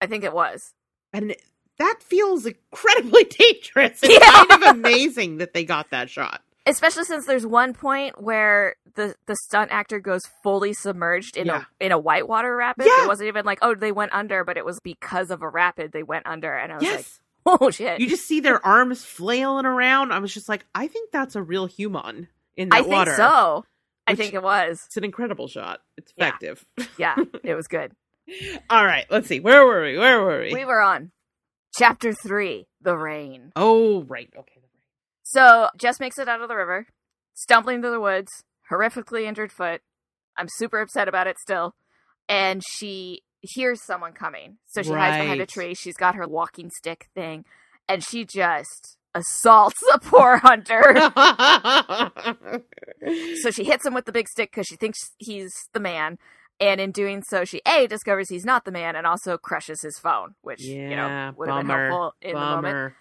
I 0.00 0.06
think 0.06 0.24
it 0.24 0.32
was. 0.32 0.72
and 1.12 1.34
that 1.78 1.96
feels 2.02 2.46
incredibly 2.46 3.24
dangerous. 3.38 4.00
It's 4.02 4.12
Yeah. 4.12 4.44
kind 4.46 4.62
of 4.62 4.76
amazing 4.76 5.38
that 5.38 5.52
they 5.52 5.64
got 5.64 5.90
that 5.90 6.08
shot. 6.10 6.42
Especially 6.64 7.02
since 7.04 7.26
there's 7.26 7.44
one 7.44 7.74
point 7.74 8.22
where 8.22 8.76
the 8.94 9.16
the 9.26 9.34
stunt 9.34 9.72
actor 9.72 9.98
goes 9.98 10.22
fully 10.44 10.72
submerged 10.72 11.36
in 11.36 11.46
Yeah. 11.48 11.64
a 11.80 11.84
in 11.86 11.92
a 11.92 11.98
whitewater 11.98 12.54
rapid. 12.56 12.86
Yeah. 12.86 13.04
It 13.04 13.08
wasn't 13.08 13.28
even 13.28 13.44
like 13.44 13.58
oh 13.62 13.74
they 13.74 13.90
went 13.92 14.14
under, 14.14 14.44
but 14.44 14.56
it 14.56 14.64
was 14.64 14.78
because 14.80 15.30
of 15.30 15.42
a 15.42 15.48
rapid 15.48 15.90
they 15.92 16.02
went 16.04 16.26
under, 16.26 16.54
and 16.54 16.72
I 16.72 16.76
was 16.76 16.84
like 16.84 16.92
Yes, 16.92 17.20
oh 17.60 17.70
shit. 17.70 18.00
you 18.00 18.08
just 18.08 18.26
see 18.26 18.40
their 18.40 18.64
arms 18.66 19.04
flailing 19.04 19.66
around. 19.66 20.12
I 20.12 20.18
was 20.18 20.32
just 20.32 20.48
like, 20.48 20.64
I 20.74 20.86
think 20.86 21.10
that's 21.10 21.36
a 21.36 21.42
real 21.42 21.66
human 21.66 22.28
in 22.56 22.68
that 22.70 22.76
I 22.76 22.82
think 22.82 22.92
water. 22.92 23.14
so. 23.16 23.64
I 24.06 24.14
think 24.16 24.34
it 24.34 24.42
was. 24.42 24.80
It's 24.86 24.96
an 24.96 25.04
incredible 25.04 25.46
shot. 25.48 25.80
It's 25.96 26.12
Yeah. 26.16 26.28
effective. 26.28 26.64
Yeah, 26.98 27.14
it 27.44 27.54
was 27.54 27.68
good. 27.68 27.92
All 28.70 28.84
right, 28.84 29.06
let's 29.10 29.28
see. 29.28 29.40
Where 29.40 29.64
were 29.66 29.82
we? 29.82 29.96
Where 29.98 30.20
were 30.22 30.40
we? 30.42 30.52
We 30.54 30.64
were 30.64 30.80
on 30.80 31.10
chapter 31.76 32.12
three, 32.12 32.66
the 32.80 32.96
rain. 32.96 33.52
oh, 33.56 34.02
right. 34.04 34.30
Okay. 34.36 34.60
So 35.24 35.68
Jess 35.78 35.98
makes 36.00 36.18
it 36.18 36.28
out 36.28 36.42
of 36.42 36.48
the 36.48 36.56
river, 36.56 36.86
stumbling 37.34 37.80
through 37.80 37.92
the 37.92 38.00
woods, 38.00 38.30
horrifically 38.70 39.22
injured 39.24 39.50
foot. 39.52 39.80
I'm 40.36 40.48
super 40.48 40.80
upset 40.80 41.08
about 41.08 41.26
it 41.26 41.36
still. 41.38 41.74
And 42.28 42.62
she 42.66 43.22
hears 43.42 43.82
someone 43.82 44.12
coming. 44.12 44.58
So 44.66 44.82
she 44.82 44.90
hides 44.90 45.18
behind 45.18 45.40
a 45.40 45.46
tree. 45.46 45.74
She's 45.74 45.96
got 45.96 46.14
her 46.14 46.26
walking 46.26 46.70
stick 46.70 47.08
thing. 47.14 47.44
And 47.88 48.02
she 48.02 48.24
just 48.24 48.96
assaults 49.14 49.82
a 49.92 49.98
poor 50.00 50.38
hunter. 50.38 50.82
so 53.42 53.50
she 53.50 53.64
hits 53.64 53.84
him 53.84 53.94
with 53.94 54.04
the 54.06 54.12
big 54.12 54.28
stick 54.28 54.50
because 54.50 54.66
she 54.66 54.76
thinks 54.76 54.98
he's 55.18 55.68
the 55.72 55.80
man. 55.80 56.18
And 56.60 56.80
in 56.80 56.92
doing 56.92 57.22
so, 57.22 57.44
she 57.44 57.60
A 57.66 57.86
discovers 57.88 58.28
he's 58.28 58.44
not 58.44 58.64
the 58.64 58.70
man 58.70 58.94
and 58.94 59.06
also 59.06 59.36
crushes 59.36 59.82
his 59.82 59.98
phone, 59.98 60.36
which, 60.42 60.62
yeah, 60.62 60.88
you 60.90 60.96
know, 60.96 61.32
would 61.36 61.48
have 61.48 61.58
been 61.58 61.66
bummer, 61.66 61.88
helpful 61.88 62.14
in 62.22 62.34
the 62.34 62.40
moment. 62.40 62.92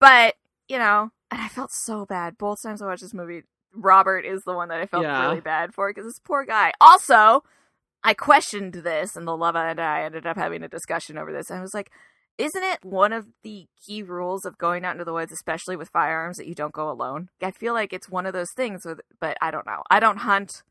But, 0.00 0.36
you 0.68 0.78
know, 0.78 1.10
and 1.30 1.40
I 1.40 1.48
felt 1.48 1.72
so 1.72 2.06
bad. 2.06 2.38
Both 2.38 2.62
times 2.62 2.80
I 2.80 2.86
watched 2.86 3.02
this 3.02 3.12
movie, 3.12 3.42
Robert 3.74 4.24
is 4.24 4.42
the 4.44 4.54
one 4.54 4.68
that 4.68 4.80
I 4.80 4.86
felt 4.86 5.02
Yeah. 5.02 5.28
really 5.28 5.40
bad 5.40 5.74
for 5.74 5.90
because 5.90 6.06
this 6.06 6.20
poor 6.24 6.44
guy. 6.46 6.72
Also, 6.80 7.44
I 8.04 8.14
questioned 8.14 8.72
this, 8.74 9.14
and 9.16 9.26
the 9.26 9.36
love 9.36 9.54
and 9.56 9.80
I 9.80 10.02
ended 10.02 10.26
up 10.26 10.36
having 10.36 10.62
a 10.62 10.68
discussion 10.68 11.16
over 11.18 11.32
this. 11.32 11.50
And 11.50 11.58
I 11.58 11.62
was 11.62 11.74
like, 11.74 11.90
isn't 12.38 12.62
it 12.62 12.84
one 12.84 13.12
of 13.12 13.26
the 13.42 13.66
key 13.86 14.02
rules 14.02 14.44
of 14.44 14.58
going 14.58 14.84
out 14.84 14.92
into 14.92 15.04
the 15.04 15.12
woods, 15.12 15.30
especially 15.32 15.76
with 15.76 15.88
firearms, 15.90 16.38
that 16.38 16.46
you 16.48 16.54
don't 16.54 16.72
go 16.72 16.90
alone? 16.90 17.28
I 17.40 17.50
feel 17.52 17.74
like 17.74 17.92
it's 17.92 18.08
one 18.08 18.26
of 18.26 18.32
those 18.32 18.50
things, 18.56 18.84
with, 18.84 19.00
but 19.20 19.36
I 19.40 19.50
don't 19.50 19.66
know. 19.66 19.82
I 19.90 20.00
don't 20.00 20.18
hunt. 20.18 20.62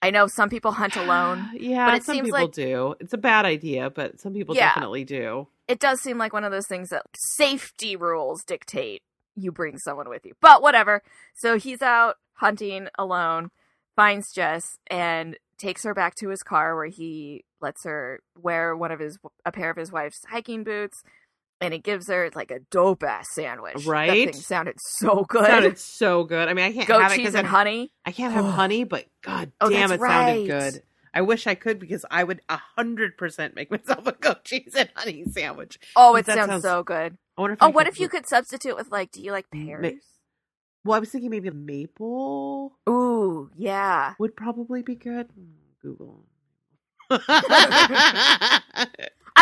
I 0.00 0.10
know 0.10 0.26
some 0.26 0.48
people 0.50 0.72
hunt 0.72 0.96
alone. 0.96 1.48
yeah, 1.54 1.86
but 1.86 1.94
it 1.94 2.04
some 2.04 2.14
seems 2.16 2.26
people 2.26 2.40
like- 2.40 2.52
do. 2.52 2.94
It's 3.00 3.12
a 3.12 3.18
bad 3.18 3.44
idea, 3.44 3.90
but 3.90 4.20
some 4.20 4.32
people 4.34 4.54
Yeah. 4.54 4.68
definitely 4.74 5.04
do. 5.04 5.48
it 5.68 5.78
does 5.80 6.00
seem 6.00 6.18
like 6.18 6.32
one 6.32 6.44
of 6.44 6.50
those 6.52 6.66
things 6.68 6.90
that 6.90 7.06
safety 7.16 7.96
rules 7.96 8.42
dictate 8.44 9.02
you 9.34 9.50
bring 9.50 9.78
someone 9.78 10.08
with 10.08 10.26
you. 10.26 10.34
But 10.40 10.60
whatever. 10.60 11.02
So 11.34 11.56
he's 11.56 11.80
out 11.80 12.16
hunting 12.34 12.88
alone, 12.98 13.50
finds 13.96 14.30
Jess, 14.34 14.76
and 14.88 15.38
takes 15.62 15.84
her 15.84 15.94
back 15.94 16.14
to 16.16 16.28
his 16.28 16.42
car 16.42 16.74
where 16.76 16.86
he 16.86 17.44
lets 17.60 17.84
her 17.84 18.20
wear 18.36 18.76
one 18.76 18.90
of 18.92 18.98
his 19.00 19.18
a 19.46 19.52
pair 19.52 19.70
of 19.70 19.76
his 19.76 19.90
wife's 19.92 20.24
hiking 20.28 20.64
boots. 20.64 21.02
And 21.60 21.72
he 21.72 21.78
gives 21.78 22.08
her 22.08 22.28
like 22.34 22.50
a 22.50 22.58
dope 22.72 23.04
ass 23.04 23.28
sandwich. 23.34 23.86
Right? 23.86 24.26
That 24.26 24.32
thing 24.34 24.42
sounded 24.42 24.76
so 24.80 25.24
good. 25.28 25.46
Sounded 25.46 25.78
so 25.78 26.24
good. 26.24 26.48
I 26.48 26.54
mean, 26.54 26.64
I 26.64 26.72
can't 26.72 26.88
Goat 26.88 27.02
have 27.02 27.12
it 27.12 27.16
cheese 27.18 27.36
and 27.36 27.46
honey. 27.46 27.92
I 28.04 28.10
can't 28.10 28.34
have 28.34 28.44
honey, 28.44 28.82
but 28.82 29.06
god 29.22 29.52
Oh, 29.60 29.70
damn, 29.70 29.92
it 29.92 30.00
sounded 30.00 30.48
good. 30.48 30.82
I 31.14 31.20
wish 31.20 31.46
I 31.46 31.54
could 31.54 31.78
because 31.78 32.04
I 32.10 32.24
would 32.24 32.40
a 32.48 32.58
hundred 32.76 33.16
percent 33.16 33.54
make 33.54 33.70
myself 33.76 34.06
a 34.08 34.12
goat 34.12 34.42
cheese 34.44 34.74
and 34.76 34.88
honey 34.96 35.24
sandwich. 35.30 35.78
Oh, 35.94 36.16
it 36.16 36.26
sounds, 36.26 36.50
sounds- 36.50 36.62
so 36.64 36.82
good. 36.82 37.16
I 37.38 37.40
wonder 37.40 37.54
if 37.54 37.62
Oh, 37.62 37.66
I 37.66 37.70
what 37.70 37.86
if 37.86 38.00
you 38.00 38.08
could 38.08 38.26
substitute 38.26 38.74
with 38.76 38.90
like? 38.90 39.12
Do 39.12 39.22
you 39.22 39.30
like 39.30 39.48
pears? 39.50 39.94
Well, 40.84 40.96
I 40.96 40.98
was 40.98 41.10
thinking 41.10 41.30
maybe 41.30 41.50
maple 41.50 42.72
Ooh, 42.88 43.50
yeah. 43.56 44.14
would 44.18 44.36
probably 44.36 44.82
be 44.82 44.96
good. 44.96 45.28
Google. 45.80 46.24
I 47.10 48.60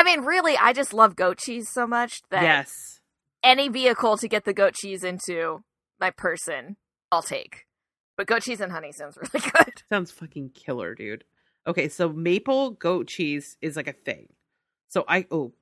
mean, 0.04 0.20
really, 0.22 0.56
I 0.56 0.72
just 0.72 0.92
love 0.92 1.16
goat 1.16 1.38
cheese 1.38 1.68
so 1.68 1.86
much 1.86 2.20
that 2.30 2.42
yes. 2.42 3.00
any 3.42 3.68
vehicle 3.68 4.16
to 4.18 4.28
get 4.28 4.44
the 4.44 4.52
goat 4.52 4.74
cheese 4.74 5.04
into 5.04 5.62
my 6.00 6.10
person, 6.10 6.76
I'll 7.12 7.22
take. 7.22 7.66
But 8.16 8.26
goat 8.26 8.42
cheese 8.42 8.60
and 8.60 8.72
honey 8.72 8.92
sounds 8.92 9.16
really 9.34 9.50
good. 9.50 9.82
Sounds 9.88 10.10
fucking 10.10 10.50
killer, 10.50 10.94
dude. 10.94 11.24
Okay, 11.66 11.88
so 11.88 12.08
maple 12.08 12.70
goat 12.70 13.06
cheese 13.06 13.56
is 13.60 13.76
like 13.76 13.88
a 13.88 13.92
thing. 13.92 14.28
So 14.88 15.04
I 15.06 15.26
oh, 15.30 15.52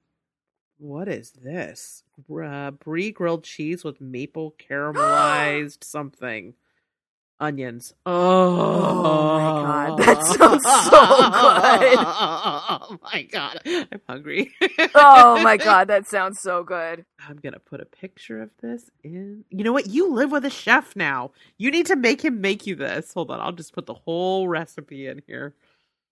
what 0.79 1.09
is 1.09 1.33
this? 1.33 2.03
Uh, 2.33 2.71
brie 2.71 3.11
grilled 3.11 3.45
cheese 3.45 3.85
with 3.85 4.01
maple 4.01 4.55
caramelized 4.59 5.83
something, 5.85 6.55
onions. 7.41 7.95
Oh, 8.07 9.63
my 9.65 9.89
God, 9.89 9.99
that 9.99 10.27
sounds 10.27 10.65
so 10.65 11.91
good. 11.91 11.99
Oh 12.91 12.99
my 13.03 13.23
god, 13.23 13.61
I'm 13.67 14.01
hungry. 14.09 14.53
Oh 14.95 15.43
my 15.43 15.57
god, 15.59 15.89
that 15.89 16.07
sounds 16.07 16.41
so 16.41 16.63
good. 16.63 17.05
I'm 17.19 17.37
gonna 17.37 17.59
put 17.59 17.81
a 17.81 17.85
picture 17.85 18.41
of 18.41 18.51
this 18.63 18.91
in. 19.03 19.45
You 19.51 19.65
know 19.65 19.73
what? 19.73 19.89
You 19.89 20.13
live 20.13 20.31
with 20.31 20.45
a 20.45 20.51
chef 20.51 20.97
now. 20.97 21.33
You 21.59 21.71
need 21.71 21.87
to 21.87 21.97
make 21.97 22.25
him 22.25 22.41
make 22.41 22.67
you 22.67 22.75
this. 22.75 23.13
Hold 23.13 23.31
on, 23.31 23.41
I'll 23.41 23.53
just 23.53 23.75
put 23.75 23.87
the 23.87 23.95
whole 23.95 24.49
recipe 24.49 25.07
in 25.07 25.23
here. 25.27 25.55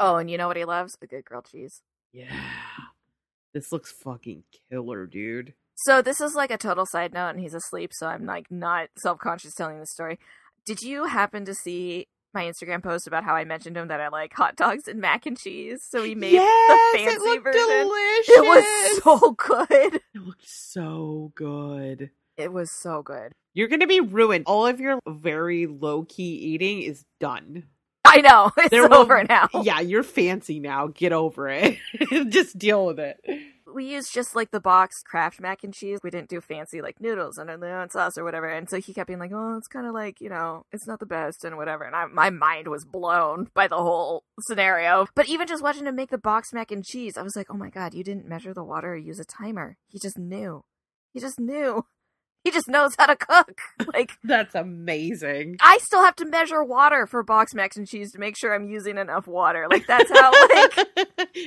Oh, 0.00 0.16
and 0.16 0.30
you 0.30 0.36
know 0.36 0.48
what 0.48 0.56
he 0.56 0.64
loves? 0.64 0.98
A 1.00 1.06
good 1.06 1.24
grilled 1.24 1.46
cheese. 1.50 1.82
Yeah. 2.12 2.34
This 3.56 3.72
looks 3.72 3.90
fucking 3.90 4.42
killer, 4.70 5.06
dude. 5.06 5.54
So 5.76 6.02
this 6.02 6.20
is 6.20 6.34
like 6.34 6.50
a 6.50 6.58
total 6.58 6.84
side 6.84 7.14
note, 7.14 7.30
and 7.30 7.40
he's 7.40 7.54
asleep, 7.54 7.90
so 7.94 8.06
I'm 8.06 8.26
like 8.26 8.50
not 8.50 8.90
self 8.98 9.18
conscious 9.18 9.54
telling 9.54 9.80
the 9.80 9.86
story. 9.86 10.18
Did 10.66 10.82
you 10.82 11.06
happen 11.06 11.46
to 11.46 11.54
see 11.54 12.06
my 12.34 12.44
Instagram 12.44 12.82
post 12.82 13.06
about 13.06 13.24
how 13.24 13.34
I 13.34 13.44
mentioned 13.46 13.78
him 13.78 13.88
that 13.88 13.98
I 13.98 14.08
like 14.08 14.34
hot 14.34 14.56
dogs 14.56 14.88
and 14.88 15.00
mac 15.00 15.24
and 15.24 15.38
cheese? 15.38 15.80
So 15.88 16.02
he 16.02 16.14
made 16.14 16.32
yes, 16.32 16.92
the 16.92 16.98
fancy 16.98 17.16
it 17.16 17.20
looked 17.22 17.44
version. 17.44 17.62
delicious. 17.62 18.28
It 18.28 18.44
was 18.46 19.02
so 19.02 19.30
good. 19.30 20.00
It 20.14 20.20
looked 20.20 20.46
so 20.50 21.32
good. 21.34 22.10
It 22.36 22.52
was 22.52 22.70
so 22.70 23.00
good. 23.02 23.32
You're 23.54 23.68
gonna 23.68 23.86
be 23.86 24.00
ruined. 24.00 24.44
All 24.46 24.66
of 24.66 24.80
your 24.80 24.98
very 25.08 25.66
low 25.66 26.02
key 26.04 26.34
eating 26.34 26.82
is 26.82 27.06
done. 27.20 27.64
I 28.04 28.20
know 28.20 28.50
it's 28.56 28.68
There 28.70 28.88
will- 28.88 28.98
over 28.98 29.24
now. 29.24 29.48
Yeah, 29.62 29.80
you're 29.80 30.02
fancy 30.02 30.60
now. 30.60 30.86
Get 30.88 31.12
over 31.12 31.48
it. 31.48 31.78
just 32.28 32.56
deal 32.58 32.86
with 32.86 32.98
it. 33.00 33.18
We 33.76 33.84
used 33.84 34.12
just 34.12 34.34
like 34.34 34.50
the 34.52 34.60
box 34.60 35.02
Kraft 35.04 35.38
mac 35.38 35.62
and 35.62 35.72
cheese. 35.72 36.00
We 36.02 36.10
didn't 36.10 36.30
do 36.30 36.40
fancy 36.40 36.80
like 36.80 36.98
noodles 36.98 37.36
and 37.36 37.92
sauce 37.92 38.16
or 38.16 38.24
whatever. 38.24 38.48
And 38.48 38.68
so 38.70 38.80
he 38.80 38.94
kept 38.94 39.06
being 39.06 39.20
like, 39.20 39.32
"Oh, 39.34 39.58
it's 39.58 39.68
kind 39.68 39.86
of 39.86 39.92
like 39.92 40.18
you 40.20 40.30
know, 40.30 40.64
it's 40.72 40.86
not 40.86 40.98
the 40.98 41.06
best 41.06 41.44
and 41.44 41.58
whatever." 41.58 41.84
And 41.84 41.94
I, 41.94 42.06
my 42.06 42.30
mind 42.30 42.68
was 42.68 42.86
blown 42.86 43.50
by 43.54 43.68
the 43.68 43.76
whole 43.76 44.24
scenario. 44.40 45.06
But 45.14 45.28
even 45.28 45.46
just 45.46 45.62
watching 45.62 45.86
him 45.86 45.94
make 45.94 46.10
the 46.10 46.18
box 46.18 46.54
mac 46.54 46.72
and 46.72 46.84
cheese, 46.84 47.18
I 47.18 47.22
was 47.22 47.36
like, 47.36 47.48
"Oh 47.50 47.56
my 47.56 47.68
god, 47.68 47.92
you 47.92 48.02
didn't 48.02 48.26
measure 48.26 48.54
the 48.54 48.64
water 48.64 48.94
or 48.94 48.96
use 48.96 49.20
a 49.20 49.24
timer. 49.24 49.76
He 49.86 49.98
just 49.98 50.18
knew. 50.18 50.64
He 51.12 51.20
just 51.20 51.38
knew. 51.38 51.84
He 52.46 52.52
just 52.52 52.68
knows 52.68 52.94
how 52.96 53.06
to 53.06 53.16
cook." 53.16 53.58
Like 53.92 54.12
That's 54.24 54.54
amazing. 54.54 55.56
I 55.60 55.78
still 55.82 56.02
have 56.02 56.14
to 56.16 56.24
measure 56.24 56.62
water 56.62 57.06
for 57.06 57.22
box 57.22 57.54
mac 57.54 57.74
and 57.76 57.86
cheese 57.88 58.12
to 58.12 58.18
make 58.20 58.36
sure 58.36 58.54
I'm 58.54 58.68
using 58.68 58.98
enough 58.98 59.26
water. 59.26 59.66
Like 59.70 59.86
that's 59.86 60.10
how 60.10 60.30
like 60.54 60.78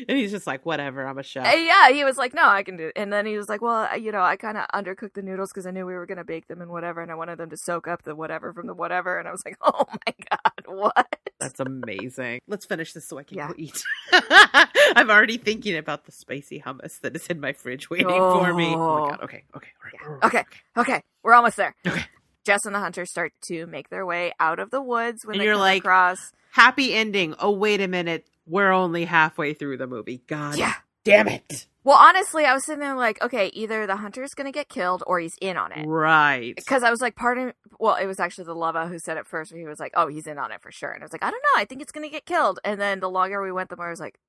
and 0.08 0.18
he's 0.18 0.32
just 0.32 0.46
like, 0.48 0.66
whatever, 0.66 1.06
I'm 1.08 1.18
a 1.18 1.24
chef. 1.24 1.46
Uh, 1.46 1.56
yeah, 1.58 1.90
he 1.90 2.04
was 2.04 2.18
like, 2.18 2.34
"No, 2.34 2.44
I 2.48 2.64
can 2.64 2.76
do." 2.78 2.88
it. 2.88 2.94
And 2.96 3.12
then 3.14 3.26
he 3.26 3.38
was 3.38 3.48
like, 3.50 3.62
"Well, 3.62 3.98
you 3.98 4.12
know, 4.12 4.22
I 4.22 4.36
kind 4.36 4.58
of 4.58 4.66
undercooked 4.74 5.14
the 5.14 5.22
noodles 5.22 5.52
because 5.54 5.66
I 5.68 5.72
knew 5.72 5.86
we 5.86 5.94
were 5.94 6.06
gonna 6.06 6.24
bake 6.24 6.48
them 6.48 6.62
and 6.62 6.70
whatever, 6.72 7.02
and 7.02 7.12
I 7.12 7.16
wanted 7.16 7.38
them 7.38 7.50
to 7.52 7.58
soak 7.58 7.88
up 7.88 8.04
the 8.04 8.16
whatever 8.16 8.52
from 8.54 8.68
the 8.68 8.74
whatever." 8.74 9.18
And 9.20 9.28
I 9.28 9.32
was 9.32 9.42
like, 9.46 9.58
"Oh 9.62 9.86
my 9.90 10.14
god, 10.32 10.66
what?" 10.68 11.16
That's 11.40 11.60
amazing. 11.62 12.42
Let's 12.48 12.66
finish 12.66 12.92
this 12.94 13.08
so 13.08 13.18
I 13.18 13.24
can 13.24 13.38
Yeah. 13.38 13.48
go 13.48 13.54
eat. 13.58 13.82
I'm 14.96 15.10
already 15.10 15.38
thinking 15.38 15.78
about 15.78 16.06
the 16.06 16.12
spicy 16.12 16.60
hummus 16.66 17.00
that 17.02 17.16
is 17.16 17.28
in 17.28 17.40
my 17.40 17.54
fridge 17.54 17.90
waiting 17.90 18.08
for 18.10 18.54
me. 18.54 18.76
Oh 18.76 18.80
Oh. 18.82 19.00
my 19.00 19.10
god. 19.10 19.22
Okay. 19.24 19.44
Okay. 19.56 19.70
right, 19.84 19.94
Yeah. 19.94 20.08
right, 20.08 20.24
Okay. 20.26 20.44
Okay, 20.78 20.89
we're 21.24 21.34
almost 21.34 21.58
there. 21.58 21.76
Okay. 21.86 22.06
Jess 22.46 22.66
and 22.66 22.74
the 22.74 22.80
hunter 22.80 23.06
start 23.06 23.34
to 23.48 23.66
make 23.68 23.90
their 23.90 24.06
way 24.06 24.32
out 24.40 24.60
of 24.60 24.72
the 24.72 24.82
woods 24.82 25.26
when 25.26 25.36
And 25.36 25.42
they 25.42 25.46
you're 25.46 25.56
come 25.56 25.62
like- 25.62 25.84
across. 25.84 26.18
Happy 26.52 26.94
ending. 26.96 27.36
Oh 27.40 27.52
wait 27.52 27.80
a 27.82 27.88
minute. 27.88 28.26
We're 28.48 28.72
only 28.72 29.06
halfway 29.06 29.54
through 29.54 29.78
the 29.78 29.86
movie. 29.88 30.22
God 30.28 30.58
Yeah. 30.58 30.74
damn 31.04 31.28
it. 31.28 31.68
Well, 31.84 31.98
honestly, 31.98 32.46
I 32.46 32.54
was 32.54 32.66
sitting 32.66 32.80
there 32.82 32.96
like, 32.96 33.22
okay, 33.22 33.48
either 33.54 33.86
the 33.88 33.96
hunter's 33.98 34.34
gonna 34.34 34.52
get 34.52 34.68
killed 34.68 35.04
or 35.08 35.20
he's 35.20 35.36
in 35.42 35.58
on 35.58 35.72
it. 35.72 35.86
Right. 35.88 36.56
Because 36.56 36.82
I 36.84 36.90
was 36.90 37.02
like, 37.02 37.16
pardon. 37.16 37.54
Well, 37.80 37.96
it 37.96 38.06
was 38.08 38.20
actually 38.20 38.46
the 38.46 38.56
lava 38.56 38.88
who 38.88 38.98
said 39.00 39.18
it 39.18 39.28
first. 39.28 39.52
Where 39.52 39.62
he 39.62 39.68
was 39.68 39.80
like, 39.80 39.94
"Oh, 39.96 40.08
he's 40.08 40.28
in 40.28 40.38
on 40.38 40.52
it 40.52 40.62
for 40.62 40.70
sure," 40.72 40.92
and 40.92 41.02
I 41.02 41.06
was 41.06 41.14
like, 41.14 41.24
"I 41.24 41.32
don't 41.32 41.42
know. 41.56 41.62
I 41.62 41.66
think 41.66 41.82
it's 41.82 41.92
gonna 41.94 42.10
get 42.10 42.26
killed." 42.26 42.60
And 42.66 42.82
then 42.82 43.00
the 43.00 43.10
longer 43.10 43.42
we 43.42 43.52
went, 43.54 43.70
the 43.70 43.78
more 43.78 43.88
I 43.88 43.92
was 43.92 44.02
like, 44.02 44.20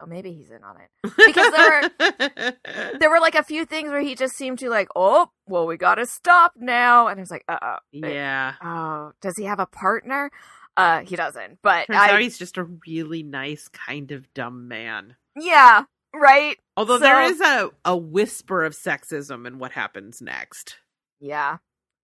"Oh, 0.00 0.06
maybe 0.06 0.32
he's 0.32 0.50
in 0.50 0.62
on 0.64 0.76
it." 0.80 1.12
because 1.16 1.52
there 1.52 1.82
were 1.82 2.52
there 2.98 3.10
were 3.10 3.20
like 3.20 3.34
a 3.34 3.42
few 3.42 3.64
things 3.64 3.90
where 3.90 4.00
he 4.00 4.14
just 4.14 4.34
seemed 4.36 4.58
to 4.60 4.68
like, 4.70 4.88
oh, 4.96 5.30
well, 5.46 5.66
we 5.66 5.76
gotta 5.76 6.06
stop 6.06 6.52
now, 6.56 7.08
and 7.08 7.18
I 7.18 7.22
was 7.22 7.30
like, 7.30 7.44
uh 7.48 7.58
oh, 7.62 7.76
Yeah. 7.92 8.54
oh, 8.62 9.12
does 9.20 9.36
he 9.36 9.44
have 9.44 9.60
a 9.60 9.66
partner? 9.66 10.30
Uh, 10.76 11.00
he 11.02 11.14
doesn't, 11.14 11.58
but 11.62 11.86
Turns 11.86 11.98
I, 11.98 12.20
he's 12.20 12.36
just 12.38 12.58
a 12.58 12.64
really 12.86 13.22
nice 13.22 13.68
kind 13.68 14.10
of 14.10 14.32
dumb 14.34 14.66
man. 14.66 15.14
yeah, 15.36 15.84
right, 16.12 16.56
Although 16.76 16.98
there 16.98 17.24
So- 17.28 17.32
is 17.32 17.40
a, 17.40 17.70
a 17.84 17.96
whisper 17.96 18.64
of 18.64 18.74
sexism 18.74 19.46
in 19.46 19.58
what 19.60 19.70
happens 19.72 20.20
next. 20.20 20.76
yeah, 21.20 21.58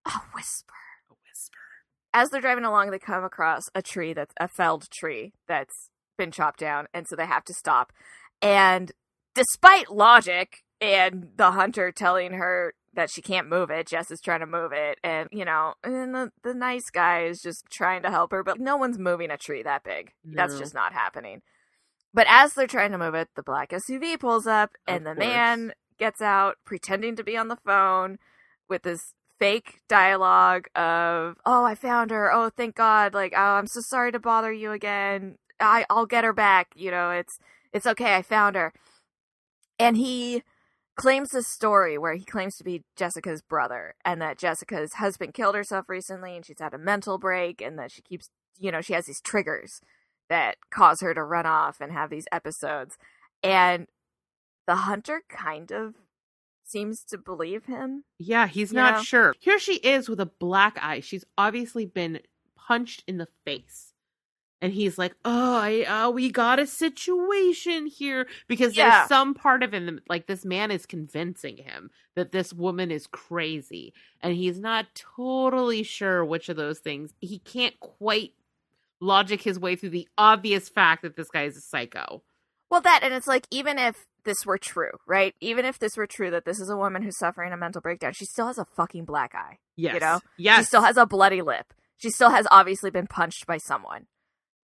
a 0.07 0.11
whisper. 0.35 0.73
A 1.11 1.15
whisper. 1.29 1.59
As 2.15 2.31
they're 2.31 2.41
driving 2.41 2.65
along, 2.65 2.91
they 2.93 2.99
come 3.01 3.25
across 3.25 3.69
a 3.75 3.83
tree 3.83 4.13
that's 4.13 4.35
a 4.39 4.47
felled 4.47 4.89
tree 4.91 5.33
that's 5.49 5.90
been 6.21 6.31
chopped 6.31 6.61
down, 6.61 6.87
and 6.93 7.09
so 7.09 7.17
they 7.17 7.25
have 7.25 7.45
to 7.47 7.55
stop. 7.55 7.93
And 8.43 8.93
despite 9.35 9.91
logic 9.91 10.59
and 10.81 11.29
the 11.37 11.53
hunter 11.53 11.91
telling 11.91 12.35
her 12.35 12.75
that 12.93 13.11
she 13.11 13.23
can't 13.23 13.49
move 13.49 13.71
it, 13.71 13.87
Jess 13.87 14.11
is 14.11 14.21
trying 14.21 14.41
to 14.41 14.47
move 14.47 14.73
it, 14.73 14.99
and 15.03 15.31
you 15.33 15.47
know, 15.47 15.75
and 15.83 16.15
the 16.15 16.31
the 16.43 16.53
nice 16.53 16.91
guy 16.91 17.23
is 17.25 17.41
just 17.41 17.65
trying 17.71 18.03
to 18.03 18.11
help 18.11 18.33
her, 18.33 18.45
but 18.45 18.61
no 18.61 18.77
one's 18.77 18.99
moving 18.99 19.31
a 19.31 19.39
tree 19.39 19.63
that 19.63 19.83
big. 19.83 20.13
That's 20.25 20.59
just 20.59 20.75
not 20.75 20.93
happening. 20.93 21.41
But 22.13 22.27
as 22.29 22.53
they're 22.53 22.67
trying 22.67 22.93
to 22.93 22.99
move 22.99 23.15
it, 23.15 23.29
the 23.35 23.43
black 23.43 23.71
SUV 23.71 24.21
pulls 24.21 24.47
up, 24.47 24.73
and 24.87 25.07
Of 25.07 25.17
the 25.17 25.21
man 25.21 25.73
gets 25.99 26.21
out, 26.21 26.57
pretending 26.67 27.17
to 27.17 27.25
be 27.25 27.37
on 27.37 27.49
the 27.49 27.59
phone 27.65 28.19
with 28.69 28.83
this 28.83 29.15
fake 29.39 29.81
dialogue 29.89 30.69
of, 30.75 31.39
"Oh, 31.47 31.65
I 31.65 31.75
found 31.75 32.11
her. 32.11 32.31
Oh, 32.33 32.51
thank 32.51 32.75
God. 32.75 33.15
Like, 33.15 33.33
oh, 33.35 33.41
I'm 33.41 33.67
so 33.67 33.81
sorry 33.81 34.13
to 34.13 34.19
bother 34.19 34.53
you 34.53 34.73
again. 34.73 35.39
I 35.61 35.85
I'll 35.91 36.07
get 36.07 36.25
her 36.25 36.33
back. 36.33 36.69
You 36.75 36.91
know, 36.91 37.11
it's 37.11 37.39
it's 37.73 37.87
okay. 37.87 38.15
I 38.15 38.23
found 38.23 38.57
her." 38.57 38.73
And 39.79 39.97
he 39.97 40.43
claims 40.97 41.31
this 41.31 41.49
story 41.49 41.97
where 41.97 42.15
he 42.15 42.25
claims 42.25 42.57
to 42.57 42.65
be 42.65 42.85
Jessica's 42.95 43.41
brother 43.41 43.95
and 44.05 44.21
that 44.21 44.39
Jessica's 44.39 44.95
husband 44.95 45.33
killed 45.33 45.55
herself 45.55 45.89
recently 45.89 46.37
and 46.37 46.45
she's 46.45 46.61
had 46.61 46.75
a 46.75 46.79
mental 46.79 47.17
break 47.17 47.63
and 47.63 47.79
that 47.79 47.91
she 47.91 48.03
keeps, 48.03 48.29
you 48.59 48.71
know, 48.71 48.83
she 48.83 48.93
has 48.93 49.07
these 49.07 49.23
triggers 49.23 49.81
that 50.29 50.57
cause 50.71 51.01
her 51.01 51.15
to 51.15 51.23
run 51.23 51.47
off 51.47 51.81
and 51.81 51.91
have 51.91 52.11
these 52.11 52.27
episodes. 52.31 52.99
And 53.43 53.87
the 54.67 54.77
hunter 54.77 55.23
kind 55.29 55.73
of 55.73 55.95
seems 56.65 57.03
to 57.05 57.17
believe 57.17 57.65
him. 57.65 58.05
Yeah, 58.19 58.47
he's 58.47 58.73
not 58.73 58.97
know? 58.97 59.03
sure. 59.03 59.35
Here 59.41 59.59
she 59.59 59.77
is 59.77 60.09
with 60.09 60.21
a 60.21 60.27
black 60.27 60.79
eye. 60.83 61.01
She's 61.01 61.25
obviously 61.39 61.87
been 61.87 62.21
punched 62.57 63.05
in 63.07 63.17
the 63.17 63.29
face. 63.45 63.90
And 64.63 64.73
he's 64.73 64.99
like, 64.99 65.15
"Oh, 65.25 65.57
I, 65.57 65.85
uh, 65.85 66.11
we 66.11 66.31
got 66.31 66.59
a 66.59 66.67
situation 66.67 67.87
here 67.87 68.27
because 68.47 68.77
Yeah. 68.77 68.91
there's 68.99 69.09
some 69.09 69.33
part 69.35 69.63
of 69.63 69.73
him, 69.73 70.01
like 70.09 70.27
this 70.27 70.45
man 70.45 70.71
is 70.71 70.85
convincing 70.87 71.57
him 71.57 71.91
that 72.15 72.33
this 72.33 72.53
woman 72.53 72.91
is 72.91 73.07
crazy, 73.07 73.95
and 74.21 74.35
he's 74.35 74.59
not 74.61 74.87
totally 74.95 75.83
sure 75.83 76.25
which 76.25 76.49
of 76.49 76.57
those 76.57 76.79
things. 76.79 77.15
He 77.21 77.39
can't 77.39 77.79
quite 77.81 78.35
logic 79.01 79.41
his 79.43 79.59
way 79.59 79.77
through 79.77 79.91
the 79.91 80.09
obvious 80.19 80.69
fact 80.69 81.03
that 81.03 81.17
this 81.17 81.31
guy 81.31 81.45
is 81.45 81.57
a 81.57 81.61
psycho. 81.63 82.23
Well, 82.71 82.83
that, 82.83 83.01
and 83.03 83.15
it's 83.15 83.27
like, 83.27 83.47
even 83.51 83.79
if 83.79 84.07
this 84.25 84.45
were 84.45 84.59
true, 84.59 84.93
right? 85.07 85.35
Even 85.41 85.65
if 85.65 85.79
this 85.79 85.97
were 85.97 86.07
true 86.07 86.31
that 86.31 86.45
this 86.45 86.61
is 86.61 86.69
a 86.69 86.77
woman 86.77 87.03
who's 87.03 87.17
suffering 87.19 87.53
a 87.53 87.57
mental 87.57 87.81
breakdown, 87.81 88.13
she 88.13 88.27
still 88.27 88.47
has 88.47 88.59
a 88.59 88.65
fucking 88.67 89.07
black 89.07 89.35
eye. 89.35 89.59
Yes, 89.77 89.95
you 89.95 90.01
know? 90.01 90.21
yes, 90.37 90.59
She 90.59 90.65
still 90.67 90.83
has 90.83 90.97
a 90.99 91.07
bloody 91.07 91.41
lip. 91.41 91.73
She 91.97 92.11
still 92.11 92.31
has 92.31 92.47
obviously 92.51 92.91
been 92.91 93.07
punched 93.07 93.47
by 93.47 93.57
someone. 93.57 94.07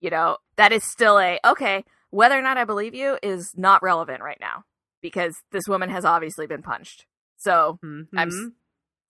You 0.05 0.11
know, 0.11 0.37
that 0.57 0.71
is 0.71 0.85
still 0.85 1.19
a, 1.19 1.41
okay, 1.47 1.83
whether 2.11 2.39
or 2.39 2.43
not 2.43 2.59
I 2.59 2.67
believe 2.67 2.95
you 2.95 3.17
is 3.23 3.53
not 3.57 3.83
relevant 3.83 4.23
right 4.23 4.37
now 4.39 4.65
because 5.01 5.35
this 5.51 5.67
woman 5.67 5.89
has 5.89 6.05
obviously 6.05 6.47
been 6.47 6.61
punched. 6.61 7.07
So, 7.39 7.79
I'm 7.83 8.29
Mhm. 8.29 8.53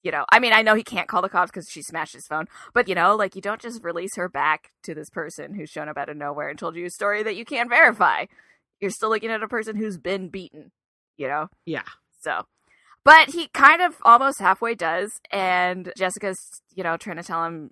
You 0.05 0.13
know, 0.13 0.25
I 0.31 0.39
mean, 0.39 0.53
I 0.53 0.63
know 0.63 0.75
he 0.77 0.85
can't 0.85 1.09
call 1.09 1.21
the 1.23 1.29
cops 1.29 1.51
because 1.51 1.67
she 1.69 1.83
smashed 1.83 2.13
his 2.13 2.27
phone, 2.29 2.47
but 2.75 2.89
you 2.89 2.95
know, 2.95 3.17
like 3.17 3.35
you 3.35 3.43
don't 3.43 3.61
just 3.61 3.83
release 3.83 4.15
her 4.17 4.29
back 4.29 4.71
to 4.85 4.95
this 4.95 5.11
person 5.11 5.55
who's 5.55 5.71
shown 5.71 5.89
up 5.89 5.97
out 5.99 6.11
of 6.11 6.17
nowhere 6.17 6.49
and 6.49 6.59
told 6.59 6.77
you 6.77 6.85
a 6.87 6.91
story 6.91 7.25
that 7.25 7.35
you 7.37 7.45
can't 7.45 7.69
verify. 7.71 8.27
You're 8.81 8.91
still 8.91 9.09
looking 9.09 9.31
at 9.31 9.43
a 9.43 9.49
person 9.49 9.75
who's 9.77 9.97
been 9.99 10.29
beaten, 10.29 10.71
you 11.17 11.27
know? 11.27 11.49
Yeah. 11.65 11.89
So, 12.21 12.45
but 13.03 13.31
he 13.31 13.49
kind 13.49 13.83
of 13.83 13.97
almost 14.03 14.39
halfway 14.41 14.75
does, 14.77 15.11
and 15.33 15.93
Jessica's, 15.97 16.39
you 16.75 16.85
know, 16.85 16.97
trying 16.97 17.17
to 17.17 17.25
tell 17.25 17.43
him 17.45 17.71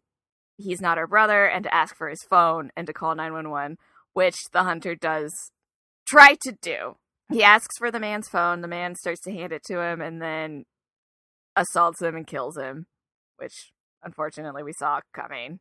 he's 0.63 0.81
not 0.81 0.99
her 0.99 1.07
brother 1.07 1.47
and 1.47 1.65
to 1.65 1.75
ask 1.75 1.97
for 1.97 2.09
his 2.09 2.23
phone 2.29 2.71
and 2.77 2.87
to 2.87 2.93
call 2.93 3.15
911, 3.15 3.79
which 4.13 4.37
the 4.53 4.63
hunter 4.63 4.95
does 4.95 5.53
try 6.07 6.37
to 6.43 6.53
do. 6.61 6.97
He 7.31 7.39
mm-hmm. 7.39 7.45
asks 7.45 7.79
for 7.79 7.91
the 7.91 8.01
man's 8.01 8.29
phone, 8.29 8.61
the 8.61 8.69
man 8.69 8.95
starts 8.95 9.21
to 9.23 9.33
hand 9.33 9.53
it 9.53 9.65
to 9.65 9.81
him, 9.81 10.01
and 10.01 10.21
then 10.21 10.65
assaults 11.57 12.03
him 12.03 12.17
and 12.17 12.27
kills 12.27 12.57
him, 12.57 12.87
which 13.37 13.73
unfortunately 14.03 14.63
we 14.63 14.73
saw 14.73 15.01
coming. 15.15 15.61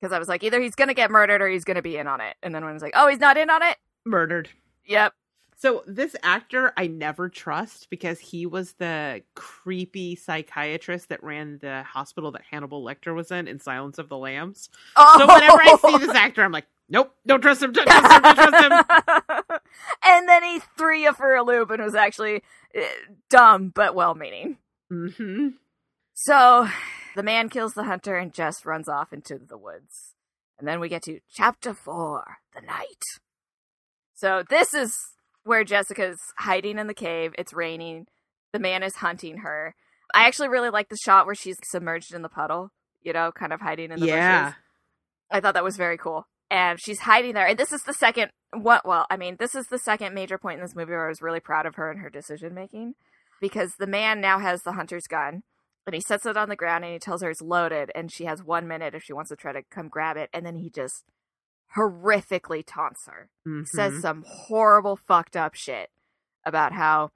Because 0.00 0.12
I 0.12 0.18
was 0.18 0.28
like, 0.28 0.42
either 0.42 0.60
he's 0.60 0.74
going 0.74 0.88
to 0.88 0.94
get 0.94 1.10
murdered 1.10 1.40
or 1.40 1.48
he's 1.48 1.64
going 1.64 1.76
to 1.76 1.82
be 1.82 1.96
in 1.96 2.06
on 2.06 2.20
it. 2.20 2.36
And 2.42 2.54
then 2.54 2.62
when 2.62 2.70
I 2.70 2.74
was 2.74 2.82
like, 2.82 2.92
oh, 2.94 3.08
he's 3.08 3.20
not 3.20 3.36
in 3.36 3.48
on 3.48 3.62
it? 3.62 3.78
Murdered. 4.04 4.50
Yep. 4.86 5.14
So 5.56 5.82
this 5.86 6.16
actor 6.22 6.72
I 6.76 6.86
never 6.88 7.28
trust 7.28 7.88
because 7.90 8.18
he 8.18 8.46
was 8.46 8.72
the 8.74 9.22
creepy 9.34 10.16
psychiatrist 10.16 11.08
that 11.08 11.22
ran 11.22 11.58
the 11.60 11.82
hospital 11.82 12.32
that 12.32 12.42
Hannibal 12.50 12.84
Lecter 12.84 13.14
was 13.14 13.30
in 13.30 13.48
in 13.48 13.58
Silence 13.60 13.98
of 13.98 14.08
the 14.08 14.18
Lambs. 14.18 14.68
Oh. 14.96 15.18
So 15.18 15.26
whenever 15.26 15.62
I 15.62 15.76
see 15.76 15.98
this 16.04 16.14
actor, 16.14 16.42
I'm 16.42 16.52
like, 16.52 16.66
nope, 16.88 17.14
don't 17.26 17.40
trust 17.40 17.62
him, 17.62 17.72
don't 17.72 17.86
trust 17.86 18.12
him, 18.12 18.22
don't 18.22 18.36
trust 18.36 18.64
him. 18.64 19.58
and 20.04 20.28
then 20.28 20.42
he 20.42 20.60
threw 20.76 20.96
you 20.96 21.12
for 21.12 21.34
a 21.34 21.42
loop 21.42 21.70
and 21.70 21.82
was 21.82 21.94
actually 21.94 22.42
uh, 22.76 22.82
dumb 23.30 23.72
but 23.74 23.94
well-meaning. 23.94 24.58
hmm 24.90 25.48
So 26.14 26.68
the 27.14 27.22
man 27.22 27.48
kills 27.48 27.74
the 27.74 27.84
hunter 27.84 28.16
and 28.16 28.34
just 28.34 28.66
runs 28.66 28.88
off 28.88 29.12
into 29.12 29.38
the 29.38 29.58
woods. 29.58 30.14
And 30.58 30.68
then 30.68 30.80
we 30.80 30.88
get 30.88 31.02
to 31.04 31.20
chapter 31.32 31.74
four, 31.74 32.38
the 32.54 32.60
night. 32.60 33.02
So 34.14 34.44
this 34.48 34.72
is 34.72 34.96
where 35.44 35.64
Jessica's 35.64 36.18
hiding 36.38 36.78
in 36.78 36.86
the 36.86 36.94
cave. 36.94 37.32
It's 37.38 37.52
raining. 37.52 38.06
The 38.52 38.58
man 38.58 38.82
is 38.82 38.96
hunting 38.96 39.38
her. 39.38 39.74
I 40.14 40.26
actually 40.26 40.48
really 40.48 40.70
like 40.70 40.88
the 40.88 40.96
shot 40.96 41.26
where 41.26 41.34
she's 41.34 41.56
submerged 41.64 42.14
in 42.14 42.22
the 42.22 42.28
puddle, 42.28 42.70
you 43.02 43.12
know, 43.12 43.32
kind 43.32 43.52
of 43.52 43.60
hiding 43.60 43.90
in 43.90 44.00
the 44.00 44.06
Yeah. 44.06 44.44
bushes. 44.44 44.56
I 45.30 45.40
thought 45.40 45.54
that 45.54 45.64
was 45.64 45.76
very 45.76 45.96
cool. 45.96 46.26
And 46.50 46.80
she's 46.80 47.00
hiding 47.00 47.34
there. 47.34 47.46
And 47.46 47.58
this 47.58 47.72
is 47.72 47.82
the 47.82 47.94
second 47.94 48.30
what 48.52 48.86
well, 48.86 49.06
I 49.10 49.16
mean, 49.16 49.36
this 49.38 49.54
is 49.54 49.66
the 49.66 49.78
second 49.78 50.14
major 50.14 50.38
point 50.38 50.58
in 50.60 50.64
this 50.64 50.76
movie 50.76 50.92
where 50.92 51.06
I 51.06 51.08
was 51.08 51.22
really 51.22 51.40
proud 51.40 51.66
of 51.66 51.74
her 51.74 51.90
and 51.90 52.00
her 52.00 52.10
decision 52.10 52.54
making. 52.54 52.94
Because 53.40 53.72
the 53.78 53.86
man 53.86 54.20
now 54.20 54.38
has 54.38 54.62
the 54.62 54.72
hunter's 54.72 55.06
gun 55.08 55.42
and 55.86 55.94
he 55.94 56.00
sets 56.00 56.24
it 56.24 56.36
on 56.36 56.48
the 56.48 56.56
ground 56.56 56.84
and 56.84 56.92
he 56.92 56.98
tells 56.98 57.22
her 57.22 57.30
it's 57.30 57.42
loaded 57.42 57.90
and 57.94 58.12
she 58.12 58.24
has 58.26 58.42
one 58.42 58.68
minute 58.68 58.94
if 58.94 59.02
she 59.02 59.12
wants 59.12 59.30
to 59.30 59.36
try 59.36 59.52
to 59.52 59.62
come 59.70 59.88
grab 59.88 60.16
it 60.16 60.30
and 60.32 60.46
then 60.46 60.56
he 60.56 60.70
just 60.70 61.04
horrifically 61.76 62.62
taunts 62.66 63.06
her 63.06 63.28
says 63.64 63.94
Mhm. 63.94 64.00
some 64.00 64.24
horrible 64.26 64.96
fucked 64.96 65.36
up 65.36 65.54
shit 65.54 65.90
about 66.44 66.72
how 66.72 67.10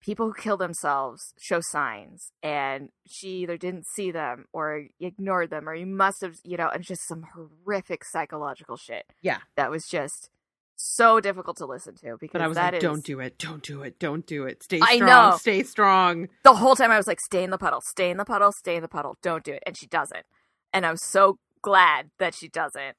people 0.00 0.26
who 0.28 0.34
kill 0.34 0.56
themselves 0.56 1.34
show 1.38 1.60
signs 1.60 2.32
and 2.42 2.90
she 3.06 3.28
either 3.42 3.56
didn't 3.56 3.86
see 3.86 4.10
them 4.10 4.46
or 4.52 4.86
ignored 4.98 5.50
them 5.50 5.68
or 5.68 5.74
you 5.74 5.86
must 5.86 6.22
have 6.22 6.36
you 6.42 6.56
know 6.56 6.68
and 6.68 6.82
just 6.82 7.06
some 7.06 7.22
horrific 7.34 8.04
psychological 8.04 8.76
shit 8.76 9.04
Yeah. 9.20 9.40
that 9.56 9.70
was 9.70 9.86
just 9.86 10.30
so 10.76 11.20
difficult 11.20 11.58
to 11.58 11.66
listen 11.66 11.94
to 11.96 12.16
because 12.18 12.32
But 12.32 12.40
I 12.40 12.48
was 12.48 12.54
that 12.56 12.72
like, 12.72 12.74
is- 12.76 12.82
don't 12.82 13.04
do 13.04 13.20
it, 13.20 13.36
don't 13.36 13.62
do 13.62 13.82
it, 13.82 13.98
don't 13.98 14.26
do 14.26 14.46
it. 14.46 14.62
Stay 14.62 14.80
I 14.80 14.96
strong, 14.96 15.30
know. 15.30 15.36
stay 15.36 15.62
strong. 15.62 16.28
the 16.42 16.54
whole 16.54 16.74
time 16.74 16.90
I 16.90 16.96
was 16.96 17.06
like, 17.06 17.20
stay 17.20 17.44
in 17.44 17.50
the 17.50 17.58
puddle, 17.58 17.82
stay 17.82 18.10
in 18.10 18.16
the 18.16 18.24
puddle, 18.24 18.50
stay 18.50 18.76
in 18.76 18.82
the 18.82 18.88
puddle, 18.88 19.18
don't 19.20 19.44
do 19.44 19.52
it. 19.52 19.62
And 19.66 19.76
she 19.76 19.86
doesn't. 19.86 20.24
And 20.72 20.86
I'm 20.86 20.96
so 20.96 21.38
glad 21.60 22.10
that 22.18 22.34
she 22.34 22.48
doesn't. 22.48 22.96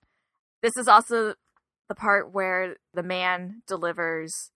This 0.62 0.78
is 0.78 0.88
also 0.88 1.36
the 1.90 1.96
part 1.96 2.34
where 2.34 2.76
the 2.94 3.04
man 3.04 3.64
delivers 3.68 4.52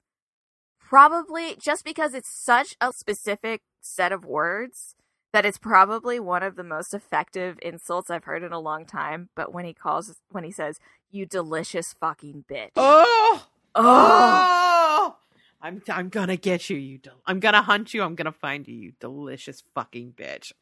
probably 0.80 1.56
just 1.60 1.84
because 1.84 2.14
it's 2.14 2.30
such 2.30 2.76
a 2.80 2.94
specific 2.94 3.62
set 3.82 4.12
of 4.12 4.24
words 4.24 4.96
that 5.34 5.46
it's 5.46 5.58
probably 5.58 6.18
one 6.20 6.44
of 6.44 6.56
the 6.56 6.64
most 6.64 6.94
effective 6.94 7.60
insults 7.62 8.10
I've 8.10 8.24
heard 8.24 8.44
in 8.44 8.54
a 8.54 8.60
long 8.60 8.86
time. 8.86 9.30
But 9.36 9.54
when 9.54 9.66
he 9.66 9.74
calls, 9.74 10.16
when 10.30 10.46
he 10.46 10.52
says, 10.52 10.80
you 11.12 11.26
delicious 11.26 11.94
fucking 12.00 12.46
bitch. 12.50 12.70
Oh, 12.78 13.48
oh. 13.76 13.82
oh! 13.84 15.18
I'm 15.62 15.82
I'm 15.90 16.10
gonna 16.10 16.38
get 16.38 16.70
you. 16.70 16.78
You. 16.78 16.98
Del- 17.00 17.22
I'm 17.26 17.40
gonna 17.40 17.62
hunt 17.62 17.94
you. 17.94 18.04
I'm 18.04 18.16
gonna 18.16 18.32
find 18.32 18.68
you. 18.68 18.76
You 18.76 18.94
delicious 19.00 19.64
fucking 19.74 20.14
bitch. 20.16 20.52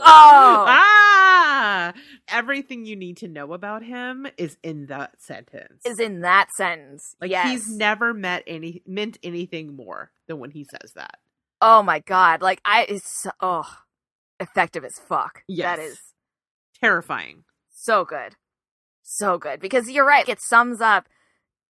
Oh! 0.00 0.64
Ah! 0.68 1.92
Everything 2.28 2.84
you 2.84 2.94
need 2.96 3.16
to 3.18 3.28
know 3.28 3.52
about 3.52 3.82
him 3.82 4.26
is 4.36 4.56
in 4.62 4.86
that 4.86 5.20
sentence. 5.20 5.84
Is 5.84 5.98
in 5.98 6.20
that 6.20 6.52
sentence. 6.52 7.16
like 7.20 7.30
yes. 7.30 7.48
he's 7.48 7.70
never 7.76 8.14
met 8.14 8.44
any 8.46 8.82
meant 8.86 9.18
anything 9.22 9.74
more 9.74 10.12
than 10.28 10.38
when 10.38 10.50
he 10.50 10.64
says 10.64 10.92
that. 10.94 11.18
Oh 11.60 11.82
my 11.82 11.98
god! 12.00 12.42
Like 12.42 12.60
I 12.64 12.84
is 12.84 13.02
so, 13.04 13.30
oh 13.40 13.68
effective 14.40 14.84
as 14.84 14.98
fuck. 14.98 15.42
Yes. 15.48 15.76
That 15.76 15.82
is 15.82 16.00
Terrifying. 16.80 17.44
so 17.70 18.04
good, 18.04 18.36
so 19.02 19.38
good. 19.38 19.60
Because 19.60 19.90
you're 19.90 20.06
right. 20.06 20.28
It 20.28 20.40
sums 20.40 20.80
up 20.80 21.08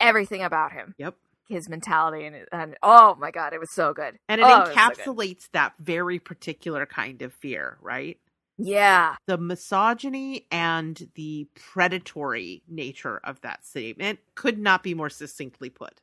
everything 0.00 0.42
about 0.42 0.72
him, 0.72 0.94
Yep. 0.98 1.16
his 1.48 1.68
mentality, 1.68 2.26
and 2.26 2.46
and 2.52 2.76
oh 2.82 3.14
my 3.16 3.30
god, 3.30 3.52
it 3.52 3.60
was 3.60 3.72
so 3.74 3.92
good. 3.92 4.16
And 4.28 4.40
it 4.40 4.44
Oh, 4.46 4.58
was 4.60 4.68
so 4.68 4.72
encapsulates 4.72 5.50
that 5.52 5.74
very 5.78 6.18
particular 6.18 6.86
kind 6.86 7.22
of 7.22 7.32
fear, 7.32 7.78
right? 7.80 8.18
Yeah, 8.58 9.16
the 9.26 9.38
misogyny 9.38 10.46
and 10.50 11.10
the 11.14 11.48
predatory 11.54 12.62
nature 12.68 13.18
of 13.24 13.40
that 13.42 13.64
statement 13.64 14.20
could 14.34 14.58
not 14.58 14.82
be 14.82 14.94
more 14.94 15.10
succinctly 15.10 15.70
put. 15.70 16.00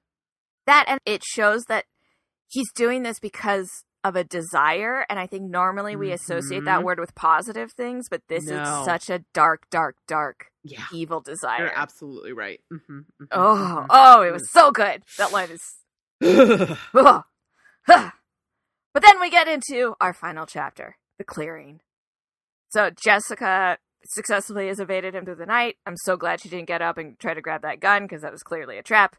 that 0.65 0.85
and 0.87 0.99
it 1.05 1.23
shows 1.23 1.63
that 1.67 1.85
he's 2.49 2.71
doing 2.73 3.03
this 3.03 3.19
because 3.19 3.69
of 4.05 4.15
a 4.15 4.23
desire, 4.23 5.05
and 5.09 5.17
I 5.19 5.25
think 5.25 5.49
normally 5.49 5.95
we 5.95 6.11
associate 6.11 6.63
that 6.65 6.81
Mhm. 6.81 6.83
word 6.83 6.99
with 6.99 7.15
positive 7.15 7.71
things, 7.71 8.07
but 8.07 8.21
this 8.27 8.45
No. 8.45 8.61
is 8.61 8.85
such 8.85 9.09
a 9.09 9.19
dark, 9.33 9.67
dark, 9.71 9.95
dark, 10.07 10.51
Yeah. 10.63 10.85
evil 10.93 11.21
desire. 11.21 11.63
You're 11.65 11.75
absolutely 11.75 12.31
right. 12.33 12.61
hmm 12.69 13.01
Oh, 13.31 13.85
oh, 13.89 14.21
it 14.21 14.31
was 14.31 14.51
so 14.51 14.69
good. 14.71 15.03
That 15.17 15.31
line 15.31 15.49
is. 15.49 15.63
But 18.93 19.03
then 19.03 19.19
we 19.19 19.29
get 19.29 19.47
into 19.49 19.95
our 19.99 20.13
final 20.13 20.45
chapter, 20.45 20.97
the 21.17 21.23
clearing. 21.25 21.81
So 22.69 22.89
Jessica 22.91 23.77
successfully 24.05 24.67
has 24.67 24.79
evaded 24.79 25.15
him 25.15 25.25
through 25.25 25.35
the 25.35 25.45
night. 25.45 25.77
I'm 25.85 25.97
so 25.97 26.15
glad 26.15 26.39
she 26.39 26.47
didn't 26.47 26.67
get 26.69 26.81
up 26.81 26.97
and 26.97 27.19
try 27.19 27.33
to 27.33 27.41
grab 27.41 27.61
that 27.63 27.81
gun 27.81 28.03
because 28.03 28.21
that 28.21 28.31
was 28.31 28.41
clearly 28.43 28.77
a 28.77 28.83
trap. 28.83 29.17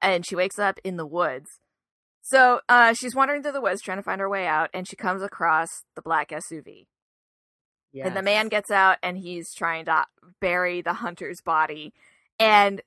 And 0.00 0.24
she 0.24 0.34
wakes 0.36 0.58
up 0.58 0.78
in 0.82 0.96
the 0.96 1.04
woods. 1.06 1.60
So 2.30 2.60
uh, 2.68 2.92
she's 2.92 3.14
wandering 3.14 3.42
through 3.42 3.52
the 3.52 3.60
woods 3.62 3.80
trying 3.80 3.96
to 3.96 4.02
find 4.02 4.20
her 4.20 4.28
way 4.28 4.46
out, 4.46 4.68
and 4.74 4.86
she 4.86 4.96
comes 4.96 5.22
across 5.22 5.68
the 5.96 6.02
black 6.02 6.28
SUV. 6.28 6.86
And 8.06 8.14
the 8.16 8.22
man 8.22 8.48
gets 8.48 8.70
out 8.70 8.98
and 9.02 9.16
he's 9.16 9.54
trying 9.54 9.86
to 9.86 10.04
bury 10.40 10.82
the 10.82 10.92
hunter's 10.92 11.40
body. 11.40 11.94
And 12.38 12.82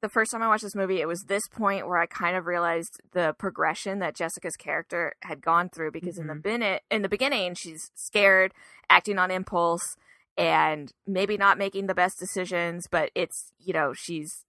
the 0.00 0.08
first 0.08 0.30
time 0.30 0.42
I 0.42 0.48
watched 0.48 0.62
this 0.62 0.76
movie, 0.76 1.00
it 1.00 1.08
was 1.08 1.24
this 1.26 1.42
point 1.50 1.88
where 1.88 1.98
I 1.98 2.06
kind 2.06 2.36
of 2.36 2.46
realized 2.46 3.00
the 3.12 3.34
progression 3.36 3.98
that 3.98 4.14
Jessica's 4.14 4.54
character 4.56 5.14
had 5.22 5.42
gone 5.42 5.70
through 5.70 5.90
because 5.90 6.18
in 6.18 6.28
the 6.28 6.34
Mhm. 6.34 6.42
bin- 6.42 6.80
in 6.88 7.02
the 7.02 7.08
beginning 7.08 7.54
she's 7.54 7.90
scared, 7.96 8.54
acting 8.88 9.18
on 9.18 9.32
impulse, 9.32 9.96
and 10.36 10.92
maybe 11.04 11.36
not 11.36 11.58
making 11.58 11.88
the 11.88 11.94
best 11.94 12.16
decisions, 12.20 12.86
but 12.88 13.10
it's 13.16 13.52
you 13.58 13.72
know 13.72 13.92
she's 13.92 14.44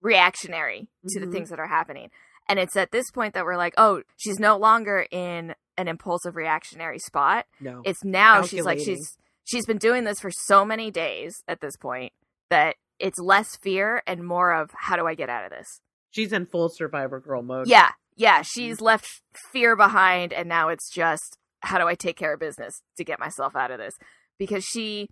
reactionary 0.00 0.88
to 1.08 1.20
the 1.20 1.26
Mhm. 1.26 1.32
things 1.32 1.50
that 1.50 1.58
are 1.60 1.68
happening. 1.68 2.10
And 2.52 2.60
it's 2.60 2.76
at 2.76 2.90
this 2.92 3.10
point 3.10 3.32
that 3.32 3.46
we're 3.46 3.56
like, 3.56 3.72
oh, 3.78 4.02
she's 4.18 4.38
no 4.38 4.58
longer 4.58 5.06
in 5.10 5.54
an 5.78 5.88
impulsive 5.88 6.36
reactionary 6.36 6.98
spot 6.98 7.46
no. 7.58 7.80
it's 7.86 8.04
now 8.04 8.42
she's 8.42 8.66
like 8.66 8.78
she's 8.78 9.16
she's 9.44 9.64
been 9.64 9.78
doing 9.78 10.04
this 10.04 10.20
for 10.20 10.30
so 10.30 10.66
many 10.66 10.90
days 10.90 11.42
at 11.48 11.62
this 11.62 11.78
point 11.78 12.12
that 12.50 12.76
it's 12.98 13.18
less 13.18 13.56
fear 13.56 14.02
and 14.06 14.22
more 14.22 14.52
of 14.52 14.68
how 14.74 14.96
do 14.96 15.06
I 15.06 15.14
get 15.14 15.30
out 15.30 15.44
of 15.44 15.50
this? 15.50 15.80
She's 16.10 16.30
in 16.30 16.44
full 16.44 16.68
survivor 16.68 17.20
girl 17.20 17.42
mode. 17.42 17.68
Yeah, 17.68 17.88
yeah, 18.16 18.42
she's 18.42 18.76
mm-hmm. 18.76 18.84
left 18.84 19.06
fear 19.50 19.76
behind 19.76 20.34
and 20.34 20.46
now 20.46 20.68
it's 20.68 20.90
just 20.92 21.38
how 21.60 21.78
do 21.78 21.88
I 21.88 21.94
take 21.94 22.18
care 22.18 22.34
of 22.34 22.40
business 22.40 22.82
to 22.98 23.02
get 23.02 23.18
myself 23.18 23.56
out 23.56 23.70
of 23.70 23.78
this? 23.78 23.94
Because 24.38 24.62
she 24.62 25.08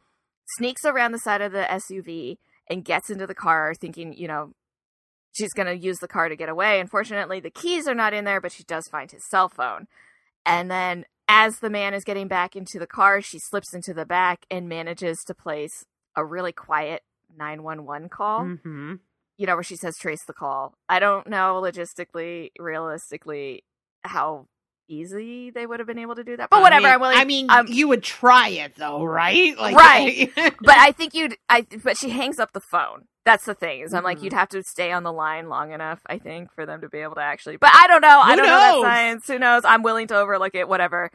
sneaks 0.59 0.85
around 0.85 1.13
the 1.13 1.19
side 1.19 1.41
of 1.41 1.53
the 1.53 1.67
SUV 1.71 2.37
and 2.69 2.85
gets 2.85 3.09
into 3.09 3.27
the 3.27 3.35
car 3.35 3.73
thinking, 3.81 4.13
you 4.13 4.29
know, 4.29 4.53
she's 5.33 5.53
going 5.53 5.67
to 5.67 5.77
use 5.77 5.99
the 5.99 6.09
car 6.09 6.29
to 6.29 6.37
get 6.37 6.49
away. 6.49 6.81
Unfortunately, 6.81 7.41
the 7.41 7.51
keys 7.51 7.87
are 7.87 7.95
not 7.95 8.15
in 8.15 8.25
there, 8.25 8.41
but 8.41 8.53
she 8.53 8.65
does 8.65 8.89
find 8.89 9.11
his 9.11 9.29
cell 9.29 9.49
phone. 9.49 9.87
And 10.45 10.71
then 10.71 11.05
as 11.29 11.59
the 11.61 11.71
man 11.71 11.95
is 11.95 12.05
getting 12.05 12.29
back 12.29 12.57
into 12.57 12.79
the 12.79 12.87
car, 12.87 13.21
she 13.21 13.39
slips 13.39 13.75
into 13.75 13.95
the 13.95 14.07
back 14.07 14.47
and 14.51 14.69
manages 14.69 15.19
to 15.27 15.35
place 15.35 15.85
a 16.17 16.25
really 16.25 16.53
quiet 16.53 17.03
911 17.37 18.09
call 18.09 18.43
hmm 18.63 18.95
you 19.41 19.47
know, 19.47 19.55
where 19.57 19.63
she 19.63 19.77
says 19.77 19.97
trace 19.97 20.23
the 20.27 20.35
call. 20.35 20.75
I 20.87 20.99
don't 20.99 21.27
know 21.27 21.63
logistically, 21.65 22.51
realistically, 22.59 23.65
how 24.03 24.49
easy 24.91 25.51
they 25.51 25.67
would 25.67 25.81
have 25.81 25.87
been 25.87 25.99
able 25.99 26.17
to 26.17 26.25
do 26.25 26.37
that. 26.37 26.51
But 26.51 26.61
whatever. 26.63 26.87
I 26.87 26.91
mean, 26.91 26.95
I'm 26.95 27.01
willing. 27.01 27.19
I 27.19 27.25
mean, 27.25 27.51
I'm- 27.51 27.67
you 27.69 27.89
would 27.89 28.03
try 28.03 28.49
it 28.49 28.75
though, 28.77 29.05
right? 29.05 29.57
Right. 29.59 30.31
but 30.37 30.77
I 30.79 30.93
think 30.93 31.15
you'd. 31.15 31.37
I 31.49 31.67
but 31.83 31.97
she 31.97 32.11
hangs 32.11 32.39
up 32.39 32.53
the 32.53 32.61
phone. 32.61 33.05
That's 33.25 33.45
the 33.45 33.55
thing. 33.55 33.81
Is 33.83 33.95
I'm 33.95 34.03
like 34.05 34.19
Mhm. 34.19 34.23
you'd 34.25 34.33
have 34.33 34.49
to 34.51 34.63
stay 34.63 34.91
on 34.93 35.03
the 35.05 35.13
line 35.13 35.49
long 35.49 35.73
enough. 35.73 36.01
I 36.07 36.19
think 36.19 36.53
for 36.55 36.67
them 36.67 36.81
to 36.81 36.89
be 36.89 36.99
able 36.99 37.15
to 37.15 37.21
actually. 37.23 37.57
But 37.57 37.71
I 37.75 37.87
don't 37.87 38.01
know. 38.01 38.21
I 38.21 38.35
don't 38.37 38.47
know 38.47 38.83
that 38.83 38.83
science. 38.83 39.27
Who 39.29 39.39
knows? 39.39 39.63
I'm 39.65 39.83
willing 39.83 40.07
to 40.09 40.17
overlook 40.17 40.55
it. 40.55 40.69
Whatever. 40.69 41.11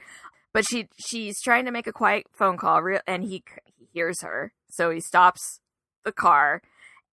But 0.53 0.65
she 0.69 0.87
she's 0.97 1.41
trying 1.41 1.65
to 1.65 1.71
make 1.71 1.85
a 1.87 1.91
quiet 1.93 2.27
phone 2.33 2.57
call, 2.57 2.81
real, 2.81 3.01
and 3.05 3.23
he 3.23 3.43
he 3.65 3.87
hears 3.91 4.21
her, 4.21 4.53
so 4.69 4.89
he 4.89 5.01
stops 5.01 5.59
the 6.05 6.13
car, 6.13 6.61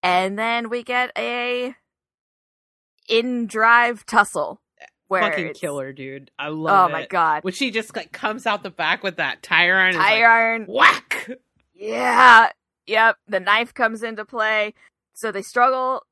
and 0.03 0.39
then 0.39 0.69
we 0.71 0.83
get 0.85 1.11
a 1.19 1.75
in 3.09 3.47
drive 3.47 4.07
tussle 4.07 4.61
where 5.13 5.23
fucking 5.23 5.55
killer, 5.55 5.93
dude. 5.93 6.31
I 6.39 6.49
love 6.49 6.91
Oh 6.91 6.95
it. 6.95 6.99
my 6.99 7.07
god! 7.07 7.45
When 7.45 7.53
she 7.55 7.71
just 7.71 7.95
like 7.95 8.11
comes 8.13 8.47
out 8.47 8.63
the 8.63 8.71
back 8.71 9.03
with 9.03 9.17
that 9.17 9.43
tire 9.43 9.77
iron, 9.77 9.95
Tire 9.95 10.27
iron. 10.29 10.65
whack. 10.67 11.31
Yeah. 11.75 12.51
Yep. 12.87 13.17
The 13.29 13.41
knife 13.41 13.75
comes 13.75 14.03
into 14.03 14.25
play. 14.25 14.75
So 15.15 15.31
they 15.33 15.43
struggle 15.43 16.03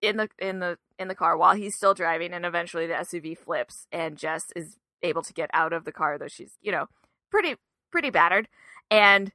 in 0.00 0.16
the 0.16 0.28
in 0.38 0.58
the 0.60 0.78
in 0.98 1.08
the 1.08 1.14
car 1.14 1.36
while 1.36 1.54
he's 1.54 1.74
still 1.74 1.94
driving 1.94 2.32
and 2.32 2.44
eventually 2.46 2.86
the 2.86 2.94
SUV 2.94 3.36
flips 3.36 3.86
and 3.92 4.16
Jess 4.16 4.44
is 4.56 4.76
able 5.02 5.22
to 5.22 5.32
get 5.32 5.50
out 5.52 5.72
of 5.72 5.84
the 5.84 5.92
car 5.92 6.18
though 6.18 6.28
she's, 6.28 6.52
you 6.62 6.72
know, 6.72 6.86
pretty 7.30 7.56
pretty 7.90 8.10
battered. 8.10 8.48
And 8.90 9.32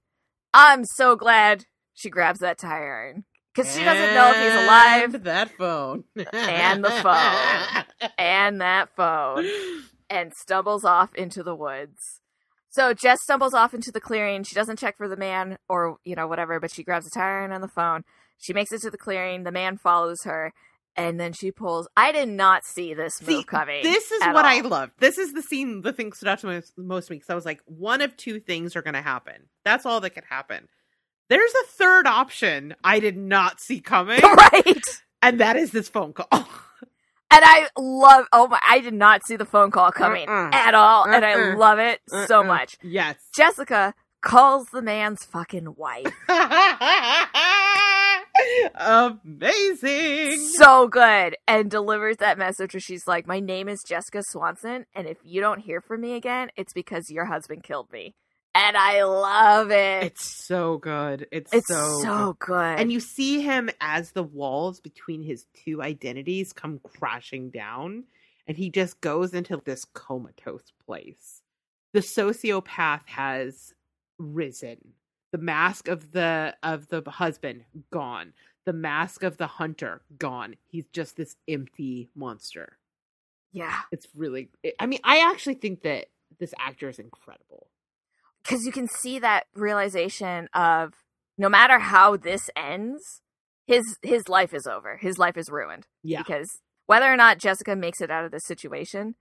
I'm 0.54 0.86
so 0.86 1.16
glad 1.16 1.66
she 1.94 2.10
grabs 2.10 2.40
that 2.40 2.58
tire 2.58 2.96
iron 2.96 3.24
cuz 3.56 3.76
she 3.76 3.84
doesn't 3.84 4.14
know 4.16 4.32
if 4.32 4.38
he's 4.38 4.64
alive 4.64 5.14
And 5.16 5.24
That 5.24 5.52
phone 5.58 6.04
And 6.34 6.84
the 6.84 6.92
phone. 6.92 8.10
and 8.18 8.62
that 8.62 8.90
phone 8.96 9.46
and 10.10 10.34
stumbles 10.34 10.84
off 10.86 11.14
into 11.16 11.44
the 11.44 11.56
woods. 11.56 12.22
So 12.70 12.94
Jess 12.94 13.22
stumbles 13.22 13.54
off 13.54 13.74
into 13.74 13.92
the 13.92 14.02
clearing. 14.02 14.44
She 14.44 14.56
doesn't 14.56 14.80
check 14.80 14.98
for 14.98 15.08
the 15.08 15.16
man 15.18 15.58
or, 15.70 15.98
you 16.04 16.16
know, 16.16 16.28
whatever, 16.28 16.60
but 16.60 16.72
she 16.72 16.84
grabs 16.84 17.06
a 17.06 17.10
tire 17.12 17.42
iron 17.42 17.52
on 17.52 17.62
the 17.62 17.68
phone. 17.68 18.04
She 18.40 18.52
makes 18.54 18.72
it 18.72 18.82
to 18.82 18.90
the 18.90 18.98
clearing. 18.98 19.44
The 19.44 19.52
man 19.52 19.78
follows 19.78 20.24
her. 20.24 20.54
And 20.96 21.20
then 21.20 21.34
she 21.34 21.52
pulls. 21.52 21.88
I 21.98 22.12
did 22.12 22.30
not 22.30 22.66
see 22.66 22.94
this 22.94 23.22
move 23.22 23.40
See, 23.40 23.44
coming. 23.44 23.82
This 23.84 24.12
is 24.12 24.22
at 24.22 24.34
what 24.34 24.46
all. 24.46 24.52
I 24.52 24.60
love. 24.62 24.92
This 25.00 25.18
is 25.18 25.34
the 25.34 25.42
scene, 25.42 25.82
the 25.82 25.94
thing 25.94 26.14
stood 26.14 26.28
out 26.28 26.40
to 26.40 26.48
me 26.48 26.54
most, 26.56 26.74
most 26.78 27.10
weeks. 27.10 27.30
I 27.30 27.36
was 27.36 27.46
like, 27.46 27.62
one 27.66 28.02
of 28.02 28.16
two 28.16 28.40
things 28.40 28.76
are 28.76 28.84
going 28.84 28.94
to 28.94 29.02
happen. 29.02 29.50
That's 29.64 29.86
all 29.88 30.00
that 30.02 30.12
could 30.12 30.26
happen. 30.30 30.68
There's 31.30 31.54
a 31.54 31.68
third 31.68 32.08
option 32.08 32.76
I 32.84 33.00
did 33.00 33.18
not 33.18 33.60
see 33.60 33.80
coming, 33.80 34.20
right. 34.22 34.82
and 35.22 35.40
that 35.40 35.56
is 35.56 35.72
this 35.72 35.90
phone 35.90 36.14
call. 36.14 36.28
And 37.36 37.42
I 37.44 37.68
love. 37.80 38.28
Oh 38.32 38.48
my! 38.48 38.60
I 38.62 38.80
did 38.80 38.94
not 38.94 39.26
see 39.26 39.38
the 39.38 39.46
phone 39.46 39.72
call 39.72 39.92
coming 39.92 40.28
Mm-mm. 40.28 40.54
at 40.54 40.76
all, 40.76 41.06
and 41.08 41.26
I 41.26 41.56
love 41.56 41.80
it 41.80 42.00
so 42.28 42.42
Uh-uh. 42.42 42.44
much. 42.44 42.78
Yes. 42.84 43.16
Jessica 43.36 43.96
calls 44.22 44.68
the 44.72 44.84
man's 44.84 45.26
fucking 45.26 45.74
wife. 45.76 46.14
Amazing. 48.76 50.40
so 50.58 50.88
good 50.88 51.36
and 51.48 51.70
delivers 51.72 52.18
that 52.18 52.38
message 52.38 52.74
where 52.74 52.82
she's 52.82 53.08
like 53.08 53.28
my 53.28 53.40
name 53.40 53.70
is 53.70 53.84
jessica 53.88 54.22
swanson 54.28 54.86
and 54.96 55.08
if 55.08 55.18
you 55.24 55.40
don't 55.42 55.60
hear 55.60 55.82
from 55.82 56.02
me 56.02 56.16
again 56.16 56.50
it's 56.56 56.74
because 56.74 57.10
your 57.10 57.26
husband 57.26 57.64
killed 57.64 57.92
me 57.92 58.16
and 58.56 58.78
i 58.78 59.04
love 59.04 59.72
it 59.72 60.04
It's 60.04 60.46
so 60.46 60.78
good. 60.78 61.28
It's, 61.32 61.54
it's 61.54 61.68
so, 61.68 62.00
so, 62.02 62.36
good. 62.40 62.48
good 62.48 62.80
And 62.80 62.92
you 62.92 63.00
see 63.00 63.42
him 63.42 63.70
as 63.82 64.12
the 64.12 64.24
walls 64.24 64.80
between 64.80 65.24
his 65.24 65.46
two 65.66 65.82
identities 65.82 66.54
come 66.54 66.80
crashing 66.84 67.50
down, 67.50 68.04
and 68.48 68.58
he 68.58 68.70
just 68.70 69.02
goes 69.02 69.34
into 69.34 69.62
this 69.64 69.86
comatose 69.86 70.72
place. 70.86 71.42
The 71.94 72.02
sociopath 72.02 73.02
has 73.06 73.74
risen. 74.18 74.94
The 75.32 75.38
mask 75.40 75.88
of 75.88 76.12
the 76.12 76.56
of 76.62 76.88
the 76.90 77.02
husband 77.08 77.64
gone. 77.92 78.34
The 78.66 78.74
mask 78.74 79.24
of 79.24 79.38
the 79.38 79.48
hunter 79.48 80.02
gone. 80.18 80.56
He's 80.68 80.88
just 80.94 81.18
this 81.18 81.36
empty 81.48 82.10
monster. 82.16 82.78
yeah 83.52 83.80
It's 83.92 84.08
really. 84.16 84.50
I 84.80 84.86
mean, 84.86 85.00
I 85.04 85.20
actually 85.32 85.56
think 85.56 85.82
that 85.84 86.08
this 86.40 86.54
actor 86.60 86.90
is 86.90 87.00
incredible. 87.00 87.68
Because 88.44 88.66
you 88.66 88.72
can 88.72 88.88
see 88.88 89.20
that 89.20 89.46
realization 89.56 90.48
of 90.54 90.94
no 91.38 91.50
matter 91.50 91.80
how 91.80 92.16
this 92.18 92.50
ends 92.56 93.22
his 93.66 93.98
his 94.02 94.28
life 94.30 94.54
is 94.54 94.68
over 94.68 94.98
his 94.98 95.18
life 95.18 95.38
is 95.38 95.50
ruined 95.50 95.88
Yeah. 96.04 96.20
because 96.20 96.50
whether 96.86 97.12
or 97.12 97.16
not 97.18 97.40
jessica 97.40 97.76
makes 97.76 98.02
it 98.02 98.12
out 98.12 98.26
of 98.26 98.32
this 98.32 98.46
situation 98.46 99.16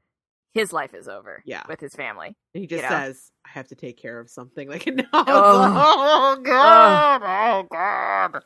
his 0.52 0.72
life 0.72 0.92
is 0.94 1.08
over 1.08 1.42
Yeah. 1.46 1.62
with 1.68 1.80
his 1.80 1.94
family 1.94 2.36
And 2.54 2.60
he 2.60 2.66
just 2.66 2.82
You 2.82 2.90
know? 2.90 2.94
says, 2.96 3.30
"I 3.46 3.50
have 3.50 3.68
to 3.68 3.74
take 3.74 3.96
care 3.96 4.20
of 4.20 4.28
something." 4.28 4.68
Like, 4.72 4.86
no, 4.86 5.04
Oh. 5.12 5.24
oh, 5.26 5.72
oh, 5.76 6.36
oh 6.38 6.42
god, 6.42 7.22
oh 7.24 7.62
god. 7.70 8.42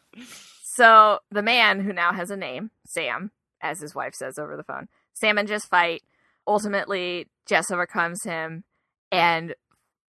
So 0.62 1.18
the 1.32 1.42
man 1.42 1.80
who 1.80 1.92
now 1.92 2.12
has 2.12 2.30
a 2.30 2.36
name, 2.36 2.70
Sam, 2.86 3.32
as 3.60 3.80
his 3.80 3.94
wife 3.94 4.14
says 4.14 4.38
over 4.38 4.56
the 4.56 4.62
phone, 4.62 4.86
Sam 5.14 5.38
and 5.38 5.48
Jess 5.48 5.64
fight. 5.64 6.02
Ultimately, 6.46 7.26
Jess 7.46 7.70
overcomes 7.72 8.22
him, 8.22 8.62
and 9.10 9.54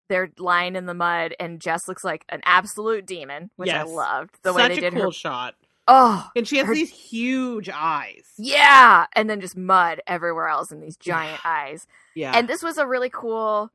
they're 0.09 0.30
lying 0.38 0.76
in 0.76 0.86
the 0.86 0.94
mud. 0.94 1.34
And 1.38 1.61
Jess 1.61 1.86
looks 1.88 2.04
like 2.04 2.24
an 2.28 2.40
absolute 2.44 3.06
demon, 3.06 3.50
which 3.56 3.70
I 3.70 3.82
loved 3.82 4.38
the 4.42 4.52
Such 4.52 4.56
way 4.62 4.68
they 4.68 4.78
a 4.78 4.80
did 4.90 4.92
cool 4.94 5.02
her. 5.04 5.12
shot, 5.12 5.54
Oh, 5.86 6.28
and 6.36 6.46
she 6.46 6.59
has 6.59 6.66
her- 6.66 6.74
these 6.74 6.90
huge 6.90 7.68
eyes. 7.72 8.24
yeah, 8.36 9.06
and 9.14 9.28
then 9.30 9.40
just 9.40 9.56
mud 9.56 10.00
everywhere 10.06 10.48
else 10.48 10.70
in 10.70 10.80
these 10.80 10.96
giant 10.98 11.40
eyes. 11.46 11.86
Yeah, 12.14 12.32
And 12.36 12.46
this 12.48 12.62
was 12.62 12.76
a 12.78 12.86
really 12.86 13.09
cool. 13.11 13.70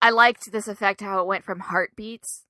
I 0.00 0.10
liked 0.10 0.50
this 0.52 0.68
effect 0.68 1.00
how 1.00 1.20
it 1.20 1.26
went 1.26 1.44
from 1.44 1.60
heartbeats 1.60 2.44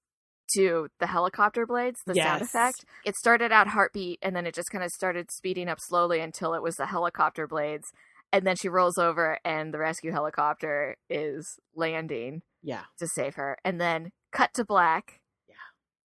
to 0.54 0.88
the 1.00 1.06
helicopter 1.08 1.66
blades, 1.66 2.00
the 2.06 2.14
sound 2.14 2.42
effect. 2.42 2.84
It 3.04 3.16
started 3.16 3.52
out 3.52 3.68
heartbeat 3.68 4.18
and 4.22 4.34
then 4.36 4.46
it 4.46 4.54
just 4.54 4.70
kind 4.70 4.84
of 4.84 4.90
started 4.90 5.30
speeding 5.30 5.68
up 5.68 5.78
slowly 5.80 6.20
until 6.20 6.54
it 6.54 6.62
was 6.62 6.76
the 6.76 6.86
helicopter 6.86 7.46
blades. 7.46 7.90
And 8.32 8.46
then 8.46 8.56
she 8.56 8.68
rolls 8.68 8.98
over 8.98 9.38
and 9.44 9.72
the 9.74 9.78
rescue 9.78 10.12
helicopter 10.12 10.96
is 11.10 11.58
landing 11.74 12.42
yeah, 12.62 12.84
to 12.98 13.06
save 13.06 13.34
her. 13.36 13.56
And 13.64 13.80
then 13.80 14.10
cut 14.32 14.52
to 14.54 14.64
black. 14.64 15.20
Yeah. 15.48 15.54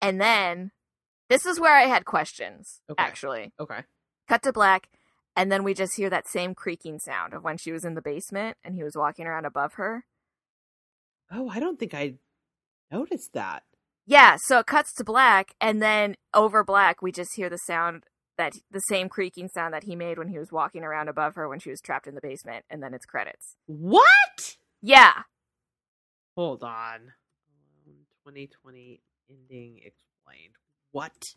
And 0.03 0.21
then 0.21 0.73
this 1.29 1.47
is 1.47 1.61
where 1.61 1.77
I 1.77 1.85
had 1.87 2.05
questions, 2.05 2.81
Okay. 2.91 3.03
actually. 3.03 3.53
okay. 3.59 3.85
Cut 4.29 4.43
to 4.45 4.53
black. 4.53 4.89
And 5.37 5.51
then 5.51 5.63
we 5.65 5.75
just 5.75 5.97
hear 5.97 6.11
that 6.11 6.29
same 6.29 6.55
creaking 6.55 6.99
sound 6.99 7.33
of 7.35 7.45
when 7.45 7.57
she 7.57 7.71
was 7.73 7.85
in 7.85 7.95
the 7.95 8.03
basement 8.03 8.57
and 8.65 8.75
he 8.75 8.83
was 8.83 8.97
walking 8.97 9.27
around 9.27 9.45
above 9.47 9.75
her. 9.75 10.05
Oh, 11.31 11.49
I 11.49 11.61
don't 11.61 11.79
think 11.79 11.95
I 11.95 12.15
noticed 12.91 13.33
that. 13.35 13.63
Yeah, 14.07 14.37
so 14.41 14.59
it 14.59 14.67
cuts 14.67 14.93
to 14.95 15.05
black, 15.05 15.55
and 15.61 15.81
then 15.81 16.17
over 16.35 16.65
black, 16.65 17.01
we 17.01 17.13
just 17.13 17.37
hear 17.37 17.49
the 17.49 17.59
sound 17.59 18.03
that 18.37 18.55
the 18.71 18.81
same 18.81 19.09
creaking 19.09 19.49
sound 19.49 19.73
that 19.73 19.85
he 19.85 19.95
made 19.95 20.19
when 20.19 20.27
he 20.29 20.39
was 20.39 20.51
walking 20.51 20.83
around 20.83 21.09
above 21.09 21.37
her 21.37 21.49
when 21.49 21.61
she 21.61 21.71
was 21.71 21.81
trapped 21.81 22.09
in 22.09 22.17
the 22.17 22.21
basement, 22.21 22.65
and 22.69 22.83
then 22.83 22.93
it's 22.93 23.07
credits. 23.07 23.55
What? 23.67 24.57
Yeah, 24.83 25.23
Hold 26.37 26.63
on. 26.63 27.13
Um, 27.87 27.95
2020 28.27 29.01
ending 29.29 29.77
explained. 29.79 30.55
What? 30.93 31.35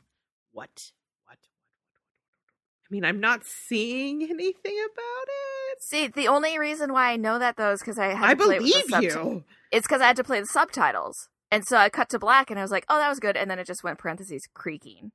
What? 0.51 0.69
What? 0.71 0.89
What? 1.25 1.37
What? 1.37 1.37
I 1.37 2.87
mean, 2.89 3.05
I'm 3.05 3.19
not 3.19 3.45
seeing 3.45 4.23
anything 4.23 4.77
about 4.85 5.27
it. 5.27 5.81
see, 5.81 6.07
the 6.07 6.27
only 6.27 6.59
reason 6.59 6.93
why 6.93 7.11
I 7.11 7.15
know 7.15 7.39
that 7.39 7.57
though 7.57 7.71
is 7.71 7.79
because 7.79 7.99
I 7.99 8.07
had 8.07 8.23
I 8.29 8.33
to 8.33 8.43
play 8.43 8.59
with 8.59 8.67
believe 8.67 8.85
subti- 8.85 9.01
you. 9.03 9.43
It's 9.71 9.87
because 9.87 10.01
I 10.01 10.07
had 10.07 10.15
to 10.17 10.23
play 10.23 10.39
the 10.39 10.45
subtitles, 10.45 11.29
and 11.49 11.65
so 11.65 11.77
I 11.77 11.89
cut 11.89 12.09
to 12.09 12.19
black, 12.19 12.51
and 12.51 12.59
I 12.59 12.61
was 12.61 12.71
like, 12.71 12.85
"Oh, 12.89 12.97
that 12.97 13.09
was 13.09 13.19
good," 13.19 13.35
and 13.35 13.49
then 13.49 13.57
it 13.59 13.65
just 13.65 13.83
went 13.83 13.97
parentheses 13.97 14.47
creaking. 14.53 15.11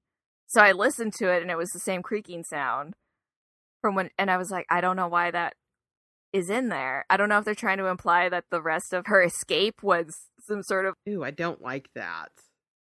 So 0.49 0.61
I 0.61 0.73
listened 0.73 1.13
to 1.15 1.31
it, 1.33 1.43
and 1.43 1.51
it 1.51 1.57
was 1.57 1.71
the 1.71 1.79
same 1.79 2.03
creaking 2.03 2.43
sound 2.43 2.95
from 3.81 3.95
when, 3.95 4.11
and 4.19 4.31
I 4.31 4.37
was 4.37 4.51
like, 4.51 4.67
"I 4.69 4.81
don't 4.81 4.97
know 4.97 5.09
why 5.09 5.31
that 5.31 5.55
is 6.33 6.51
in 6.51 6.69
there. 6.69 7.05
I 7.11 7.17
don't 7.17 7.29
know 7.29 7.39
if 7.39 7.45
they're 7.45 7.55
trying 7.55 7.79
to 7.79 7.87
imply 7.87 8.29
that 8.29 8.45
the 8.51 8.63
rest 8.63 8.93
of 8.93 9.07
her 9.07 9.23
escape 9.23 9.83
was 9.83 10.29
some 10.41 10.63
sort 10.63 10.87
of." 10.87 10.95
Ooh, 11.09 11.23
I 11.25 11.31
don't 11.31 11.61
like 11.63 11.89
that. 11.95 12.31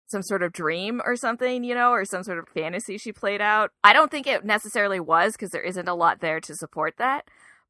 some 0.07 0.21
sort 0.21 0.43
of 0.43 0.51
dream 0.51 1.01
or 1.05 1.15
something, 1.15 1.63
you 1.63 1.73
know, 1.73 1.91
or 1.91 2.03
some 2.03 2.21
sort 2.21 2.37
of 2.37 2.45
fantasy 2.49 2.97
she 2.97 3.13
played 3.13 3.39
out. 3.39 3.71
I 3.81 3.93
don't 3.93 4.11
think 4.11 4.27
it 4.27 4.43
necessarily 4.43 4.99
was 4.99 5.33
because 5.33 5.51
there 5.51 5.61
isn't 5.61 5.87
a 5.87 5.93
lot 5.95 6.19
there 6.19 6.41
to 6.41 6.53
support 6.53 6.95
that. 6.97 7.29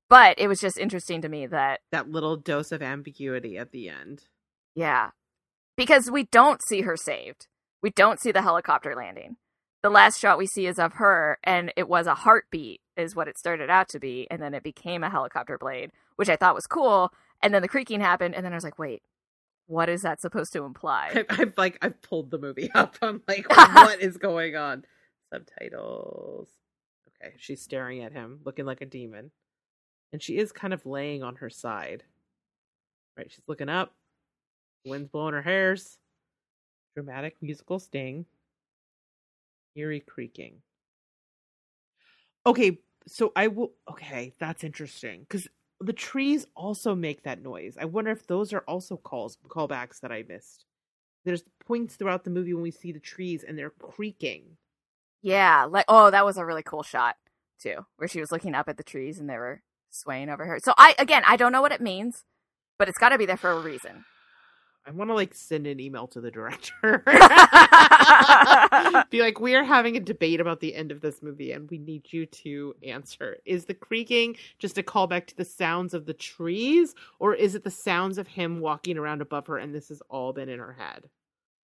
But 0.09 0.39
it 0.39 0.47
was 0.47 0.59
just 0.59 0.79
interesting 0.79 1.21
to 1.21 1.29
me 1.29 1.45
that, 1.45 1.81
That 1.91 2.09
little 2.09 2.35
dose 2.37 2.71
of 2.71 2.81
ambiguity 2.81 3.59
at 3.59 3.71
the 3.71 3.89
end. 3.89 4.23
yeah, 4.73 5.11
because 5.77 6.09
we 6.09 6.23
don't 6.31 6.61
see 6.67 6.81
her 6.81 6.97
saved. 6.97 7.45
We 7.83 7.91
don't 7.91 8.19
see 8.19 8.31
the 8.31 8.41
helicopter 8.41 8.95
landing. 8.95 9.37
The 9.83 9.89
last 9.89 10.19
shot 10.19 10.37
we 10.37 10.45
see 10.45 10.67
is 10.67 10.77
of 10.77 10.93
her, 10.93 11.39
and 11.43 11.73
it 11.75 11.89
was 11.89 12.05
a 12.05 12.13
heartbeat, 12.13 12.81
is 12.95 13.15
what 13.15 13.27
it 13.27 13.37
started 13.37 13.69
out 13.69 13.89
to 13.89 13.99
be. 13.99 14.27
And 14.29 14.41
then 14.41 14.53
it 14.53 14.63
became 14.63 15.03
a 15.03 15.09
helicopter 15.09 15.57
blade, 15.57 15.91
which 16.17 16.29
I 16.29 16.35
thought 16.35 16.55
was 16.55 16.67
cool. 16.67 17.11
And 17.41 17.53
then 17.53 17.63
the 17.63 17.67
creaking 17.67 18.01
happened, 18.01 18.35
and 18.35 18.45
then 18.45 18.53
I 18.53 18.55
was 18.55 18.63
like, 18.63 18.77
wait, 18.77 19.01
what 19.65 19.89
is 19.89 20.01
that 20.01 20.21
supposed 20.21 20.53
to 20.53 20.63
imply? 20.65 21.11
I've, 21.15 21.25
I've 21.29 21.53
like 21.57 21.77
I've 21.81 22.01
pulled 22.01 22.29
the 22.29 22.37
movie 22.37 22.69
up. 22.75 22.97
I'm 23.01 23.21
like, 23.27 23.49
what 23.55 24.01
is 24.01 24.17
going 24.17 24.55
on? 24.55 24.85
Subtitles. 25.33 26.49
Okay, 27.23 27.33
she's 27.37 27.61
staring 27.61 28.03
at 28.03 28.11
him, 28.11 28.41
looking 28.43 28.65
like 28.65 28.81
a 28.81 28.85
demon, 28.85 29.31
and 30.11 30.21
she 30.21 30.37
is 30.37 30.51
kind 30.51 30.73
of 30.73 30.85
laying 30.85 31.23
on 31.23 31.37
her 31.37 31.49
side. 31.49 32.03
Right, 33.17 33.31
she's 33.31 33.47
looking 33.47 33.69
up. 33.69 33.93
Wind's 34.85 35.09
blowing 35.09 35.33
her 35.33 35.41
hairs. 35.41 35.97
Dramatic 36.95 37.37
musical 37.41 37.79
sting. 37.79 38.25
Eerie 39.75 40.01
creaking. 40.01 40.61
Okay, 42.45 42.79
so 43.07 43.31
I 43.35 43.47
will. 43.47 43.71
Okay, 43.89 44.33
that's 44.39 44.63
interesting 44.63 45.21
because 45.21 45.47
the 45.79 45.93
trees 45.93 46.45
also 46.55 46.95
make 46.95 47.23
that 47.23 47.41
noise. 47.41 47.77
I 47.79 47.85
wonder 47.85 48.11
if 48.11 48.27
those 48.27 48.53
are 48.53 48.63
also 48.67 48.97
calls 48.97 49.37
callbacks 49.47 49.99
that 50.01 50.11
I 50.11 50.23
missed. 50.27 50.65
There's 51.23 51.43
points 51.65 51.95
throughout 51.95 52.23
the 52.23 52.31
movie 52.31 52.53
when 52.53 52.63
we 52.63 52.71
see 52.71 52.91
the 52.91 52.99
trees 52.99 53.43
and 53.43 53.57
they're 53.57 53.69
creaking. 53.69 54.57
Yeah, 55.21 55.65
like 55.65 55.85
oh, 55.87 56.09
that 56.11 56.25
was 56.25 56.37
a 56.37 56.45
really 56.45 56.63
cool 56.63 56.83
shot 56.83 57.15
too, 57.59 57.85
where 57.97 58.07
she 58.07 58.19
was 58.19 58.31
looking 58.31 58.55
up 58.55 58.69
at 58.69 58.77
the 58.77 58.83
trees 58.83 59.19
and 59.19 59.29
they 59.29 59.37
were 59.37 59.61
swaying 59.91 60.29
over 60.29 60.45
her. 60.45 60.59
So 60.59 60.73
I 60.77 60.95
again, 60.97 61.23
I 61.27 61.37
don't 61.37 61.51
know 61.51 61.61
what 61.61 61.71
it 61.71 61.81
means, 61.81 62.23
but 62.79 62.89
it's 62.89 62.97
got 62.97 63.09
to 63.09 63.17
be 63.17 63.25
there 63.27 63.37
for 63.37 63.51
a 63.51 63.59
reason. 63.59 64.05
I 64.85 64.91
want 64.91 65.09
to 65.09 65.13
like 65.13 65.33
send 65.33 65.67
an 65.67 65.79
email 65.79 66.07
to 66.07 66.21
the 66.21 66.31
director. 66.31 67.03
Be 69.09 69.21
like, 69.21 69.39
we 69.39 69.55
are 69.55 69.63
having 69.63 69.95
a 69.95 69.99
debate 69.99 70.41
about 70.41 70.59
the 70.59 70.75
end 70.75 70.91
of 70.91 71.01
this 71.01 71.21
movie 71.21 71.51
and 71.51 71.69
we 71.69 71.77
need 71.77 72.11
you 72.11 72.25
to 72.25 72.75
answer. 72.83 73.37
Is 73.45 73.65
the 73.65 73.73
creaking 73.73 74.37
just 74.57 74.77
a 74.77 74.83
callback 74.83 75.27
to 75.27 75.37
the 75.37 75.45
sounds 75.45 75.93
of 75.93 76.05
the 76.05 76.13
trees 76.13 76.95
or 77.19 77.35
is 77.35 77.55
it 77.55 77.63
the 77.63 77.71
sounds 77.71 78.17
of 78.17 78.27
him 78.27 78.59
walking 78.59 78.97
around 78.97 79.21
above 79.21 79.47
her 79.47 79.57
and 79.57 79.73
this 79.73 79.89
has 79.89 80.01
all 80.09 80.33
been 80.33 80.49
in 80.49 80.59
her 80.59 80.73
head? 80.73 81.09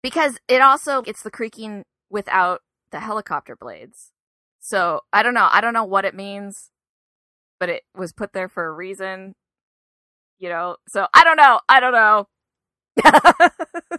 Because 0.03 0.37
it 0.47 0.61
also 0.61 1.03
it's 1.07 1.23
the 1.23 1.31
creaking 1.31 1.83
without 2.09 2.61
the 2.91 2.99
helicopter 2.99 3.55
blades. 3.55 4.11
So, 4.59 5.01
I 5.13 5.23
don't 5.23 5.33
know. 5.33 5.47
I 5.51 5.61
don't 5.61 5.73
know 5.73 5.85
what 5.85 6.05
it 6.05 6.15
means, 6.15 6.71
but 7.59 7.69
it 7.69 7.83
was 7.95 8.11
put 8.11 8.33
there 8.33 8.49
for 8.49 8.65
a 8.65 8.71
reason. 8.71 9.35
You 10.37 10.49
know. 10.49 10.77
So, 10.87 11.07
I 11.13 11.23
don't 11.23 11.37
know. 11.37 11.59
I 11.69 11.79
don't 11.79 11.93
know. 11.93 12.27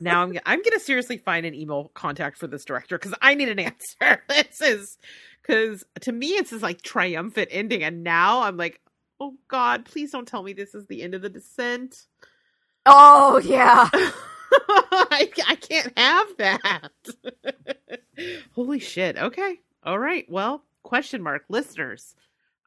Now 0.01 0.23
I'm 0.23 0.39
I'm 0.47 0.63
gonna 0.63 0.81
seriously 0.81 1.19
find 1.19 1.47
an 1.47 1.55
email 1.55 1.91
contact 1.95 2.39
for 2.39 2.47
this 2.47 2.65
director 2.65 2.99
because 2.99 3.15
I 3.21 3.35
need 3.35 3.49
an 3.49 3.59
answer. 3.59 4.23
this 4.29 4.61
is 4.61 4.99
because 5.43 5.85
to 6.01 6.13
me 6.13 6.29
it's 6.29 6.51
this 6.51 6.63
like 6.63 6.83
triumphant 6.83 7.49
ending, 7.51 7.83
and 7.83 8.03
now 8.03 8.43
I'm 8.43 8.57
like, 8.57 8.81
oh 9.21 9.35
God, 9.49 9.85
please 9.85 10.13
don't 10.13 10.27
tell 10.27 10.43
me 10.43 10.53
this 10.53 10.75
is 10.75 10.87
the 10.87 11.03
end 11.03 11.15
of 11.15 11.23
the 11.23 11.29
descent. 11.29 12.07
Oh 12.87 13.39
yeah. 13.39 13.89
I, 14.53 15.31
I 15.47 15.55
can't 15.57 15.97
have 15.97 16.29
that. 16.39 16.91
Holy 18.55 18.79
shit. 18.81 19.17
Okay. 19.17 19.61
All 19.85 19.99
right. 19.99 20.27
Well, 20.29 20.65
question 20.83 21.23
mark 21.23 21.45
listeners. 21.49 22.15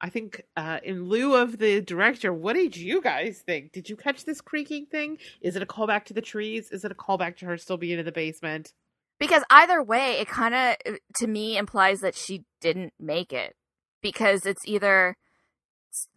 I 0.03 0.09
think 0.09 0.43
uh, 0.57 0.79
in 0.83 1.05
lieu 1.05 1.33
of 1.33 1.59
the 1.59 1.79
director, 1.79 2.33
what 2.33 2.53
did 2.53 2.75
you 2.75 3.01
guys 3.01 3.41
think? 3.47 3.71
Did 3.71 3.89
you 3.89 3.95
catch 3.95 4.25
this 4.25 4.41
creaking 4.41 4.87
thing? 4.87 5.17
Is 5.39 5.55
it 5.55 5.63
a 5.63 5.65
callback 5.65 6.03
to 6.05 6.13
the 6.13 6.21
trees? 6.21 6.69
Is 6.71 6.83
it 6.83 6.91
a 6.91 6.95
callback 6.95 7.37
to 7.37 7.45
her 7.45 7.57
still 7.57 7.77
being 7.77 7.97
in 7.97 8.03
the 8.03 8.11
basement? 8.11 8.73
Because 9.17 9.43
either 9.49 9.81
way, 9.81 10.19
it 10.19 10.27
kind 10.27 10.53
of, 10.53 10.97
to 11.15 11.27
me, 11.27 11.57
implies 11.57 12.01
that 12.01 12.15
she 12.15 12.43
didn't 12.59 12.91
make 12.99 13.31
it. 13.31 13.55
Because 14.01 14.45
it's 14.45 14.67
either 14.67 15.15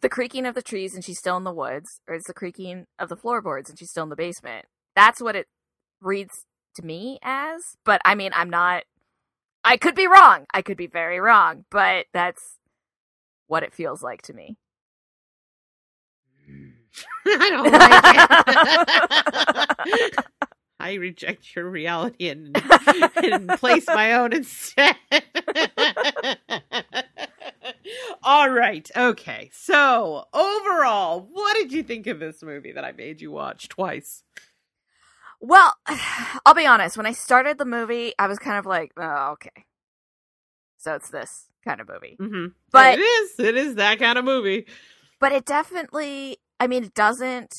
the 0.01 0.09
creaking 0.09 0.45
of 0.45 0.53
the 0.53 0.61
trees 0.61 0.93
and 0.93 1.05
she's 1.05 1.19
still 1.19 1.37
in 1.37 1.45
the 1.45 1.53
woods, 1.53 2.01
or 2.09 2.15
it's 2.15 2.27
the 2.27 2.33
creaking 2.33 2.87
of 2.99 3.07
the 3.07 3.15
floorboards 3.15 3.69
and 3.69 3.79
she's 3.79 3.91
still 3.91 4.03
in 4.03 4.09
the 4.09 4.17
basement. 4.17 4.65
That's 4.97 5.21
what 5.21 5.37
it 5.37 5.47
reads 6.01 6.43
to 6.75 6.83
me 6.83 7.19
as. 7.23 7.61
But 7.85 8.01
I 8.03 8.15
mean, 8.15 8.31
I'm 8.35 8.49
not. 8.49 8.83
I 9.63 9.77
could 9.77 9.95
be 9.95 10.07
wrong. 10.07 10.45
I 10.53 10.61
could 10.61 10.77
be 10.77 10.87
very 10.87 11.21
wrong, 11.21 11.63
but 11.71 12.07
that's 12.11 12.56
what 13.47 13.63
it 13.63 13.73
feels 13.73 14.03
like 14.03 14.21
to 14.23 14.33
me. 14.33 14.57
Mm. 16.49 16.73
I 17.25 17.49
don't 17.49 17.71
like 19.87 20.07
it. 20.17 20.25
I 20.79 20.93
reject 20.93 21.55
your 21.55 21.69
reality 21.69 22.29
and, 22.29 22.55
and 23.15 23.49
place 23.49 23.87
my 23.87 24.13
own 24.13 24.31
instead. 24.31 24.95
All 28.23 28.49
right. 28.49 28.89
Okay. 28.95 29.49
So, 29.53 30.25
overall, 30.33 31.27
what 31.31 31.55
did 31.55 31.73
you 31.73 31.81
think 31.81 32.05
of 32.07 32.19
this 32.19 32.43
movie 32.43 32.73
that 32.73 32.85
I 32.85 32.91
made 32.91 33.21
you 33.21 33.31
watch 33.31 33.69
twice? 33.69 34.23
Well, 35.41 35.75
I'll 36.45 36.53
be 36.53 36.67
honest. 36.67 36.95
When 36.95 37.05
I 37.05 37.11
started 37.11 37.57
the 37.57 37.65
movie, 37.65 38.13
I 38.19 38.27
was 38.27 38.39
kind 38.39 38.57
of 38.57 38.65
like, 38.65 38.91
oh, 38.97 39.31
okay. 39.33 39.65
So 40.77 40.93
it's 40.93 41.09
this 41.09 41.47
kind 41.67 41.81
of 41.81 41.89
movie. 41.89 42.17
Mm-hmm. 42.19 42.47
But 42.71 42.99
it 42.99 43.01
is. 43.01 43.39
It 43.39 43.57
is 43.57 43.75
that 43.75 43.99
kind 43.99 44.17
of 44.17 44.25
movie. 44.25 44.65
But 45.19 45.31
it 45.31 45.45
definitely, 45.45 46.37
I 46.59 46.67
mean, 46.67 46.83
it 46.83 46.93
doesn't 46.93 47.51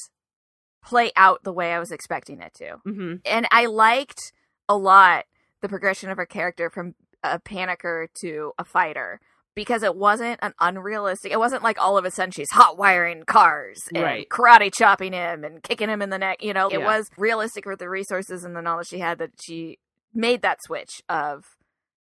play 0.84 1.10
out 1.16 1.44
the 1.44 1.52
way 1.52 1.72
I 1.72 1.78
was 1.78 1.90
expecting 1.90 2.40
it 2.40 2.54
to. 2.54 2.76
Mm-hmm. 2.86 3.14
And 3.24 3.46
I 3.50 3.66
liked 3.66 4.32
a 4.68 4.76
lot 4.76 5.24
the 5.60 5.68
progression 5.68 6.10
of 6.10 6.16
her 6.16 6.26
character 6.26 6.70
from 6.70 6.94
a 7.22 7.38
panicker 7.40 8.06
to 8.20 8.52
a 8.58 8.64
fighter 8.64 9.20
because 9.54 9.82
it 9.82 9.96
wasn't 9.96 10.38
an 10.40 10.54
unrealistic. 10.60 11.32
It 11.32 11.38
wasn't 11.38 11.64
like 11.64 11.80
all 11.80 11.98
of 11.98 12.04
a 12.04 12.12
sudden 12.12 12.30
she's 12.30 12.50
hot 12.52 12.78
wiring 12.78 13.24
cars 13.24 13.80
and 13.92 14.04
right. 14.04 14.28
karate 14.28 14.72
chopping 14.72 15.12
him 15.12 15.42
and 15.42 15.60
kicking 15.62 15.88
him 15.88 16.00
in 16.00 16.10
the 16.10 16.18
neck. 16.18 16.44
You 16.44 16.54
know, 16.54 16.68
it 16.68 16.80
was 16.80 17.08
realistic 17.16 17.66
with 17.66 17.80
the 17.80 17.88
resources 17.88 18.44
and 18.44 18.54
the 18.54 18.62
knowledge 18.62 18.86
she 18.88 19.00
had 19.00 19.18
that 19.18 19.30
she 19.42 19.78
made 20.14 20.42
that 20.42 20.62
switch 20.62 21.02
of 21.08 21.44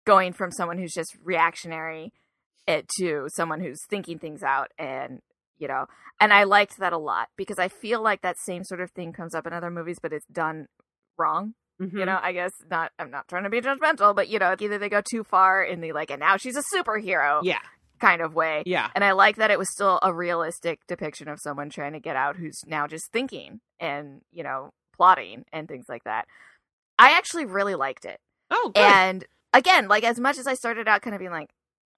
going 0.06 0.34
from 0.34 0.52
someone 0.52 0.78
who's 0.78 0.94
just 0.94 1.16
reactionary 1.24 2.14
eh, 2.68 2.82
to 3.00 3.28
someone 3.36 3.60
who's 3.60 3.80
thinking 3.90 4.18
things 4.20 4.44
out 4.44 4.72
and 4.78 5.20
you 5.58 5.68
know 5.68 5.86
and 6.20 6.34
i 6.34 6.44
liked 6.44 6.78
that 6.80 6.94
a 6.94 6.98
lot 6.98 7.28
because 7.38 7.60
i 7.60 7.68
feel 7.68 8.02
like 8.02 8.22
that 8.22 8.36
same 8.46 8.64
sort 8.64 8.82
of 8.82 8.92
thing 8.92 9.12
comes 9.14 9.34
up 9.36 9.46
in 9.48 9.54
other 9.54 9.70
movies 9.72 9.98
but 10.02 10.14
it's 10.14 10.26
done 10.32 10.68
wrong 11.18 11.54
Mhm. 11.82 11.92
you 12.00 12.06
know 12.06 12.20
i 12.22 12.32
guess 12.32 12.52
not 12.72 12.92
i'm 13.00 13.12
not 13.12 13.28
trying 13.28 13.44
to 13.44 13.50
be 13.50 13.60
judgmental 13.62 14.16
but 14.16 14.30
you 14.30 14.40
know 14.40 14.56
either 14.60 14.78
they 14.78 14.88
go 14.90 15.02
too 15.02 15.24
far 15.26 15.62
in 15.64 15.82
the 15.82 15.92
like 15.92 16.10
and 16.10 16.22
now 16.22 16.38
she's 16.38 16.56
a 16.56 16.64
superhero 16.74 17.42
Yeah. 17.44 17.60
kind 18.00 18.22
of 18.22 18.34
way 18.34 18.64
Yeah. 18.66 18.90
and 18.96 19.04
i 19.04 19.12
like 19.12 19.36
that 19.38 19.52
it 19.52 19.60
was 19.60 19.70
still 19.72 20.00
a 20.02 20.14
realistic 20.14 20.80
depiction 20.88 21.28
of 21.28 21.40
someone 21.42 21.70
trying 21.70 21.92
to 21.94 22.00
get 22.00 22.16
out 22.16 22.38
who's 22.38 22.62
now 22.66 22.88
just 22.88 23.12
thinking 23.12 23.60
and 23.80 24.22
you 24.32 24.42
know 24.44 24.72
plotting 24.96 25.44
and 25.52 25.68
things 25.68 25.86
like 25.90 26.06
that 26.06 26.28
i 26.98 27.12
actually 27.18 27.44
really 27.46 27.76
liked 27.76 28.06
it 28.06 28.20
Oh, 28.52 28.72
good. 28.74 28.82
and 28.82 29.26
again, 29.56 29.88
like 29.88 30.04
as 30.04 30.20
much 30.20 30.38
as 30.38 30.48
I 30.48 30.54
started 30.54 30.88
out 30.88 31.02
kind 31.02 31.16
of 31.16 31.20
being 31.20 31.32
like, 31.32 31.50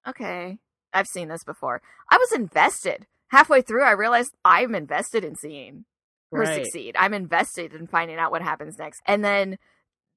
okay, 0.06 0.58
I've 0.92 1.06
seen 1.06 1.28
this 1.28 1.44
before, 1.44 1.82
I 2.10 2.16
was 2.16 2.32
invested. 2.32 3.06
Halfway 3.28 3.60
through, 3.60 3.82
I 3.82 3.90
realized 3.90 4.32
I'm 4.44 4.74
invested 4.74 5.24
in 5.24 5.34
seeing 5.36 5.84
her 6.32 6.44
Right. 6.44 6.64
succeed. 6.64 6.96
I'm 6.98 7.12
invested 7.12 7.74
in 7.74 7.86
finding 7.86 8.16
out 8.18 8.30
what 8.30 8.42
happens 8.42 8.78
next. 8.78 9.02
And 9.06 9.24
then 9.24 9.58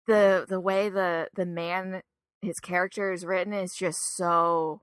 the 0.08 0.46
the 0.48 0.60
way 0.60 0.90
the 0.90 1.28
the 1.36 1.46
man 1.46 2.02
his 2.42 2.60
character 2.60 3.12
is 3.12 3.26
written 3.26 3.54
is 3.54 3.76
just 3.76 4.16
so 4.16 4.82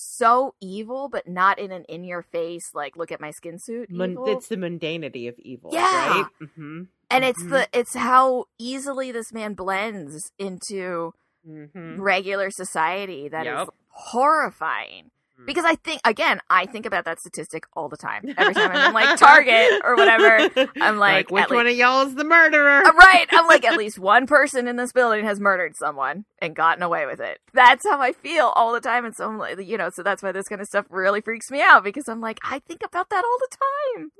so 0.00 0.54
evil, 0.60 1.08
but 1.08 1.26
not 1.26 1.58
in 1.58 1.72
an 1.72 1.84
in 1.88 2.04
your 2.04 2.22
face 2.22 2.70
like 2.72 2.96
look 2.96 3.10
at 3.10 3.20
my 3.20 3.32
skin 3.32 3.58
suit. 3.58 3.88
It's 3.90 4.46
the 4.48 4.56
mundanity 4.56 5.28
of 5.28 5.36
evil, 5.40 5.70
Yeah. 5.72 5.80
right? 5.82 6.26
Mm-hmm. 6.40 6.82
and 7.10 7.24
it's 7.24 7.42
Mhm. 7.42 7.50
the 7.50 7.68
it's 7.72 7.94
how 7.94 8.44
easily 8.58 9.10
this 9.12 9.32
man 9.32 9.54
blends 9.54 10.30
into 10.38 11.12
Mm-hmm. 11.48 12.00
regular 12.00 12.50
society 12.50 13.28
that 13.28 13.46
is 13.46 13.58
Yep. 13.58 13.68
horrifying. 13.88 15.10
Mm. 15.40 15.46
Because 15.46 15.64
I 15.64 15.76
think 15.76 16.00
again, 16.04 16.40
I 16.50 16.66
think 16.66 16.86
about 16.86 17.04
that 17.04 17.20
statistic 17.20 17.64
all 17.74 17.88
the 17.88 17.96
time. 17.96 18.34
Every 18.36 18.54
time 18.54 18.70
I'm 18.72 18.88
in 18.88 18.94
like 18.94 19.18
Target 19.18 19.82
or 19.84 19.96
whatever, 19.96 20.68
I'm 20.80 20.98
like, 20.98 21.30
which 21.30 21.50
one 21.50 21.66
of 21.66 21.76
y'all 21.76 22.06
is 22.06 22.14
the 22.14 22.24
murderer? 22.24 22.82
Uh, 22.84 22.92
right. 22.92 23.26
I'm 23.30 23.46
like, 23.46 23.64
at 23.64 23.76
least 23.76 23.98
one 23.98 24.26
person 24.26 24.66
in 24.66 24.76
this 24.76 24.92
building 24.92 25.24
has 25.24 25.40
murdered 25.40 25.76
someone 25.76 26.24
and 26.40 26.56
gotten 26.56 26.82
away 26.82 27.06
with 27.06 27.20
it. 27.20 27.38
That's 27.54 27.86
how 27.86 28.00
I 28.00 28.12
feel 28.12 28.52
all 28.56 28.72
the 28.72 28.80
time. 28.80 29.04
And 29.04 29.14
so 29.14 29.26
I'm 29.26 29.38
like, 29.38 29.58
you 29.64 29.76
know, 29.76 29.90
so 29.90 30.02
that's 30.02 30.22
why 30.22 30.32
this 30.32 30.48
kind 30.48 30.60
of 30.60 30.66
stuff 30.66 30.86
really 30.90 31.20
freaks 31.20 31.50
me 31.50 31.62
out 31.62 31.84
because 31.84 32.08
I'm 32.08 32.20
like, 32.20 32.38
I 32.42 32.58
think 32.60 32.82
about 32.84 33.10
that 33.10 33.24
all 33.24 33.38
the 33.38 33.56
time. 33.96 34.10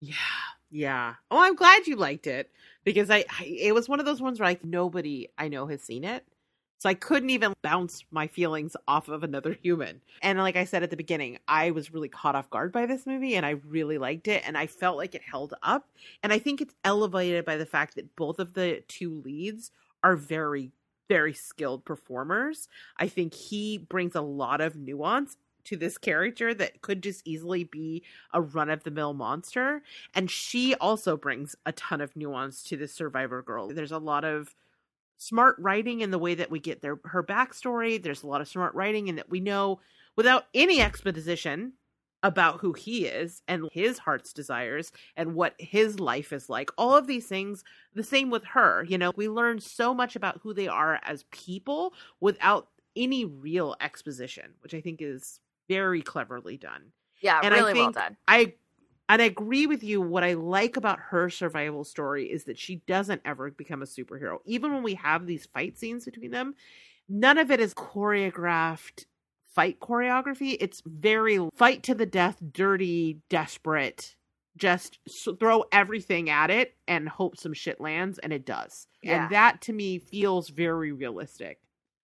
Yeah, 0.00 0.14
yeah. 0.70 1.14
Oh, 1.30 1.38
I'm 1.38 1.54
glad 1.54 1.86
you 1.86 1.96
liked 1.96 2.26
it 2.26 2.50
because 2.84 3.10
I, 3.10 3.24
I 3.38 3.44
it 3.44 3.74
was 3.74 3.88
one 3.88 4.00
of 4.00 4.06
those 4.06 4.20
ones 4.20 4.40
where 4.40 4.48
like 4.48 4.64
nobody 4.64 5.28
I 5.38 5.48
know 5.48 5.66
has 5.66 5.82
seen 5.82 6.04
it. 6.04 6.24
So 6.82 6.88
I 6.88 6.94
couldn't 6.94 7.30
even 7.30 7.54
bounce 7.62 8.02
my 8.10 8.26
feelings 8.26 8.76
off 8.88 9.06
of 9.06 9.22
another 9.22 9.52
human. 9.62 10.00
And 10.20 10.36
like 10.40 10.56
I 10.56 10.64
said 10.64 10.82
at 10.82 10.90
the 10.90 10.96
beginning, 10.96 11.38
I 11.46 11.70
was 11.70 11.92
really 11.92 12.08
caught 12.08 12.34
off 12.34 12.50
guard 12.50 12.72
by 12.72 12.86
this 12.86 13.06
movie 13.06 13.36
and 13.36 13.46
I 13.46 13.50
really 13.68 13.98
liked 13.98 14.26
it 14.26 14.42
and 14.44 14.58
I 14.58 14.66
felt 14.66 14.96
like 14.96 15.14
it 15.14 15.22
held 15.22 15.54
up. 15.62 15.86
And 16.24 16.32
I 16.32 16.40
think 16.40 16.60
it's 16.60 16.74
elevated 16.82 17.44
by 17.44 17.56
the 17.56 17.66
fact 17.66 17.94
that 17.94 18.16
both 18.16 18.40
of 18.40 18.54
the 18.54 18.82
two 18.88 19.22
leads 19.24 19.70
are 20.02 20.16
very 20.16 20.72
very 21.08 21.34
skilled 21.34 21.84
performers. 21.84 22.68
I 22.96 23.06
think 23.06 23.32
he 23.32 23.78
brings 23.78 24.16
a 24.16 24.20
lot 24.20 24.60
of 24.60 24.74
nuance 24.74 25.36
to 25.64 25.76
this 25.76 25.98
character 25.98 26.52
that 26.52 26.82
could 26.82 27.00
just 27.00 27.22
easily 27.24 27.62
be 27.62 28.02
a 28.32 28.40
run 28.40 28.70
of 28.70 28.82
the 28.82 28.90
mill 28.90 29.14
monster. 29.14 29.82
And 30.16 30.28
she 30.28 30.74
also 30.74 31.16
brings 31.16 31.54
a 31.64 31.70
ton 31.70 32.00
of 32.00 32.16
nuance 32.16 32.64
to 32.64 32.76
this 32.76 32.92
survivor 32.92 33.40
girl. 33.40 33.68
There's 33.68 33.92
a 33.92 33.98
lot 33.98 34.24
of 34.24 34.56
smart 35.22 35.56
writing 35.58 36.00
in 36.00 36.10
the 36.10 36.18
way 36.18 36.34
that 36.34 36.50
we 36.50 36.60
get 36.60 36.82
their 36.82 36.98
her 37.04 37.22
backstory. 37.22 38.02
There's 38.02 38.22
a 38.22 38.26
lot 38.26 38.40
of 38.40 38.48
smart 38.48 38.74
writing 38.74 39.08
in 39.08 39.16
that 39.16 39.30
we 39.30 39.40
know 39.40 39.80
without 40.16 40.44
any 40.54 40.80
exposition 40.80 41.74
about 42.22 42.60
who 42.60 42.72
he 42.72 43.06
is 43.06 43.42
and 43.48 43.68
his 43.72 43.98
heart's 43.98 44.32
desires 44.32 44.92
and 45.16 45.34
what 45.34 45.54
his 45.58 45.98
life 45.98 46.32
is 46.32 46.48
like. 46.48 46.70
All 46.78 46.94
of 46.94 47.06
these 47.06 47.26
things, 47.26 47.64
the 47.94 48.04
same 48.04 48.30
with 48.30 48.44
her. 48.44 48.84
You 48.84 48.96
know, 48.96 49.12
we 49.16 49.28
learn 49.28 49.60
so 49.60 49.92
much 49.92 50.14
about 50.14 50.40
who 50.42 50.54
they 50.54 50.68
are 50.68 51.00
as 51.02 51.24
people 51.32 51.94
without 52.20 52.68
any 52.94 53.24
real 53.24 53.74
exposition, 53.80 54.52
which 54.60 54.74
I 54.74 54.80
think 54.80 55.02
is 55.02 55.40
very 55.68 56.02
cleverly 56.02 56.56
done. 56.56 56.92
Yeah, 57.20 57.40
And 57.42 57.54
I 57.54 57.58
really 57.58 57.74
well 57.74 57.92
done. 57.92 58.16
I 58.28 58.54
and 59.12 59.20
I 59.20 59.26
agree 59.26 59.66
with 59.66 59.84
you. 59.84 60.00
What 60.00 60.24
I 60.24 60.32
like 60.32 60.78
about 60.78 60.98
her 60.98 61.28
survival 61.28 61.84
story 61.84 62.32
is 62.32 62.44
that 62.44 62.58
she 62.58 62.76
doesn't 62.86 63.20
ever 63.26 63.50
become 63.50 63.82
a 63.82 63.86
superhero. 63.86 64.38
Even 64.46 64.72
when 64.72 64.82
we 64.82 64.94
have 64.94 65.26
these 65.26 65.44
fight 65.44 65.76
scenes 65.76 66.06
between 66.06 66.30
them, 66.30 66.54
none 67.10 67.36
of 67.36 67.50
it 67.50 67.60
is 67.60 67.74
choreographed 67.74 69.04
fight 69.54 69.80
choreography. 69.80 70.56
It's 70.58 70.82
very 70.86 71.38
fight 71.54 71.82
to 71.82 71.94
the 71.94 72.06
death, 72.06 72.38
dirty, 72.52 73.18
desperate. 73.28 74.16
Just 74.56 74.98
throw 75.38 75.64
everything 75.70 76.30
at 76.30 76.50
it 76.50 76.74
and 76.88 77.06
hope 77.06 77.36
some 77.36 77.52
shit 77.52 77.82
lands, 77.82 78.18
and 78.18 78.32
it 78.32 78.46
does. 78.46 78.86
Yeah. 79.02 79.24
And 79.24 79.32
that 79.32 79.60
to 79.62 79.74
me 79.74 79.98
feels 79.98 80.48
very 80.48 80.92
realistic. 80.92 81.60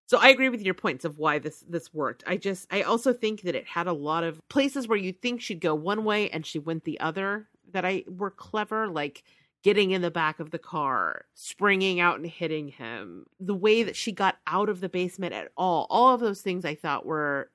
So 0.08 0.16
I 0.18 0.30
agree 0.30 0.48
with 0.48 0.62
your 0.62 0.72
points 0.74 1.04
of 1.04 1.18
why 1.18 1.38
this 1.38 1.60
this 1.68 1.92
worked. 1.92 2.24
I 2.26 2.38
just 2.38 2.66
I 2.72 2.82
also 2.82 3.12
think 3.12 3.42
that 3.42 3.54
it 3.54 3.66
had 3.66 3.86
a 3.86 3.92
lot 3.92 4.24
of 4.24 4.40
places 4.48 4.88
where 4.88 4.96
you 4.98 5.12
think 5.12 5.42
she'd 5.42 5.60
go 5.60 5.74
one 5.74 6.02
way 6.04 6.30
and 6.30 6.46
she 6.46 6.58
went 6.58 6.84
the 6.84 6.98
other 7.00 7.48
that 7.72 7.84
I 7.84 8.04
were 8.08 8.30
clever, 8.30 8.88
like 8.88 9.22
getting 9.62 9.90
in 9.90 10.00
the 10.00 10.10
back 10.10 10.40
of 10.40 10.50
the 10.50 10.58
car, 10.58 11.26
springing 11.34 12.00
out 12.00 12.16
and 12.16 12.26
hitting 12.26 12.68
him, 12.68 13.26
the 13.38 13.54
way 13.54 13.82
that 13.82 13.96
she 13.96 14.10
got 14.12 14.38
out 14.46 14.70
of 14.70 14.80
the 14.80 14.88
basement 14.88 15.34
at 15.34 15.52
all. 15.58 15.86
All 15.90 16.14
of 16.14 16.20
those 16.20 16.40
things 16.40 16.64
I 16.64 16.74
thought 16.74 17.04
were 17.04 17.50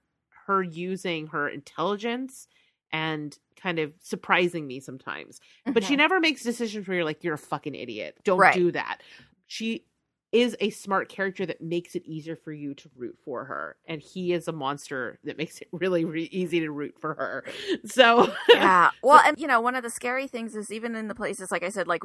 her 0.46 0.62
using 0.62 1.28
her 1.28 1.50
intelligence 1.50 2.48
and 2.92 3.36
kind 3.56 3.80
of 3.80 3.94
surprising 4.00 4.68
me 4.68 4.80
sometimes. 4.80 5.40
But 5.74 5.84
she 5.84 5.96
Mhm. 5.96 5.98
never 5.98 6.20
makes 6.20 6.44
decisions 6.44 6.88
where 6.88 6.98
you're 6.98 7.06
like, 7.06 7.24
you're 7.24 7.34
a 7.34 7.38
fucking 7.40 7.74
idiot. 7.74 8.20
Don't 8.24 8.52
Right. 8.52 8.52
do 8.52 8.72
that. 8.74 9.02
She 9.48 9.86
is 10.34 10.58
a 10.60 10.72
smart 10.72 11.08
character 11.10 11.46
that 11.46 11.62
makes 11.62 11.96
it 11.96 12.04
easier 12.06 12.36
for 12.36 12.52
you 12.52 12.74
to 12.74 12.90
root 12.98 13.18
for 13.24 13.46
her. 13.46 13.78
And 13.86 14.02
he 14.02 14.34
is 14.34 14.48
a 14.48 14.52
monster 14.52 15.20
that 15.24 15.38
makes 15.38 15.60
it 15.62 15.68
really, 15.72 16.04
really 16.04 16.28
easy 16.28 16.60
to 16.62 16.72
root 16.72 16.96
for 17.00 17.14
her. 17.14 17.46
So, 17.86 18.34
yeah. 18.50 18.90
Well, 19.04 19.22
and 19.26 19.38
you 19.40 19.48
know, 19.48 19.62
one 19.62 19.76
of 19.76 19.84
the 19.84 19.90
scary 19.90 20.28
things 20.28 20.56
is 20.56 20.72
even 20.72 20.96
in 20.96 21.08
the 21.08 21.16
places, 21.16 21.52
like 21.52 21.64
I 21.64 21.70
said, 21.70 21.88
like 21.88 22.02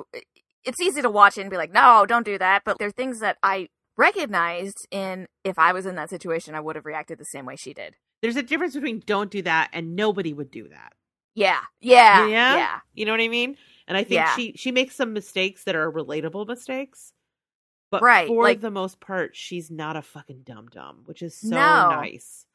it's 0.64 0.80
easy 0.80 1.02
to 1.02 1.10
watch 1.10 1.38
it 1.38 1.42
and 1.42 1.50
be 1.50 1.56
like, 1.56 1.72
no, 1.72 2.04
don't 2.06 2.24
do 2.26 2.36
that. 2.38 2.62
But 2.64 2.78
there 2.78 2.88
are 2.88 2.92
things 2.92 3.20
that 3.20 3.38
I 3.42 3.68
recognized 3.96 4.86
in 4.90 5.26
if 5.44 5.58
I 5.58 5.72
was 5.72 5.86
in 5.86 5.94
that 5.96 6.10
situation, 6.10 6.54
I 6.54 6.60
would 6.60 6.76
have 6.76 6.86
reacted 6.86 7.18
the 7.18 7.24
same 7.24 7.46
way 7.46 7.56
she 7.56 7.72
did. 7.74 7.96
there's 8.22 8.36
a 8.36 8.42
difference 8.42 8.74
between 8.74 9.02
don't 9.06 9.30
do 9.30 9.42
that 9.42 9.70
and 9.72 9.94
nobody 9.96 10.32
would 10.34 10.50
do 10.50 10.68
that. 10.68 10.92
Yeah. 11.34 11.60
Yeah. 11.80 12.26
Yeah? 12.26 12.56
Yeah. 12.56 12.78
You 12.94 13.06
know 13.06 13.12
what 13.12 13.20
I 13.20 13.28
mean? 13.28 13.56
And 13.86 13.96
I 13.96 14.02
think 14.02 14.16
Yeah. 14.18 14.34
she 14.36 14.52
she 14.56 14.72
makes 14.72 14.96
some 14.96 15.12
mistakes 15.12 15.64
that 15.64 15.76
are 15.76 15.90
relatable 15.90 16.46
mistakes. 16.48 17.12
But 17.90 18.02
Right, 18.02 18.28
for 18.28 18.42
like- 18.42 18.60
the 18.60 18.70
most 18.70 19.00
part, 19.00 19.34
she's 19.34 19.70
not 19.70 19.96
a 19.96 20.02
fucking 20.02 20.42
dumb 20.44 20.68
dumb, 20.68 21.02
which 21.06 21.22
is 21.22 21.34
so 21.40 21.48
No. 21.48 21.88
nice. 21.90 22.46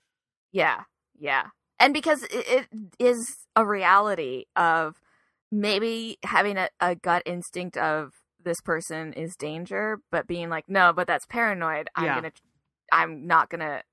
Yeah. 0.52 0.84
Yeah. 1.20 1.48
And 1.80 1.94
because 1.94 2.24
it, 2.24 2.46
it 2.48 2.68
is 3.00 3.48
a 3.56 3.66
reality 3.66 4.46
of 4.56 5.02
maybe 5.52 6.18
having 6.24 6.58
a, 6.58 6.70
a 6.80 6.96
gut 6.96 7.24
instinct 7.26 7.78
of 7.78 8.14
this 8.44 8.62
person 8.62 9.14
is 9.14 9.36
danger, 9.36 10.00
but 10.12 10.28
being 10.28 10.50
like, 10.50 10.66
no, 10.70 10.94
but 10.94 11.08
that's 11.08 11.26
paranoid. 11.26 11.90
I'm 11.96 12.06
Yeah. 12.06 12.16
gonna, 12.16 12.32
I'm 12.92 13.26
not 13.28 13.50
gonna 13.50 13.84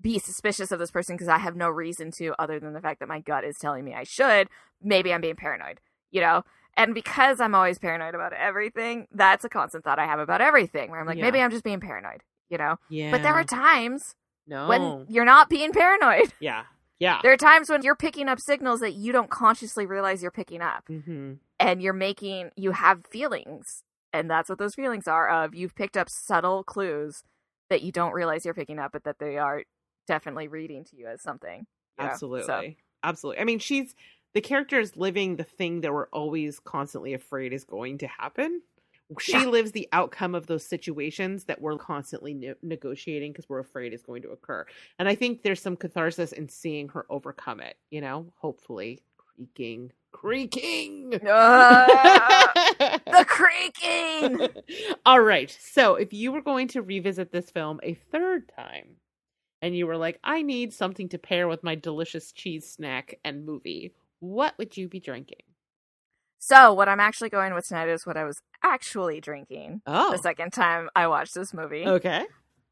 be 0.00 0.18
suspicious 0.18 0.70
of 0.70 0.78
this 0.78 0.90
person 0.90 1.16
because 1.16 1.28
I 1.28 1.38
have 1.38 1.56
no 1.56 1.68
reason 1.68 2.10
to, 2.18 2.34
other 2.40 2.60
than 2.60 2.72
the 2.72 2.80
fact 2.80 3.00
that 3.00 3.08
my 3.08 3.20
gut 3.20 3.44
is 3.44 3.56
telling 3.58 3.84
me 3.84 3.94
I 3.94 4.04
should. 4.04 4.48
Maybe 4.82 5.12
I'm 5.12 5.20
being 5.20 5.36
paranoid, 5.36 5.80
you 6.10 6.20
know. 6.20 6.44
And 6.78 6.94
because 6.94 7.40
I'm 7.40 7.56
always 7.56 7.78
paranoid 7.78 8.14
about 8.14 8.32
everything, 8.32 9.08
that's 9.12 9.44
a 9.44 9.48
constant 9.48 9.82
thought 9.84 9.98
I 9.98 10.06
have 10.06 10.20
about 10.20 10.40
everything. 10.40 10.90
Where 10.90 11.00
I'm 11.00 11.06
like, 11.06 11.18
Yeah. 11.18 11.24
maybe 11.24 11.40
I'm 11.40 11.50
just 11.50 11.64
being 11.64 11.80
paranoid, 11.80 12.22
you 12.48 12.56
know. 12.56 12.76
Yeah. 12.88 13.10
But 13.10 13.22
there 13.22 13.34
are 13.34 13.44
times 13.44 14.14
no. 14.46 14.68
when 14.68 15.06
you're 15.08 15.24
not 15.24 15.50
being 15.50 15.72
paranoid. 15.72 16.32
yeah. 16.40 16.64
Yeah. 17.00 17.18
There 17.22 17.32
are 17.32 17.36
times 17.36 17.68
when 17.68 17.82
you're 17.82 17.96
picking 17.96 18.28
up 18.28 18.40
signals 18.40 18.80
that 18.80 18.94
you 18.94 19.12
don't 19.12 19.28
consciously 19.28 19.86
realize 19.86 20.22
you're 20.22 20.30
picking 20.30 20.62
up, 20.62 20.84
mm-hmm. 20.88 21.34
and 21.58 21.82
you're 21.82 21.92
making 21.92 22.50
you 22.56 22.72
have 22.72 23.04
feelings, 23.06 23.82
and 24.12 24.30
that's 24.30 24.48
what 24.48 24.58
those 24.58 24.74
feelings 24.74 25.06
are. 25.06 25.28
Of 25.28 25.54
you've 25.54 25.74
picked 25.74 25.96
up 25.96 26.08
subtle 26.08 26.64
clues 26.64 27.22
that 27.70 27.82
you 27.82 27.92
don't 27.92 28.12
realize 28.12 28.44
you're 28.44 28.54
picking 28.54 28.78
up, 28.78 28.92
but 28.92 29.04
that 29.04 29.18
they 29.18 29.36
are 29.36 29.62
definitely 30.06 30.48
reading 30.48 30.84
to 30.86 30.96
you 30.96 31.06
as 31.06 31.22
something. 31.22 31.66
you? 31.98 32.04
Absolutely. 32.04 32.46
So, 32.46 32.74
Absolutely. 33.02 33.40
I 33.40 33.44
mean, 33.44 33.58
she's 33.58 33.94
the 34.38 34.42
character 34.42 34.78
is 34.78 34.96
living 34.96 35.34
the 35.34 35.42
thing 35.42 35.80
that 35.80 35.92
we're 35.92 36.06
always 36.10 36.60
constantly 36.60 37.12
afraid 37.12 37.52
is 37.52 37.64
going 37.64 37.98
to 37.98 38.06
happen. 38.06 38.62
She 39.18 39.32
Yeah. 39.32 39.46
lives 39.46 39.72
the 39.72 39.88
outcome 39.90 40.36
of 40.36 40.46
those 40.46 40.64
situations 40.64 41.42
that 41.46 41.60
we're 41.60 41.76
constantly 41.76 42.34
ne- 42.34 42.54
negotiating 42.62 43.32
because 43.32 43.48
we're 43.48 43.58
afraid 43.58 43.92
is 43.92 44.00
going 44.00 44.22
to 44.22 44.30
occur. 44.30 44.64
And 45.00 45.08
I 45.08 45.16
think 45.16 45.42
there's 45.42 45.60
some 45.60 45.74
catharsis 45.76 46.30
in 46.30 46.48
seeing 46.48 46.88
her 46.90 47.04
overcome 47.10 47.58
it, 47.58 47.78
you 47.90 48.00
know, 48.00 48.32
hopefully 48.36 49.00
creaking, 49.16 49.90
creaking. 50.12 51.20
Ah, 51.26 52.52
the 53.10 53.24
creaking. 53.26 54.48
All 55.04 55.20
right. 55.20 55.50
So, 55.50 55.96
if 55.96 56.12
you 56.12 56.30
were 56.30 56.42
going 56.42 56.68
to 56.68 56.82
revisit 56.82 57.32
this 57.32 57.50
film 57.50 57.80
a 57.82 57.94
third 58.12 58.52
time 58.54 58.98
and 59.62 59.76
you 59.76 59.88
were 59.88 59.96
like, 59.96 60.20
I 60.22 60.42
need 60.42 60.72
something 60.72 61.08
to 61.08 61.18
pair 61.18 61.48
with 61.48 61.64
my 61.64 61.74
delicious 61.74 62.30
cheese 62.30 62.70
snack 62.70 63.18
and 63.24 63.44
movie, 63.44 63.94
what 64.20 64.54
would 64.58 64.76
you 64.76 64.88
be 64.88 65.00
drinking? 65.00 65.42
So 66.38 66.72
what 66.72 66.88
I'm 66.88 67.00
actually 67.00 67.30
going 67.30 67.52
with 67.54 67.66
tonight 67.66 67.88
is 67.88 68.06
what 68.06 68.16
I 68.16 68.24
was 68.24 68.36
actually 68.62 69.20
drinking 69.20 69.82
Oh. 69.86 70.12
the 70.12 70.18
second 70.18 70.52
time 70.52 70.88
I 70.94 71.06
watched 71.08 71.34
this 71.34 71.52
movie. 71.52 71.84
Okay. 71.86 72.24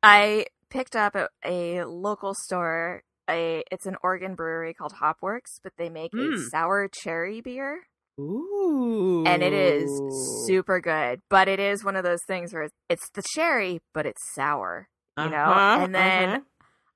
I 0.02 0.47
picked 0.70 0.94
up 0.97 1.16
at 1.16 1.31
a 1.44 1.85
local 1.85 2.32
store. 2.35 3.02
A 3.28 3.64
it's 3.73 3.86
an 3.86 3.97
Oregon 4.05 4.36
brewery 4.36 4.73
called 4.73 4.94
Hopworks, 5.02 5.59
but 5.62 5.73
they 5.78 5.89
make 5.89 6.12
a 6.14 6.16
Mm. 6.16 6.48
sour 6.48 6.86
cherry 6.86 7.40
beer, 7.40 7.89
Ooh. 8.20 9.24
and 9.27 9.43
it 9.43 9.52
is 9.52 9.90
super 10.47 10.81
good. 10.81 11.20
But 11.28 11.48
it 11.48 11.59
is 11.59 11.82
one 11.85 11.97
of 11.97 12.05
those 12.05 12.23
things 12.28 12.52
where 12.55 12.68
it's, 12.89 13.10
the 13.10 13.24
cherry, 13.35 13.81
but 13.93 14.06
it's 14.06 14.23
sour. 14.32 14.89
You 15.18 15.31
know, 15.31 15.36
Uh-huh, 15.39 15.82
and 15.82 15.93
then 15.94 16.28
uh-huh, 16.28 16.40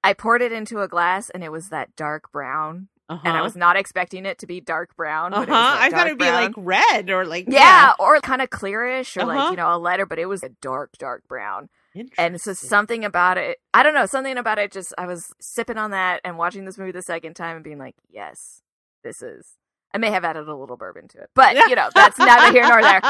I 0.04 0.12
poured 0.12 0.42
it 0.42 0.52
into 0.52 0.80
a 0.82 0.88
glass, 0.88 1.30
and 1.30 1.42
it 1.42 1.50
was 1.50 1.68
that 1.70 1.96
dark 1.96 2.30
brown, 2.30 2.90
and 3.10 3.20
I 3.24 3.30
uh-huh. 3.30 3.42
was 3.42 3.56
not 3.56 3.76
expecting 3.76 4.24
it 4.24 4.38
to 4.38 4.46
be 4.46 4.60
dark 4.60 4.96
brown. 4.96 5.34
Uh-huh. 5.34 5.44
that 5.46 5.78
I 5.82 5.90
thought 5.90 6.06
it'd 6.06 6.18
be 6.18 6.30
like 6.30 6.52
red 6.56 7.10
or 7.10 7.26
like 7.26 7.46
yeah, 7.48 7.92
or 7.98 8.20
kind 8.20 8.40
of 8.40 8.50
clearish, 8.50 9.16
or 9.16 9.22
Uh-huh. 9.22 9.34
like 9.34 9.50
you 9.50 9.56
know 9.56 9.74
a 9.74 9.78
letter, 9.78 10.06
but 10.06 10.18
it 10.18 10.26
was 10.26 10.42
a 10.42 10.50
dark, 10.62 10.92
dark 10.98 11.26
brown. 11.28 11.68
And 12.16 12.40
so 12.40 12.52
something 12.52 13.04
about 13.04 13.36
it, 13.36 13.58
I 13.74 13.82
don't 13.82 13.94
know, 13.94 14.06
something 14.06 14.38
about 14.38 14.58
it 14.60 14.70
just, 14.70 14.94
I 14.96 15.06
was 15.08 15.34
sipping 15.40 15.76
on 15.76 15.90
that 15.90 16.20
and 16.24 16.38
watching 16.38 16.64
this 16.64 16.78
movie 16.78 16.92
the 16.92 17.02
second 17.02 17.34
time 17.34 17.56
and 17.56 17.64
being 17.64 17.78
like, 17.78 17.96
yes, 18.08 18.62
this 19.02 19.20
is, 19.22 19.56
I 19.92 19.98
may 19.98 20.12
have 20.12 20.24
added 20.24 20.46
a 20.46 20.54
little 20.54 20.76
bourbon 20.76 21.08
to 21.08 21.18
it, 21.18 21.30
but 21.34 21.56
you 21.56 21.74
know, 21.74 21.88
that's 21.92 22.16
neither 22.16 22.52
here 22.52 22.62
nor 22.68 22.80
there. 22.80 23.00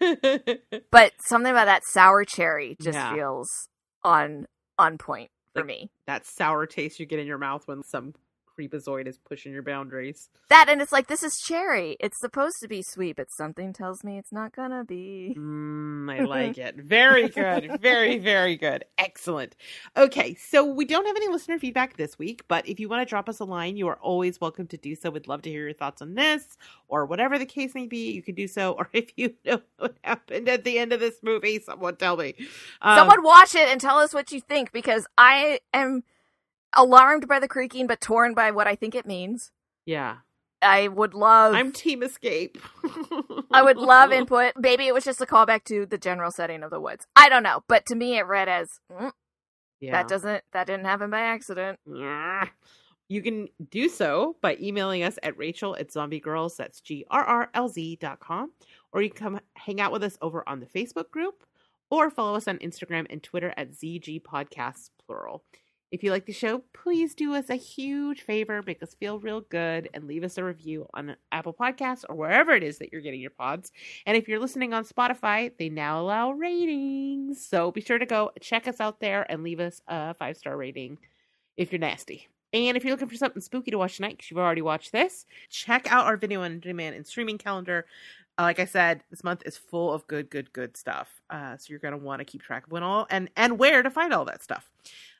there. 0.00 0.58
But 0.90 1.12
something 1.20 1.50
about 1.52 1.66
that 1.66 1.82
sour 1.86 2.24
cherry 2.24 2.76
just 2.82 2.96
Yeah. 2.96 3.14
feels 3.14 3.68
on, 4.02 4.46
on 4.76 4.98
point 4.98 5.30
for 5.52 5.60
Like- 5.60 5.66
me. 5.68 5.90
that 6.08 6.26
sour 6.26 6.66
taste 6.66 6.98
you 6.98 7.06
get 7.06 7.20
in 7.20 7.28
your 7.28 7.38
mouth 7.38 7.62
when 7.68 7.82
some 7.84 8.14
creepazoid 8.58 9.06
is 9.06 9.18
pushing 9.18 9.52
your 9.52 9.62
boundaries. 9.62 10.28
That, 10.48 10.68
and 10.68 10.80
it's 10.80 10.92
like, 10.92 11.08
this 11.08 11.22
is 11.22 11.38
cherry. 11.38 11.96
It's 12.00 12.18
supposed 12.20 12.56
to 12.62 12.68
be 12.68 12.82
sweet, 12.82 13.16
but 13.16 13.28
something 13.36 13.72
tells 13.72 14.04
me 14.04 14.18
it's 14.18 14.32
not 14.32 14.54
gonna 14.54 14.84
be. 14.84 15.34
Mm, 15.38 16.10
I 16.10 16.24
like 16.24 16.58
it. 16.58 16.76
Very 16.76 17.28
good. 17.28 17.80
Very, 17.80 18.18
very 18.18 18.56
good. 18.56 18.84
Excellent. 18.98 19.56
Okay, 19.96 20.34
so 20.34 20.64
we 20.64 20.84
don't 20.84 21.06
have 21.06 21.16
any 21.16 21.28
listener 21.28 21.58
feedback 21.58 21.96
this 21.96 22.18
week, 22.18 22.44
but 22.48 22.68
if 22.68 22.80
you 22.80 22.88
want 22.88 23.06
to 23.06 23.10
drop 23.10 23.28
us 23.28 23.40
a 23.40 23.44
line, 23.44 23.76
you 23.76 23.88
are 23.88 23.98
always 24.00 24.40
welcome 24.40 24.66
to 24.68 24.76
do 24.76 24.94
so. 24.94 25.10
We'd 25.10 25.28
love 25.28 25.42
to 25.42 25.50
hear 25.50 25.64
your 25.64 25.72
thoughts 25.74 26.02
on 26.02 26.14
this 26.14 26.56
or 26.88 27.06
whatever 27.06 27.38
the 27.38 27.46
case 27.46 27.74
may 27.74 27.86
be. 27.86 28.12
You 28.12 28.22
can 28.22 28.34
do 28.34 28.46
so. 28.48 28.66
Or 28.76 28.90
if 28.92 29.10
you 29.16 29.32
know 29.44 29.62
what 29.78 29.96
happened 30.02 30.48
at 30.50 30.64
the 30.64 30.78
end 30.78 30.92
of 30.92 31.00
this 31.00 31.20
movie, 31.22 31.60
someone 31.60 31.96
tell 31.96 32.16
me. 32.16 32.34
Um, 32.82 32.98
Someone 32.98 33.22
watch 33.22 33.54
it 33.54 33.68
and 33.68 33.80
tell 33.80 33.98
us 33.98 34.12
what 34.12 34.30
you 34.32 34.40
think 34.40 34.70
because 34.70 35.06
I 35.16 35.60
am 35.72 36.02
alarmed 36.76 37.26
by 37.26 37.38
the 37.40 37.48
creaking, 37.48 37.86
but 37.86 38.00
torn 38.00 38.34
by 38.34 38.50
what 38.50 38.66
I 38.66 38.74
think 38.76 38.94
it 38.94 39.06
means. 39.06 39.50
Yeah. 39.84 40.16
I 40.62 40.88
would 40.88 41.14
love. 41.14 41.54
I'm 41.54 41.70
Team 41.70 42.02
Escape. 42.02 42.58
I 43.52 43.62
would 43.62 43.76
love 43.76 44.10
input. 44.12 44.54
Maybe 44.56 44.86
it 44.86 44.94
was 44.94 45.04
just 45.04 45.20
a 45.20 45.26
callback 45.26 45.64
to 45.64 45.86
the 45.86 45.98
general 45.98 46.30
setting 46.30 46.62
of 46.62 46.70
the 46.70 46.80
woods. 46.80 47.06
I 47.14 47.28
don't 47.28 47.42
know, 47.42 47.62
but 47.68 47.86
to 47.86 47.94
me, 47.94 48.16
it 48.18 48.22
read 48.26 48.48
as 48.48 48.80
mm, 48.90 49.12
Yeah. 49.80 49.92
that 49.92 50.08
doesn't 50.08 50.42
that 50.52 50.66
didn't 50.66 50.86
happen 50.86 51.10
by 51.10 51.20
accident. 51.20 51.78
You 53.08 53.22
can 53.22 53.48
do 53.70 53.88
so 53.88 54.36
by 54.40 54.56
emailing 54.60 55.04
us 55.04 55.18
at 55.22 55.38
Rachel 55.38 55.76
at 55.76 55.90
zombiegrrlz, 55.90 56.56
that's 56.56 56.80
G 56.80 57.04
R 57.10 57.22
R 57.22 57.50
L 57.54 57.68
Z 57.68 57.96
dot 58.00 58.18
com, 58.18 58.50
or 58.92 59.00
you 59.02 59.10
can 59.10 59.18
come 59.34 59.40
hang 59.54 59.80
out 59.80 59.92
with 59.92 60.02
us 60.02 60.18
over 60.20 60.42
on 60.48 60.58
the 60.58 60.66
Facebook 60.66 61.10
group, 61.10 61.44
or 61.90 62.10
follow 62.10 62.34
us 62.36 62.48
on 62.48 62.58
Instagram 62.58 63.06
and 63.10 63.22
Twitter 63.22 63.52
at 63.56 63.70
ZG 63.72 64.22
Podcasts, 64.22 64.90
plural. 65.04 65.44
If 65.92 66.02
you 66.02 66.10
like 66.10 66.26
the 66.26 66.32
show, 66.32 66.64
please 66.72 67.14
do 67.14 67.34
us 67.34 67.48
a 67.48 67.54
huge 67.54 68.22
favor, 68.22 68.60
make 68.66 68.82
us 68.82 68.94
feel 68.94 69.20
real 69.20 69.42
good, 69.42 69.88
and 69.94 70.04
leave 70.04 70.24
us 70.24 70.36
a 70.36 70.42
review 70.42 70.88
on 70.94 71.14
Apple 71.30 71.54
Podcasts 71.54 72.04
or 72.08 72.16
wherever 72.16 72.50
it 72.52 72.64
is 72.64 72.78
that 72.78 72.90
you're 72.92 73.00
getting 73.00 73.20
your 73.20 73.30
pods. 73.30 73.70
And 74.04 74.16
if 74.16 74.26
you're 74.26 74.40
listening 74.40 74.74
on 74.74 74.84
Spotify, 74.84 75.52
they 75.58 75.68
now 75.68 76.00
allow 76.00 76.32
ratings. 76.32 77.46
So 77.46 77.70
be 77.70 77.80
sure 77.80 77.98
to 77.98 78.06
go 78.06 78.32
check 78.40 78.66
us 78.66 78.80
out 78.80 78.98
there 78.98 79.30
and 79.30 79.44
leave 79.44 79.60
us 79.60 79.80
a 79.86 80.14
five 80.14 80.36
star 80.36 80.56
rating 80.56 80.98
if 81.56 81.70
you're 81.70 81.78
nasty. 81.78 82.28
And 82.52 82.76
if 82.76 82.84
you're 82.84 82.92
looking 82.92 83.08
for 83.08 83.16
something 83.16 83.42
spooky 83.42 83.70
to 83.70 83.78
watch 83.78 83.96
tonight, 83.96 84.16
because 84.16 84.30
you've 84.30 84.38
already 84.38 84.62
watched 84.62 84.90
this, 84.90 85.24
check 85.50 85.90
out 85.92 86.06
our 86.06 86.16
video 86.16 86.42
on 86.42 86.58
demand 86.58 86.96
and 86.96 87.06
streaming 87.06 87.38
calendar. 87.38 87.86
Uh, 88.38 88.42
like 88.42 88.58
I 88.58 88.64
said, 88.64 89.02
this 89.10 89.22
month 89.22 89.42
is 89.46 89.56
full 89.56 89.92
of 89.92 90.06
good, 90.06 90.30
good, 90.30 90.52
good 90.52 90.76
stuff. 90.76 91.22
Uh, 91.30 91.56
so 91.56 91.66
you're 91.70 91.78
going 91.78 91.92
to 91.92 92.04
want 92.04 92.20
to 92.20 92.24
keep 92.24 92.42
track 92.42 92.66
of 92.66 92.72
when 92.72 92.82
all 92.82 93.06
and 93.08 93.30
and 93.36 93.58
where 93.58 93.82
to 93.82 93.90
find 93.90 94.12
all 94.12 94.24
that 94.24 94.42
stuff. 94.42 94.70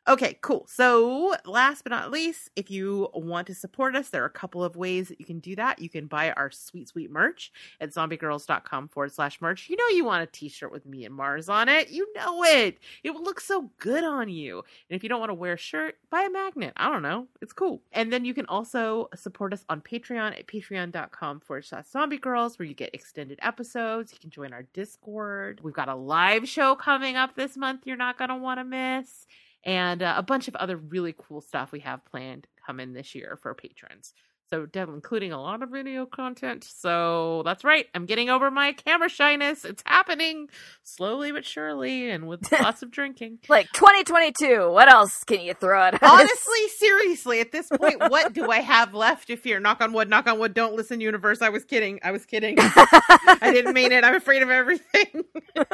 Okay, 0.08 0.38
cool. 0.40 0.64
So, 0.68 1.34
last 1.46 1.82
but 1.82 1.90
not 1.90 2.12
least, 2.12 2.50
if 2.54 2.70
you 2.70 3.08
want 3.12 3.48
to 3.48 3.54
support 3.56 3.96
us, 3.96 4.08
there 4.08 4.22
are 4.22 4.26
a 4.26 4.30
couple 4.30 4.62
of 4.62 4.76
ways 4.76 5.08
that 5.08 5.18
you 5.18 5.26
can 5.26 5.40
do 5.40 5.56
that. 5.56 5.80
You 5.80 5.88
can 5.88 6.06
buy 6.06 6.30
our 6.30 6.52
sweet, 6.52 6.88
sweet 6.88 7.10
merch 7.10 7.50
at 7.80 7.90
zombiegrrlz.com 7.90 8.86
forward 8.86 9.12
slash 9.12 9.40
merch. 9.40 9.68
You 9.68 9.76
know, 9.76 9.88
you 9.88 10.04
want 10.04 10.22
a 10.22 10.26
t 10.26 10.48
shirt 10.48 10.70
with 10.70 10.86
me 10.86 11.04
and 11.06 11.18
Marrs 11.18 11.52
on 11.52 11.68
it. 11.68 11.90
You 11.90 12.06
know 12.14 12.44
it. 12.44 12.78
It 13.02 13.10
will 13.10 13.24
look 13.24 13.40
so 13.40 13.68
good 13.78 14.04
on 14.04 14.28
you. 14.28 14.58
And 14.88 14.96
if 14.96 15.02
you 15.02 15.08
don't 15.08 15.18
want 15.18 15.30
to 15.30 15.34
wear 15.34 15.54
a 15.54 15.58
shirt, 15.58 15.96
buy 16.08 16.22
a 16.22 16.30
magnet. 16.30 16.74
I 16.76 16.88
don't 16.88 17.02
know. 17.02 17.26
It's 17.42 17.52
cool. 17.52 17.82
And 17.90 18.12
then 18.12 18.24
you 18.24 18.32
can 18.32 18.46
also 18.46 19.08
support 19.16 19.52
us 19.52 19.64
on 19.68 19.80
Patreon 19.80 20.38
at 20.38 20.46
patreon.com 20.46 21.40
forward 21.40 21.64
slash 21.64 21.86
zombie 21.88 22.18
girls, 22.18 22.60
where 22.60 22.66
you 22.66 22.74
get 22.74 22.94
extended 22.94 23.40
episodes. 23.42 24.12
You 24.12 24.20
can 24.20 24.30
join 24.30 24.52
our 24.52 24.62
Discord. 24.72 25.60
We've 25.64 25.74
got 25.74 25.88
a 25.88 25.96
live 25.96 26.48
show 26.48 26.76
coming 26.76 27.16
up 27.16 27.34
this 27.34 27.56
month 27.56 27.82
you're 27.86 27.96
not 27.96 28.18
going 28.18 28.30
to 28.30 28.36
want 28.36 28.60
to 28.60 28.64
miss 28.64 29.26
and 29.66 30.02
uh, 30.02 30.14
a 30.16 30.22
bunch 30.22 30.48
of 30.48 30.54
other 30.54 30.76
really 30.76 31.14
cool 31.18 31.40
stuff 31.42 31.72
we 31.72 31.80
have 31.80 32.04
planned 32.06 32.46
coming 32.64 32.92
this 32.92 33.14
year 33.14 33.38
for 33.42 33.52
patrons. 33.52 34.14
So, 34.48 34.64
including 34.72 35.32
a 35.32 35.42
lot 35.42 35.60
of 35.64 35.70
video 35.70 36.06
content. 36.06 36.62
So, 36.62 37.42
that's 37.44 37.64
right. 37.64 37.86
I'm 37.96 38.06
getting 38.06 38.30
over 38.30 38.48
my 38.48 38.74
camera 38.74 39.08
shyness. 39.08 39.64
It's 39.64 39.82
happening 39.84 40.48
slowly 40.84 41.32
but 41.32 41.44
surely 41.44 42.10
and 42.10 42.28
with 42.28 42.52
lots 42.62 42.84
of 42.84 42.92
drinking. 42.92 43.40
Like 43.48 43.66
2022. 43.72 44.70
What 44.70 44.88
else 44.88 45.24
can 45.24 45.40
you 45.40 45.54
throw 45.54 45.82
at 45.82 45.94
us? 45.94 46.00
Honestly, 46.00 46.68
seriously, 46.76 47.40
at 47.40 47.50
this 47.50 47.66
point, 47.68 47.98
what 48.08 48.34
do 48.34 48.48
I 48.48 48.60
have 48.60 48.94
left 48.94 49.26
to 49.26 49.36
fear? 49.36 49.58
Knock 49.58 49.80
on 49.80 49.92
wood, 49.92 50.08
knock 50.08 50.28
on 50.28 50.38
wood. 50.38 50.54
Don't 50.54 50.76
listen, 50.76 51.00
universe. 51.00 51.42
I 51.42 51.48
was 51.48 51.64
kidding. 51.64 51.98
I 52.04 52.12
was 52.12 52.24
kidding. 52.24 52.54
I 52.60 53.50
didn't 53.52 53.74
mean 53.74 53.90
it. 53.90 54.04
I'm 54.04 54.14
afraid 54.14 54.42
of 54.42 54.50
everything. 54.50 55.24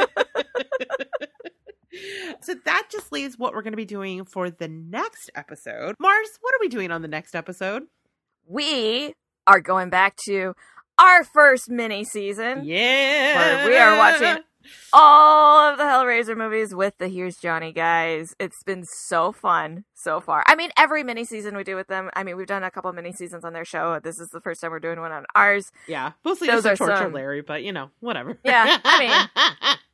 So 2.40 2.54
that 2.64 2.88
just 2.90 3.12
leaves 3.12 3.38
what 3.38 3.52
we're 3.52 3.62
going 3.62 3.72
to 3.72 3.76
be 3.76 3.84
doing 3.84 4.24
for 4.24 4.50
the 4.50 4.68
next 4.68 5.30
episode. 5.34 5.96
Marrs, 5.98 6.38
what 6.40 6.54
are 6.54 6.60
we 6.60 6.68
doing 6.68 6.90
on 6.90 7.02
the 7.02 7.08
next 7.08 7.34
episode? 7.34 7.84
We 8.46 9.14
are 9.46 9.60
going 9.60 9.90
back 9.90 10.16
to 10.26 10.54
our 10.98 11.24
first 11.24 11.70
mini 11.70 12.04
season. 12.04 12.64
Yeah. 12.64 13.66
We 13.66 13.76
are 13.76 13.96
watching 13.96 14.42
all 14.92 15.70
of 15.70 15.78
the 15.78 15.84
Hellraiser 15.84 16.36
movies 16.36 16.74
with 16.74 16.94
the 16.98 17.08
Here's 17.08 17.36
Johnny 17.36 17.72
guys. 17.72 18.34
It's 18.38 18.62
been 18.64 18.84
so 18.84 19.32
fun 19.32 19.84
so 19.94 20.20
far. 20.20 20.42
I 20.46 20.54
mean, 20.54 20.70
every 20.76 21.02
mini 21.02 21.24
season 21.24 21.56
we 21.56 21.64
do 21.64 21.76
with 21.76 21.88
them. 21.88 22.10
I 22.14 22.24
mean, 22.24 22.36
we've 22.36 22.46
done 22.46 22.64
a 22.64 22.70
couple 22.70 22.92
mini 22.92 23.12
seasons 23.12 23.44
on 23.44 23.52
their 23.52 23.64
show. 23.64 24.00
This 24.00 24.18
is 24.18 24.28
the 24.30 24.40
first 24.40 24.60
time 24.60 24.70
we're 24.70 24.80
doing 24.80 25.00
one 25.00 25.12
on 25.12 25.24
ours. 25.34 25.70
Yeah, 25.86 26.12
mostly 26.24 26.48
Those 26.48 26.64
just 26.64 26.78
torture 26.78 26.96
some... 26.96 27.12
Larry, 27.12 27.42
but 27.42 27.62
you 27.62 27.72
know, 27.72 27.90
whatever. 28.00 28.38
Yeah, 28.44 28.78
I 28.84 28.98
mean. 28.98 29.76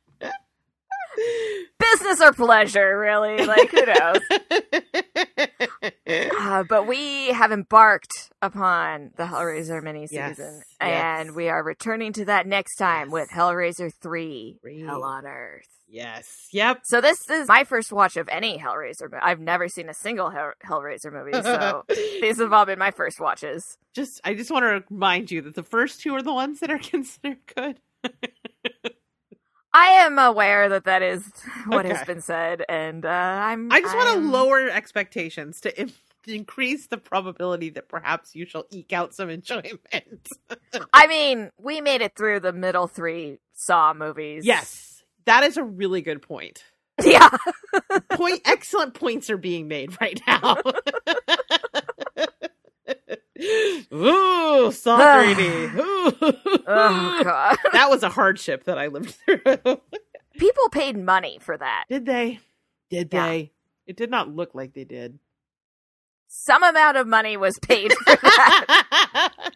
business 1.79 2.21
or 2.21 2.33
pleasure, 2.33 2.97
really. 2.97 3.45
Like, 3.45 3.71
who 3.71 3.85
knows? 3.85 4.19
uh, 6.39 6.63
but 6.63 6.87
we 6.87 7.27
have 7.27 7.51
embarked 7.51 8.31
upon 8.41 9.11
the 9.17 9.23
Hellraiser 9.23 9.83
mini 9.83 10.07
season, 10.07 10.61
yes, 10.61 10.75
and 10.79 11.27
yes. 11.27 11.35
we 11.35 11.49
are 11.49 11.63
returning 11.63 12.13
to 12.13 12.25
that 12.25 12.47
next 12.47 12.75
time 12.75 13.07
yes. 13.07 13.13
with 13.13 13.29
Hellraiser 13.29 13.91
3 14.01 14.59
Three. 14.61 14.81
Hell 14.81 15.03
on 15.03 15.25
Earth. 15.25 15.67
Yes. 15.87 16.47
Yep. 16.51 16.81
So 16.83 17.01
this 17.01 17.29
is 17.29 17.47
my 17.47 17.63
first 17.63 17.91
watch 17.91 18.15
of 18.15 18.29
any 18.29 18.59
Hellraiser. 18.59 19.09
I've 19.21 19.39
never 19.39 19.67
seen 19.67 19.89
a 19.89 19.93
single 19.93 20.29
Hell- 20.29 20.53
Hellraiser 20.65 21.11
movie, 21.11 21.33
so 21.41 21.83
these 21.89 22.37
have 22.37 22.53
all 22.53 22.65
been 22.65 22.79
my 22.79 22.91
first 22.91 23.19
watches. 23.19 23.77
Just, 23.93 24.21
I 24.23 24.35
just 24.35 24.51
want 24.51 24.63
to 24.63 24.83
remind 24.89 25.31
you 25.31 25.41
that 25.41 25.55
the 25.55 25.63
first 25.63 26.01
two 26.01 26.13
are 26.15 26.21
the 26.21 26.33
ones 26.33 26.59
that 26.59 26.69
are 26.69 26.77
considered 26.83 27.39
good. 27.55 27.79
I 29.79 30.03
am 30.03 30.19
aware 30.19 30.67
that 30.69 30.83
that 30.83 31.01
is 31.01 31.25
what 31.67 31.85
okay. 31.85 31.95
has 31.95 32.05
been 32.05 32.21
said, 32.21 32.65
and 32.67 33.05
uh, 33.05 33.09
I'm. 33.09 33.71
I 33.71 33.79
just 33.79 33.95
want 33.95 34.19
to 34.19 34.29
lower 34.29 34.69
expectations 34.69 35.61
to 35.61 35.79
Im- 35.79 35.93
increase 36.27 36.87
the 36.87 36.97
probability 36.97 37.69
that 37.71 37.87
perhaps 37.87 38.35
you 38.35 38.45
shall 38.45 38.65
eke 38.71 38.91
out 38.91 39.13
some 39.13 39.29
enjoyment. 39.29 40.27
I 40.93 41.07
mean, 41.07 41.51
we 41.57 41.79
made 41.79 42.01
it 42.01 42.15
through 42.17 42.41
the 42.41 42.51
middle 42.51 42.87
three 42.87 43.39
Saw 43.53 43.93
movies. 43.93 44.45
Yes, 44.45 45.01
that 45.25 45.43
is 45.43 45.55
a 45.55 45.63
really 45.63 46.01
good 46.01 46.21
point. 46.21 46.63
Yeah, 47.01 47.29
point. 48.11 48.41
Excellent 48.43 48.93
points 48.93 49.29
are 49.29 49.37
being 49.37 49.69
made 49.69 49.95
right 50.01 50.19
now. 50.27 50.57
Ooh, 53.39 54.71
Saw 54.71 54.99
3D. 54.99 55.71
oh 56.67 57.21
god, 57.23 57.57
that 57.73 57.89
was 57.89 58.03
a 58.03 58.09
hardship 58.09 58.65
that 58.65 58.77
I 58.77 58.87
lived 58.87 59.15
through. 59.25 59.39
People 60.37 60.69
paid 60.69 60.97
money 60.97 61.39
for 61.41 61.57
that. 61.57 61.85
Did 61.89 62.05
they? 62.05 62.39
Did 62.89 63.09
yeah. 63.11 63.27
they? 63.27 63.51
It 63.87 63.97
did 63.97 64.09
not 64.09 64.33
look 64.33 64.53
like 64.53 64.73
they 64.73 64.83
did. 64.83 65.19
Some 66.27 66.63
amount 66.63 66.97
of 66.97 67.07
money 67.07 67.37
was 67.37 67.57
paid 67.59 67.91
for 67.93 68.03
that. 68.05 69.55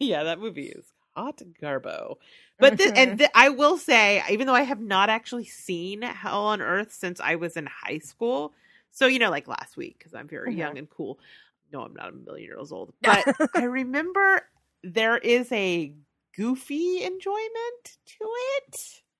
yeah, 0.00 0.24
that 0.24 0.40
movie 0.40 0.66
is 0.66 0.86
hot 1.14 1.40
garbo. 1.62 2.16
But 2.58 2.76
mm-hmm. 2.76 2.96
and 2.96 3.18
th- 3.18 3.30
I 3.34 3.50
will 3.50 3.78
say, 3.78 4.22
even 4.30 4.46
though 4.46 4.54
I 4.54 4.62
have 4.62 4.80
not 4.80 5.10
actually 5.10 5.44
seen 5.44 6.02
Hell 6.02 6.46
on 6.46 6.60
Earth 6.60 6.92
since 6.92 7.20
I 7.20 7.36
was 7.36 7.56
in 7.56 7.66
high 7.66 7.98
school, 7.98 8.52
so 8.90 9.06
you 9.06 9.18
know, 9.18 9.30
like 9.30 9.48
last 9.48 9.76
week, 9.76 9.96
because 9.98 10.14
I'm 10.14 10.28
very 10.28 10.50
mm-hmm. 10.50 10.58
young 10.58 10.78
and 10.78 10.90
cool 10.90 11.18
no, 11.74 11.82
I'm 11.82 11.94
not 11.94 12.10
a 12.10 12.12
million 12.12 12.46
years 12.46 12.70
old, 12.70 12.94
but 13.02 13.26
I 13.54 13.64
remember 13.64 14.42
there 14.84 15.18
is 15.18 15.50
a 15.50 15.92
goofy 16.36 17.02
enjoyment 17.02 17.98
to 18.06 18.28
it. 18.56 18.76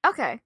Okay. 0.06 0.40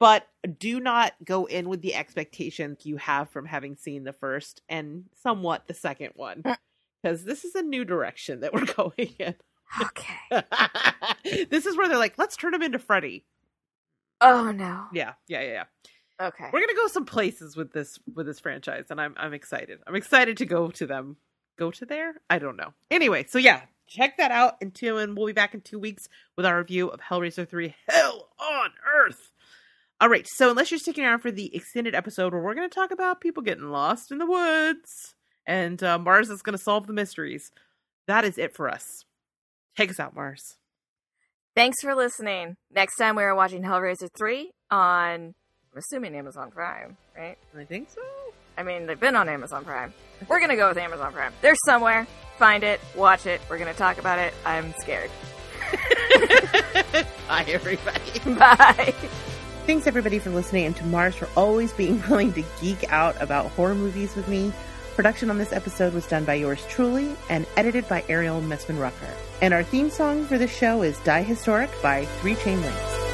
But 0.00 0.26
do 0.58 0.80
not 0.80 1.12
go 1.24 1.44
in 1.44 1.68
with 1.68 1.80
the 1.80 1.94
expectations 1.94 2.84
you 2.84 2.96
have 2.96 3.30
from 3.30 3.46
having 3.46 3.76
seen 3.76 4.02
the 4.02 4.12
first 4.12 4.60
and 4.68 5.04
somewhat 5.22 5.68
the 5.68 5.74
second 5.74 6.10
one. 6.16 6.42
Mm. 6.42 6.56
Because 7.00 7.24
this 7.24 7.44
is 7.44 7.54
a 7.54 7.62
new 7.62 7.84
direction 7.84 8.40
that 8.40 8.52
we're 8.52 8.64
going 8.76 9.14
in. 9.18 9.36
Okay. 9.80 10.42
this 11.48 11.64
is 11.64 11.76
where 11.76 11.88
they're 11.88 11.98
like, 11.98 12.18
let's 12.18 12.36
turn 12.36 12.54
him 12.54 12.62
into 12.62 12.80
Freddy. 12.80 13.24
Oh 14.20 14.50
no. 14.50 14.86
Yeah, 14.92 15.12
yeah, 15.28 15.42
yeah, 15.42 15.52
yeah. 15.52 16.26
Okay. 16.26 16.48
We're 16.52 16.60
gonna 16.60 16.74
go 16.74 16.88
some 16.88 17.04
places 17.04 17.56
with 17.56 17.72
this 17.72 17.98
with 18.14 18.26
this 18.26 18.38
franchise, 18.38 18.86
and 18.90 19.00
I'm 19.00 19.14
I'm 19.16 19.34
excited. 19.34 19.80
I'm 19.86 19.96
excited 19.96 20.36
to 20.36 20.46
go 20.46 20.68
to 20.72 20.86
them 20.86 21.16
go 21.58 21.70
to 21.70 21.86
there. 21.86 22.14
I 22.28 22.38
don't 22.38 22.56
know. 22.56 22.74
Anyway, 22.90 23.26
so 23.28 23.38
yeah, 23.38 23.62
check 23.86 24.16
that 24.16 24.30
out. 24.30 24.54
And 24.60 24.76
and 24.82 25.16
we'll 25.16 25.26
be 25.26 25.32
back 25.32 25.54
in 25.54 25.60
two 25.60 25.78
weeks 25.78 26.08
with 26.36 26.46
our 26.46 26.58
review 26.58 26.88
of 26.88 27.00
Hellraiser 27.00 27.48
3 27.48 27.74
Hell 27.88 28.28
on 28.38 28.70
Earth. 28.94 29.32
All 30.00 30.08
right, 30.08 30.26
so 30.26 30.50
unless 30.50 30.70
you're 30.70 30.80
sticking 30.80 31.04
around 31.04 31.20
for 31.20 31.30
the 31.30 31.54
extended 31.54 31.94
episode 31.94 32.32
where 32.32 32.42
we're 32.42 32.54
going 32.54 32.68
to 32.68 32.74
talk 32.74 32.90
about 32.90 33.20
people 33.20 33.42
getting 33.42 33.70
lost 33.70 34.10
in 34.10 34.18
the 34.18 34.26
woods 34.26 35.14
and 35.46 35.80
uh, 35.82 35.98
Marrs 35.98 36.30
is 36.30 36.42
going 36.42 36.56
to 36.56 36.62
solve 36.62 36.86
the 36.86 36.92
mysteries, 36.92 37.52
that 38.06 38.24
is 38.24 38.36
it 38.36 38.54
for 38.54 38.68
us. 38.68 39.04
Take 39.76 39.90
us 39.90 40.00
out, 40.00 40.14
Marrs. 40.14 40.56
Thanks 41.54 41.80
for 41.82 41.94
listening. 41.94 42.56
Next 42.74 42.96
time 42.96 43.14
we 43.14 43.22
are 43.22 43.34
watching 43.34 43.62
Hellraiser 43.62 44.08
3 44.16 44.50
on, 44.70 45.34
I'm 45.72 45.78
assuming 45.78 46.16
Amazon 46.16 46.50
Prime, 46.50 46.96
right? 47.16 47.38
I 47.56 47.64
think 47.64 47.90
so. 47.90 48.00
I 48.62 48.64
mean, 48.64 48.86
they've 48.86 49.00
been 49.00 49.16
on 49.16 49.28
Amazon 49.28 49.64
Prime. 49.64 49.92
We're 50.28 50.38
gonna 50.38 50.54
go 50.54 50.68
with 50.68 50.78
Amazon 50.78 51.12
Prime. 51.12 51.32
They're 51.40 51.56
somewhere. 51.66 52.06
Find 52.38 52.62
it, 52.62 52.80
watch 52.94 53.26
it. 53.26 53.40
We're 53.50 53.58
gonna 53.58 53.74
talk 53.74 53.98
about 53.98 54.20
it. 54.20 54.32
I'm 54.46 54.72
scared. 54.78 55.10
Bye, 57.28 57.44
everybody. 57.48 58.20
Bye. 58.38 58.94
Thanks, 59.66 59.88
everybody, 59.88 60.20
for 60.20 60.30
listening, 60.30 60.66
and 60.66 60.76
to 60.76 60.84
Marrs 60.84 61.14
for 61.14 61.28
always 61.36 61.72
being 61.72 62.00
willing 62.08 62.32
to 62.34 62.44
geek 62.60 62.92
out 62.92 63.20
about 63.20 63.46
horror 63.50 63.74
movies 63.74 64.14
with 64.14 64.28
me. 64.28 64.52
Production 64.94 65.28
on 65.28 65.38
this 65.38 65.52
episode 65.52 65.92
was 65.92 66.06
done 66.06 66.24
by 66.24 66.34
yours 66.34 66.64
truly 66.68 67.16
and 67.30 67.46
edited 67.56 67.88
by 67.88 68.04
Ariel 68.08 68.40
Messman 68.42 68.78
Rucker. 68.78 69.12
And 69.40 69.52
our 69.52 69.64
theme 69.64 69.90
song 69.90 70.24
for 70.24 70.38
the 70.38 70.46
show 70.46 70.82
is 70.82 70.96
Die 71.00 71.22
Historic 71.24 71.70
by 71.82 72.04
Three 72.04 72.36
Chain 72.36 72.60
Links. 72.60 73.11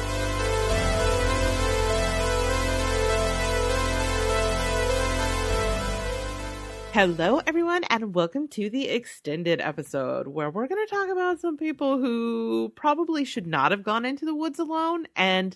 Hello, 6.91 7.39
everyone, 7.45 7.83
and 7.91 8.15
welcome 8.15 8.47
to 8.49 8.67
the 8.67 8.89
extended 8.89 9.61
episode 9.61 10.27
where 10.27 10.49
we're 10.49 10.67
going 10.67 10.85
to 10.85 10.93
talk 10.93 11.07
about 11.07 11.39
some 11.39 11.55
people 11.55 11.99
who 11.99 12.73
probably 12.75 13.23
should 13.23 13.45
not 13.45 13.69
have 13.69 13.83
gone 13.83 14.05
into 14.05 14.25
the 14.25 14.33
woods 14.33 14.57
alone, 14.57 15.05
and 15.15 15.55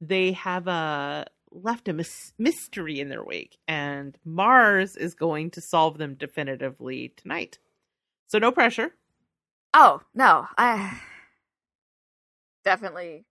they 0.00 0.32
have 0.32 0.68
a 0.68 1.26
left 1.50 1.88
a 1.88 1.92
mys- 1.92 2.32
mystery 2.38 3.00
in 3.00 3.08
their 3.08 3.24
wake, 3.24 3.58
and 3.66 4.16
Marrs 4.24 4.96
is 4.96 5.14
going 5.14 5.50
to 5.50 5.60
solve 5.60 5.98
them 5.98 6.14
definitively 6.14 7.12
tonight. 7.16 7.58
So 8.28 8.38
no 8.38 8.52
pressure. 8.52 8.94
Oh 9.74 10.00
no, 10.14 10.46
I 10.56 11.00
definitely 12.64 13.24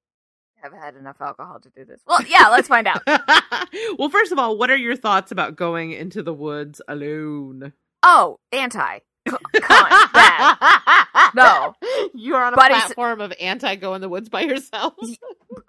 have 0.62 0.74
had 0.74 0.96
enough 0.96 1.22
alcohol 1.22 1.60
to 1.60 1.70
do 1.70 1.86
this. 1.86 2.02
Well, 2.08 2.22
yeah, 2.28 2.48
let's 2.50 2.68
find 2.68 2.88
out. 2.88 3.02
well, 3.98 4.10
first 4.10 4.32
of 4.32 4.40
all, 4.40 4.58
what 4.58 4.70
are 4.72 4.76
your 4.76 4.96
thoughts 4.96 5.32
about 5.32 5.56
going 5.56 5.92
into 5.92 6.24
the 6.24 6.34
woods 6.34 6.82
alone? 6.88 7.74
Oh, 8.04 8.40
anti. 8.52 9.00
Con, 9.28 10.10
bad. 10.14 10.58
No. 11.36 11.74
You're 12.14 12.42
on 12.42 12.54
a 12.54 12.56
Buddy 12.56 12.76
s- 12.76 12.86
platform 12.86 13.20
of 13.22 13.34
anti 13.40 13.76
go 13.76 13.94
in 13.96 14.02
the 14.02 14.08
woods 14.10 14.30
by 14.30 14.42
yourself. 14.42 14.94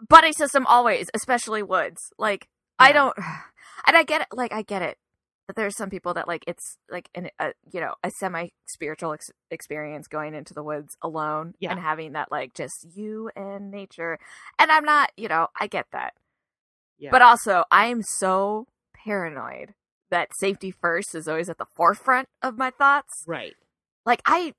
Buddy 0.08 0.32
system 0.32 0.64
always, 0.66 1.10
especially 1.14 1.62
woods. 1.62 2.12
Like 2.18 2.46
I 2.78 2.92
don't, 2.92 3.16
and 3.86 3.96
I 3.96 4.04
get 4.04 4.20
it. 4.22 4.28
Like 4.32 4.52
I 4.52 4.62
get 4.62 4.82
it. 4.82 4.96
But 5.48 5.56
there's 5.56 5.76
some 5.76 5.88
people 5.90 6.12
that 6.14 6.28
like 6.28 6.44
it's 6.46 6.76
like 6.90 7.08
an 7.14 7.30
a 7.40 7.52
you 7.72 7.80
know 7.80 7.94
a 8.04 8.10
semi 8.10 8.48
spiritual 8.66 9.14
ex- 9.14 9.30
experience 9.50 10.06
going 10.06 10.34
into 10.34 10.52
the 10.54 10.62
woods 10.62 10.94
alone 11.02 11.54
Yeah. 11.58 11.70
and 11.72 11.80
having 11.80 12.12
that 12.12 12.30
like 12.30 12.52
just 12.54 12.86
you 12.94 13.30
and 13.34 13.70
nature. 13.70 14.18
And 14.58 14.70
I'm 14.70 14.84
not, 14.84 15.10
you 15.16 15.26
know, 15.26 15.48
I 15.58 15.66
get 15.66 15.86
that. 15.92 16.12
Yeah. 16.98 17.10
But 17.10 17.22
also, 17.22 17.64
I 17.70 17.86
am 17.86 18.02
so 18.02 18.66
paranoid 18.94 19.72
that 20.10 20.28
safety 20.38 20.70
first 20.70 21.14
is 21.14 21.26
always 21.26 21.48
at 21.48 21.56
the 21.58 21.66
forefront 21.76 22.28
of 22.42 22.58
my 22.58 22.70
thoughts. 22.70 23.24
right. 23.26 23.54
Like 24.04 24.20
I 24.26 24.52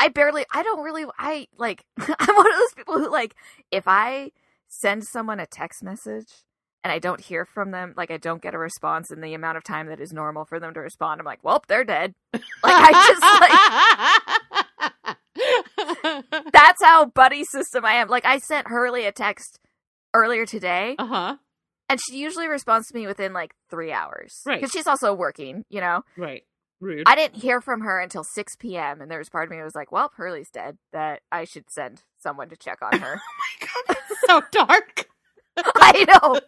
I 0.00 0.08
barely 0.08 0.44
I 0.52 0.62
don't 0.64 0.82
really 0.84 1.04
I 1.18 1.46
like 1.56 1.84
I'm 1.98 2.36
one 2.36 2.52
of 2.52 2.58
those 2.58 2.74
people 2.74 2.98
who 2.98 3.10
like 3.10 3.34
if 3.70 3.84
I 3.86 4.32
send 4.68 5.04
someone 5.04 5.38
a 5.38 5.46
text 5.46 5.82
message 5.84 6.26
and 6.84 6.92
I 6.92 6.98
don't 6.98 7.20
hear 7.20 7.44
from 7.44 7.70
them, 7.72 7.94
like 7.96 8.10
I 8.10 8.16
don't 8.16 8.42
get 8.42 8.54
a 8.54 8.58
response 8.58 9.10
in 9.10 9.20
the 9.20 9.34
amount 9.34 9.56
of 9.56 9.64
time 9.64 9.88
that 9.88 10.00
is 10.00 10.12
normal 10.12 10.44
for 10.44 10.60
them 10.60 10.74
to 10.74 10.80
respond, 10.80 11.20
I'm 11.20 11.26
like, 11.26 11.42
"Well, 11.42 11.62
they're 11.68 11.84
dead." 11.84 12.14
Like 12.62 12.74
I 12.74 12.92
just 13.08 13.22
like 15.04 16.46
That's 16.52 16.82
how 16.82 17.06
buddy 17.06 17.44
system 17.44 17.84
I 17.84 17.94
am. 17.94 18.08
Like 18.08 18.24
I 18.24 18.38
sent 18.38 18.68
Hurley 18.68 19.04
a 19.04 19.12
text 19.12 19.58
earlier 20.14 20.46
today 20.46 20.96
uh 20.98 21.06
huh. 21.06 21.36
and 21.88 22.00
she 22.00 22.16
usually 22.18 22.48
responds 22.48 22.88
to 22.88 22.94
me 22.94 23.06
within 23.06 23.32
like 23.32 23.54
3 23.70 23.92
hours. 23.92 24.40
Right. 24.46 24.60
Cuz 24.60 24.70
she's 24.70 24.86
also 24.86 25.12
working, 25.14 25.64
you 25.68 25.80
know. 25.80 26.02
Right. 26.16 26.44
Rude. 26.80 27.04
I 27.06 27.14
didn't 27.14 27.40
hear 27.42 27.60
from 27.60 27.82
her 27.82 28.00
until 28.00 28.24
6 28.24 28.56
p.m. 28.56 29.00
and 29.00 29.10
there 29.10 29.18
was 29.18 29.28
part 29.28 29.44
of 29.44 29.50
me 29.50 29.56
that 29.58 29.64
was 29.64 29.74
like, 29.74 29.92
well, 29.92 30.10
Hurley's 30.16 30.50
dead. 30.50 30.78
That 30.92 31.20
I 31.30 31.44
should 31.44 31.70
send 31.70 32.02
someone 32.18 32.48
to 32.48 32.56
check 32.56 32.78
on 32.82 32.98
her. 32.98 33.20
Oh 33.58 33.60
my 33.60 33.66
god, 33.66 33.96
that's 34.08 34.26
so 34.26 34.42
dark. 34.50 35.06
I 35.76 36.04
know. 36.04 36.40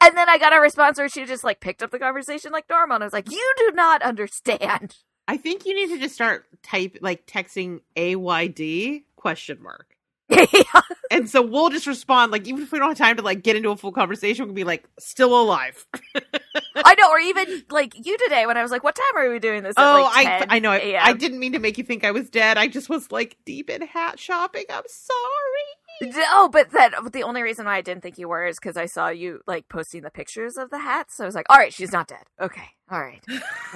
And 0.00 0.16
then 0.16 0.28
I 0.28 0.38
got 0.38 0.52
a 0.52 0.60
response 0.60 0.98
where 0.98 1.08
she 1.08 1.24
just 1.24 1.44
like 1.44 1.60
picked 1.60 1.82
up 1.82 1.90
the 1.90 1.98
conversation 1.98 2.52
like 2.52 2.68
normal, 2.68 2.96
and 2.96 3.04
I 3.04 3.06
was 3.06 3.12
like, 3.12 3.30
you 3.30 3.54
do 3.58 3.72
not 3.74 4.02
understand. 4.02 4.96
I 5.28 5.36
think 5.36 5.66
you 5.66 5.74
need 5.74 5.94
to 5.94 5.98
just 5.98 6.14
start 6.14 6.46
type 6.62 6.98
like 7.00 7.26
texting 7.26 7.80
AYD 7.96 9.04
question 9.16 9.62
mark. 9.62 9.96
yeah. 10.52 10.80
And 11.10 11.28
so 11.28 11.42
we'll 11.42 11.68
just 11.68 11.86
respond 11.86 12.32
like 12.32 12.46
even 12.48 12.62
if 12.62 12.72
we 12.72 12.78
don't 12.78 12.88
have 12.88 12.98
time 12.98 13.16
to 13.16 13.22
like 13.22 13.42
get 13.42 13.56
into 13.56 13.70
a 13.70 13.76
full 13.76 13.92
conversation, 13.92 14.44
we 14.44 14.48
can 14.48 14.54
be 14.54 14.64
like 14.64 14.88
still 14.98 15.38
alive. 15.38 15.86
I 16.74 16.94
know, 16.94 17.10
or 17.10 17.18
even 17.18 17.64
like 17.70 17.94
you 18.06 18.16
today 18.18 18.46
when 18.46 18.56
I 18.56 18.62
was 18.62 18.70
like, 18.70 18.82
what 18.82 18.94
time 18.94 19.22
are 19.22 19.30
we 19.30 19.38
doing 19.38 19.62
this? 19.62 19.74
Oh, 19.76 20.10
like, 20.14 20.26
I 20.26 20.38
10 20.38 20.46
I 20.50 20.58
know. 20.58 20.70
I, 20.70 20.98
I 21.00 21.12
didn't 21.12 21.38
mean 21.38 21.52
to 21.52 21.58
make 21.58 21.76
you 21.76 21.84
think 21.84 22.04
I 22.04 22.12
was 22.12 22.30
dead. 22.30 22.56
I 22.56 22.68
just 22.68 22.88
was 22.88 23.12
like 23.12 23.36
deep 23.44 23.68
in 23.68 23.82
hat 23.82 24.18
shopping. 24.18 24.64
I'm 24.70 24.84
sorry. 24.88 25.18
No, 26.00 26.10
oh, 26.30 26.48
but 26.48 26.70
that 26.70 26.94
the 27.12 27.22
only 27.22 27.42
reason 27.42 27.66
why 27.66 27.76
I 27.76 27.80
didn't 27.80 28.02
think 28.02 28.18
you 28.18 28.28
were 28.28 28.46
is 28.46 28.58
because 28.58 28.76
I 28.76 28.86
saw 28.86 29.08
you 29.08 29.40
like 29.46 29.68
posting 29.68 30.02
the 30.02 30.10
pictures 30.10 30.56
of 30.56 30.70
the 30.70 30.78
hats. 30.78 31.16
So 31.16 31.24
I 31.24 31.26
was 31.26 31.34
like, 31.34 31.46
all 31.48 31.58
right, 31.58 31.72
she's 31.72 31.92
not 31.92 32.08
dead. 32.08 32.24
Okay, 32.40 32.64
all 32.90 33.00
right, 33.00 33.22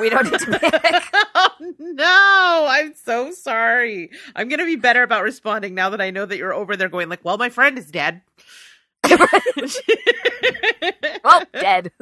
we 0.01 0.11
don't 0.11 0.31
need 0.31 0.41
to 0.41 0.59
panic. 0.59 1.03
oh 1.35 1.51
no, 1.79 2.67
I'm 2.69 2.95
so 2.95 3.31
sorry. 3.31 4.11
I'm 4.35 4.49
gonna 4.49 4.65
be 4.65 4.77
better 4.77 5.03
about 5.03 5.23
responding 5.23 5.75
now 5.75 5.91
that 5.91 6.01
I 6.01 6.11
know 6.11 6.27
that 6.27 6.37
you're 6.39 6.55
over 6.55 6.77
there 6.77 6.89
going 6.89 7.09
like, 7.09 7.25
well, 7.25 7.39
my 7.39 7.49
friend 7.49 7.79
is 7.79 7.91
dead. 7.91 8.23
well, 11.25 11.43
dead. 11.53 11.93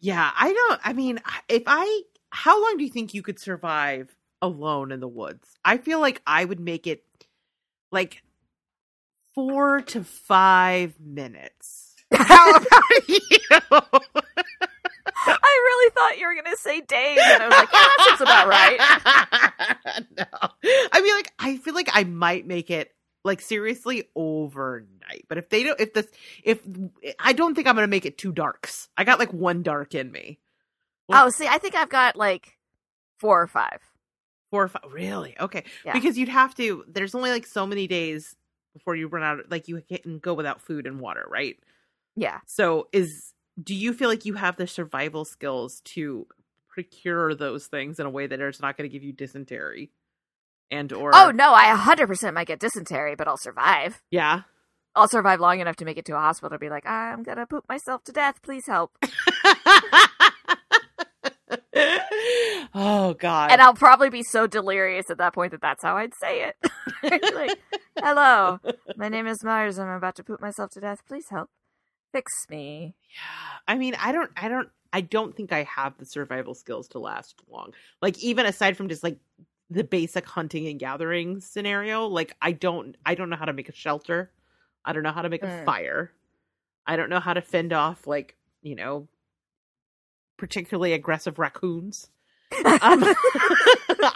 yeah, 0.00 0.30
I 0.38 0.52
don't. 0.52 0.80
I 0.84 0.92
mean, 0.92 1.20
if 1.48 1.62
I, 1.66 2.02
how 2.30 2.62
long 2.62 2.76
do 2.76 2.84
you 2.84 2.90
think 2.90 3.14
you 3.14 3.22
could 3.22 3.40
survive 3.40 4.14
alone 4.40 4.92
in 4.92 5.00
the 5.00 5.08
woods? 5.08 5.56
I 5.64 5.78
feel 5.78 5.98
like 5.98 6.22
I 6.26 6.44
would 6.44 6.60
make 6.60 6.86
it 6.86 7.04
like 7.90 8.22
four 9.34 9.80
to 9.82 10.04
five 10.04 10.98
minutes. 11.00 11.94
How 12.12 12.50
about 12.50 13.08
you? 13.08 13.38
I 15.26 15.60
really 15.64 15.90
thought 15.90 16.18
you 16.18 16.26
were 16.26 16.34
gonna 16.34 16.56
say 16.56 16.80
days, 16.80 17.18
and 17.22 17.42
I 17.42 17.48
was 17.48 17.56
like, 17.56 17.72
yeah, 17.72 17.78
that 17.96 18.20
about 18.20 18.48
right. 18.48 20.04
no. 20.18 20.50
I 20.92 21.00
mean 21.00 21.14
like 21.14 21.32
I 21.38 21.56
feel 21.58 21.74
like 21.74 21.90
I 21.92 22.04
might 22.04 22.46
make 22.46 22.70
it 22.70 22.92
like 23.24 23.40
seriously 23.40 24.08
overnight. 24.16 25.26
But 25.28 25.38
if 25.38 25.48
they 25.48 25.62
don't 25.62 25.80
if 25.80 25.92
this 25.92 26.06
if 26.42 26.60
I 27.18 27.32
don't 27.32 27.54
think 27.54 27.66
I'm 27.66 27.74
gonna 27.74 27.86
make 27.86 28.06
it 28.06 28.18
two 28.18 28.32
darks. 28.32 28.88
I 28.96 29.04
got 29.04 29.18
like 29.18 29.32
one 29.32 29.62
dark 29.62 29.94
in 29.94 30.10
me. 30.10 30.38
Oh, 31.12 31.28
see, 31.30 31.46
I 31.46 31.58
think 31.58 31.74
I've 31.74 31.88
got 31.88 32.16
like 32.16 32.56
four 33.18 33.42
or 33.42 33.46
five. 33.48 33.80
Four 34.50 34.64
or 34.64 34.68
five 34.68 34.82
really? 34.90 35.36
Okay. 35.38 35.64
Yeah. 35.84 35.92
Because 35.92 36.16
you'd 36.16 36.28
have 36.28 36.54
to 36.56 36.84
there's 36.88 37.14
only 37.14 37.30
like 37.30 37.46
so 37.46 37.66
many 37.66 37.86
days 37.86 38.36
before 38.72 38.96
you 38.96 39.08
run 39.08 39.22
out 39.22 39.50
like 39.50 39.68
you 39.68 39.82
can 40.02 40.18
go 40.18 40.34
without 40.34 40.60
food 40.60 40.86
and 40.86 41.00
water, 41.00 41.26
right? 41.28 41.56
Yeah. 42.16 42.40
So 42.46 42.88
is 42.92 43.34
do 43.62 43.74
you 43.74 43.92
feel 43.92 44.08
like 44.08 44.24
you 44.24 44.34
have 44.34 44.56
the 44.56 44.66
survival 44.66 45.24
skills 45.24 45.80
to 45.84 46.26
procure 46.68 47.34
those 47.34 47.66
things 47.66 47.98
in 47.98 48.06
a 48.06 48.10
way 48.10 48.26
that 48.26 48.40
it's 48.40 48.60
not 48.60 48.76
going 48.76 48.88
to 48.88 48.92
give 48.92 49.02
you 49.02 49.12
dysentery 49.12 49.90
and 50.70 50.92
or 50.92 51.10
Oh 51.14 51.30
no, 51.30 51.52
I 51.52 51.74
100% 51.76 52.34
might 52.34 52.46
get 52.46 52.60
dysentery, 52.60 53.16
but 53.16 53.26
I'll 53.28 53.36
survive. 53.36 54.02
yeah 54.10 54.42
I'll 54.94 55.08
survive 55.08 55.38
long 55.38 55.60
enough 55.60 55.76
to 55.76 55.84
make 55.84 55.98
it 55.98 56.04
to 56.06 56.16
a 56.16 56.20
hospital 56.20 56.50
to 56.50 56.58
be 56.58 56.68
like, 56.68 56.84
I'm 56.84 57.22
gonna 57.22 57.46
poop 57.46 57.64
myself 57.68 58.02
to 58.04 58.12
death. 58.12 58.42
Please 58.42 58.66
help. 58.66 58.92
oh 62.74 63.14
god 63.14 63.50
And 63.50 63.60
I'll 63.60 63.74
probably 63.74 64.10
be 64.10 64.22
so 64.22 64.46
delirious 64.46 65.10
at 65.10 65.18
that 65.18 65.34
point 65.34 65.52
that 65.52 65.60
that's 65.60 65.82
how 65.82 65.96
I'd 65.96 66.14
say 66.14 66.44
it. 66.50 66.70
like, 67.34 67.58
hello, 67.98 68.58
my 68.96 69.08
name 69.08 69.26
is 69.26 69.42
Myers. 69.42 69.78
I'm 69.78 69.88
about 69.88 70.16
to 70.16 70.24
poop 70.24 70.40
myself 70.40 70.70
to 70.72 70.80
death. 70.80 71.00
Please 71.08 71.26
help. 71.30 71.48
Fix 72.12 72.32
me. 72.48 72.94
yeah 73.14 73.58
i 73.68 73.76
mean 73.78 73.94
i 74.00 74.10
don't 74.10 74.30
i 74.36 74.48
don't 74.48 74.68
i 74.92 75.00
don't 75.00 75.36
think 75.36 75.52
i 75.52 75.62
have 75.62 75.96
the 75.98 76.04
survival 76.04 76.54
skills 76.54 76.88
to 76.88 76.98
last 76.98 77.40
long 77.48 77.72
like 78.02 78.18
even 78.18 78.46
aside 78.46 78.76
from 78.76 78.88
just 78.88 79.04
like 79.04 79.16
the 79.70 79.84
basic 79.84 80.26
hunting 80.26 80.66
and 80.66 80.80
gathering 80.80 81.40
scenario 81.40 82.06
like 82.08 82.34
i 82.42 82.50
don't 82.50 82.96
i 83.06 83.14
don't 83.14 83.30
know 83.30 83.36
how 83.36 83.44
to 83.44 83.52
make 83.52 83.68
a 83.68 83.72
shelter 83.72 84.32
i 84.84 84.92
don't 84.92 85.04
know 85.04 85.12
how 85.12 85.22
to 85.22 85.28
make 85.28 85.44
a 85.44 85.46
Mm. 85.46 85.64
fire 85.64 86.10
i 86.84 86.96
don't 86.96 87.10
know 87.10 87.20
how 87.20 87.32
to 87.32 87.40
fend 87.40 87.72
off 87.72 88.08
like 88.08 88.34
you 88.62 88.74
know 88.74 89.06
particularly 90.36 90.92
aggressive 90.92 91.38
raccoons 91.38 92.08
um, 92.82 93.04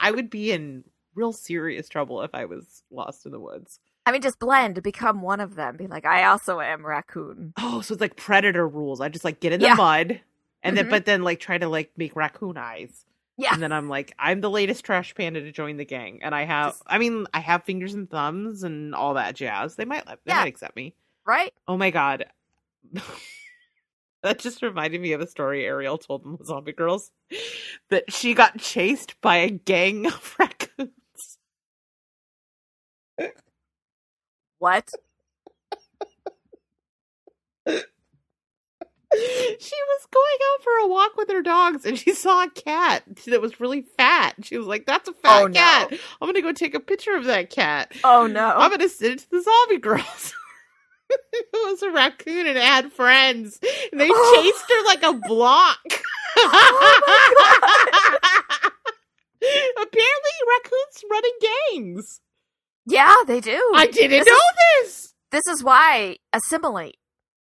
i 0.00 0.10
would 0.14 0.30
be 0.30 0.52
in 0.52 0.84
real 1.14 1.32
serious 1.32 1.88
trouble 1.88 2.22
if 2.22 2.30
i 2.34 2.44
was 2.44 2.82
lost 2.90 3.26
in 3.26 3.32
the 3.32 3.40
woods 3.40 3.78
I 4.06 4.12
mean, 4.12 4.20
just 4.20 4.38
blend, 4.38 4.82
become 4.82 5.22
one 5.22 5.40
of 5.40 5.54
them. 5.54 5.78
Be 5.78 5.86
like, 5.86 6.04
I 6.04 6.24
also 6.24 6.60
am 6.60 6.84
raccoon. 6.84 7.54
oh 7.58 7.80
so 7.80 7.94
it's 7.94 8.02
like 8.02 8.16
predator 8.16 8.68
rules 8.68 9.00
i 9.00 9.08
just 9.08 9.24
like 9.24 9.40
get 9.40 9.52
in 9.54 9.60
the 9.60 9.66
Yeah. 9.66 9.74
mud 9.76 10.20
and 10.62 10.76
then 10.76 10.86
Mhm. 10.86 10.90
but 10.90 11.06
then 11.06 11.22
like 11.22 11.40
try 11.40 11.56
to 11.56 11.68
like 11.68 11.90
make 11.96 12.14
raccoon 12.14 12.58
eyes 12.58 13.06
Yeah. 13.38 13.54
and 13.54 13.62
then 13.62 13.72
i'm 13.72 13.88
like 13.88 14.12
i'm 14.18 14.42
the 14.42 14.50
latest 14.50 14.84
trash 14.84 15.14
panda 15.14 15.40
to 15.40 15.50
join 15.52 15.78
the 15.78 15.86
gang 15.86 16.18
and 16.22 16.34
i 16.34 16.44
have 16.44 16.72
Just- 16.72 16.82
i 16.86 16.98
mean 16.98 17.26
i 17.32 17.40
have 17.40 17.64
fingers 17.64 17.94
and 17.94 18.10
thumbs 18.10 18.62
and 18.62 18.94
all 18.94 19.14
that 19.14 19.34
jazz 19.34 19.76
they 19.76 19.86
might 19.86 20.06
let 20.06 20.18
they 20.26 20.32
Yeah. 20.32 20.40
might 20.40 20.48
accept 20.48 20.76
me 20.76 20.94
Right? 21.26 21.54
oh 21.66 21.78
my 21.78 21.90
god 21.90 22.26
that 24.24 24.40
just 24.40 24.62
reminded 24.62 25.00
me 25.00 25.12
of 25.12 25.22
a 25.22 25.28
story 25.28 25.64
ariel 25.64 25.98
told 25.98 26.26
in 26.26 26.36
the 26.36 26.44
zombie 26.44 26.72
girls 26.72 27.12
that 27.90 28.12
she 28.12 28.34
got 28.34 28.58
chased 28.58 29.20
by 29.22 29.36
a 29.36 29.50
gang 29.50 30.06
of 30.08 30.36
raccoons 30.40 31.38
What? 34.58 34.90
she 39.16 39.20
was 39.20 40.06
going 40.12 40.38
out 40.52 40.62
for 40.64 40.72
a 40.84 40.88
walk 40.88 41.16
with 41.16 41.30
her 41.30 41.42
dogs 41.42 41.84
and 41.86 41.98
she 41.98 42.12
saw 42.14 42.44
a 42.44 42.50
cat 42.50 43.04
that 43.26 43.40
was 43.40 43.60
really 43.60 43.82
fat. 43.96 44.34
She 44.42 44.58
was 44.58 44.66
like, 44.66 44.86
That's 44.86 45.08
a 45.08 45.12
fat 45.12 45.42
Oh, 45.44 45.46
no. 45.46 45.52
cat. 45.52 45.92
I'm 45.92 46.28
gonna 46.28 46.42
go 46.42 46.52
take 46.52 46.74
a 46.74 46.80
picture 46.80 47.14
of 47.14 47.24
that 47.26 47.50
cat. 47.50 47.92
Oh 48.02 48.26
no. 48.26 48.48
I'm 48.56 48.70
gonna 48.72 48.88
send 48.88 49.12
it 49.14 49.18
to 49.20 49.30
the 49.30 49.42
zombie 49.42 49.78
girls. 49.80 50.34
it 51.32 51.46
was 51.52 51.82
a 51.82 51.90
raccoon 51.90 52.46
and 52.46 52.56
it 52.56 52.62
had 52.62 52.92
friends. 52.92 53.58
And 53.92 54.00
they 54.00 54.08
Oh. 54.10 54.42
chased 54.42 54.64
her 54.70 54.84
like 54.86 55.02
a 55.02 55.12
block. 55.28 55.78
Oh 56.36 57.00
Apparently 59.76 60.32
raccoons 60.48 61.04
run 61.10 61.22
in 61.24 61.32
gangs. 61.82 62.20
yeah, 62.86 63.14
they 63.26 63.40
do. 63.40 63.72
I 63.74 63.86
didn't 63.86 64.10
This 64.10 64.26
know 64.26 64.34
is- 64.34 64.90
this. 64.92 65.14
this 65.32 65.46
is 65.54 65.62
why 65.62 66.16
assimilate. 66.32 66.96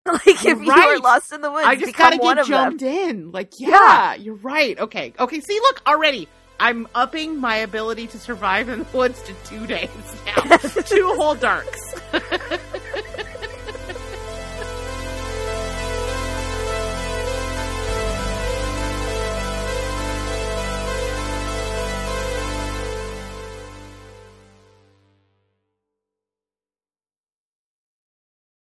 Like 0.05 0.27
if 0.27 0.43
You're 0.45 0.63
you 0.65 0.71
right. 0.71 0.97
are 0.97 0.99
lost 0.99 1.33
in 1.33 1.43
the 1.43 1.51
woods, 1.53 1.65
I 1.67 1.77
just 1.77 1.97
gotta 1.97 2.19
get 2.19 2.39
of 2.39 2.49
them. 2.49 2.79
jumped 2.79 2.83
in. 2.83 3.31
Like, 3.31 3.61
yeah, 3.61 3.69
Yeah. 3.69 4.15
you're 4.15 4.35
right. 4.35 4.77
Okay, 4.79 5.13
okay. 5.19 5.41
See, 5.41 5.55
look 5.61 5.81
already. 5.87 6.27
I'm 6.59 6.89
upping 6.95 7.39
my 7.39 7.57
ability 7.57 8.09
to 8.09 8.19
survive 8.19 8.69
in 8.69 8.81
the 8.81 8.87
woods 8.97 9.23
to 9.23 9.35
two 9.45 9.65
days 9.67 9.89
now. 10.27 10.57
two 10.87 11.07
whole 11.17 11.35
darks. 11.37 11.95